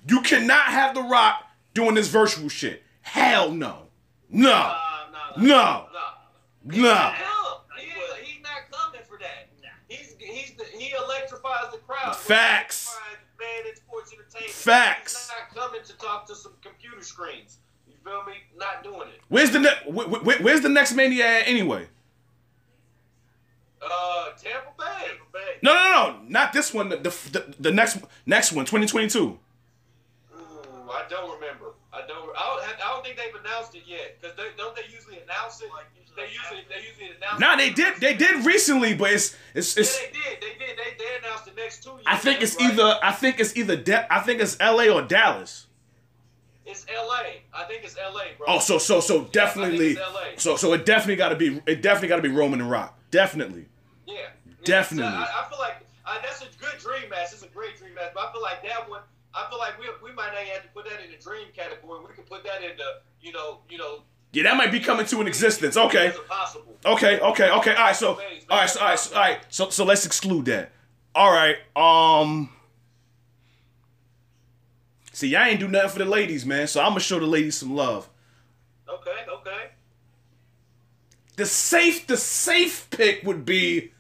You 0.08 0.22
cannot 0.22 0.66
have 0.66 0.94
The 0.96 1.02
Rock 1.04 1.44
doing 1.74 1.94
this 1.96 2.08
virtual 2.10 2.50
shit. 2.50 2.84
Hell 3.02 3.52
no, 3.52 3.84
no, 4.30 4.50
nah. 4.50 4.76
no, 5.38 5.44
No. 5.44 5.86
no. 6.66 6.94
Come. 6.96 7.14
he—he's 7.78 8.42
not 8.44 8.72
coming 8.72 9.02
for 9.08 9.20
that. 9.20 9.50
He's 9.88 10.16
he's 10.20 10.54
the, 10.58 10.64
he 10.78 10.92
electrifies 10.96 11.72
the 11.72 11.78
crowd. 11.78 12.16
Facts. 12.16 12.88
He 12.88 12.96
electrifies 12.96 13.22
Man 13.40 13.70
in 13.70 13.76
sports 13.76 14.12
entertainment. 14.14 14.52
Facts. 14.54 15.30
He's 15.30 15.32
not 15.56 15.64
coming 15.64 15.82
to 15.86 15.98
talk 15.98 16.26
to 16.28 16.36
some 16.36 16.54
computer 16.64 17.02
screens. 17.04 17.58
You 17.88 17.94
feel 18.04 18.24
me? 18.26 18.34
Not 18.58 18.84
doing 18.84 19.10
it. 19.10 19.22
Where's 19.30 19.52
the 19.52 19.60
ne- 19.60 19.92
wh- 19.94 20.10
wh- 20.24 20.42
where's 20.44 20.62
the 20.62 20.70
next 20.70 20.94
Mania 20.94 21.26
at 21.42 21.48
anyway? 21.48 21.88
Uh, 23.82 24.32
Tampa 24.42 24.72
Bay. 24.78 25.08
Tampa 25.08 25.24
Bay. 25.34 25.58
No, 25.62 25.74
no, 25.74 25.82
no, 25.92 26.20
not 26.28 26.54
this 26.54 26.74
one. 26.74 26.90
The 26.90 26.98
the, 26.98 27.56
the 27.60 27.72
next 27.72 27.98
next 28.26 28.52
one, 28.52 28.66
2022. 28.66 29.20
Ooh, 29.28 29.38
I 30.90 31.04
don't 31.10 31.34
remember. 31.40 31.74
I 31.94 32.02
don't. 32.08 32.30
I 32.36 32.44
don't, 32.44 32.86
I 32.86 32.94
don't 32.94 33.04
think 33.06 33.18
they've 33.18 33.36
announced 33.42 33.76
it 33.76 33.84
yet. 33.86 34.22
Cause 34.22 34.32
they, 34.36 34.44
don't 34.58 34.76
they 34.76 34.84
usually 34.94 35.20
announce 35.20 35.62
it? 35.62 35.70
Like, 35.72 35.86
usually 35.96 36.16
They 36.16 36.34
usually 36.34 36.62
they 36.70 36.88
usually 36.88 37.18
announce. 37.18 37.40
Nah, 37.40 37.54
it. 37.54 37.58
they 37.58 37.70
did 37.72 37.96
they 38.00 38.14
did 38.16 38.46
recently, 38.46 38.94
but 38.96 39.12
it's 39.12 39.36
it's 39.54 39.78
it's 39.78 40.00
Yeah, 40.02 40.08
they 40.08 40.14
did. 40.14 40.42
They 40.42 40.66
did. 40.66 40.78
They, 40.78 41.04
they 41.04 41.18
announced 41.28 41.46
the 41.46 41.52
next 41.54 41.84
two 41.84 41.92
years. 41.92 42.04
I 42.08 42.18
think 42.18 42.42
it's 42.42 42.56
right? 42.60 42.72
either 42.74 42.98
I 43.04 43.12
think 43.12 43.40
it's 43.40 43.56
either 43.56 43.76
De- 43.76 44.14
I 44.14 44.20
think 44.22 44.42
it's 44.42 44.58
L.A. 44.60 44.90
or 44.90 45.02
Dallas. 45.04 45.68
It's 46.66 46.86
L.A. 46.94 47.44
I 47.54 47.64
think 47.66 47.84
it's 47.84 47.96
L.A. 47.98 48.36
Bro. 48.38 48.48
Oh, 48.50 48.60
so 48.60 48.78
so 48.80 49.00
so 49.00 49.22
I 49.22 49.28
definitely. 49.32 49.96
think 49.96 50.00
it's 50.00 50.14
LA. 50.16 50.22
So 50.38 50.56
so 50.56 50.74
it 50.74 50.86
definitely 50.86 51.18
got 51.18 51.30
to 51.30 51.36
be 51.36 51.62
it 51.68 51.82
definitely 51.82 52.10
got 52.10 52.18
to 52.18 52.22
be 52.24 52.30
Roman 52.30 52.60
and 52.60 52.70
Rock. 52.72 52.98
Definitely. 53.16 53.66
Yeah. 54.06 54.28
Definitely. 54.66 55.14
I, 55.14 55.46
I 55.46 55.50
feel 55.50 55.58
like 55.58 55.78
uh, 56.06 56.18
that's 56.22 56.42
a 56.42 56.48
good 56.60 56.78
dream 56.80 57.10
match. 57.10 57.32
It's 57.32 57.44
a 57.44 57.48
great 57.48 57.78
dream 57.78 57.94
match. 57.96 58.12
But 58.14 58.28
I 58.28 58.32
feel 58.34 58.42
like 58.42 58.62
that 58.64 58.90
one. 58.90 59.02
I 59.34 59.48
feel 59.50 59.58
like 59.58 59.80
we, 59.80 59.86
we 60.04 60.14
might 60.14 60.34
not 60.34 60.44
have 60.44 60.64
to 60.64 60.70
put 60.70 60.84
that 60.86 61.04
in 61.04 61.12
the 61.12 61.18
dream 61.18 61.48
category. 61.56 62.00
We 62.06 62.14
could 62.14 62.26
put 62.26 62.44
that 62.44 62.62
in 62.62 62.76
the 62.76 63.02
you 63.22 63.32
know 63.32 63.60
you 63.70 63.78
know. 63.78 64.04
Yeah, 64.34 64.44
that 64.44 64.58
might 64.58 64.72
be 64.72 64.82
coming 64.82 65.06
to 65.06 65.22
an 65.22 65.28
existence. 65.28 65.78
Okay. 65.78 66.14
Okay, 66.86 67.20
okay, 67.22 67.50
okay. 67.52 67.76
All 67.76 67.86
right, 67.86 67.96
so 67.96 68.10
all 68.10 68.18
right, 68.18 68.70
so 68.70 68.80
all 68.82 68.88
right, 68.88 69.00
so, 69.00 69.16
all 69.16 69.22
right. 69.22 69.40
So 69.48 69.70
so 69.70 69.86
let's 69.86 70.06
exclude 70.06 70.46
that. 70.46 70.72
All 71.14 71.32
right. 71.32 71.56
Um. 71.76 72.50
See, 75.14 75.30
y'all 75.30 75.44
ain't 75.44 75.62
do 75.62 75.70
nothing 75.70 75.90
for 75.92 76.00
the 76.00 76.06
ladies, 76.06 76.46
man. 76.46 76.68
So 76.68 76.82
I'm 76.82 76.90
gonna 76.90 77.00
show 77.00 77.20
the 77.20 77.26
ladies 77.26 77.56
some 77.58 77.74
love. 77.74 78.10
Okay, 78.90 79.12
okay. 79.30 79.55
The 81.36 81.46
safe, 81.46 82.08
the 82.08 82.18
safe 82.18 82.88
pick 82.92 83.24
would 83.24 83.44
be 83.46 83.92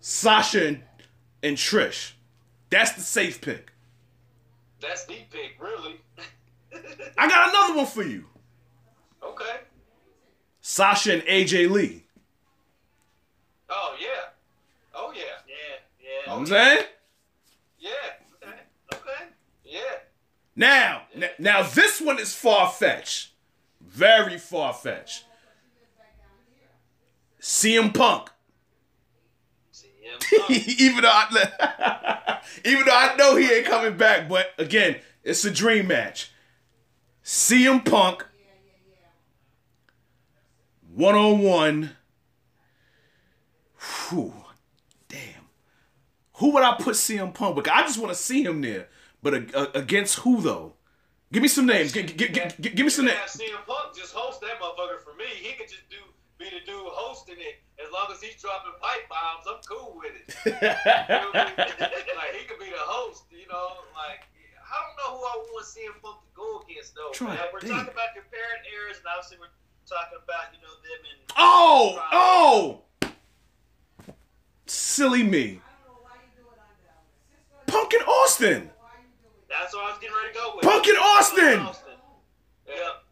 Sasha 0.00 0.66
and, 0.68 0.82
and 1.42 1.56
Trish. 1.56 2.12
That's 2.70 2.92
the 2.92 3.02
safe 3.02 3.40
pick. 3.40 3.70
That's 4.80 5.04
the 5.04 5.16
pick, 5.30 5.56
really. 5.60 5.96
I 7.18 7.28
got 7.28 7.50
another 7.50 7.74
one 7.76 7.86
for 7.86 8.02
you. 8.02 8.24
Okay. 9.22 9.56
Sasha 10.60 11.12
and 11.14 11.22
AJ 11.22 11.70
Lee. 11.70 12.04
Oh 13.68 13.94
yeah. 14.00 14.06
Oh 14.94 15.12
yeah. 15.14 15.22
Yeah, 15.46 15.54
You 16.00 16.06
know 16.06 16.22
yeah. 16.26 16.32
what 16.32 16.38
I'm 16.40 16.46
saying? 16.46 16.86
Yeah. 17.78 17.90
Okay, 18.42 18.56
okay. 18.94 19.24
Yeah. 19.64 19.80
Now, 20.56 21.02
n- 21.14 21.30
now 21.38 21.62
this 21.62 22.00
one 22.00 22.18
is 22.18 22.34
far 22.34 22.70
fetched, 22.70 23.32
very 23.80 24.38
far 24.38 24.72
fetched. 24.72 25.24
CM 27.44 27.92
Punk. 27.92 28.30
CM 29.70 30.38
Punk. 30.38 30.50
even 30.80 31.02
though 31.02 31.10
I, 31.12 32.40
even 32.64 32.86
though 32.86 32.94
I 32.96 33.14
know 33.16 33.36
he 33.36 33.52
ain't 33.52 33.66
coming 33.66 33.98
back, 33.98 34.30
but 34.30 34.52
again, 34.56 34.96
it's 35.22 35.44
a 35.44 35.50
dream 35.50 35.88
match. 35.88 36.30
CM 37.22 37.84
Punk, 37.84 38.24
one 40.94 41.14
on 41.14 41.40
one. 41.40 41.90
Whew, 44.08 44.32
damn. 45.10 45.20
Who 46.36 46.52
would 46.54 46.62
I 46.62 46.76
put 46.80 46.94
CM 46.94 47.34
Punk 47.34 47.56
with? 47.56 47.68
I 47.68 47.82
just 47.82 47.98
want 47.98 48.10
to 48.10 48.18
see 48.18 48.42
him 48.42 48.62
there, 48.62 48.88
but 49.22 49.34
a, 49.34 49.46
a- 49.54 49.58
uh, 49.58 49.70
against 49.74 50.20
who 50.20 50.40
though? 50.40 50.72
Give 51.30 51.42
me 51.42 51.48
some 51.48 51.66
names. 51.66 51.92
G- 51.92 52.04
g- 52.04 52.28
g- 52.28 52.40
g- 52.58 52.68
give 52.70 52.84
me 52.86 52.88
some 52.90 53.04
names. 53.04 53.18
CM 53.38 53.66
Punk 53.66 53.94
just 53.94 54.14
host 54.14 54.40
that 54.40 54.58
motherfucker 54.60 55.02
for 55.04 55.14
me. 55.18 55.26
He 55.26 55.52
could 55.52 55.68
just 55.68 55.90
do 55.90 55.96
be 56.44 56.52
the 56.52 56.64
dude 56.68 56.92
hosting 56.92 57.40
it. 57.40 57.64
As 57.80 57.88
long 57.88 58.12
as 58.12 58.20
he's 58.20 58.36
dropping 58.36 58.76
pipe 58.80 59.08
bombs, 59.08 59.48
I'm 59.48 59.64
cool 59.64 59.96
with 59.96 60.12
it. 60.12 60.28
You 60.44 60.52
know 60.52 61.32
I 61.32 61.48
mean? 61.56 62.16
like 62.20 62.32
he 62.36 62.44
could 62.44 62.60
be 62.60 62.68
the 62.68 62.84
host, 62.84 63.24
you 63.32 63.48
know. 63.48 63.80
Like 63.96 64.28
I 64.60 64.76
don't 64.84 64.96
know 65.00 65.10
who 65.16 65.24
I 65.24 65.34
want 65.40 65.64
to 65.64 65.70
see 65.70 65.80
him 65.80 65.96
Punk 66.02 66.20
to 66.20 66.30
go 66.36 66.62
against 66.68 66.94
though. 66.94 67.10
Try 67.12 67.34
man. 67.34 67.48
We're 67.52 67.60
think. 67.60 67.72
talking 67.72 67.92
about 67.92 68.12
comparing 68.12 68.62
eras, 68.68 69.00
and 69.00 69.08
obviously 69.08 69.38
we're 69.40 69.56
talking 69.88 70.20
about 70.20 70.52
you 70.52 70.60
know 70.60 70.74
them 70.84 71.00
and 71.08 71.20
oh, 71.40 72.04
oh, 72.12 73.14
silly 74.66 75.22
me. 75.22 75.60
Punk 77.66 77.94
in 77.94 78.00
Austin. 78.02 78.70
That's 79.48 79.74
what 79.74 79.84
I 79.84 79.90
was 79.90 79.98
getting 80.00 80.16
ready 80.16 80.32
to 80.32 80.38
go 80.38 80.52
with. 80.56 80.64
Punk 80.64 80.86
in 80.88 80.96
Austin. 80.96 81.60
Yeah. 82.68 82.74
Yeah. 82.74 83.03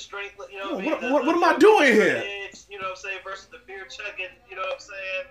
The 0.00 0.04
strength, 0.04 0.34
you 0.50 0.58
know. 0.58 0.76
What- 0.76 0.84
I 0.84 0.88
what- 0.92 1.00
the- 1.02 1.12
what- 1.12 1.24
the- 1.26 1.30
am 1.32 1.44
I 1.44 1.52
the 1.52 1.58
doing 1.58 1.92
here? 1.92 2.24
edge, 2.24 2.60
You 2.70 2.78
know 2.78 2.84
what 2.84 2.90
I'm 2.92 2.96
saying? 2.96 3.18
Versus 3.22 3.48
the 3.48 3.58
beer 3.66 3.84
chugging, 3.84 4.30
you 4.48 4.56
know 4.56 4.62
what 4.62 4.74
I'm 4.74 4.80
saying? 4.80 5.24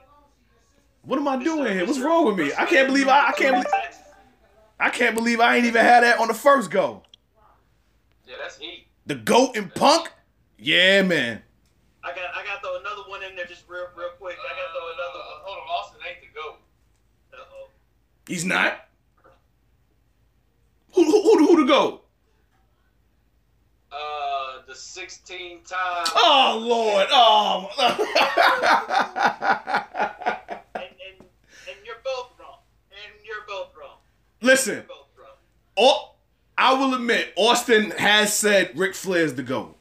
What 1.01 1.17
am 1.17 1.27
I 1.27 1.43
doing 1.43 1.63
Mr. 1.65 1.73
here? 1.73 1.85
What's 1.87 1.99
wrong 1.99 2.25
with 2.25 2.37
me? 2.37 2.51
I 2.55 2.65
can't 2.65 2.87
believe 2.87 3.07
I, 3.07 3.29
I 3.29 3.31
can't 3.31 3.55
believe 3.55 3.83
I 4.79 4.89
can't 4.91 5.15
believe 5.15 5.39
I 5.39 5.55
ain't 5.55 5.65
even 5.65 5.83
had 5.83 6.03
that 6.03 6.19
on 6.19 6.27
the 6.27 6.33
first 6.35 6.69
go. 6.69 7.01
Yeah, 8.27 8.35
that's 8.39 8.57
heat. 8.59 8.85
The 9.07 9.15
goat 9.15 9.57
and 9.57 9.73
Punk. 9.73 10.11
Yeah, 10.59 11.01
man. 11.01 11.41
I 12.03 12.09
got, 12.09 12.25
I 12.35 12.45
got 12.45 12.61
throw 12.61 12.77
another 12.79 13.09
one 13.09 13.23
in 13.23 13.35
there 13.35 13.45
just 13.45 13.67
real, 13.67 13.87
real 13.95 14.09
quick. 14.19 14.37
I 14.39 14.49
got 14.55 14.67
to 14.67 14.71
throw 14.71 14.87
another 14.93 15.19
one. 15.19 15.39
Hold 15.45 15.57
on, 15.57 15.67
Austin 15.69 15.99
ain't 16.07 16.21
the 16.21 16.39
goat. 16.39 16.59
Uh 17.33 17.37
oh. 17.55 17.69
He's 18.27 18.45
not. 18.45 18.85
Who 20.93 21.03
who 21.05 21.21
who, 21.23 21.47
who 21.47 21.57
to 21.63 21.67
go? 21.67 22.01
Uh, 23.91 23.95
the 24.69 24.75
16 24.75 25.57
times. 25.63 26.09
Oh 26.15 26.59
Lord. 26.61 27.07
Oh. 27.11 27.69
And, 30.75 30.83
and, 30.85 31.27
and 31.67 31.77
you're 31.85 31.95
both 32.05 32.31
wrong. 32.39 32.59
And 32.91 33.11
you're 33.25 33.45
both 33.47 33.75
wrong. 33.75 33.97
Listen. 34.41 34.83
Both 34.87 35.07
wrong. 35.17 35.35
Au- 35.77 36.11
I 36.57 36.73
will 36.73 36.93
admit, 36.93 37.33
Austin 37.35 37.91
has 37.91 38.33
said 38.33 38.71
Ric 38.77 38.95
Flair's 38.95 39.33
the 39.33 39.43
GOAT. 39.43 39.75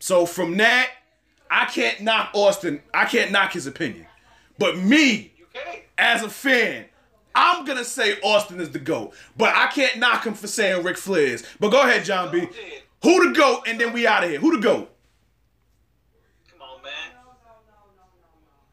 So 0.00 0.26
from 0.26 0.56
that, 0.58 0.90
I 1.50 1.66
can't 1.66 2.00
knock 2.00 2.30
Austin. 2.34 2.82
I 2.92 3.04
can't 3.04 3.30
knock 3.30 3.52
his 3.52 3.66
opinion. 3.66 4.06
But 4.58 4.78
me, 4.78 5.32
as 5.96 6.22
a 6.22 6.28
fan, 6.28 6.86
I'm 7.34 7.64
gonna 7.64 7.84
say 7.84 8.18
Austin 8.22 8.60
is 8.60 8.70
the 8.70 8.78
GOAT. 8.78 9.14
But 9.36 9.54
I 9.54 9.68
can't 9.68 9.98
knock 9.98 10.24
him 10.24 10.34
for 10.34 10.48
saying 10.48 10.82
Ric 10.82 10.96
Flair's. 10.96 11.44
But 11.60 11.70
go 11.70 11.82
ahead, 11.82 12.04
John 12.04 12.32
B. 12.32 12.48
Who 13.02 13.28
the 13.28 13.34
GOAT? 13.34 13.66
And 13.66 13.80
then 13.80 13.92
we 13.92 14.06
out 14.06 14.24
of 14.24 14.30
here. 14.30 14.38
Who 14.38 14.54
the 14.54 14.62
GOAT? 14.62 14.88
Come 16.50 16.62
on, 16.62 16.82
man. 16.82 17.10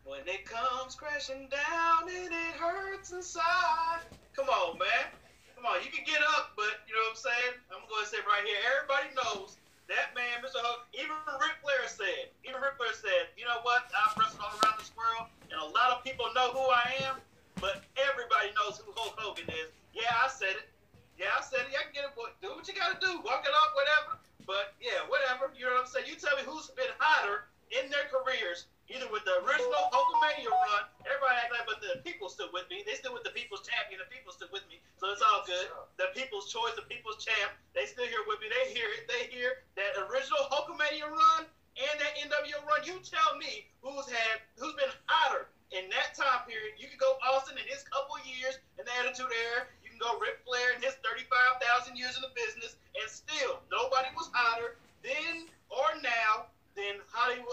When 0.06 0.22
it 0.28 0.46
comes 0.46 0.96
crashing 0.96 1.50
down 1.50 2.10
and 2.10 2.34
it 2.34 2.56
hurts 2.58 3.12
inside. 3.12 4.06
Come 4.36 4.50
on, 4.50 4.78
man. 4.78 5.10
Come 5.56 5.66
on, 5.66 5.84
you 5.84 5.92
can 5.92 6.08
get 6.08 6.24
up, 6.40 6.56
but 6.56 6.88
you 6.88 6.96
know 6.96 7.04
what 7.12 7.20
I'm 7.20 7.28
saying? 7.28 7.54
I'm 7.68 7.84
going 7.92 8.06
to 8.06 8.10
say 8.10 8.24
right 8.24 8.46
here, 8.48 8.64
everybody 8.72 9.12
knows 9.12 9.60
that 9.92 10.16
man, 10.16 10.40
Mr. 10.40 10.62
Hook, 10.62 10.88
even 10.96 11.20
Ric 11.42 11.60
Flair 11.60 11.84
said, 11.90 12.32
even 12.48 12.64
Ric 12.64 12.80
Flair 12.80 12.96
said, 12.96 13.34
you 13.36 13.44
know 13.44 13.60
what? 13.68 13.92
I've 13.92 14.16
wrestled 14.16 14.40
all 14.40 14.56
around 14.62 14.80
this 14.80 14.96
world, 14.96 15.28
and 15.52 15.60
a 15.60 15.68
lot 15.76 15.92
of 15.92 16.00
people 16.06 16.32
know 16.32 16.56
who 16.56 16.64
I 16.64 16.96
am, 17.04 17.20
but 17.60 17.84
everybody 18.00 18.56
knows 18.56 18.80
who 18.80 18.96
Hulk 18.96 19.20
Hogan 19.20 19.52
is. 19.52 19.68
Yeah, 19.92 20.14
I 20.16 20.32
said 20.32 20.56
it. 20.64 20.72
Yeah, 21.20 21.36
I 21.36 21.44
said 21.44 21.68
it. 21.68 21.76
I 21.76 21.84
can 21.84 21.92
get 21.92 22.08
it. 22.08 22.16
Do 22.40 22.56
what 22.56 22.64
you 22.64 22.72
got 22.72 22.96
to 22.96 23.00
do. 23.04 23.20
Walk 23.28 23.44
it 23.44 23.52
off, 23.52 23.72
whatever. 23.76 24.24
But 24.48 24.80
yeah, 24.80 25.04
whatever. 25.12 25.52
You 25.52 25.68
know 25.68 25.76
what 25.76 25.84
I'm 25.84 25.92
saying? 25.92 26.08
You 26.08 26.16
tell 26.16 26.32
me 26.40 26.48
who's 26.48 26.72
been 26.80 26.90
hotter 26.96 27.52
in 27.76 27.92
their 27.92 28.08
careers, 28.08 28.72
either 28.88 29.06
with 29.12 29.28
the 29.28 29.44
original 29.44 29.84
Hulkamania 29.92 30.48
run. 30.48 30.88
Everybody 31.04 31.36
act 31.44 31.52
like, 31.52 31.68
but 31.68 31.84
the 31.84 32.00
people 32.08 32.32
stood 32.32 32.56
with 32.56 32.72
me. 32.72 32.88
They 32.88 32.96
stood 32.96 33.12
with 33.12 33.28
the 33.28 33.36
people's 33.36 33.68
champion. 33.68 34.00
The 34.00 34.08
people 34.08 34.32
stood 34.32 34.50
with 34.56 34.64
me. 34.72 34.80
So 34.96 35.12
it's 35.12 35.20
all 35.20 35.44
good. 35.44 35.68
The 36.00 36.08
people's 36.16 36.48
choice, 36.48 36.74
the 36.80 36.88
people's 36.88 37.20
champ. 37.20 37.52
They 37.76 37.84
still 37.84 38.08
here 38.08 38.24
with 38.24 38.40
me. 38.40 38.48
They 38.48 38.72
hear 38.72 38.88
it. 38.96 39.06
They 39.12 39.28
hear 39.28 39.68
that 39.76 40.00
original 40.08 40.48
Hulkamania 40.48 41.12
run 41.12 41.52
and 41.76 41.96
that 42.00 42.16
NWO 42.16 42.64
run. 42.64 42.88
You 42.88 42.96
tell 43.04 43.36
me 43.36 43.68
who's 43.84 44.08
had, 44.08 44.40
who's 44.56 44.74
been 44.80 44.90
hotter 45.06 45.52
in 45.72 45.86
that 45.94 46.18
time 46.18 46.48
period. 46.50 46.80
You 46.82 46.90
can 46.90 46.98
go 46.98 47.20
Austin 47.22 47.54
in 47.60 47.66
his 47.70 47.86
couple 47.86 48.18
years 48.26 48.58
in 48.82 48.88
the 48.90 48.94
Attitude 48.98 49.30
Era. 49.30 49.70
Can 50.00 50.08
go 50.12 50.20
Ric 50.20 50.40
Flair 50.46 50.76
in 50.76 50.82
his 50.82 50.94
35,000 51.04 51.98
years 51.98 52.16
in 52.16 52.22
the 52.22 52.30
business, 52.36 52.76
and 53.00 53.10
still 53.10 53.60
nobody 53.72 54.08
was 54.16 54.30
hotter 54.34 54.76
then 55.04 55.46
or 55.70 56.02
now 56.02 56.46
than 56.76 56.96
Hollywood. 57.12 57.46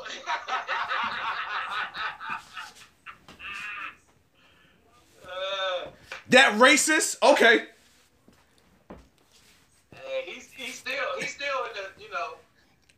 uh, 5.24 5.90
That 6.30 6.54
racist? 6.54 7.22
Okay. 7.22 7.66
hey, 9.94 10.22
he's 10.26 10.50
he's 10.52 10.74
still 10.74 10.92
he's 11.20 11.34
still 11.34 11.64
in 11.66 11.70
the 11.74 12.02
you 12.02 12.10
know. 12.10 12.34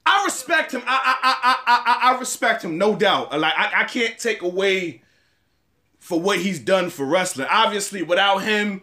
I 0.06 0.24
respect 0.24 0.72
him. 0.72 0.82
I 0.86 0.98
I 1.04 1.16
I 1.22 1.56
I 1.66 2.10
I, 2.10 2.14
I 2.14 2.18
respect 2.18 2.64
him, 2.64 2.78
no 2.78 2.96
doubt. 2.96 3.38
Like 3.38 3.52
I, 3.54 3.82
I 3.82 3.84
can't 3.84 4.18
take 4.18 4.40
away 4.40 5.02
for 5.98 6.18
what 6.18 6.38
he's 6.38 6.58
done 6.58 6.88
for 6.88 7.04
wrestling. 7.04 7.48
Obviously, 7.50 8.02
without 8.02 8.38
him, 8.38 8.80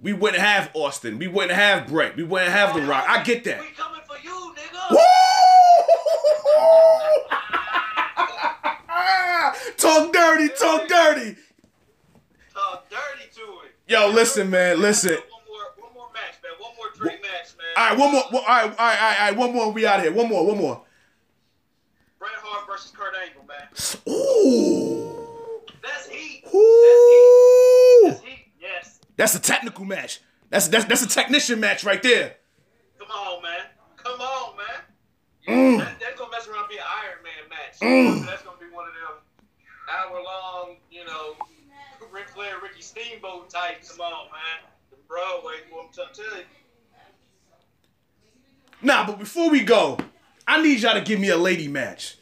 we 0.00 0.12
wouldn't 0.12 0.40
have 0.42 0.70
Austin. 0.74 1.18
We 1.18 1.26
wouldn't 1.26 1.52
have 1.52 1.88
Bret. 1.88 2.16
We 2.16 2.22
wouldn't 2.22 2.52
have 2.52 2.74
The 2.74 2.82
Rock. 2.82 3.04
I 3.08 3.22
get 3.22 3.42
that. 3.44 3.60
We 3.60 3.68
coming 3.68 4.00
for 4.06 4.16
you, 4.22 4.54
nigga. 4.56 4.90
Woo! 4.90 4.98
talk 9.76 10.12
dirty, 10.12 10.48
talk 10.50 10.86
dirty. 10.88 11.36
Talk 12.54 12.88
dirty 12.88 13.28
to 13.34 13.42
it. 13.64 13.74
Yo, 13.88 14.08
listen, 14.10 14.48
man, 14.50 14.80
listen. 14.80 15.14
One 15.14 15.22
more, 15.48 15.72
one 15.78 15.92
more 15.94 16.08
match, 16.12 16.34
man. 16.42 16.52
One 16.58 16.72
more 16.76 16.90
dream 16.94 17.20
match, 17.22 17.54
man. 17.56 17.66
All 17.76 17.88
right, 17.88 17.98
one 17.98 18.12
more. 18.12 18.22
All 18.24 18.30
right, 18.32 18.38
all 18.38 18.46
right, 18.46 18.78
all 18.78 18.86
right, 18.86 19.20
all 19.20 19.26
right. 19.26 19.36
One 19.36 19.52
more. 19.52 19.72
We 19.72 19.84
out 19.86 20.00
here. 20.00 20.12
One 20.12 20.28
more. 20.28 20.46
One 20.46 20.58
more. 20.58 20.84
Bret 22.18 22.32
Hart 22.36 22.66
versus 22.68 22.90
Kurt 22.92 23.14
Angle, 23.26 23.44
man. 23.46 23.68
Ooh. 24.08 25.62
That's 25.82 26.08
heat. 26.08 26.44
Ooh. 26.54 26.62
That's 26.84 27.08
heat. 27.10 27.57
That's 29.18 29.34
a 29.34 29.40
technical 29.40 29.84
match. 29.84 30.20
That's 30.48 30.68
that's 30.68 30.86
that's 30.86 31.02
a 31.02 31.08
technician 31.08 31.60
match 31.60 31.84
right 31.84 32.02
there. 32.02 32.36
Come 32.98 33.10
on, 33.10 33.42
man. 33.42 33.66
Come 33.96 34.20
on, 34.20 34.56
man. 34.56 34.66
Mm. 35.48 35.78
That, 35.78 36.00
that's 36.00 36.18
gonna 36.18 36.30
mess 36.30 36.46
around 36.46 36.68
be 36.68 36.76
an 36.76 36.84
Iron 37.04 37.18
Man 37.24 37.48
match. 37.50 37.80
Mm. 37.80 38.26
That's 38.26 38.42
gonna 38.42 38.56
be 38.58 38.72
one 38.74 38.86
of 38.86 38.94
them 38.94 39.18
hour 39.90 40.22
long, 40.22 40.76
you 40.90 41.04
know, 41.04 41.34
Ric 42.12 42.28
Flair, 42.28 42.54
Ricky 42.62 42.80
Steamboat 42.80 43.50
types. 43.50 43.90
Come 43.90 44.02
on, 44.02 44.26
man. 44.30 44.70
The 44.90 44.96
Broadway, 45.08 45.54
I'm 45.66 45.88
to 45.92 46.22
tell 46.22 46.38
you. 46.38 46.44
Nah, 48.80 49.04
but 49.04 49.18
before 49.18 49.50
we 49.50 49.64
go, 49.64 49.98
I 50.46 50.62
need 50.62 50.80
y'all 50.80 50.94
to 50.94 51.00
give 51.00 51.18
me 51.18 51.30
a 51.30 51.36
lady 51.36 51.66
match. 51.66 52.18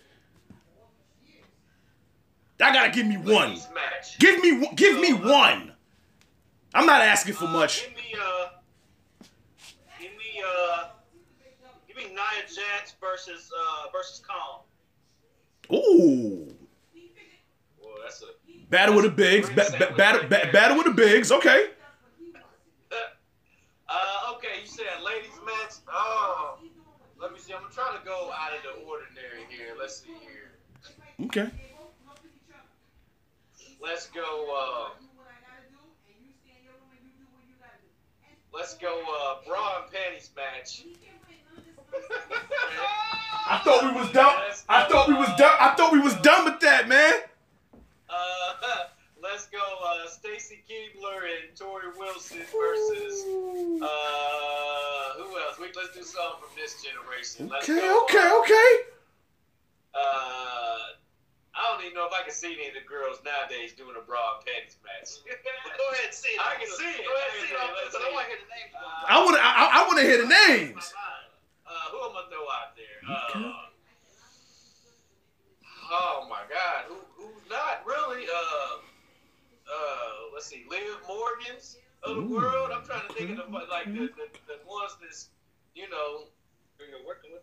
Y'all 2.59 2.73
gotta 2.73 2.91
give 2.91 3.07
me 3.07 3.19
one. 3.19 3.51
Match. 3.75 4.19
Give 4.19 4.41
me 4.41 4.71
give 4.75 4.99
me 4.99 5.13
one. 5.13 5.76
I'm 6.77 6.85
not 6.87 7.01
asking 7.01 7.35
for 7.35 7.47
Uh, 7.47 7.53
much. 7.53 7.85
Give 7.87 7.97
me 7.97 8.15
uh, 8.21 8.49
give 9.99 10.11
me 10.13 10.43
uh, 10.47 10.89
give 11.89 11.97
me 11.97 12.05
Nia 12.11 12.43
Jax 12.55 12.95
versus 13.01 13.51
uh 13.59 13.89
versus 13.93 14.23
Kong. 14.27 14.61
Ooh. 15.75 16.55
Well, 17.83 17.95
that's 18.03 18.23
a 18.23 18.27
Battle 18.69 18.97
with 18.97 19.05
the 19.05 19.11
bigs. 19.11 19.49
Ba- 19.51 19.65
ba- 19.79 19.95
battle, 19.97 20.23
ba- 20.29 20.51
battle 20.53 20.77
with 20.77 20.87
the 20.87 20.93
bigs. 20.93 21.33
Okay. 21.33 21.71
Uh, 23.89 24.35
okay, 24.35 24.61
you 24.63 24.67
said 24.67 24.85
ladies 25.05 25.31
match. 25.47 25.75
Oh, 25.89 26.59
let 27.21 27.33
me 27.33 27.39
see. 27.39 27.53
I'm 27.55 27.61
trying 27.61 27.71
to 27.71 27.75
try 27.75 27.97
to 27.97 28.05
go 28.05 28.33
out 28.37 28.51
of 28.53 28.61
the 28.65 28.85
ordinary 28.85 29.47
here. 29.49 29.77
Let's 29.79 30.01
see 30.01 30.09
here. 30.09 30.51
Okay. 31.27 31.49
Let's 33.81 34.07
go. 34.09 34.91
Uh, 34.99 35.06
let's 38.57 38.75
go. 38.75 38.89
Uh, 38.89 39.47
bra 39.47 39.83
and 39.83 39.93
panties 39.93 40.31
match. 40.35 40.85
I 43.49 43.59
thought 43.63 43.85
we 43.85 44.01
was 44.01 44.11
done. 44.13 44.35
I 44.69 44.85
thought 44.89 45.09
we 45.09 45.15
was 45.15 45.29
done. 45.37 45.57
I 45.61 45.75
thought 45.77 45.93
we 45.93 46.01
was 46.01 46.15
done 46.17 46.45
with 46.45 46.61
that, 46.61 46.89
man. 46.89 47.15
Uh, 48.09 48.15
let's 49.23 49.47
go. 49.49 49.59
Uh, 49.59 50.09
Stacy 50.09 50.63
Keibler 50.69 51.23
and 51.25 51.57
Torrie 51.57 51.97
Wilson 51.99 52.39
versus. 52.39 53.23
Uh, 53.83 55.23
who 55.23 55.39
else? 55.39 55.59
We 55.61 55.67
let's 55.77 55.95
do 55.95 56.03
something 56.03 56.41
from 56.41 56.51
this 56.57 56.83
generation. 56.83 57.49
Let's 57.49 57.69
Okay, 57.69 57.81
go, 57.81 58.05
okay, 58.05 58.19
uh, 58.19 58.41
okay. 58.41 58.73
Uh, 59.95 60.79
I 61.57 61.73
don't 61.73 61.81
even 61.89 61.97
know 61.97 62.05
if 62.05 62.13
I 62.13 62.21
can 62.21 62.37
see 62.37 62.53
any 62.53 62.69
of 62.69 62.77
the 62.77 62.85
girls 62.85 63.25
nowadays 63.25 63.73
doing 63.73 63.97
a 63.97 64.05
bra 64.05 64.37
and 64.37 64.45
panties 64.45 64.77
match. 64.85 65.25
Go 65.25 65.85
ahead, 65.97 66.13
see 66.13 66.37
it. 66.37 66.41
I 66.45 66.61
can 66.61 66.69
see 66.69 66.85
it. 66.85 67.01
Go 67.01 67.17
ahead, 67.17 67.33
see 67.41 67.49
it. 67.49 67.57
I 67.57 67.73
want 68.13 68.29
to 68.29 68.29
hear 68.29 68.37
the 68.45 68.53
names. 68.53 68.77
Uh, 68.77 69.09
I 69.09 69.17
want 69.25 69.35
to. 69.37 69.43
I, 69.43 69.65
I 69.73 69.81
want 69.89 69.97
to 69.97 70.05
hear 70.05 70.21
the 70.21 70.29
names. 70.29 70.85
Uh, 71.65 71.73
who 71.91 71.99
am 72.05 72.13
I 72.13 72.23
throw 72.29 72.45
out 72.45 72.77
there? 72.77 73.01
Uh, 73.09 73.73
oh 75.97 76.29
my 76.29 76.45
God, 76.45 76.93
who, 76.93 77.01
who's 77.17 77.43
not 77.49 77.81
really? 77.89 78.29
Uh, 78.29 78.85
uh, 79.65 80.29
let's 80.37 80.47
see, 80.47 80.69
Liv 80.69 81.01
Morgan's 81.09 81.81
of 82.05 82.17
the 82.17 82.23
Ooh, 82.23 82.37
world. 82.37 82.71
I'm 82.71 82.85
trying 82.85 83.09
to 83.09 83.15
think 83.15 83.33
of 83.33 83.49
the, 83.49 83.65
like 83.73 83.89
the, 83.89 84.13
the, 84.13 84.29
the 84.45 84.61
ones 84.69 84.93
that's 85.01 85.31
you 85.75 85.89
know. 85.89 86.29
You're 86.77 87.01
working 87.09 87.33
with. 87.33 87.43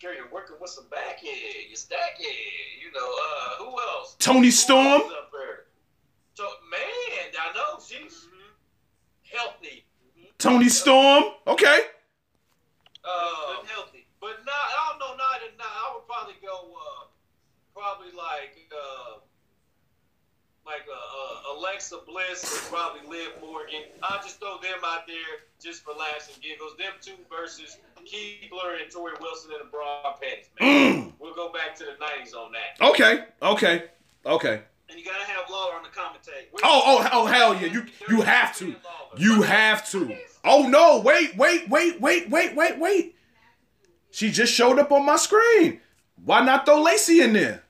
You're 0.00 0.28
working 0.32 0.56
with 0.60 0.70
some 0.70 0.84
backhead, 0.90 1.68
you 1.68 1.76
stackhead, 1.76 2.82
you 2.82 2.92
know. 2.92 3.10
Uh, 3.10 3.64
who 3.64 3.80
else? 3.80 4.16
Toni 4.18 4.50
Storm. 4.50 5.02
else? 5.02 5.12
So 6.34 6.44
man, 6.70 7.32
I 7.34 7.52
know 7.54 7.80
she's 7.84 8.28
healthy. 9.24 9.84
Toni 10.38 10.68
Storm. 10.68 11.24
Okay. 11.48 11.80
Uh, 13.04 13.56
Good 13.62 13.70
healthy. 13.70 14.06
But 14.20 14.38
not, 14.46 14.54
I 14.54 14.90
don't 14.90 14.98
know, 15.00 15.16
not, 15.16 15.40
not 15.58 15.66
I 15.66 15.94
would 15.94 16.06
probably 16.06 16.34
go, 16.40 16.70
uh, 16.78 17.06
probably 17.74 18.12
like, 18.16 18.54
uh, 18.70 19.18
like 20.64 20.86
uh, 20.86 20.94
uh, 20.94 21.58
Alexa 21.58 21.98
Bliss 22.06 22.44
and 22.44 22.70
probably 22.70 23.00
Liv 23.08 23.32
Morgan. 23.40 23.82
I'll 24.02 24.22
just 24.22 24.38
throw 24.38 24.58
them 24.62 24.78
out 24.84 25.06
there 25.08 25.42
just 25.60 25.82
for 25.82 25.92
laughs 25.94 26.30
and 26.32 26.40
giggles. 26.42 26.76
Them 26.78 26.92
two 27.00 27.18
versus 27.30 27.78
Keibler 28.08 28.82
and 28.82 28.92
Torrie 28.92 29.20
Wilson 29.20 29.52
in 29.52 29.58
the 29.58 29.70
broad 29.70 30.16
panties, 30.20 30.48
man. 30.60 30.94
Mm. 30.94 31.12
We'll 31.18 31.34
go 31.34 31.52
back 31.52 31.76
to 31.76 31.84
the 31.84 31.92
90s 31.92 32.34
on 32.34 32.52
that. 32.52 32.86
Okay. 32.86 33.24
Okay. 33.42 33.84
Okay. 34.24 34.62
And 34.90 34.98
you 34.98 35.04
gotta 35.04 35.24
have 35.24 35.50
Lawler 35.50 35.74
on 35.74 35.82
the 35.82 35.88
commentate. 35.90 36.46
Oh, 36.62 36.82
oh, 36.86 37.08
oh, 37.12 37.26
hell 37.26 37.54
yeah! 37.54 37.66
You 37.66 37.84
you 38.08 38.22
have 38.22 38.56
to. 38.56 38.74
You 39.18 39.42
have 39.42 39.88
to. 39.90 40.16
Oh 40.44 40.66
no! 40.66 41.00
Wait, 41.00 41.36
wait, 41.36 41.68
wait, 41.68 42.00
wait, 42.00 42.30
wait, 42.30 42.56
wait, 42.56 42.78
wait. 42.78 43.14
She 44.10 44.30
just 44.30 44.52
showed 44.52 44.78
up 44.78 44.90
on 44.90 45.04
my 45.04 45.16
screen. 45.16 45.80
Why 46.24 46.42
not 46.42 46.64
throw 46.64 46.82
Lacey 46.82 47.20
in 47.20 47.34
there? 47.34 47.62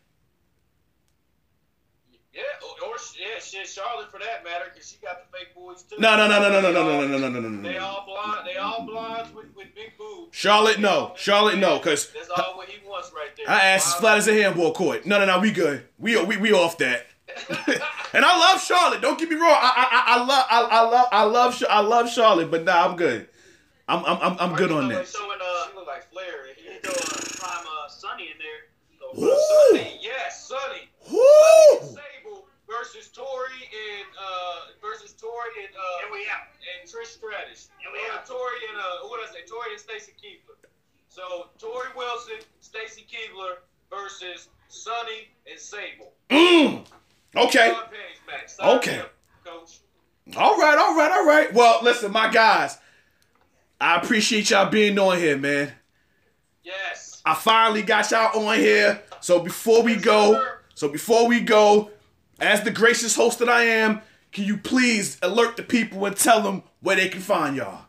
Yeah, 2.33 2.43
or, 2.63 2.71
or 2.71 2.79
yeah, 3.19 3.41
shit, 3.41 3.67
Charlotte 3.69 4.11
for 4.11 4.19
that 4.19 4.45
matter, 4.45 4.67
because 4.73 4.89
she 4.91 4.97
got 5.03 5.19
the 5.31 5.37
fake 5.39 5.55
boys 5.55 5.83
too. 5.83 5.97
No, 5.99 6.17
no, 6.17 6.29
no, 6.29 6.39
no, 6.41 6.51
no, 6.51 6.61
no, 6.61 6.73
no, 6.73 6.83
no, 6.83 7.07
no, 7.07 7.19
no, 7.19 7.29
no, 7.29 7.41
no, 7.41 7.49
no, 7.49 7.69
They 7.69 7.79
all 7.79 8.05
blonde. 8.07 8.47
They 8.47 8.57
all 8.57 8.87
blondes 8.87 9.35
with, 9.35 9.47
with 9.57 9.75
big 9.75 9.97
boobs. 9.99 10.37
Charlotte, 10.37 10.79
no. 10.81 11.13
Charlotte, 11.17 11.59
no, 11.59 11.79
cause 11.79 12.11
That's 12.13 12.29
all 12.31 12.57
what 12.57 12.69
he 12.69 12.79
wants 12.87 13.13
right 13.15 13.31
there. 13.37 13.47
her 13.47 13.53
ass 13.53 13.87
is 13.89 13.95
flat 13.95 14.19
as 14.19 14.29
a 14.29 14.33
handball 14.35 14.73
court. 14.73 15.07
No, 15.07 15.19
no, 15.19 15.27
no, 15.27 15.39
we 15.41 15.51
good. 15.53 15.85
We 15.99 16.23
we 16.25 16.37
we 16.37 16.53
off 16.53 16.79
that. 16.79 17.07
and 18.15 18.25
I 18.25 18.39
love 18.39 18.63
Charlotte. 18.63 19.01
Don't 19.03 19.19
get 19.19 19.29
me 19.29 19.37
wrong. 19.37 19.51
I 19.53 19.73
I, 19.77 19.89
I, 19.93 20.17
I 20.17 20.25
love 20.25 20.47
I, 20.51 20.61
I 20.61 20.81
love 20.83 21.07
I 21.13 21.23
love 21.25 21.63
I 21.71 21.81
love 21.81 22.11
Charlotte, 22.11 22.51
but 22.51 22.65
nah, 22.65 22.87
I'm 22.89 22.97
good. 22.97 23.29
I'm 23.87 24.05
I'm 24.05 24.19
I'm, 24.21 24.37
I'm 24.41 24.55
good 24.57 24.73
on 24.73 24.89
that. 24.89 25.07
So 25.07 25.27
when 25.29 25.39
uh, 25.41 25.69
She 25.71 25.77
look 25.77 25.87
like 25.87 26.11
Flair. 26.11 26.47
here. 26.57 26.79
throw 26.83 26.93
uh, 26.93 27.21
prime 27.39 27.67
uh, 27.67 27.89
Sunny 27.89 28.25
in 28.33 28.39
there. 28.39 28.69
So, 28.99 29.21
Woo! 29.21 29.81
Yes, 30.01 30.49
Sunny. 30.49 30.89
Woo! 31.11 31.99
Sable 32.69 32.79
versus 32.79 33.11
Torrie 33.15 33.65
and 33.73 34.07
uh 34.19 34.61
versus 34.83 35.15
Torrie 35.21 35.65
and 35.67 35.75
uh 35.75 36.05
and 36.05 36.13
we 36.13 36.27
out. 36.31 36.49
and 36.81 36.89
Trish 36.89 37.15
Stratus. 37.19 37.69
And 37.85 37.93
we 37.93 37.99
Uh, 38.11 38.15
out. 38.19 38.27
Torrie 38.27 38.69
and 38.71 38.79
uh 38.79 39.09
what 39.09 39.21
did 39.21 39.31
I 39.31 39.33
say? 39.33 39.45
Torrie 39.51 39.73
and 39.73 39.81
Stacy 39.81 40.13
Keibler. 40.23 40.57
So 41.09 41.49
Torrie 41.59 41.95
Wilson, 41.97 42.37
Stacy 42.61 43.07
Keibler 43.11 43.57
versus 43.91 44.49
Sunny 44.69 45.29
and 45.51 45.59
Sable. 45.59 46.13
Mm. 46.31 46.85
Okay. 47.37 47.71
Front 47.71 47.91
page 47.91 48.21
match. 48.27 48.49
Sign 48.51 48.77
Okay. 48.79 49.03
Coach. 49.45 49.79
All 50.37 50.59
right, 50.59 50.77
all 50.77 50.95
right, 50.95 51.11
all 51.11 51.25
right. 51.27 51.55
Well, 51.55 51.81
listen, 51.83 52.13
my 52.13 52.29
guys, 52.31 52.77
I 53.81 53.97
appreciate 53.97 54.51
y'all 54.51 54.69
being 54.69 54.99
on 54.99 55.17
here, 55.17 55.39
man. 55.39 55.73
Yes. 56.63 57.23
I 57.25 57.35
finally 57.35 57.81
got 57.83 58.11
y'all 58.11 58.47
on 58.47 58.59
here. 58.59 59.03
So 59.21 59.41
before 59.41 59.83
we 59.83 59.97
go, 59.97 60.57
so 60.75 60.89
before 60.89 61.27
we 61.27 61.41
go, 61.41 61.91
as 62.39 62.63
the 62.63 62.71
gracious 62.71 63.17
host 63.17 63.39
that 63.41 63.49
I 63.49 63.63
am, 63.65 64.03
can 64.33 64.45
you 64.45 64.57
please 64.57 65.19
alert 65.23 65.57
the 65.57 65.63
people 65.63 66.05
and 66.05 66.17
tell 66.17 66.43
them 66.43 66.63
where 66.81 66.97
they 66.97 67.09
can 67.09 67.21
find 67.21 67.57
y'all? 67.57 67.87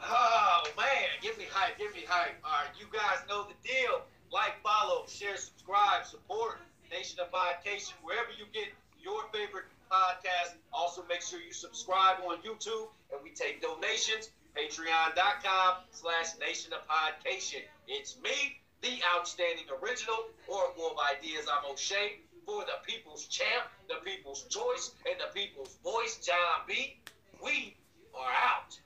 Oh 0.00 0.62
man, 0.76 0.86
give 1.20 1.38
me 1.38 1.44
hype, 1.50 1.78
give 1.78 1.94
me 1.94 2.02
hype. 2.08 2.34
All 2.44 2.50
right, 2.50 2.70
you 2.78 2.86
guys 2.92 3.18
know 3.28 3.44
the 3.44 3.68
deal. 3.68 4.02
Like, 4.32 4.54
follow, 4.62 5.04
share, 5.06 5.36
subscribe, 5.36 6.06
support 6.06 6.58
Nation 6.90 7.20
of 7.20 7.30
Podcation 7.30 7.92
wherever 8.02 8.30
you 8.38 8.46
get 8.52 8.68
your 9.02 9.24
favorite 9.32 9.66
podcast. 9.90 10.54
Also, 10.72 11.04
make 11.08 11.22
sure 11.22 11.40
you 11.40 11.52
subscribe 11.52 12.16
on 12.26 12.38
YouTube, 12.38 12.88
and 13.12 13.20
we 13.22 13.30
take 13.30 13.60
donations. 13.60 14.30
Patreon.com 14.56 15.76
slash 15.90 16.38
Nation 16.38 16.72
of 16.72 16.80
Podcation. 16.86 17.60
It's 17.88 18.16
me, 18.22 18.60
the 18.82 19.00
outstanding 19.16 19.64
original, 19.82 20.28
Oracle 20.46 20.92
of 20.92 20.96
Ideas. 21.16 21.46
I'm 21.50 21.70
O'Shea 21.70 22.20
for 22.44 22.62
the 22.62 22.86
people's 22.86 23.26
champ, 23.26 23.66
the 23.88 23.96
people's 24.04 24.44
choice, 24.48 24.92
and 25.06 25.16
the 25.20 25.38
people's 25.38 25.76
voice, 25.84 26.18
John 26.24 26.66
B. 26.66 26.96
We 27.42 27.76
are 28.14 28.30
out. 28.30 28.78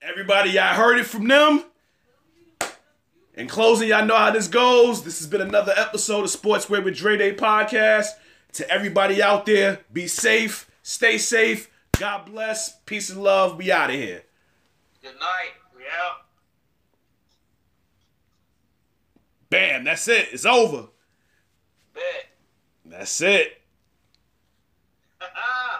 Everybody, 0.00 0.50
y'all 0.50 0.74
heard 0.74 0.98
it 0.98 1.06
from 1.06 1.26
them. 1.26 1.64
In 3.34 3.46
closing, 3.46 3.88
y'all 3.88 4.04
know 4.04 4.16
how 4.16 4.30
this 4.30 4.48
goes. 4.48 5.04
This 5.04 5.18
has 5.18 5.26
been 5.26 5.40
another 5.40 5.72
episode 5.76 6.24
of 6.24 6.30
Sportswear 6.30 6.82
with 6.82 6.96
Dre 6.96 7.16
Day 7.16 7.34
podcast. 7.34 8.08
To 8.54 8.68
everybody 8.70 9.22
out 9.22 9.46
there, 9.46 9.80
be 9.92 10.06
safe, 10.06 10.70
stay 10.82 11.18
safe. 11.18 11.70
God 11.98 12.26
bless, 12.26 12.78
peace 12.86 13.10
and 13.10 13.22
love. 13.22 13.56
We 13.56 13.70
out 13.70 13.90
of 13.90 13.96
here. 13.96 14.22
Good 15.02 15.18
night. 15.20 15.52
We 15.76 15.82
out. 15.84 16.27
Bam, 19.50 19.84
that's 19.84 20.08
it. 20.08 20.28
It's 20.32 20.44
over. 20.46 20.88
Bet. 21.94 22.02
That's 22.84 23.20
it. 23.20 23.52
Ah. 25.20 25.78